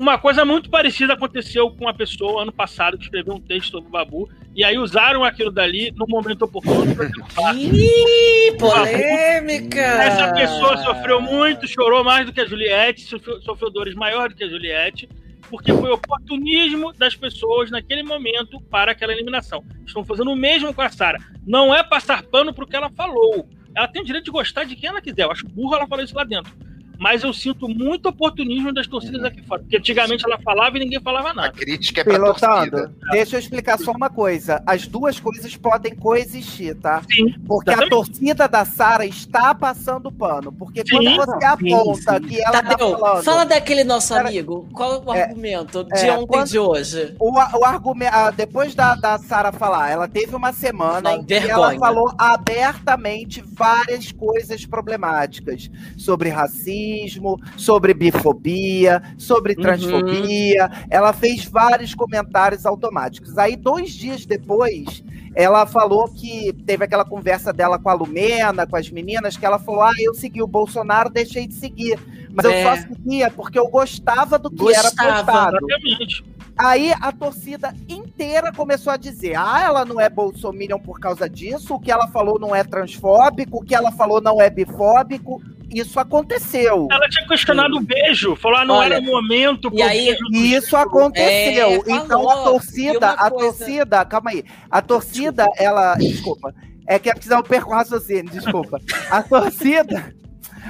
uma 0.00 0.16
coisa 0.16 0.46
muito 0.46 0.70
parecida 0.70 1.12
aconteceu 1.12 1.70
com 1.70 1.84
uma 1.84 1.92
pessoa 1.92 2.40
ano 2.40 2.50
passado 2.50 2.96
que 2.96 3.04
escreveu 3.04 3.34
um 3.34 3.40
texto 3.40 3.72
sobre 3.72 3.90
o 3.90 3.92
Babu, 3.92 4.30
e 4.56 4.64
aí 4.64 4.78
usaram 4.78 5.22
aquilo 5.22 5.50
dali 5.50 5.92
no 5.94 6.06
momento 6.08 6.46
oportuno 6.46 6.86
Ih, 7.54 8.56
polêmica! 8.58 9.78
Essa 9.78 10.32
pessoa 10.32 10.78
sofreu 10.78 11.20
muito, 11.20 11.68
chorou 11.68 12.02
mais 12.02 12.24
do 12.24 12.32
que 12.32 12.40
a 12.40 12.46
Juliette, 12.46 13.02
sofreu, 13.02 13.42
sofreu 13.42 13.70
dores 13.70 13.94
maiores 13.94 14.34
do 14.34 14.38
que 14.38 14.44
a 14.44 14.48
Juliette, 14.48 15.06
porque 15.50 15.70
foi 15.74 15.90
oportunismo 15.90 16.94
das 16.94 17.14
pessoas 17.14 17.70
naquele 17.70 18.02
momento 18.02 18.58
para 18.70 18.92
aquela 18.92 19.12
eliminação. 19.12 19.62
Estão 19.86 20.02
fazendo 20.02 20.30
o 20.30 20.36
mesmo 20.36 20.72
com 20.72 20.80
a 20.80 20.88
Sara. 20.88 21.18
Não 21.46 21.74
é 21.74 21.82
passar 21.82 22.22
pano 22.22 22.54
para 22.54 22.64
o 22.64 22.66
que 22.66 22.76
ela 22.76 22.88
falou. 22.88 23.46
Ela 23.76 23.86
tem 23.86 24.00
o 24.00 24.04
direito 24.04 24.24
de 24.24 24.30
gostar 24.30 24.64
de 24.64 24.76
quem 24.76 24.88
ela 24.88 25.02
quiser. 25.02 25.24
Eu 25.24 25.32
acho 25.32 25.46
burro 25.46 25.74
ela 25.74 25.86
falar 25.86 26.04
isso 26.04 26.16
lá 26.16 26.24
dentro 26.24 26.69
mas 27.00 27.24
eu 27.24 27.32
sinto 27.32 27.66
muito 27.66 28.10
oportunismo 28.10 28.74
das 28.74 28.86
torcidas 28.86 29.24
aqui 29.24 29.40
fora. 29.42 29.62
Porque 29.62 29.78
antigamente 29.78 30.22
ela 30.26 30.38
falava 30.42 30.76
e 30.76 30.80
ninguém 30.80 31.00
falava 31.00 31.32
nada. 31.32 31.48
A 31.48 31.52
crítica 31.52 32.02
é 32.02 32.04
pra 32.04 32.12
Pilotando, 32.12 32.70
torcida. 32.70 32.94
deixa 33.10 33.36
eu 33.36 33.40
explicar 33.40 33.78
só 33.78 33.92
uma 33.92 34.10
coisa. 34.10 34.62
As 34.66 34.86
duas 34.86 35.18
coisas 35.18 35.56
podem 35.56 35.94
coexistir, 35.94 36.74
tá? 36.76 37.02
Sim. 37.10 37.32
Porque 37.46 37.70
exatamente. 37.70 37.94
a 37.94 37.96
torcida 37.96 38.46
da 38.46 38.66
Sara 38.66 39.06
está 39.06 39.54
passando 39.54 40.12
pano. 40.12 40.52
Porque 40.52 40.82
sim, 40.86 40.90
quando 40.90 41.16
você 41.16 41.44
aponta 41.46 42.16
sim, 42.16 42.22
sim. 42.22 42.28
que 42.28 42.42
ela 42.42 42.62
tá 42.62 42.78
falando... 42.78 43.24
Fala 43.24 43.44
daquele 43.46 43.82
nosso 43.82 44.14
amigo. 44.14 44.68
Qual 44.74 45.02
o 45.02 45.14
é, 45.14 45.22
argumento 45.22 45.84
de 45.84 46.06
é, 46.06 46.12
ontem 46.12 46.38
e 46.38 46.44
de 46.44 46.58
hoje? 46.58 47.16
O, 47.18 47.32
o 47.32 47.64
argumento... 47.64 48.10
Depois 48.36 48.74
da, 48.74 48.94
da 48.94 49.16
Sara 49.16 49.52
falar, 49.52 49.88
ela 49.88 50.06
teve 50.06 50.36
uma 50.36 50.52
semana 50.52 51.12
Não, 51.12 51.20
em 51.20 51.24
que 51.24 51.32
ela 51.32 51.74
falou 51.78 52.12
abertamente 52.18 53.42
várias 53.42 54.12
coisas 54.12 54.66
problemáticas 54.66 55.70
sobre 55.96 56.28
racismo, 56.28 56.89
racismo, 56.90 57.40
sobre 57.56 57.94
bifobia, 57.94 59.02
sobre 59.16 59.54
uhum. 59.54 59.62
transfobia. 59.62 60.64
Uhum. 60.66 60.86
Ela 60.90 61.12
fez 61.12 61.44
vários 61.44 61.94
comentários 61.94 62.66
automáticos. 62.66 63.38
Aí, 63.38 63.56
dois 63.56 63.90
dias 63.90 64.26
depois, 64.26 65.02
ela 65.34 65.66
falou 65.66 66.08
que 66.08 66.52
teve 66.66 66.84
aquela 66.84 67.04
conversa 67.04 67.52
dela 67.52 67.78
com 67.78 67.88
a 67.88 67.94
Lumena, 67.94 68.66
com 68.66 68.76
as 68.76 68.90
meninas, 68.90 69.36
que 69.36 69.46
ela 69.46 69.58
falou: 69.58 69.82
Ah, 69.82 69.92
eu 69.98 70.14
segui 70.14 70.42
o 70.42 70.46
Bolsonaro, 70.46 71.10
deixei 71.10 71.46
de 71.46 71.54
seguir. 71.54 71.98
Mas 72.32 72.46
é. 72.46 72.62
eu 72.62 72.76
só 72.76 72.82
seguia 72.88 73.30
porque 73.30 73.58
eu 73.58 73.68
gostava 73.68 74.38
do 74.38 74.50
que 74.50 74.56
gostava, 74.56 75.08
era 75.08 75.24
postado. 75.24 75.58
Exatamente. 75.68 76.24
Aí 76.56 76.92
a 77.00 77.10
torcida 77.10 77.74
inteira 77.88 78.52
começou 78.52 78.92
a 78.92 78.96
dizer: 78.96 79.34
ah, 79.36 79.62
ela 79.64 79.84
não 79.84 79.98
é 79.98 80.10
bolsominion 80.10 80.78
por 80.78 81.00
causa 81.00 81.28
disso, 81.28 81.74
o 81.74 81.80
que 81.80 81.90
ela 81.90 82.06
falou 82.08 82.38
não 82.38 82.54
é 82.54 82.62
transfóbico, 82.62 83.58
o 83.58 83.64
que 83.64 83.74
ela 83.74 83.90
falou 83.92 84.20
não 84.20 84.40
é 84.42 84.50
bifóbico 84.50 85.40
isso 85.70 85.98
aconteceu. 86.00 86.88
Ela 86.90 87.08
tinha 87.08 87.26
questionado 87.26 87.76
o 87.76 87.80
beijo, 87.80 88.34
falou, 88.36 88.58
ah, 88.58 88.64
não 88.64 88.76
Olha, 88.76 88.94
era 88.94 89.02
o 89.02 89.06
momento. 89.06 89.70
E 89.72 89.82
aí, 89.82 90.16
isso 90.32 90.76
aconteceu. 90.76 91.84
É, 91.86 91.92
então 91.92 92.28
a 92.28 92.42
torcida, 92.44 93.10
a 93.10 93.30
torcida, 93.30 94.04
calma 94.04 94.30
aí, 94.30 94.44
a 94.70 94.82
torcida, 94.82 95.44
desculpa. 95.44 95.62
ela, 95.62 95.94
desculpa, 95.96 96.54
é 96.86 96.98
que 96.98 97.12
precisa 97.12 97.38
um 97.38 97.42
perco 97.42 97.70
raciocínio, 97.70 98.30
desculpa. 98.32 98.80
A 99.10 99.22
torcida 99.24 100.14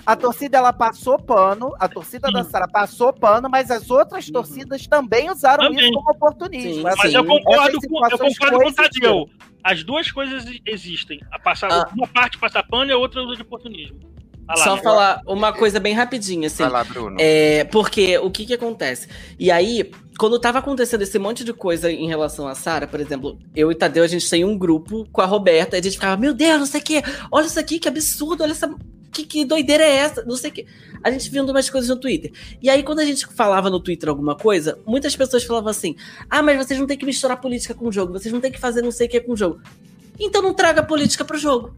a 0.07 0.17
torcida 0.17 0.59
ela 0.59 0.73
passou 0.73 1.19
pano, 1.19 1.75
a 1.79 1.89
torcida 1.89 2.29
sim. 2.29 2.33
da 2.33 2.45
Sara 2.45 2.69
passou 2.69 3.13
pano, 3.13 3.49
mas 3.49 3.71
as 3.71 3.91
outras 3.91 4.27
uhum. 4.27 4.33
torcidas 4.35 4.87
também 4.87 5.31
usaram 5.31 5.65
também. 5.65 5.85
isso 5.85 5.93
como 5.93 6.11
oportunismo. 6.11 6.75
Sim, 6.75 6.83
mas 6.83 7.15
eu 7.15 7.25
concordo 7.25 7.79
com, 7.81 8.07
eu 8.07 8.19
concordo 8.19 8.59
com 8.61 8.69
o 8.69 8.73
Tadeu. 8.73 9.31
As 9.63 9.85
duas 9.85 10.11
coisas 10.11 10.47
existem. 10.65 11.21
A 11.31 11.39
passar, 11.39 11.71
ah. 11.71 11.89
Uma 11.95 12.07
parte 12.07 12.39
passa 12.39 12.63
pano 12.63 12.91
e 12.91 12.95
a 12.95 12.97
outra 12.97 13.23
usa 13.23 13.37
de 13.37 13.43
oportunismo. 13.43 13.99
Só 14.57 14.77
falar 14.77 15.21
uma 15.27 15.53
coisa 15.53 15.79
bem 15.79 15.95
rapidinha, 15.95 16.47
assim. 16.47 16.63
Vai 16.63 16.73
lá, 16.73 16.85
Bruno. 16.85 17.17
É, 17.19 17.65
porque 17.65 18.19
o 18.19 18.31
que 18.31 18.47
que 18.47 18.55
acontece? 18.55 19.09
E 19.39 19.51
aí, 19.51 19.91
quando 20.19 20.39
tava 20.39 20.59
acontecendo 20.59 21.03
esse 21.03 21.19
monte 21.19 21.45
de 21.45 21.53
coisa 21.53 21.91
em 21.91 22.07
relação 22.07 22.47
a 22.47 22.55
Sara, 22.55 22.87
por 22.87 23.01
exemplo, 23.01 23.39
eu 23.55 23.71
e 23.71 23.75
Tadeu, 23.75 24.05
a 24.05 24.09
gente 24.09 24.29
tem 24.29 24.45
um 24.45 24.59
grupo 24.59 25.09
com 25.13 25.21
a 25.21 25.27
Roberta, 25.27 25.77
e 25.77 25.81
a 25.81 25.83
gente 25.83 25.95
ficava, 25.95 26.17
meu 26.17 26.35
Deus, 26.35 26.59
não 26.59 26.67
sei 26.67 26.81
o 26.81 26.85
quê, 26.85 27.03
olha 27.31 27.47
isso 27.47 27.59
aqui, 27.59 27.79
que 27.79 27.89
absurdo, 27.89 28.43
olha 28.43 28.53
essa. 28.53 28.73
Que, 29.13 29.25
que 29.25 29.45
doideira 29.45 29.83
é 29.83 29.97
essa? 29.97 30.25
Não 30.25 30.37
sei 30.37 30.51
o 30.51 30.53
quê. 30.53 30.67
A 31.03 31.11
gente 31.11 31.31
vendo 31.31 31.51
umas 31.51 31.69
coisas 31.69 31.89
no 31.89 31.97
Twitter. 31.97 32.31
E 32.63 32.71
aí, 32.71 32.83
quando 32.83 33.01
a 33.01 33.05
gente 33.05 33.27
falava 33.27 33.69
no 33.69 33.81
Twitter 33.81 34.09
alguma 34.09 34.37
coisa, 34.37 34.79
muitas 34.87 35.17
pessoas 35.17 35.43
falavam 35.43 35.71
assim: 35.71 35.97
ah, 36.29 36.43
mas 36.43 36.57
vocês 36.59 36.79
não 36.79 36.87
tem 36.87 36.97
que 36.97 37.07
misturar 37.07 37.41
política 37.41 37.75
com 37.75 37.89
o 37.89 37.93
jogo, 37.93 38.13
vocês 38.13 38.33
não 38.33 38.41
tem 38.41 38.53
que 38.53 38.61
fazer 38.61 38.83
não 38.83 38.93
sei 38.93 39.07
o 39.07 39.11
que 39.11 39.21
com 39.21 39.33
o 39.33 39.37
jogo. 39.37 39.61
Então 40.19 40.43
não 40.43 40.55
traga 40.55 40.83
política 40.83 41.25
pro 41.25 41.39
jogo. 41.39 41.75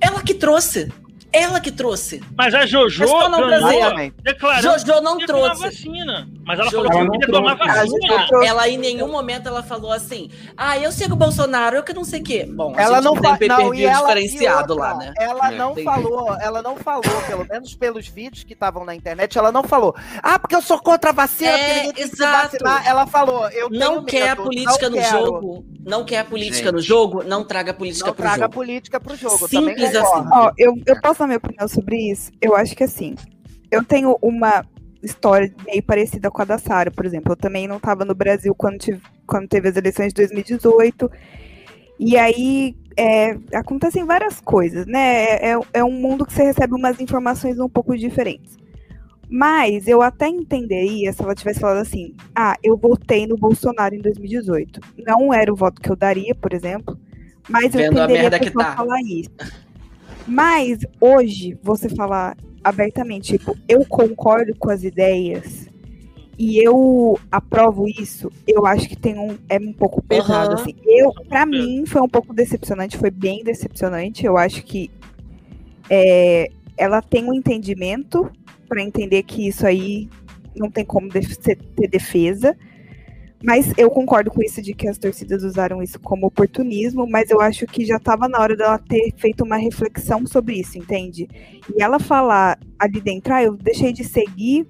Ela 0.00 0.22
que 0.22 0.34
trouxe. 0.34 0.90
Ela 1.32 1.60
que 1.60 1.70
trouxe. 1.70 2.22
Mas 2.36 2.54
a 2.54 2.66
Jojo 2.66 3.06
não 3.06 3.48
ganhou, 3.48 4.12
declarou 4.22 4.62
Jojo 4.78 5.00
não 5.00 5.16
que 5.16 5.26
trouxe. 5.26 5.62
vacina. 5.62 6.28
Mas 6.44 6.58
ela 6.58 6.70
Jojo 6.70 6.88
falou 6.92 7.10
que 7.12 7.18
queria 7.18 7.34
tomar 7.34 7.54
vacina. 7.56 8.26
Ela 8.44 8.68
em 8.68 8.76
nenhum 8.76 9.10
momento 9.10 9.46
ela 9.48 9.62
falou 9.62 9.90
assim: 9.92 10.30
"Ah, 10.56 10.78
eu 10.78 10.92
sigo 10.92 11.14
o 11.14 11.16
Bolsonaro, 11.16 11.76
eu 11.76 11.82
que 11.82 11.94
não 11.94 12.04
sei 12.04 12.20
o 12.20 12.24
quê". 12.24 12.46
Bom, 12.48 12.74
ela 12.76 13.00
não 13.00 13.14
tem 13.14 13.36
pay-per-view 13.36 13.90
diferenciado 13.90 14.74
outra, 14.74 14.88
lá, 14.92 14.98
né? 14.98 15.14
Ela 15.18 15.50
não 15.52 15.74
tem 15.74 15.84
falou, 15.84 16.36
ela 16.40 16.60
não 16.60 16.76
falou, 16.76 17.02
pelo 17.26 17.46
menos 17.48 17.74
pelos 17.74 18.06
vídeos 18.08 18.44
que 18.44 18.52
estavam 18.52 18.84
na 18.84 18.94
internet, 18.94 19.38
ela 19.38 19.50
não 19.50 19.62
falou: 19.62 19.94
"Ah, 20.22 20.38
porque 20.38 20.54
eu 20.54 20.62
sou 20.62 20.78
contra 20.80 21.10
a 21.10 21.12
vacina, 21.14 21.50
é, 21.50 21.84
porque 21.84 22.02
exato. 22.02 22.56
Ela 22.84 23.06
falou: 23.06 23.48
"Eu 23.50 23.70
não 23.70 24.04
quer 24.04 24.30
medo, 24.30 24.42
a 24.42 24.44
política 24.44 24.90
no 24.90 24.96
quero. 24.96 25.18
jogo, 25.24 25.64
não 25.86 26.04
quer 26.04 26.18
a 26.18 26.24
política 26.24 26.64
Gente. 26.64 26.72
no 26.74 26.80
jogo, 26.80 27.22
não 27.24 27.42
traga 27.44 27.70
a 27.70 27.74
política 27.74 28.06
não 28.08 28.14
pro 28.14 28.22
traga 28.22 28.36
jogo. 28.42 28.48
traga 28.48 28.54
política 28.54 29.00
pro 29.00 29.16
jogo, 29.16 29.48
Simples 29.48 29.94
assim. 29.94 30.28
Ó, 30.32 30.50
eu, 30.58 30.74
eu 30.86 31.00
posso 31.00 31.21
dar 31.22 31.26
minha 31.26 31.38
opinião 31.38 31.66
sobre 31.68 31.96
isso? 32.10 32.30
Eu 32.40 32.54
acho 32.54 32.76
que 32.76 32.84
assim, 32.84 33.14
eu 33.70 33.84
tenho 33.84 34.16
uma 34.20 34.64
história 35.02 35.52
meio 35.66 35.82
parecida 35.82 36.30
com 36.30 36.42
a 36.42 36.44
da 36.44 36.58
Sara, 36.58 36.90
por 36.90 37.04
exemplo. 37.04 37.32
Eu 37.32 37.36
também 37.36 37.66
não 37.66 37.76
estava 37.76 38.04
no 38.04 38.14
Brasil 38.14 38.54
quando, 38.54 38.78
tive, 38.78 39.00
quando 39.26 39.48
teve 39.48 39.68
as 39.68 39.76
eleições 39.76 40.08
de 40.08 40.14
2018. 40.14 41.10
E 41.98 42.16
aí 42.16 42.76
é, 42.96 43.36
acontecem 43.54 44.04
várias 44.04 44.40
coisas, 44.40 44.86
né? 44.86 45.24
É, 45.24 45.52
é, 45.52 45.58
é 45.74 45.84
um 45.84 45.92
mundo 45.92 46.26
que 46.26 46.32
você 46.32 46.44
recebe 46.44 46.74
umas 46.74 47.00
informações 47.00 47.58
um 47.58 47.68
pouco 47.68 47.96
diferentes. 47.96 48.56
Mas 49.28 49.88
eu 49.88 50.02
até 50.02 50.28
entenderia 50.28 51.10
se 51.12 51.22
ela 51.22 51.34
tivesse 51.34 51.60
falado 51.60 51.78
assim: 51.78 52.14
ah, 52.34 52.56
eu 52.62 52.76
votei 52.76 53.26
no 53.26 53.36
Bolsonaro 53.36 53.94
em 53.94 54.00
2018. 54.00 54.80
Não 55.06 55.32
era 55.32 55.50
o 55.50 55.56
voto 55.56 55.80
que 55.80 55.90
eu 55.90 55.96
daria, 55.96 56.34
por 56.34 56.52
exemplo, 56.52 56.98
mas 57.48 57.72
Vendo 57.72 57.96
eu 57.96 58.04
entenderia 58.04 58.28
a, 58.28 58.36
a 58.36 58.38
pessoa 58.38 58.64
tá. 58.64 58.76
falar 58.76 59.00
isso. 59.02 59.30
Mas 60.26 60.80
hoje, 61.00 61.58
você 61.62 61.88
falar 61.88 62.36
abertamente, 62.62 63.38
tipo, 63.38 63.56
eu 63.68 63.84
concordo 63.84 64.54
com 64.56 64.70
as 64.70 64.84
ideias 64.84 65.68
e 66.38 66.58
eu 66.58 67.18
aprovo 67.30 67.86
isso, 67.88 68.30
eu 68.46 68.66
acho 68.66 68.88
que 68.88 68.96
tem 68.96 69.18
um 69.18 69.36
é 69.48 69.58
um 69.58 69.72
pouco 69.72 70.02
pesado 70.02 70.54
uhum. 70.54 70.60
assim. 70.60 70.74
Eu, 70.86 71.12
para 71.28 71.44
mim, 71.44 71.84
foi 71.86 72.00
um 72.00 72.08
pouco 72.08 72.32
decepcionante, 72.32 72.96
foi 72.96 73.10
bem 73.10 73.44
decepcionante. 73.44 74.24
Eu 74.24 74.36
acho 74.36 74.62
que 74.64 74.90
é, 75.90 76.50
ela 76.76 77.02
tem 77.02 77.24
um 77.24 77.34
entendimento 77.34 78.30
para 78.68 78.82
entender 78.82 79.22
que 79.24 79.46
isso 79.46 79.66
aí 79.66 80.08
não 80.56 80.70
tem 80.70 80.84
como 80.84 81.08
ter 81.08 81.88
defesa. 81.88 82.56
Mas 83.44 83.72
eu 83.76 83.90
concordo 83.90 84.30
com 84.30 84.42
isso 84.42 84.62
de 84.62 84.72
que 84.72 84.88
as 84.88 84.98
torcidas 84.98 85.42
usaram 85.42 85.82
isso 85.82 85.98
como 85.98 86.26
oportunismo, 86.26 87.06
mas 87.08 87.30
eu 87.30 87.40
acho 87.40 87.66
que 87.66 87.84
já 87.84 87.96
estava 87.96 88.28
na 88.28 88.38
hora 88.40 88.56
dela 88.56 88.78
ter 88.78 89.12
feito 89.16 89.44
uma 89.44 89.56
reflexão 89.56 90.26
sobre 90.26 90.60
isso, 90.60 90.78
entende? 90.78 91.28
E 91.74 91.82
ela 91.82 91.98
falar 91.98 92.58
ali 92.78 93.00
dentro, 93.00 93.34
ah, 93.34 93.42
eu 93.42 93.56
deixei 93.56 93.92
de 93.92 94.04
seguir, 94.04 94.66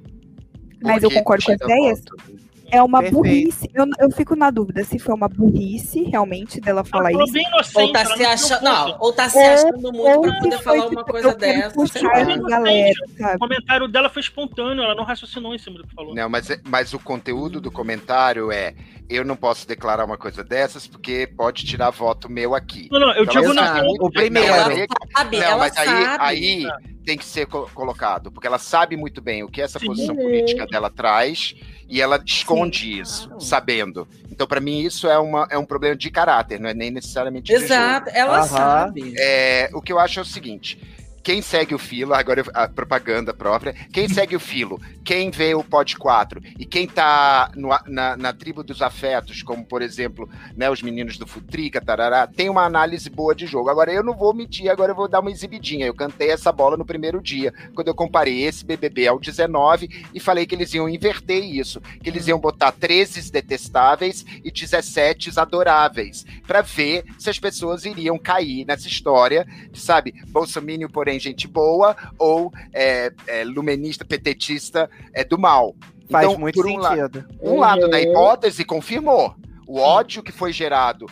mas 0.82 1.03
eu 1.03 1.11
concordo 1.11 1.44
com 1.44 1.53
as 1.53 1.61
ideias. 1.61 2.03
Volta 2.09 2.41
é 2.73 2.82
uma 2.82 3.01
Perfeito. 3.01 3.23
burrice. 3.23 3.70
Eu, 3.74 3.86
eu 4.01 4.11
fico 4.11 4.35
na 4.35 4.51
dúvida 4.51 4.82
se 4.82 4.99
foi 4.99 5.15
uma 5.15 5.28
burrice 5.28 6.05
realmente 6.05 6.59
dela 6.59 6.82
falar 6.82 7.12
isso. 7.12 7.39
ou 7.74 7.93
tá 7.93 8.05
se 8.07 8.24
achando, 8.24 8.65
não, 8.65 8.97
ou 8.99 9.12
tá 9.12 9.28
se 9.28 9.39
achando 9.39 9.93
muito 9.93 10.20
pra 10.23 10.40
poder 10.40 10.59
falar 10.59 10.86
uma 10.89 11.05
coisa 11.05 11.35
dessa. 11.35 12.01
Galera, 12.49 12.94
o 13.35 13.39
comentário 13.39 13.89
dela 13.89 14.09
foi 14.09 14.23
espontâneo, 14.23 14.82
ela 14.82 14.94
não 14.94 15.05
raciocinou 15.05 15.55
em 15.55 15.59
cima 15.59 15.78
do 15.78 15.86
que 15.86 15.94
falou. 15.94 16.15
Não, 16.15 16.31
mas, 16.31 16.49
mas 16.65 16.94
o 16.94 16.99
conteúdo 16.99 17.61
do 17.61 17.70
comentário 17.70 18.51
é 18.51 18.74
eu 19.11 19.24
não 19.24 19.36
posso 19.36 19.69
declarar 19.69 20.07
uma 20.07 20.16
coisa 20.16 20.43
dessas 20.43 20.86
porque 20.86 21.27
pode 21.27 21.66
tirar 21.66 21.90
voto 21.90 22.31
meu 22.31 22.55
aqui. 22.55 22.89
Não, 22.90 22.99
não, 22.99 23.12
eu 23.12 23.24
então, 23.24 23.43
digo 23.43 23.53
na 23.53 23.82
o 23.82 24.11
primeiro. 24.11 24.49
Ela 24.49 24.86
sabe, 25.15 25.39
não, 25.39 25.44
ela 25.44 25.59
mas 25.59 25.77
aí, 25.77 25.86
sabe. 25.86 26.24
aí 26.24 26.66
tem 27.05 27.19
que 27.19 27.24
ser 27.24 27.47
colocado, 27.47 28.31
porque 28.31 28.47
ela 28.47 28.59
sabe 28.59 28.97
muito 28.97 29.20
bem 29.20 29.43
o 29.43 29.49
que 29.49 29.61
essa 29.61 29.78
Sim. 29.78 29.86
posição 29.86 30.16
política 30.16 30.66
dela 30.66 30.89
traz 30.89 31.55
e 31.89 32.01
ela 32.01 32.23
esconde 32.25 32.81
Sim. 32.81 33.01
isso, 33.01 33.41
sabendo. 33.41 34.09
Então, 34.31 34.47
para 34.47 34.61
mim, 34.61 34.81
isso 34.81 35.07
é, 35.09 35.19
uma, 35.19 35.47
é 35.51 35.59
um 35.59 35.65
problema 35.65 35.95
de 35.95 36.11
caráter, 36.11 36.59
não 36.59 36.69
é 36.69 36.75
nem 36.75 36.91
necessariamente 36.91 37.53
Exato, 37.53 38.11
ela 38.13 38.41
uhum. 38.41 38.49
sabe. 38.49 39.15
É, 39.19 39.71
o 39.73 39.83
que 39.83 39.93
eu 39.93 39.99
acho 39.99 40.19
é 40.19 40.23
o 40.23 40.27
seguinte: 40.27 40.81
quem 41.23 41.40
segue 41.40 41.74
o 41.74 41.78
filo, 41.78 42.15
agora 42.15 42.44
a 42.55 42.69
propaganda 42.69 43.32
própria, 43.32 43.74
quem 43.93 44.09
segue 44.09 44.35
o 44.35 44.40
filo, 44.40 44.81
quem 45.05 45.31
vê 45.31 45.55
o 45.55 45.62
Pod 45.62 45.97
4 45.97 46.40
e 46.59 46.65
quem 46.65 46.86
tá 46.86 47.51
no, 47.55 47.69
na, 47.86 48.16
na, 48.16 48.32
tribo 48.32 48.62
dos 48.62 48.82
afetos, 48.82 49.43
como 49.43 49.65
por 49.65 49.82
exemplo, 49.82 50.28
né, 50.57 50.70
os 50.70 50.82
meninos 50.82 51.19
do 51.19 51.27
Futrica, 51.27 51.81
tarará, 51.81 52.27
tem 52.27 52.49
uma 52.49 52.65
análise 52.65 53.09
boa 53.11 53.35
de 53.35 53.47
jogo. 53.47 53.69
Agora 53.69 53.93
eu 53.93 54.03
não 54.03 54.15
vou 54.15 54.35
mentir, 54.35 54.70
agora 54.70 54.93
eu 54.93 54.97
vou 54.97 55.09
dar 55.09 55.20
uma 55.20 55.31
exibidinha. 55.31 55.86
Eu 55.86 55.94
cantei 55.94 56.31
essa 56.31 56.51
bola 56.51 56.77
no 56.77 56.85
primeiro 56.85 57.20
dia, 57.20 57.53
quando 57.74 57.89
eu 57.89 57.94
comparei 57.94 58.43
esse 58.43 58.65
BBB 58.65 59.07
ao 59.07 59.19
19 59.19 60.07
e 60.15 60.20
falei 60.20 60.47
que 60.47 60.55
eles 60.55 60.73
iam 60.74 60.89
inverter 60.89 61.44
isso, 61.44 61.81
que 62.03 62.09
eles 62.09 62.27
iam 62.27 62.39
botar 62.39 62.73
13 62.73 63.31
detestáveis 63.31 64.24
e 64.44 64.51
17 64.51 65.31
adoráveis, 65.36 66.24
para 66.47 66.62
ver 66.62 67.05
se 67.19 67.31
as 67.31 67.39
pessoas 67.39 67.85
iriam 67.85 68.19
cair 68.19 68.65
nessa 68.65 68.89
história, 68.89 69.47
sabe? 69.73 70.15
Bolsonaro, 70.28 70.62
porém 70.89 71.11
porém 71.12 71.20
gente 71.20 71.47
boa, 71.47 71.97
ou 72.18 72.52
é, 72.72 73.12
é, 73.26 73.44
lumenista, 73.44 74.05
petetista 74.05 74.89
é, 75.12 75.24
do 75.24 75.39
mal. 75.39 75.74
Faz 76.10 76.26
então, 76.26 76.40
muito 76.40 76.60
um 76.60 76.64
sentido. 76.64 77.24
La 77.43 77.51
um 77.51 77.59
lado 77.59 77.89
da 77.89 78.01
hipótese 78.01 78.64
confirmou. 78.64 79.34
O 79.66 79.78
ódio 79.78 80.22
que 80.22 80.32
foi 80.32 80.52
gerado 80.52 81.06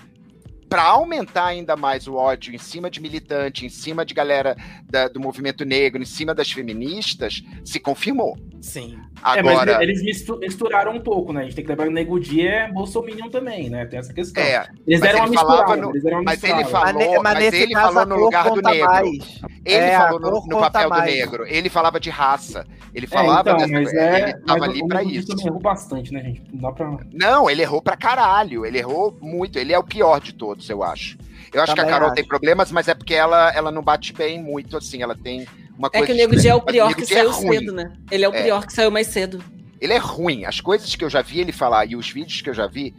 para 0.70 0.84
aumentar 0.84 1.46
ainda 1.46 1.74
mais 1.74 2.06
o 2.06 2.14
ódio 2.14 2.54
em 2.54 2.58
cima 2.58 2.88
de 2.88 3.00
militante, 3.00 3.66
em 3.66 3.68
cima 3.68 4.06
de 4.06 4.14
galera 4.14 4.56
da, 4.88 5.08
do 5.08 5.18
movimento 5.18 5.64
negro, 5.64 6.00
em 6.00 6.06
cima 6.06 6.32
das 6.32 6.50
feministas, 6.52 7.42
se 7.64 7.80
confirmou. 7.80 8.38
Sim. 8.60 8.98
Agora, 9.22 9.80
é, 9.80 9.82
eles 9.82 10.02
misturaram 10.02 10.92
um 10.92 11.00
pouco, 11.00 11.32
né? 11.32 11.40
A 11.40 11.44
gente 11.44 11.56
tem 11.56 11.64
que 11.64 11.70
lembrar 11.70 11.86
que 11.86 11.90
o 11.90 11.94
Nego 11.94 12.20
Dia 12.20 12.50
é 12.50 12.72
bolsominion 12.72 13.28
também, 13.28 13.68
né? 13.68 13.84
Tem 13.86 13.98
essa 13.98 14.12
questão. 14.12 14.42
É, 14.42 14.66
eles 14.86 15.00
deram 15.00 15.26
misturada. 15.28 15.76
No, 15.76 15.90
eles 15.90 16.02
deram 16.02 16.18
uma 16.18 16.24
mas 16.24 16.42
ele 16.42 16.64
falou, 16.64 17.22
mas, 17.22 17.34
mas 17.34 17.54
ele 17.54 17.74
falou 17.74 18.06
no 18.06 18.16
lugar 18.16 18.50
do 18.50 18.62
negro. 18.62 18.86
Mais. 18.86 19.40
Ele 19.64 19.84
é, 19.84 19.98
falou 19.98 20.20
no, 20.20 20.46
no 20.46 20.58
papel 20.58 20.88
mais. 20.88 21.02
do 21.02 21.10
negro. 21.10 21.46
Ele 21.46 21.68
falava 21.68 22.00
de 22.00 22.10
raça. 22.10 22.66
Ele 22.94 23.06
é, 23.06 23.08
falava 23.08 23.50
é, 23.50 23.52
então, 23.54 23.68
mas 23.68 23.94
é, 23.94 24.22
ele 24.22 24.32
tava 24.40 24.64
ali 24.64 24.86
para 24.86 25.02
isso. 25.02 25.28
Também 25.28 25.46
errou 25.46 25.60
bastante, 25.60 26.12
né, 26.12 26.22
gente? 26.22 26.42
Não 26.52 26.60
dá 26.60 26.72
pra... 26.72 26.98
Não, 27.12 27.50
ele 27.50 27.62
errou 27.62 27.82
pra 27.82 27.96
caralho. 27.96 28.66
Ele 28.66 28.78
errou 28.78 29.16
muito. 29.20 29.58
Ele 29.58 29.72
é 29.72 29.78
o 29.78 29.84
pior 29.84 30.20
de 30.20 30.34
todos, 30.34 30.59
eu 30.68 30.82
acho. 30.82 31.16
Eu 31.52 31.62
acho 31.62 31.74
Também 31.74 31.84
que 31.86 31.90
a 31.90 31.94
Carol 31.94 32.08
acho. 32.08 32.16
tem 32.16 32.24
problemas, 32.24 32.70
mas 32.70 32.88
é 32.88 32.94
porque 32.94 33.14
ela, 33.14 33.50
ela 33.52 33.70
não 33.70 33.82
bate 33.82 34.12
bem 34.12 34.42
muito, 34.42 34.76
assim. 34.76 35.02
Ela 35.02 35.16
tem 35.16 35.46
uma 35.76 35.90
coisa. 35.90 36.04
É 36.04 36.06
que 36.06 36.12
o 36.12 36.16
Nego 36.16 36.36
Dia 36.36 36.52
é 36.52 36.54
o 36.54 36.60
pior 36.60 36.94
que 36.94 37.06
saiu 37.06 37.30
é 37.30 37.32
cedo, 37.32 37.72
né? 37.72 37.92
Ele 38.10 38.24
é 38.24 38.28
o 38.28 38.32
pior 38.32 38.66
que 38.66 38.72
saiu 38.72 38.90
mais 38.90 39.06
cedo. 39.08 39.42
Ele 39.80 39.92
é 39.92 39.98
ruim. 39.98 40.44
As 40.44 40.60
coisas 40.60 40.94
que 40.94 41.04
eu 41.04 41.10
já 41.10 41.22
vi 41.22 41.40
ele 41.40 41.52
falar 41.52 41.86
e 41.86 41.96
os 41.96 42.10
vídeos 42.10 42.40
que 42.40 42.50
eu 42.50 42.54
já 42.54 42.66
vi. 42.66 42.94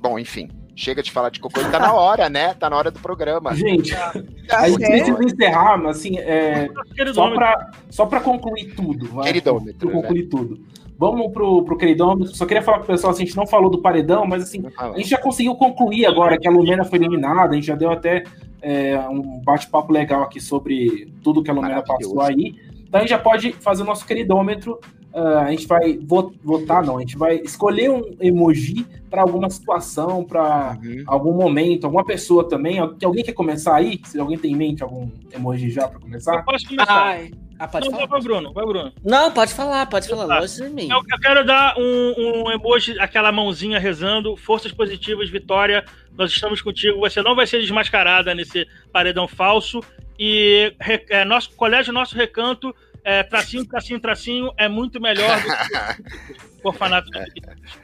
Bom, 0.00 0.18
enfim. 0.18 0.48
Chega 0.76 1.02
de 1.02 1.10
falar 1.10 1.28
de 1.28 1.40
cocô, 1.40 1.60
tá 1.64 1.78
na 1.78 1.92
hora, 1.92 2.30
né? 2.30 2.54
Tá 2.54 2.70
na 2.70 2.76
hora 2.76 2.90
do 2.90 2.98
programa. 3.00 3.54
Gente, 3.54 3.94
a 3.94 4.66
gente 4.66 4.78
precisa 5.12 5.24
encerrar, 5.24 5.76
mas 5.76 5.98
assim, 5.98 6.16
é, 6.18 6.68
só, 7.12 7.30
pra, 7.34 7.70
só 7.90 8.06
pra 8.06 8.20
concluir 8.20 8.74
tudo. 8.74 9.20
Queridômetro. 9.20 9.90
Pra 9.90 10.00
concluir 10.00 10.22
né? 10.22 10.28
tudo. 10.30 10.64
Vamos 11.00 11.32
pro, 11.32 11.64
pro 11.64 11.78
queridômetro. 11.78 12.36
Só 12.36 12.44
queria 12.44 12.62
falar 12.62 12.80
pro 12.80 12.88
pessoal, 12.88 13.10
assim, 13.12 13.22
a 13.22 13.24
gente 13.24 13.34
não 13.34 13.46
falou 13.46 13.70
do 13.70 13.80
paredão, 13.80 14.26
mas 14.26 14.42
assim, 14.42 14.62
a 14.76 14.98
gente 14.98 15.08
já 15.08 15.16
conseguiu 15.16 15.54
concluir 15.54 16.04
agora 16.04 16.38
que 16.38 16.46
a 16.46 16.50
Lumena 16.50 16.84
foi 16.84 16.98
eliminada, 16.98 17.52
a 17.52 17.54
gente 17.54 17.68
já 17.68 17.74
deu 17.74 17.90
até 17.90 18.22
é, 18.60 18.98
um 19.08 19.40
bate-papo 19.42 19.90
legal 19.90 20.22
aqui 20.22 20.38
sobre 20.38 21.10
tudo 21.22 21.42
que 21.42 21.50
a 21.50 21.54
Lumena 21.54 21.82
passou 21.82 22.20
aí. 22.20 22.54
Então 22.86 22.98
a 22.98 23.00
gente 23.00 23.08
já 23.08 23.18
pode 23.18 23.50
fazer 23.52 23.82
o 23.82 23.86
nosso 23.86 24.06
queridômetro. 24.06 24.78
Uh, 25.14 25.38
a 25.38 25.50
gente 25.50 25.66
vai 25.66 25.98
votar, 25.98 26.84
não, 26.84 26.98
a 26.98 27.00
gente 27.00 27.16
vai 27.16 27.36
escolher 27.36 27.90
um 27.90 28.02
emoji 28.20 28.86
para 29.08 29.22
alguma 29.22 29.48
situação, 29.48 30.22
para 30.22 30.78
uhum. 30.84 31.02
algum 31.06 31.32
momento, 31.32 31.84
alguma 31.84 32.04
pessoa 32.04 32.46
também. 32.46 32.78
Alguém 32.78 33.24
quer 33.24 33.32
começar 33.32 33.74
aí? 33.74 33.98
Se 34.04 34.20
alguém 34.20 34.36
tem 34.36 34.52
em 34.52 34.56
mente 34.56 34.82
algum 34.82 35.08
emoji 35.34 35.70
já 35.70 35.88
para 35.88 35.98
começar? 35.98 36.36
Eu 36.36 36.44
posso 36.44 36.68
começar. 36.68 36.92
Ai. 36.92 37.30
Ah, 37.60 37.68
pode 37.68 37.90
não, 37.90 37.92
falar. 37.92 38.06
Vai, 38.06 38.20
Bruno, 38.22 38.52
vai, 38.54 38.64
Bruno. 38.64 38.92
Não, 39.04 39.30
pode 39.30 39.52
falar, 39.52 39.84
pode 39.84 40.08
falar, 40.08 40.26
tá. 40.26 40.40
longe 40.40 40.56
de 40.56 40.70
mim. 40.70 40.88
Eu, 40.90 41.02
eu, 41.06 41.20
quero 41.20 41.44
dar 41.44 41.74
um, 41.76 42.14
um 42.16 42.50
emoji, 42.50 42.98
aquela 42.98 43.30
mãozinha 43.30 43.78
rezando, 43.78 44.34
forças 44.34 44.72
positivas, 44.72 45.28
vitória, 45.28 45.84
nós 46.16 46.30
estamos 46.30 46.62
contigo, 46.62 46.98
você 47.00 47.20
não 47.20 47.36
vai 47.36 47.46
ser 47.46 47.60
desmascarada 47.60 48.34
nesse 48.34 48.66
paredão 48.90 49.28
falso, 49.28 49.84
e 50.18 50.74
é, 51.10 51.22
nosso 51.22 51.50
colégio, 51.50 51.92
nosso 51.92 52.16
recanto, 52.16 52.74
é, 53.04 53.22
tracinho, 53.22 53.66
tracinho, 53.66 54.00
tracinho, 54.00 54.50
é 54.56 54.66
muito 54.66 54.98
melhor 54.98 55.38
do 55.42 55.46
que 55.46 56.64
o 56.64 56.68
orfanato. 56.68 57.10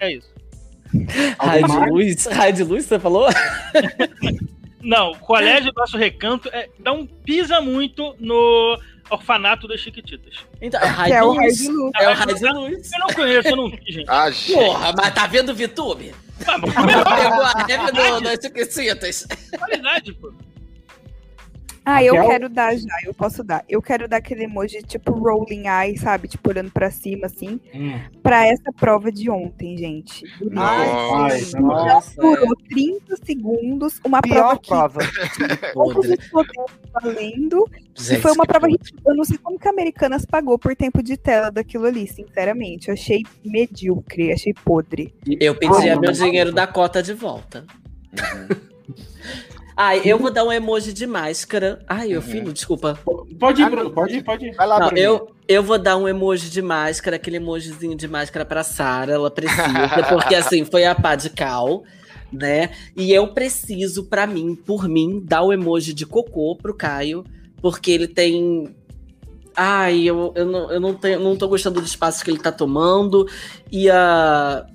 É 0.01 0.13
isso. 0.13 0.35
Raio 1.39 1.67
de 1.67 1.91
luz, 1.91 2.27
raio 2.27 2.53
de 2.55 2.65
luz, 2.65 2.85
você 2.87 2.99
falou? 2.99 3.29
não, 4.81 5.11
o 5.11 5.19
colégio, 5.19 5.71
nosso 5.77 5.99
recanto, 5.99 6.49
é, 6.51 6.71
não 6.79 7.07
pisa 7.07 7.61
muito 7.61 8.15
no 8.19 8.79
Orfanato 9.11 9.69
das 9.69 9.81
Chiquititas. 9.81 10.35
Então, 10.61 10.81
é, 10.81 10.87
Raio 10.87 11.15
é 11.15 11.23
o 11.23 11.33
Raio 11.33 11.53
de 11.55 11.69
Luz. 11.69 11.93
É 12.01 12.09
o 12.09 12.15
Raio 12.15 12.35
de 12.35 12.53
Luz. 12.53 12.93
Eu 12.93 12.99
não 13.01 13.07
conheço, 13.09 13.49
eu 13.49 13.57
não 13.57 13.71
vi, 13.71 13.81
gente. 13.87 14.07
Ah, 14.09 14.31
gente. 14.31 14.55
Porra, 14.55 14.93
mas 14.97 15.15
tá 15.15 15.27
vendo 15.27 15.53
o 15.53 15.55
VTube? 15.55 16.15
Tá 16.45 16.59
bom. 16.59 16.69
Pegou 16.73 17.43
a 17.43 17.53
rap 17.67 18.23
das 18.23 18.41
Chiquititas. 18.43 19.27
Qualidade, 19.57 20.13
pô. 20.15 20.33
Ah, 21.89 22.03
eu 22.03 22.15
quero 22.27 22.49
dar 22.49 22.77
já, 22.77 22.97
eu 23.05 23.15
posso 23.15 23.45
dar. 23.45 23.65
Eu 23.69 23.81
quero 23.81 24.09
dar 24.09 24.17
aquele 24.17 24.43
emoji 24.43 24.83
tipo 24.83 25.13
rolling 25.13 25.69
eye, 25.69 25.97
sabe? 25.97 26.27
Tipo 26.27 26.51
olhando 26.51 26.69
pra 26.73 26.91
cima, 26.91 27.27
assim. 27.27 27.61
Hum. 27.73 28.01
Pra 28.25 28.45
essa 28.45 28.73
prova 28.73 29.13
de 29.13 29.31
ontem, 29.31 29.79
gente. 29.79 30.25
Ai, 30.57 31.41
nossa. 31.61 32.21
Durou 32.21 32.57
30 32.69 33.17
segundos, 33.25 34.01
uma 34.05 34.21
Pior 34.21 34.59
prova 34.59 34.99
que 34.99 35.73
todos 35.73 36.09
os 36.11 36.29
poderes 36.29 36.73
valendo. 36.93 37.71
e 37.97 38.17
foi 38.17 38.33
uma 38.33 38.45
prova 38.45 38.67
ridícula. 38.67 39.03
Eu 39.07 39.17
não 39.17 39.25
sei 39.25 39.39
como 39.39 39.57
que 39.57 39.69
a 39.69 39.71
Americanas 39.71 40.27
pagou 40.27 40.59
por 40.59 40.75
tempo 40.75 41.01
de 41.01 41.17
tela 41.17 41.53
daquilo 41.53 41.87
ali, 41.87 42.09
sinceramente. 42.09 42.89
Eu 42.89 42.95
achei 42.95 43.23
medíocre, 43.45 44.33
achei 44.33 44.53
podre. 44.53 45.15
Eu 45.39 45.55
pedia 45.55 45.95
ah, 45.95 46.01
meu 46.01 46.11
dinheiro 46.11 46.51
da 46.51 46.67
cota 46.67 47.01
de 47.01 47.15
volta. 47.15 47.65
Uhum. 48.13 48.67
Ai, 49.77 50.01
eu 50.05 50.19
vou 50.19 50.31
dar 50.31 50.43
um 50.45 50.51
emoji 50.51 50.93
de 50.93 51.07
máscara. 51.07 51.85
Ai, 51.87 52.11
eu 52.11 52.21
uhum. 52.21 52.27
filho, 52.27 52.53
desculpa. 52.53 52.99
Pode 53.39 53.61
ir, 53.61 53.71
Bruno, 53.71 53.91
pode 53.91 54.17
ir, 54.17 54.25
pode 54.25 54.47
ir. 54.47 54.55
Vai 54.55 54.67
lá, 54.67 54.81
Não, 54.81 54.91
eu, 54.97 55.31
eu 55.47 55.63
vou 55.63 55.79
dar 55.79 55.99
um 55.99 56.09
emoji 56.09 56.49
de 56.49 56.63
máscara, 56.63 57.17
aquele 57.17 57.37
emojizinho 57.37 57.95
de 57.95 58.09
máscara 58.09 58.47
pra 58.47 58.63
Sara, 58.63 59.13
ela 59.13 59.31
precisa, 59.31 60.03
porque 60.09 60.35
assim, 60.35 60.65
foi 60.65 60.87
a 60.87 60.95
pá 60.95 61.15
de 61.15 61.29
cal, 61.29 61.85
né? 62.33 62.71
E 62.97 63.13
eu 63.13 63.29
preciso, 63.29 64.05
pra 64.05 64.27
mim, 64.27 64.55
por 64.55 64.89
mim, 64.89 65.21
dar 65.23 65.43
o 65.43 65.53
emoji 65.53 65.93
de 65.93 66.07
cocô 66.07 66.57
pro 66.57 66.73
Caio, 66.73 67.23
porque 67.61 67.91
ele 67.91 68.09
tem 68.09 68.75
ai, 69.57 70.03
eu, 70.03 70.33
eu, 70.37 70.45
não, 70.45 70.71
eu 70.71 70.81
não, 70.81 70.95
tenho, 70.95 71.19
não 71.19 71.35
tô 71.35 71.49
gostando 71.49 71.81
do 71.81 71.87
espaço 71.87 72.23
que 72.23 72.31
ele 72.31 72.39
tá 72.39 72.53
tomando. 72.53 73.27
E 73.73 73.91
a. 73.91 74.67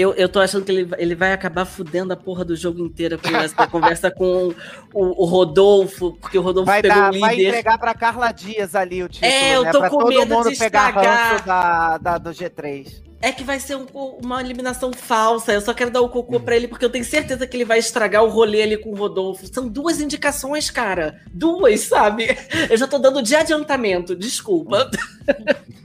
Eu, 0.00 0.14
eu 0.14 0.28
tô 0.30 0.40
achando 0.40 0.64
que 0.64 0.72
ele, 0.72 0.90
ele 0.96 1.14
vai 1.14 1.32
acabar 1.32 1.66
fudendo 1.66 2.12
a 2.12 2.16
porra 2.16 2.42
do 2.42 2.56
jogo 2.56 2.82
inteiro 2.82 3.18
com 3.18 3.28
essa 3.36 3.66
conversa 3.66 4.10
com 4.10 4.54
o, 4.94 5.22
o, 5.22 5.26
Rodolfo, 5.26 6.16
porque 6.18 6.38
o 6.38 6.40
Rodolfo 6.40 6.66
vai 6.66 6.80
pegou 6.80 6.96
dar, 6.96 7.10
o 7.10 7.12
líder. 7.12 7.26
Vai 7.26 7.36
entregar 7.36 7.78
pra 7.78 7.92
Carla 7.92 8.32
Dias 8.32 8.74
ali 8.74 9.02
o 9.02 9.08
título, 9.08 9.30
É, 9.30 9.56
eu 9.56 9.64
né? 9.64 9.70
tô 9.70 9.78
pra 9.80 9.90
com 9.90 9.98
todo 9.98 10.08
medo 10.08 10.34
mundo 10.34 10.50
de 10.50 10.56
pegar 10.56 10.88
estragar. 10.88 11.32
ranço 11.32 11.46
da, 11.46 11.98
da, 11.98 12.18
do 12.18 12.30
G3. 12.30 13.10
É 13.22 13.30
que 13.30 13.44
vai 13.44 13.60
ser 13.60 13.76
um, 13.76 13.84
uma 14.22 14.40
eliminação 14.40 14.90
falsa. 14.94 15.52
Eu 15.52 15.60
só 15.60 15.74
quero 15.74 15.90
dar 15.90 16.00
o 16.00 16.08
cocô 16.08 16.36
hum. 16.36 16.40
pra 16.40 16.56
ele, 16.56 16.66
porque 16.66 16.84
eu 16.84 16.90
tenho 16.90 17.04
certeza 17.04 17.46
que 17.46 17.54
ele 17.54 17.66
vai 17.66 17.78
estragar 17.78 18.24
o 18.24 18.30
rolê 18.30 18.62
ali 18.62 18.78
com 18.78 18.90
o 18.90 18.96
Rodolfo. 18.96 19.46
São 19.52 19.68
duas 19.68 20.00
indicações, 20.00 20.70
cara. 20.70 21.20
Duas, 21.30 21.80
sabe? 21.80 22.38
Eu 22.70 22.78
já 22.78 22.86
tô 22.86 22.98
dando 22.98 23.22
de 23.22 23.36
adiantamento, 23.36 24.16
desculpa. 24.16 24.90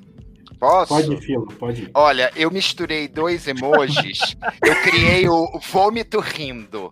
Posso? 0.66 0.96
Pode, 0.96 1.18
Filo, 1.18 1.46
pode. 1.60 1.90
Olha, 1.94 2.32
eu 2.36 2.50
misturei 2.50 3.08
dois 3.08 3.48
emojis. 3.48 4.36
eu 4.66 4.76
criei 4.82 5.30
o 5.30 5.60
vômito 5.60 6.20
rindo, 6.20 6.92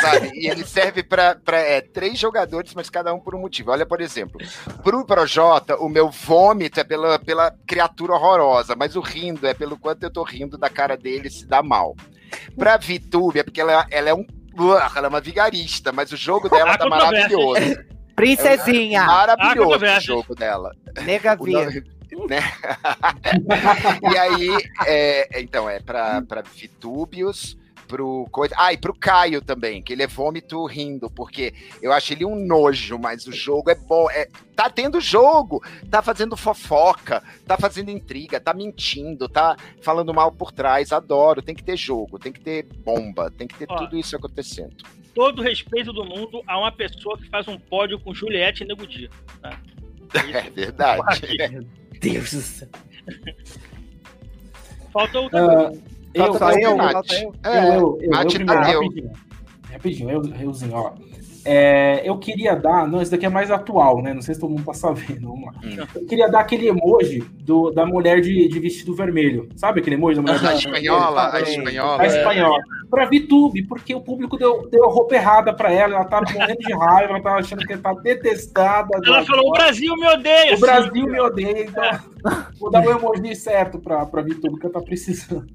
sabe? 0.00 0.32
E 0.34 0.48
ele 0.48 0.64
serve 0.64 1.04
para 1.04 1.38
é, 1.52 1.80
três 1.80 2.18
jogadores, 2.18 2.74
mas 2.74 2.90
cada 2.90 3.14
um 3.14 3.20
por 3.20 3.36
um 3.36 3.40
motivo. 3.40 3.70
Olha, 3.70 3.86
por 3.86 4.00
exemplo, 4.00 4.40
pro 4.82 5.06
Projota, 5.06 5.76
o 5.76 5.88
meu 5.88 6.10
vômito 6.10 6.80
é 6.80 6.84
pela, 6.84 7.16
pela 7.16 7.54
criatura 7.64 8.14
horrorosa, 8.14 8.74
mas 8.74 8.96
o 8.96 9.00
rindo 9.00 9.46
é 9.46 9.54
pelo 9.54 9.78
quanto 9.78 10.02
eu 10.02 10.12
tô 10.12 10.24
rindo 10.24 10.58
da 10.58 10.68
cara 10.68 10.96
dele 10.96 11.30
se 11.30 11.46
dá 11.46 11.62
mal. 11.62 11.94
Pra 12.56 12.76
VTube 12.76 13.38
é 13.38 13.44
porque 13.44 13.60
ela, 13.60 13.86
ela 13.88 14.08
é 14.08 14.14
um. 14.14 14.26
Ela 14.96 15.06
é 15.06 15.08
uma 15.08 15.20
vigarista, 15.20 15.92
mas 15.92 16.10
o 16.10 16.16
jogo 16.16 16.48
dela 16.48 16.76
tá 16.76 16.88
maravilhoso. 16.88 17.76
Princesinha! 18.16 19.02
É 19.02 19.06
maravilhoso 19.06 19.84
o 19.84 20.00
jogo 20.00 20.34
dela. 20.34 20.72
Nega 21.04 21.36
né? 22.28 22.40
e 24.12 24.18
aí, 24.18 24.56
é, 24.86 25.40
então, 25.40 25.68
é 25.68 25.80
pra, 25.80 26.22
pra 26.22 26.42
Vitúbios, 26.42 27.56
pro 27.92 28.26
coisa. 28.30 28.54
Ah, 28.58 28.72
e 28.72 28.78
pro 28.78 28.94
Caio 28.94 29.42
também, 29.42 29.82
que 29.82 29.92
ele 29.92 30.02
é 30.02 30.06
vômito 30.06 30.64
rindo, 30.64 31.10
porque 31.10 31.52
eu 31.82 31.92
acho 31.92 32.14
ele 32.14 32.24
um 32.24 32.34
nojo, 32.34 32.98
mas 32.98 33.26
o 33.26 33.32
jogo 33.32 33.70
é 33.70 33.74
bom. 33.74 34.10
É, 34.10 34.28
tá 34.56 34.70
tendo 34.70 34.98
jogo, 34.98 35.62
tá 35.90 36.00
fazendo 36.00 36.34
fofoca, 36.34 37.22
tá 37.46 37.58
fazendo 37.58 37.90
intriga, 37.90 38.40
tá 38.40 38.54
mentindo, 38.54 39.28
tá 39.28 39.56
falando 39.82 40.14
mal 40.14 40.32
por 40.32 40.52
trás. 40.52 40.90
Adoro, 40.90 41.42
tem 41.42 41.54
que 41.54 41.62
ter 41.62 41.76
jogo, 41.76 42.18
tem 42.18 42.32
que 42.32 42.40
ter 42.40 42.64
bomba, 42.78 43.30
tem 43.30 43.46
que 43.46 43.56
ter 43.56 43.66
Ó, 43.68 43.76
tudo 43.76 43.98
isso 43.98 44.16
acontecendo. 44.16 44.74
Todo 45.14 45.42
respeito 45.42 45.92
do 45.92 46.04
mundo 46.04 46.42
a 46.46 46.58
uma 46.58 46.72
pessoa 46.72 47.18
que 47.18 47.28
faz 47.28 47.46
um 47.46 47.58
pódio 47.58 48.00
com 48.00 48.14
Juliette 48.14 48.64
e 48.64 48.66
Nego 48.66 48.86
Dia, 48.86 49.10
tá? 49.42 49.60
É 50.14 50.50
verdade. 50.50 51.66
Deus 52.02 52.32
do 52.32 52.40
céu. 52.42 52.68
Falta 54.92 55.20
o. 55.20 55.26
Ah, 55.32 55.72
eu, 56.12 56.34
Falta 56.34 56.60
eu, 56.60 56.72
o 56.74 56.76
Nath. 56.76 56.92
falta 56.92 57.14
eu. 57.14 57.34
É, 57.44 57.68
eu, 57.68 57.72
eu, 57.72 57.98
eu, 58.02 58.10
Nath 58.10 58.32
primeiro, 58.34 58.60
Tadeu. 58.60 58.82
rapidinho. 58.82 59.12
Rapidinho, 59.72 60.10
eu, 60.10 60.22
euzinho, 60.40 60.74
ó. 60.74 60.94
É, 61.44 62.02
eu 62.08 62.18
queria 62.18 62.54
dar, 62.54 62.86
não, 62.86 63.02
esse 63.02 63.10
daqui 63.10 63.26
é 63.26 63.28
mais 63.28 63.50
atual, 63.50 64.00
né? 64.02 64.14
Não 64.14 64.22
sei 64.22 64.34
se 64.34 64.40
todo 64.40 64.50
mundo 64.50 64.64
tá 64.64 64.74
sabendo. 64.74 65.28
Vamos 65.28 65.46
lá. 65.46 65.52
Hum. 65.64 65.86
Eu 65.96 66.06
queria 66.06 66.28
dar 66.28 66.40
aquele 66.40 66.68
emoji 66.68 67.20
do, 67.40 67.70
da 67.70 67.84
mulher 67.84 68.20
de, 68.20 68.48
de 68.48 68.60
vestido 68.60 68.94
vermelho. 68.94 69.48
Sabe 69.56 69.80
aquele 69.80 69.96
emoji 69.96 70.16
da 70.16 70.22
mulher 70.22 70.36
A 70.40 70.42
da- 70.42 70.54
espanhola, 70.54 71.32
a 71.34 71.38
É. 71.38 71.42
espanhola. 71.42 72.02
a 72.02 72.06
espanhola. 72.06 72.58
Pra 72.88 73.06
VTube, 73.06 73.62
porque 73.66 73.94
o 73.94 74.00
público 74.02 74.36
deu, 74.36 74.68
deu 74.70 74.84
a 74.84 74.92
roupa 74.92 75.14
errada 75.14 75.52
pra 75.54 75.72
ela. 75.72 75.94
Ela 75.94 76.04
tava 76.04 76.26
morrendo 76.32 76.58
de 76.60 76.72
raiva, 76.74 77.14
ela 77.14 77.22
tava 77.22 77.36
achando 77.40 77.66
que 77.66 77.72
ela 77.72 77.82
tá 77.82 77.92
detestada. 77.94 78.88
Ela 79.04 79.24
falou: 79.24 79.48
o 79.48 79.52
Brasil 79.52 79.96
me 79.96 80.06
odeia. 80.06 80.54
O 80.54 80.60
Brasil 80.60 81.06
me 81.06 81.20
odeia, 81.20 81.64
então 81.64 81.82
vou 82.60 82.70
dar 82.70 82.84
o 82.86 82.90
emoji 82.90 83.34
certo 83.34 83.78
pra, 83.80 84.04
pra 84.06 84.22
VTube 84.22 84.58
que 84.60 84.66
ela 84.66 84.74
tá 84.74 84.80
precisando. 84.80 85.46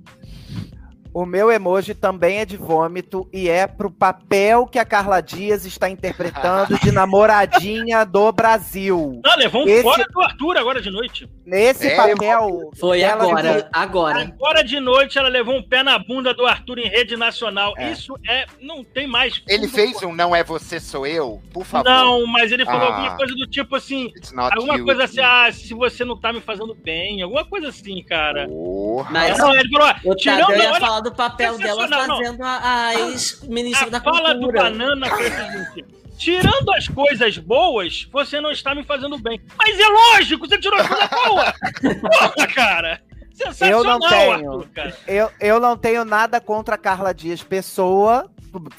O 1.18 1.26
meu 1.26 1.52
emoji 1.52 1.95
também 1.95 2.38
é 2.38 2.45
de 2.45 2.56
vômito 2.57 3.27
e 3.34 3.49
é 3.49 3.65
pro 3.65 3.89
papel 3.89 4.68
que 4.68 4.77
a 4.77 4.85
Carla 4.85 5.19
Dias 5.19 5.65
está 5.65 5.89
interpretando 5.89 6.77
de 6.77 6.91
namoradinha 6.91 8.06
do 8.06 8.31
Brasil. 8.31 9.19
Não, 9.26 9.35
levou 9.35 9.64
um 9.64 9.68
Esse- 9.68 9.81
fora 9.81 10.06
do 10.14 10.22
Arthur 10.22 10.57
agora 10.57 10.80
de 10.80 10.91
noite. 10.91 11.27
Nesse 11.44 11.88
É, 11.88 11.95
papel. 11.95 12.69
Foi 12.80 13.02
ela 13.02 13.23
agora, 13.23 13.69
agora. 13.73 14.19
Agora 14.22 14.64
de 14.64 14.80
noite 14.80 15.18
ela 15.18 15.27
levou 15.27 15.56
um 15.57 15.64
pé 15.64 15.81
na 15.81 15.98
bunda 15.98 16.35
do 16.35 16.45
Arthur 16.45 16.77
em 16.77 16.88
rede 16.88 17.18
nacional. 17.18 17.73
É. 17.77 17.91
Isso 17.94 18.14
é. 18.30 18.45
Não 18.61 18.84
tem 18.84 19.07
mais. 19.07 19.41
Ele 19.48 19.68
fez 19.68 20.03
um 20.03 20.14
Não 20.14 20.35
É 20.35 20.44
Você 20.44 20.80
Sou 20.80 21.07
Eu? 21.07 21.41
Por 21.52 21.65
favor. 21.65 21.89
Não, 21.89 22.27
mas 22.27 22.52
ele 22.52 22.64
falou 22.64 22.89
Ah. 22.89 22.95
alguma 22.95 23.18
coisa 23.18 23.34
do 23.34 23.48
tipo 23.48 23.76
assim. 23.76 24.11
Alguma 24.35 24.77
you. 24.77 24.85
coisa 24.85 25.06
assim, 25.06 25.22
ah, 25.22 25.49
se 25.52 25.73
você 25.73 26.06
não 26.06 26.15
tá 26.15 26.31
me 26.31 26.41
fazendo 26.41 26.76
bem, 26.76 27.23
alguma 27.23 27.44
coisa 27.44 27.69
assim, 27.69 28.03
cara. 28.03 28.48
Porra. 28.48 29.10
Mas 29.10 29.35
Não, 29.39 29.56
ele 29.56 29.68
falou, 29.72 30.15
tirando 30.15 30.45
olha, 30.52 31.06
do 31.09 31.15
papel 31.15 31.57
dela 31.57 31.84
sensacional, 31.84 32.07
não. 32.07 32.17
fazendo 32.17 32.43
a, 32.43 32.88
a 32.88 32.95
ex-ministra 32.95 33.89
da 33.89 33.97
a 33.97 34.01
fala 34.01 34.34
do. 34.34 34.51
Banana 34.51 35.09
foi 35.09 35.27
o 35.27 35.31
seguinte: 35.31 35.85
tirando 36.17 36.71
as 36.71 36.88
coisas 36.88 37.38
boas, 37.38 38.07
você 38.11 38.41
não 38.41 38.51
está 38.51 38.73
me 38.73 38.84
fazendo 38.84 39.17
bem. 39.17 39.39
Mas 39.57 39.79
é 39.79 39.88
lógico, 39.88 40.47
você 40.47 40.57
tirou 40.57 40.79
as 40.79 40.88
coisas 40.88 41.09
boas! 41.09 41.53
Porra, 42.01 42.47
cara! 42.47 43.01
Sensacional, 43.34 43.79
Eu 43.79 43.84
não 43.84 43.99
tenho. 43.99 44.31
Arthur, 44.31 44.67
cara. 44.73 44.97
Eu, 45.07 45.31
eu 45.39 45.59
não 45.59 45.77
tenho 45.77 46.03
nada 46.03 46.41
contra 46.41 46.73
a 46.75 46.77
Carla 46.77 47.13
Dias, 47.13 47.43
pessoa. 47.43 48.29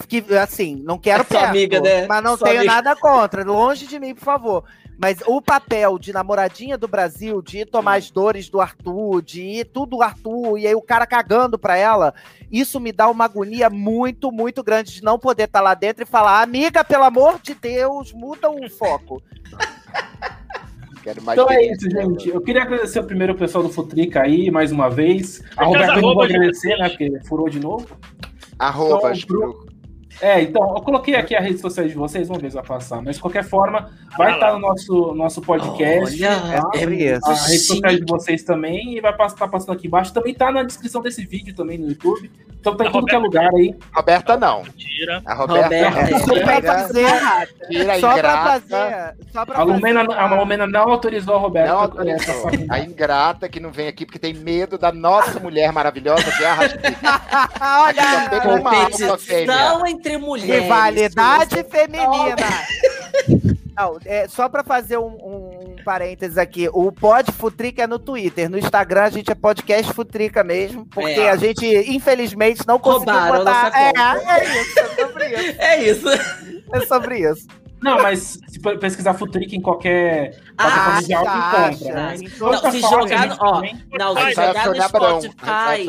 Que, 0.09 0.25
assim, 0.37 0.83
não 0.85 0.99
quero 0.99 1.23
É 1.23 1.25
sua 1.27 1.39
perto, 1.41 1.51
amiga, 1.51 1.81
né? 1.81 2.07
mas 2.09 2.25
não 2.25 2.37
Sua 2.37 2.49
tenho 2.49 2.61
amiga. 2.61 2.75
nada 2.75 2.97
contra. 2.97 3.45
Longe 3.45 3.87
de 3.87 4.01
mim, 4.01 4.15
por 4.15 4.25
favor. 4.25 4.65
Mas 4.99 5.23
o 5.27 5.41
papel 5.41 5.97
de 5.97 6.13
namoradinha 6.13 6.77
do 6.77 6.89
Brasil, 6.89 7.41
de 7.41 7.65
tomar 7.65 7.99
as 7.99 8.11
dores 8.11 8.49
do 8.49 8.61
Arthur, 8.61 9.23
de 9.23 9.43
ir 9.43 9.65
tudo 9.67 10.03
Arthur, 10.03 10.59
e 10.59 10.67
aí 10.67 10.75
o 10.75 10.83
cara 10.83 11.07
cagando 11.07 11.57
pra 11.57 11.77
ela, 11.77 12.13
isso 12.51 12.81
me 12.81 12.91
dá 12.91 13.09
uma 13.09 13.25
agonia 13.25 13.71
muito, 13.71 14.33
muito 14.33 14.61
grande 14.61 14.93
de 14.93 15.05
não 15.05 15.17
poder 15.17 15.45
estar 15.45 15.61
lá 15.61 15.75
dentro 15.75 16.03
e 16.03 16.07
falar, 16.07 16.43
amiga, 16.43 16.83
pelo 16.83 17.05
amor 17.05 17.39
de 17.41 17.55
Deus, 17.55 18.13
muda 18.13 18.51
o 18.51 18.69
foco. 18.69 19.23
Quero 21.05 21.23
mais 21.23 21.39
Então 21.39 21.51
é 21.51 21.65
isso, 21.65 21.89
dela. 21.89 22.11
gente. 22.11 22.29
Eu 22.29 22.41
queria 22.41 22.63
agradecer 22.63 23.03
primeiro 23.05 23.33
o 23.33 23.37
pessoal 23.37 23.63
do 23.63 23.71
Futrica 23.71 24.23
aí, 24.23 24.51
mais 24.51 24.73
uma 24.73 24.91
vez. 24.91 25.43
A 25.57 25.65
Roberta 25.65 25.95
eu 25.95 26.03
não 26.03 26.15
vou 26.15 26.23
agradecer, 26.25 26.77
né? 26.77 26.89
Porque 26.89 27.21
furou 27.25 27.49
de 27.49 27.61
novo. 27.61 27.87
Arrobas 28.59 29.23
Então. 29.23 29.68
É, 30.21 30.41
então, 30.43 30.63
eu 30.77 30.83
coloquei 30.83 31.15
aqui 31.15 31.35
as 31.37 31.45
redes 31.45 31.61
sociais 31.61 31.91
de 31.91 31.97
vocês, 31.97 32.27
vamos 32.29 32.43
ver 32.43 32.51
se 32.51 32.57
vai 32.57 32.65
passar. 32.65 33.01
Mas 33.03 33.17
de 33.17 33.23
qualquer 33.23 33.45
forma, 33.45 33.91
vai 34.17 34.33
estar 34.35 34.53
no 34.53 34.59
nosso, 34.59 35.15
nosso 35.15 35.41
podcast. 35.41 36.25
Olha, 36.25 36.37
tá? 36.41 36.71
é. 36.75 37.19
A 37.25 37.35
rede 37.35 37.65
social 37.65 37.95
de 37.97 38.05
vocês 38.07 38.43
também 38.43 38.97
e 38.97 39.01
vai 39.01 39.13
estar 39.13 39.31
tá 39.31 39.47
passando 39.49 39.73
aqui 39.73 39.87
embaixo. 39.87 40.13
Também 40.13 40.35
tá 40.35 40.51
na 40.51 40.63
descrição 40.63 41.01
desse 41.01 41.25
vídeo 41.25 41.55
também 41.55 41.79
no 41.79 41.89
YouTube. 41.89 42.31
Então 42.61 42.77
tá 42.77 42.85
em 42.85 42.89
A 42.89 42.91
tudo 42.91 43.07
que 43.07 43.15
é 43.15 43.19
Roberta- 43.19 43.45
lugar 43.47 43.55
aí. 43.55 43.75
Roberta 43.95 44.37
não. 44.37 44.63
Mentira. 44.65 45.23
A 45.25 45.35
Roberta, 45.35 45.89
Roberta, 45.91 46.01
é. 46.01 46.19
Só 46.19 46.35
pra 46.35 46.63
fazer, 46.63 47.07
Tira 47.71 48.01
só 48.01 48.19
pra 48.19 48.45
fazer, 48.45 49.15
só 49.33 49.47
pra 49.47 49.59
A 49.59 49.63
Lumena, 49.63 50.05
fazer 50.05 50.19
a 50.19 50.35
Lumena 50.35 50.67
não 50.67 50.91
autorizou 50.91 51.37
a 51.37 51.39
Roberta. 51.39 51.73
Não 51.73 51.81
autorizou. 51.81 52.49
essa- 52.51 52.67
A 52.69 52.81
ingrata 52.81 53.49
que 53.49 53.61
não 53.61 53.71
vem 53.71 53.87
aqui 53.87 54.05
porque 54.05 54.19
tem 54.19 54.35
medo 54.35 54.77
da 54.77 54.91
nossa 54.91 55.39
mulher 55.39 55.71
maravilhosa 55.73 56.25
que 56.33 56.43
é 56.43 56.47
a 56.49 56.55
Rastica. 56.55 56.83
Olha, 57.61 58.03
Aqui 58.03 58.25
só 58.25 58.41
tem 58.41 58.41
uma 58.61 58.71
alma 58.75 59.19
fêmea. 59.19 59.55
Competição 59.57 59.87
entre 59.87 60.08
mulheres. 60.17 60.63
Rivalidade 60.63 61.65
feminina. 61.65 62.37
Não, 63.77 63.97
é, 64.05 64.27
só 64.27 64.49
pra 64.49 64.65
fazer 64.65 64.99
um, 64.99 65.07
um, 65.07 65.75
um 65.79 65.85
parênteses 65.85 66.37
aqui, 66.37 66.69
o 66.73 66.91
Pod 66.91 67.31
Futrica 67.31 67.83
é 67.85 67.87
no 67.87 67.99
Twitter, 67.99 68.51
no 68.51 68.59
Instagram 68.59 69.05
a 69.05 69.11
gente 69.11 69.31
é 69.31 69.35
podcast 69.37 69.93
Futrica 69.93 70.43
mesmo, 70.43 70.85
porque 70.87 71.21
É. 71.21 71.31
a 71.31 71.37
gente, 71.37 71.65
infelizmente, 71.89 72.67
não 72.67 72.79
conseguiu 72.79 73.15
Roubaram 73.15 73.39
botar... 73.39 73.73
É, 73.73 73.93
é 74.41 74.61
isso, 74.61 74.79
é 74.81 75.07
sobre 75.07 75.27
isso, 75.29 75.57
É 75.61 75.83
isso. 75.85 76.09
é 76.73 76.81
sobre 76.87 77.19
isso. 77.31 77.47
Não, 77.81 78.03
mas 78.03 78.39
se 78.49 78.59
pe- 78.61 78.77
pesquisar 78.79 79.15
Futrica 79.15 79.55
em 79.55 79.61
qualquer 79.61 80.41
Ah, 80.57 80.65
plataforma 80.65 81.03
de 81.03 81.15
áudio, 81.15 81.31
acha, 81.33 81.69
encontra, 81.69 81.95
né? 81.95 82.15
Então, 82.21 82.53
Não, 82.53 82.61
tá 82.61 82.71
se 82.71 82.81
jogar 82.81 83.27
no- 83.29 83.37
ó. 83.41 83.63
Não, 83.99 84.17
se 84.17 84.35
sai 84.35 84.47
a 84.49 84.65
jogar 84.65 84.67
no 84.69 84.83
Spotify. 84.83 85.87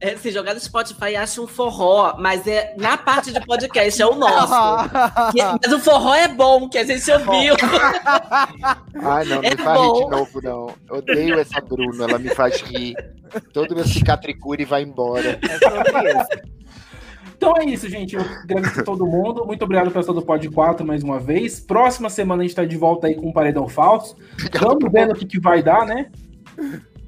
É, 0.00 0.16
se 0.16 0.30
jogar 0.30 0.54
no 0.54 0.60
Spotify, 0.60 1.16
acha 1.16 1.40
um 1.40 1.46
forró, 1.46 2.14
mas 2.18 2.46
é 2.46 2.74
na 2.78 2.96
parte 2.96 3.32
de 3.32 3.40
podcast, 3.40 4.00
é 4.02 4.06
o 4.06 4.14
nosso. 4.14 4.54
Que- 5.32 5.42
mas 5.42 5.72
o 5.72 5.78
forró 5.80 6.14
é 6.14 6.28
bom, 6.28 6.68
que 6.68 6.78
a 6.78 6.84
gente 6.84 7.10
ouviu. 7.10 7.54
Ai, 9.02 9.24
não, 9.24 9.36
não 9.36 9.42
É 9.44 9.50
me 9.50 9.56
faz 9.56 9.80
rir 9.80 9.92
de 9.92 10.10
novo, 10.10 10.40
não. 10.42 10.74
Eu 10.88 10.96
odeio 10.98 11.38
essa 11.40 11.60
Bruna, 11.60 12.04
ela 12.04 12.18
me 12.18 12.28
faz 12.34 12.60
rir. 12.62 12.94
Todo 13.52 13.74
meu 13.74 13.84
cicatricure 13.86 14.64
vai 14.64 14.82
embora. 14.82 15.38
É 15.42 15.58
sobre 15.58 16.10
isso. 16.10 16.54
Então 17.36 17.54
é 17.56 17.64
isso, 17.64 17.88
gente. 17.88 18.14
Eu 18.14 18.22
agradeço 18.22 18.80
a 18.80 18.84
todo 18.84 19.06
mundo. 19.06 19.44
Muito 19.44 19.62
obrigado, 19.64 19.90
pessoal 19.90 20.14
do 20.14 20.22
Pod 20.22 20.48
4, 20.48 20.86
mais 20.86 21.02
uma 21.02 21.18
vez. 21.18 21.60
Próxima 21.60 22.08
semana 22.08 22.42
a 22.42 22.46
gente 22.46 22.56
tá 22.56 22.64
de 22.64 22.76
volta 22.76 23.06
aí 23.06 23.14
com 23.14 23.28
um 23.28 23.32
paredão 23.32 23.68
falso. 23.68 24.16
Vamos 24.60 24.90
vendo 24.92 25.12
o 25.12 25.14
que, 25.14 25.26
que 25.26 25.40
vai 25.40 25.62
dar, 25.62 25.84
né? 25.86 26.10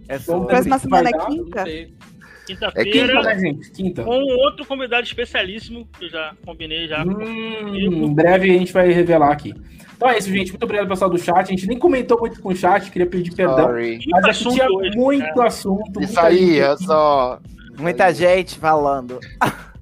É 0.08 0.18
ver 0.18 0.24
Próxima 0.24 0.44
o 0.44 0.46
que 0.46 0.68
vai 0.68 0.78
semana 0.78 1.08
é 1.08 1.12
dar. 1.12 1.26
quinta? 1.26 1.64
Quinta, 1.64 2.70
Quinta-feira, 2.70 3.22
né, 3.22 3.38
gente? 3.40 3.70
Quinta. 3.72 4.04
com 4.04 4.16
um 4.16 4.36
outro 4.38 4.64
convidado 4.64 5.04
especialíssimo, 5.04 5.88
que 5.98 6.04
eu 6.04 6.10
já 6.10 6.32
combinei 6.44 6.86
já. 6.86 7.02
Hum, 7.04 7.74
em 7.74 8.14
breve 8.14 8.50
a 8.50 8.58
gente 8.58 8.72
vai 8.72 8.92
revelar 8.92 9.32
aqui. 9.32 9.52
Então 9.96 10.08
é 10.08 10.18
isso, 10.18 10.30
gente. 10.30 10.50
Muito 10.52 10.62
obrigado, 10.62 10.88
pessoal 10.88 11.10
do 11.10 11.18
chat. 11.18 11.38
A 11.38 11.44
gente 11.44 11.66
nem 11.66 11.78
comentou 11.78 12.20
muito 12.20 12.40
com 12.40 12.50
o 12.50 12.54
chat, 12.54 12.90
queria 12.90 13.08
pedir 13.08 13.34
perdão. 13.34 13.66
Sorry. 13.66 13.98
Mas 14.10 14.24
Muito 14.24 14.30
aqui 14.30 14.48
tinha 14.50 14.68
muito 14.94 15.42
assunto. 15.42 16.00
Isso 16.00 16.20
aí, 16.20 16.46
gente 16.46 16.60
é 16.60 16.76
só. 16.76 17.40
Muita 17.78 18.12
gente 18.12 18.58
falando. 18.58 19.18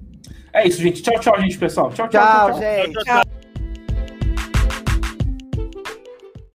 É 0.55 0.65
isso, 0.67 0.81
gente. 0.81 1.01
Tchau, 1.03 1.19
tchau, 1.19 1.41
gente, 1.41 1.57
pessoal. 1.57 1.91
Tchau, 1.91 2.07
tchau, 2.07 2.21
Tchau, 2.21 2.49
tchau. 2.49 2.49
tchau. 2.51 2.59
gente. 2.61 2.93
Tchau, 2.93 3.03
tchau. 3.03 3.34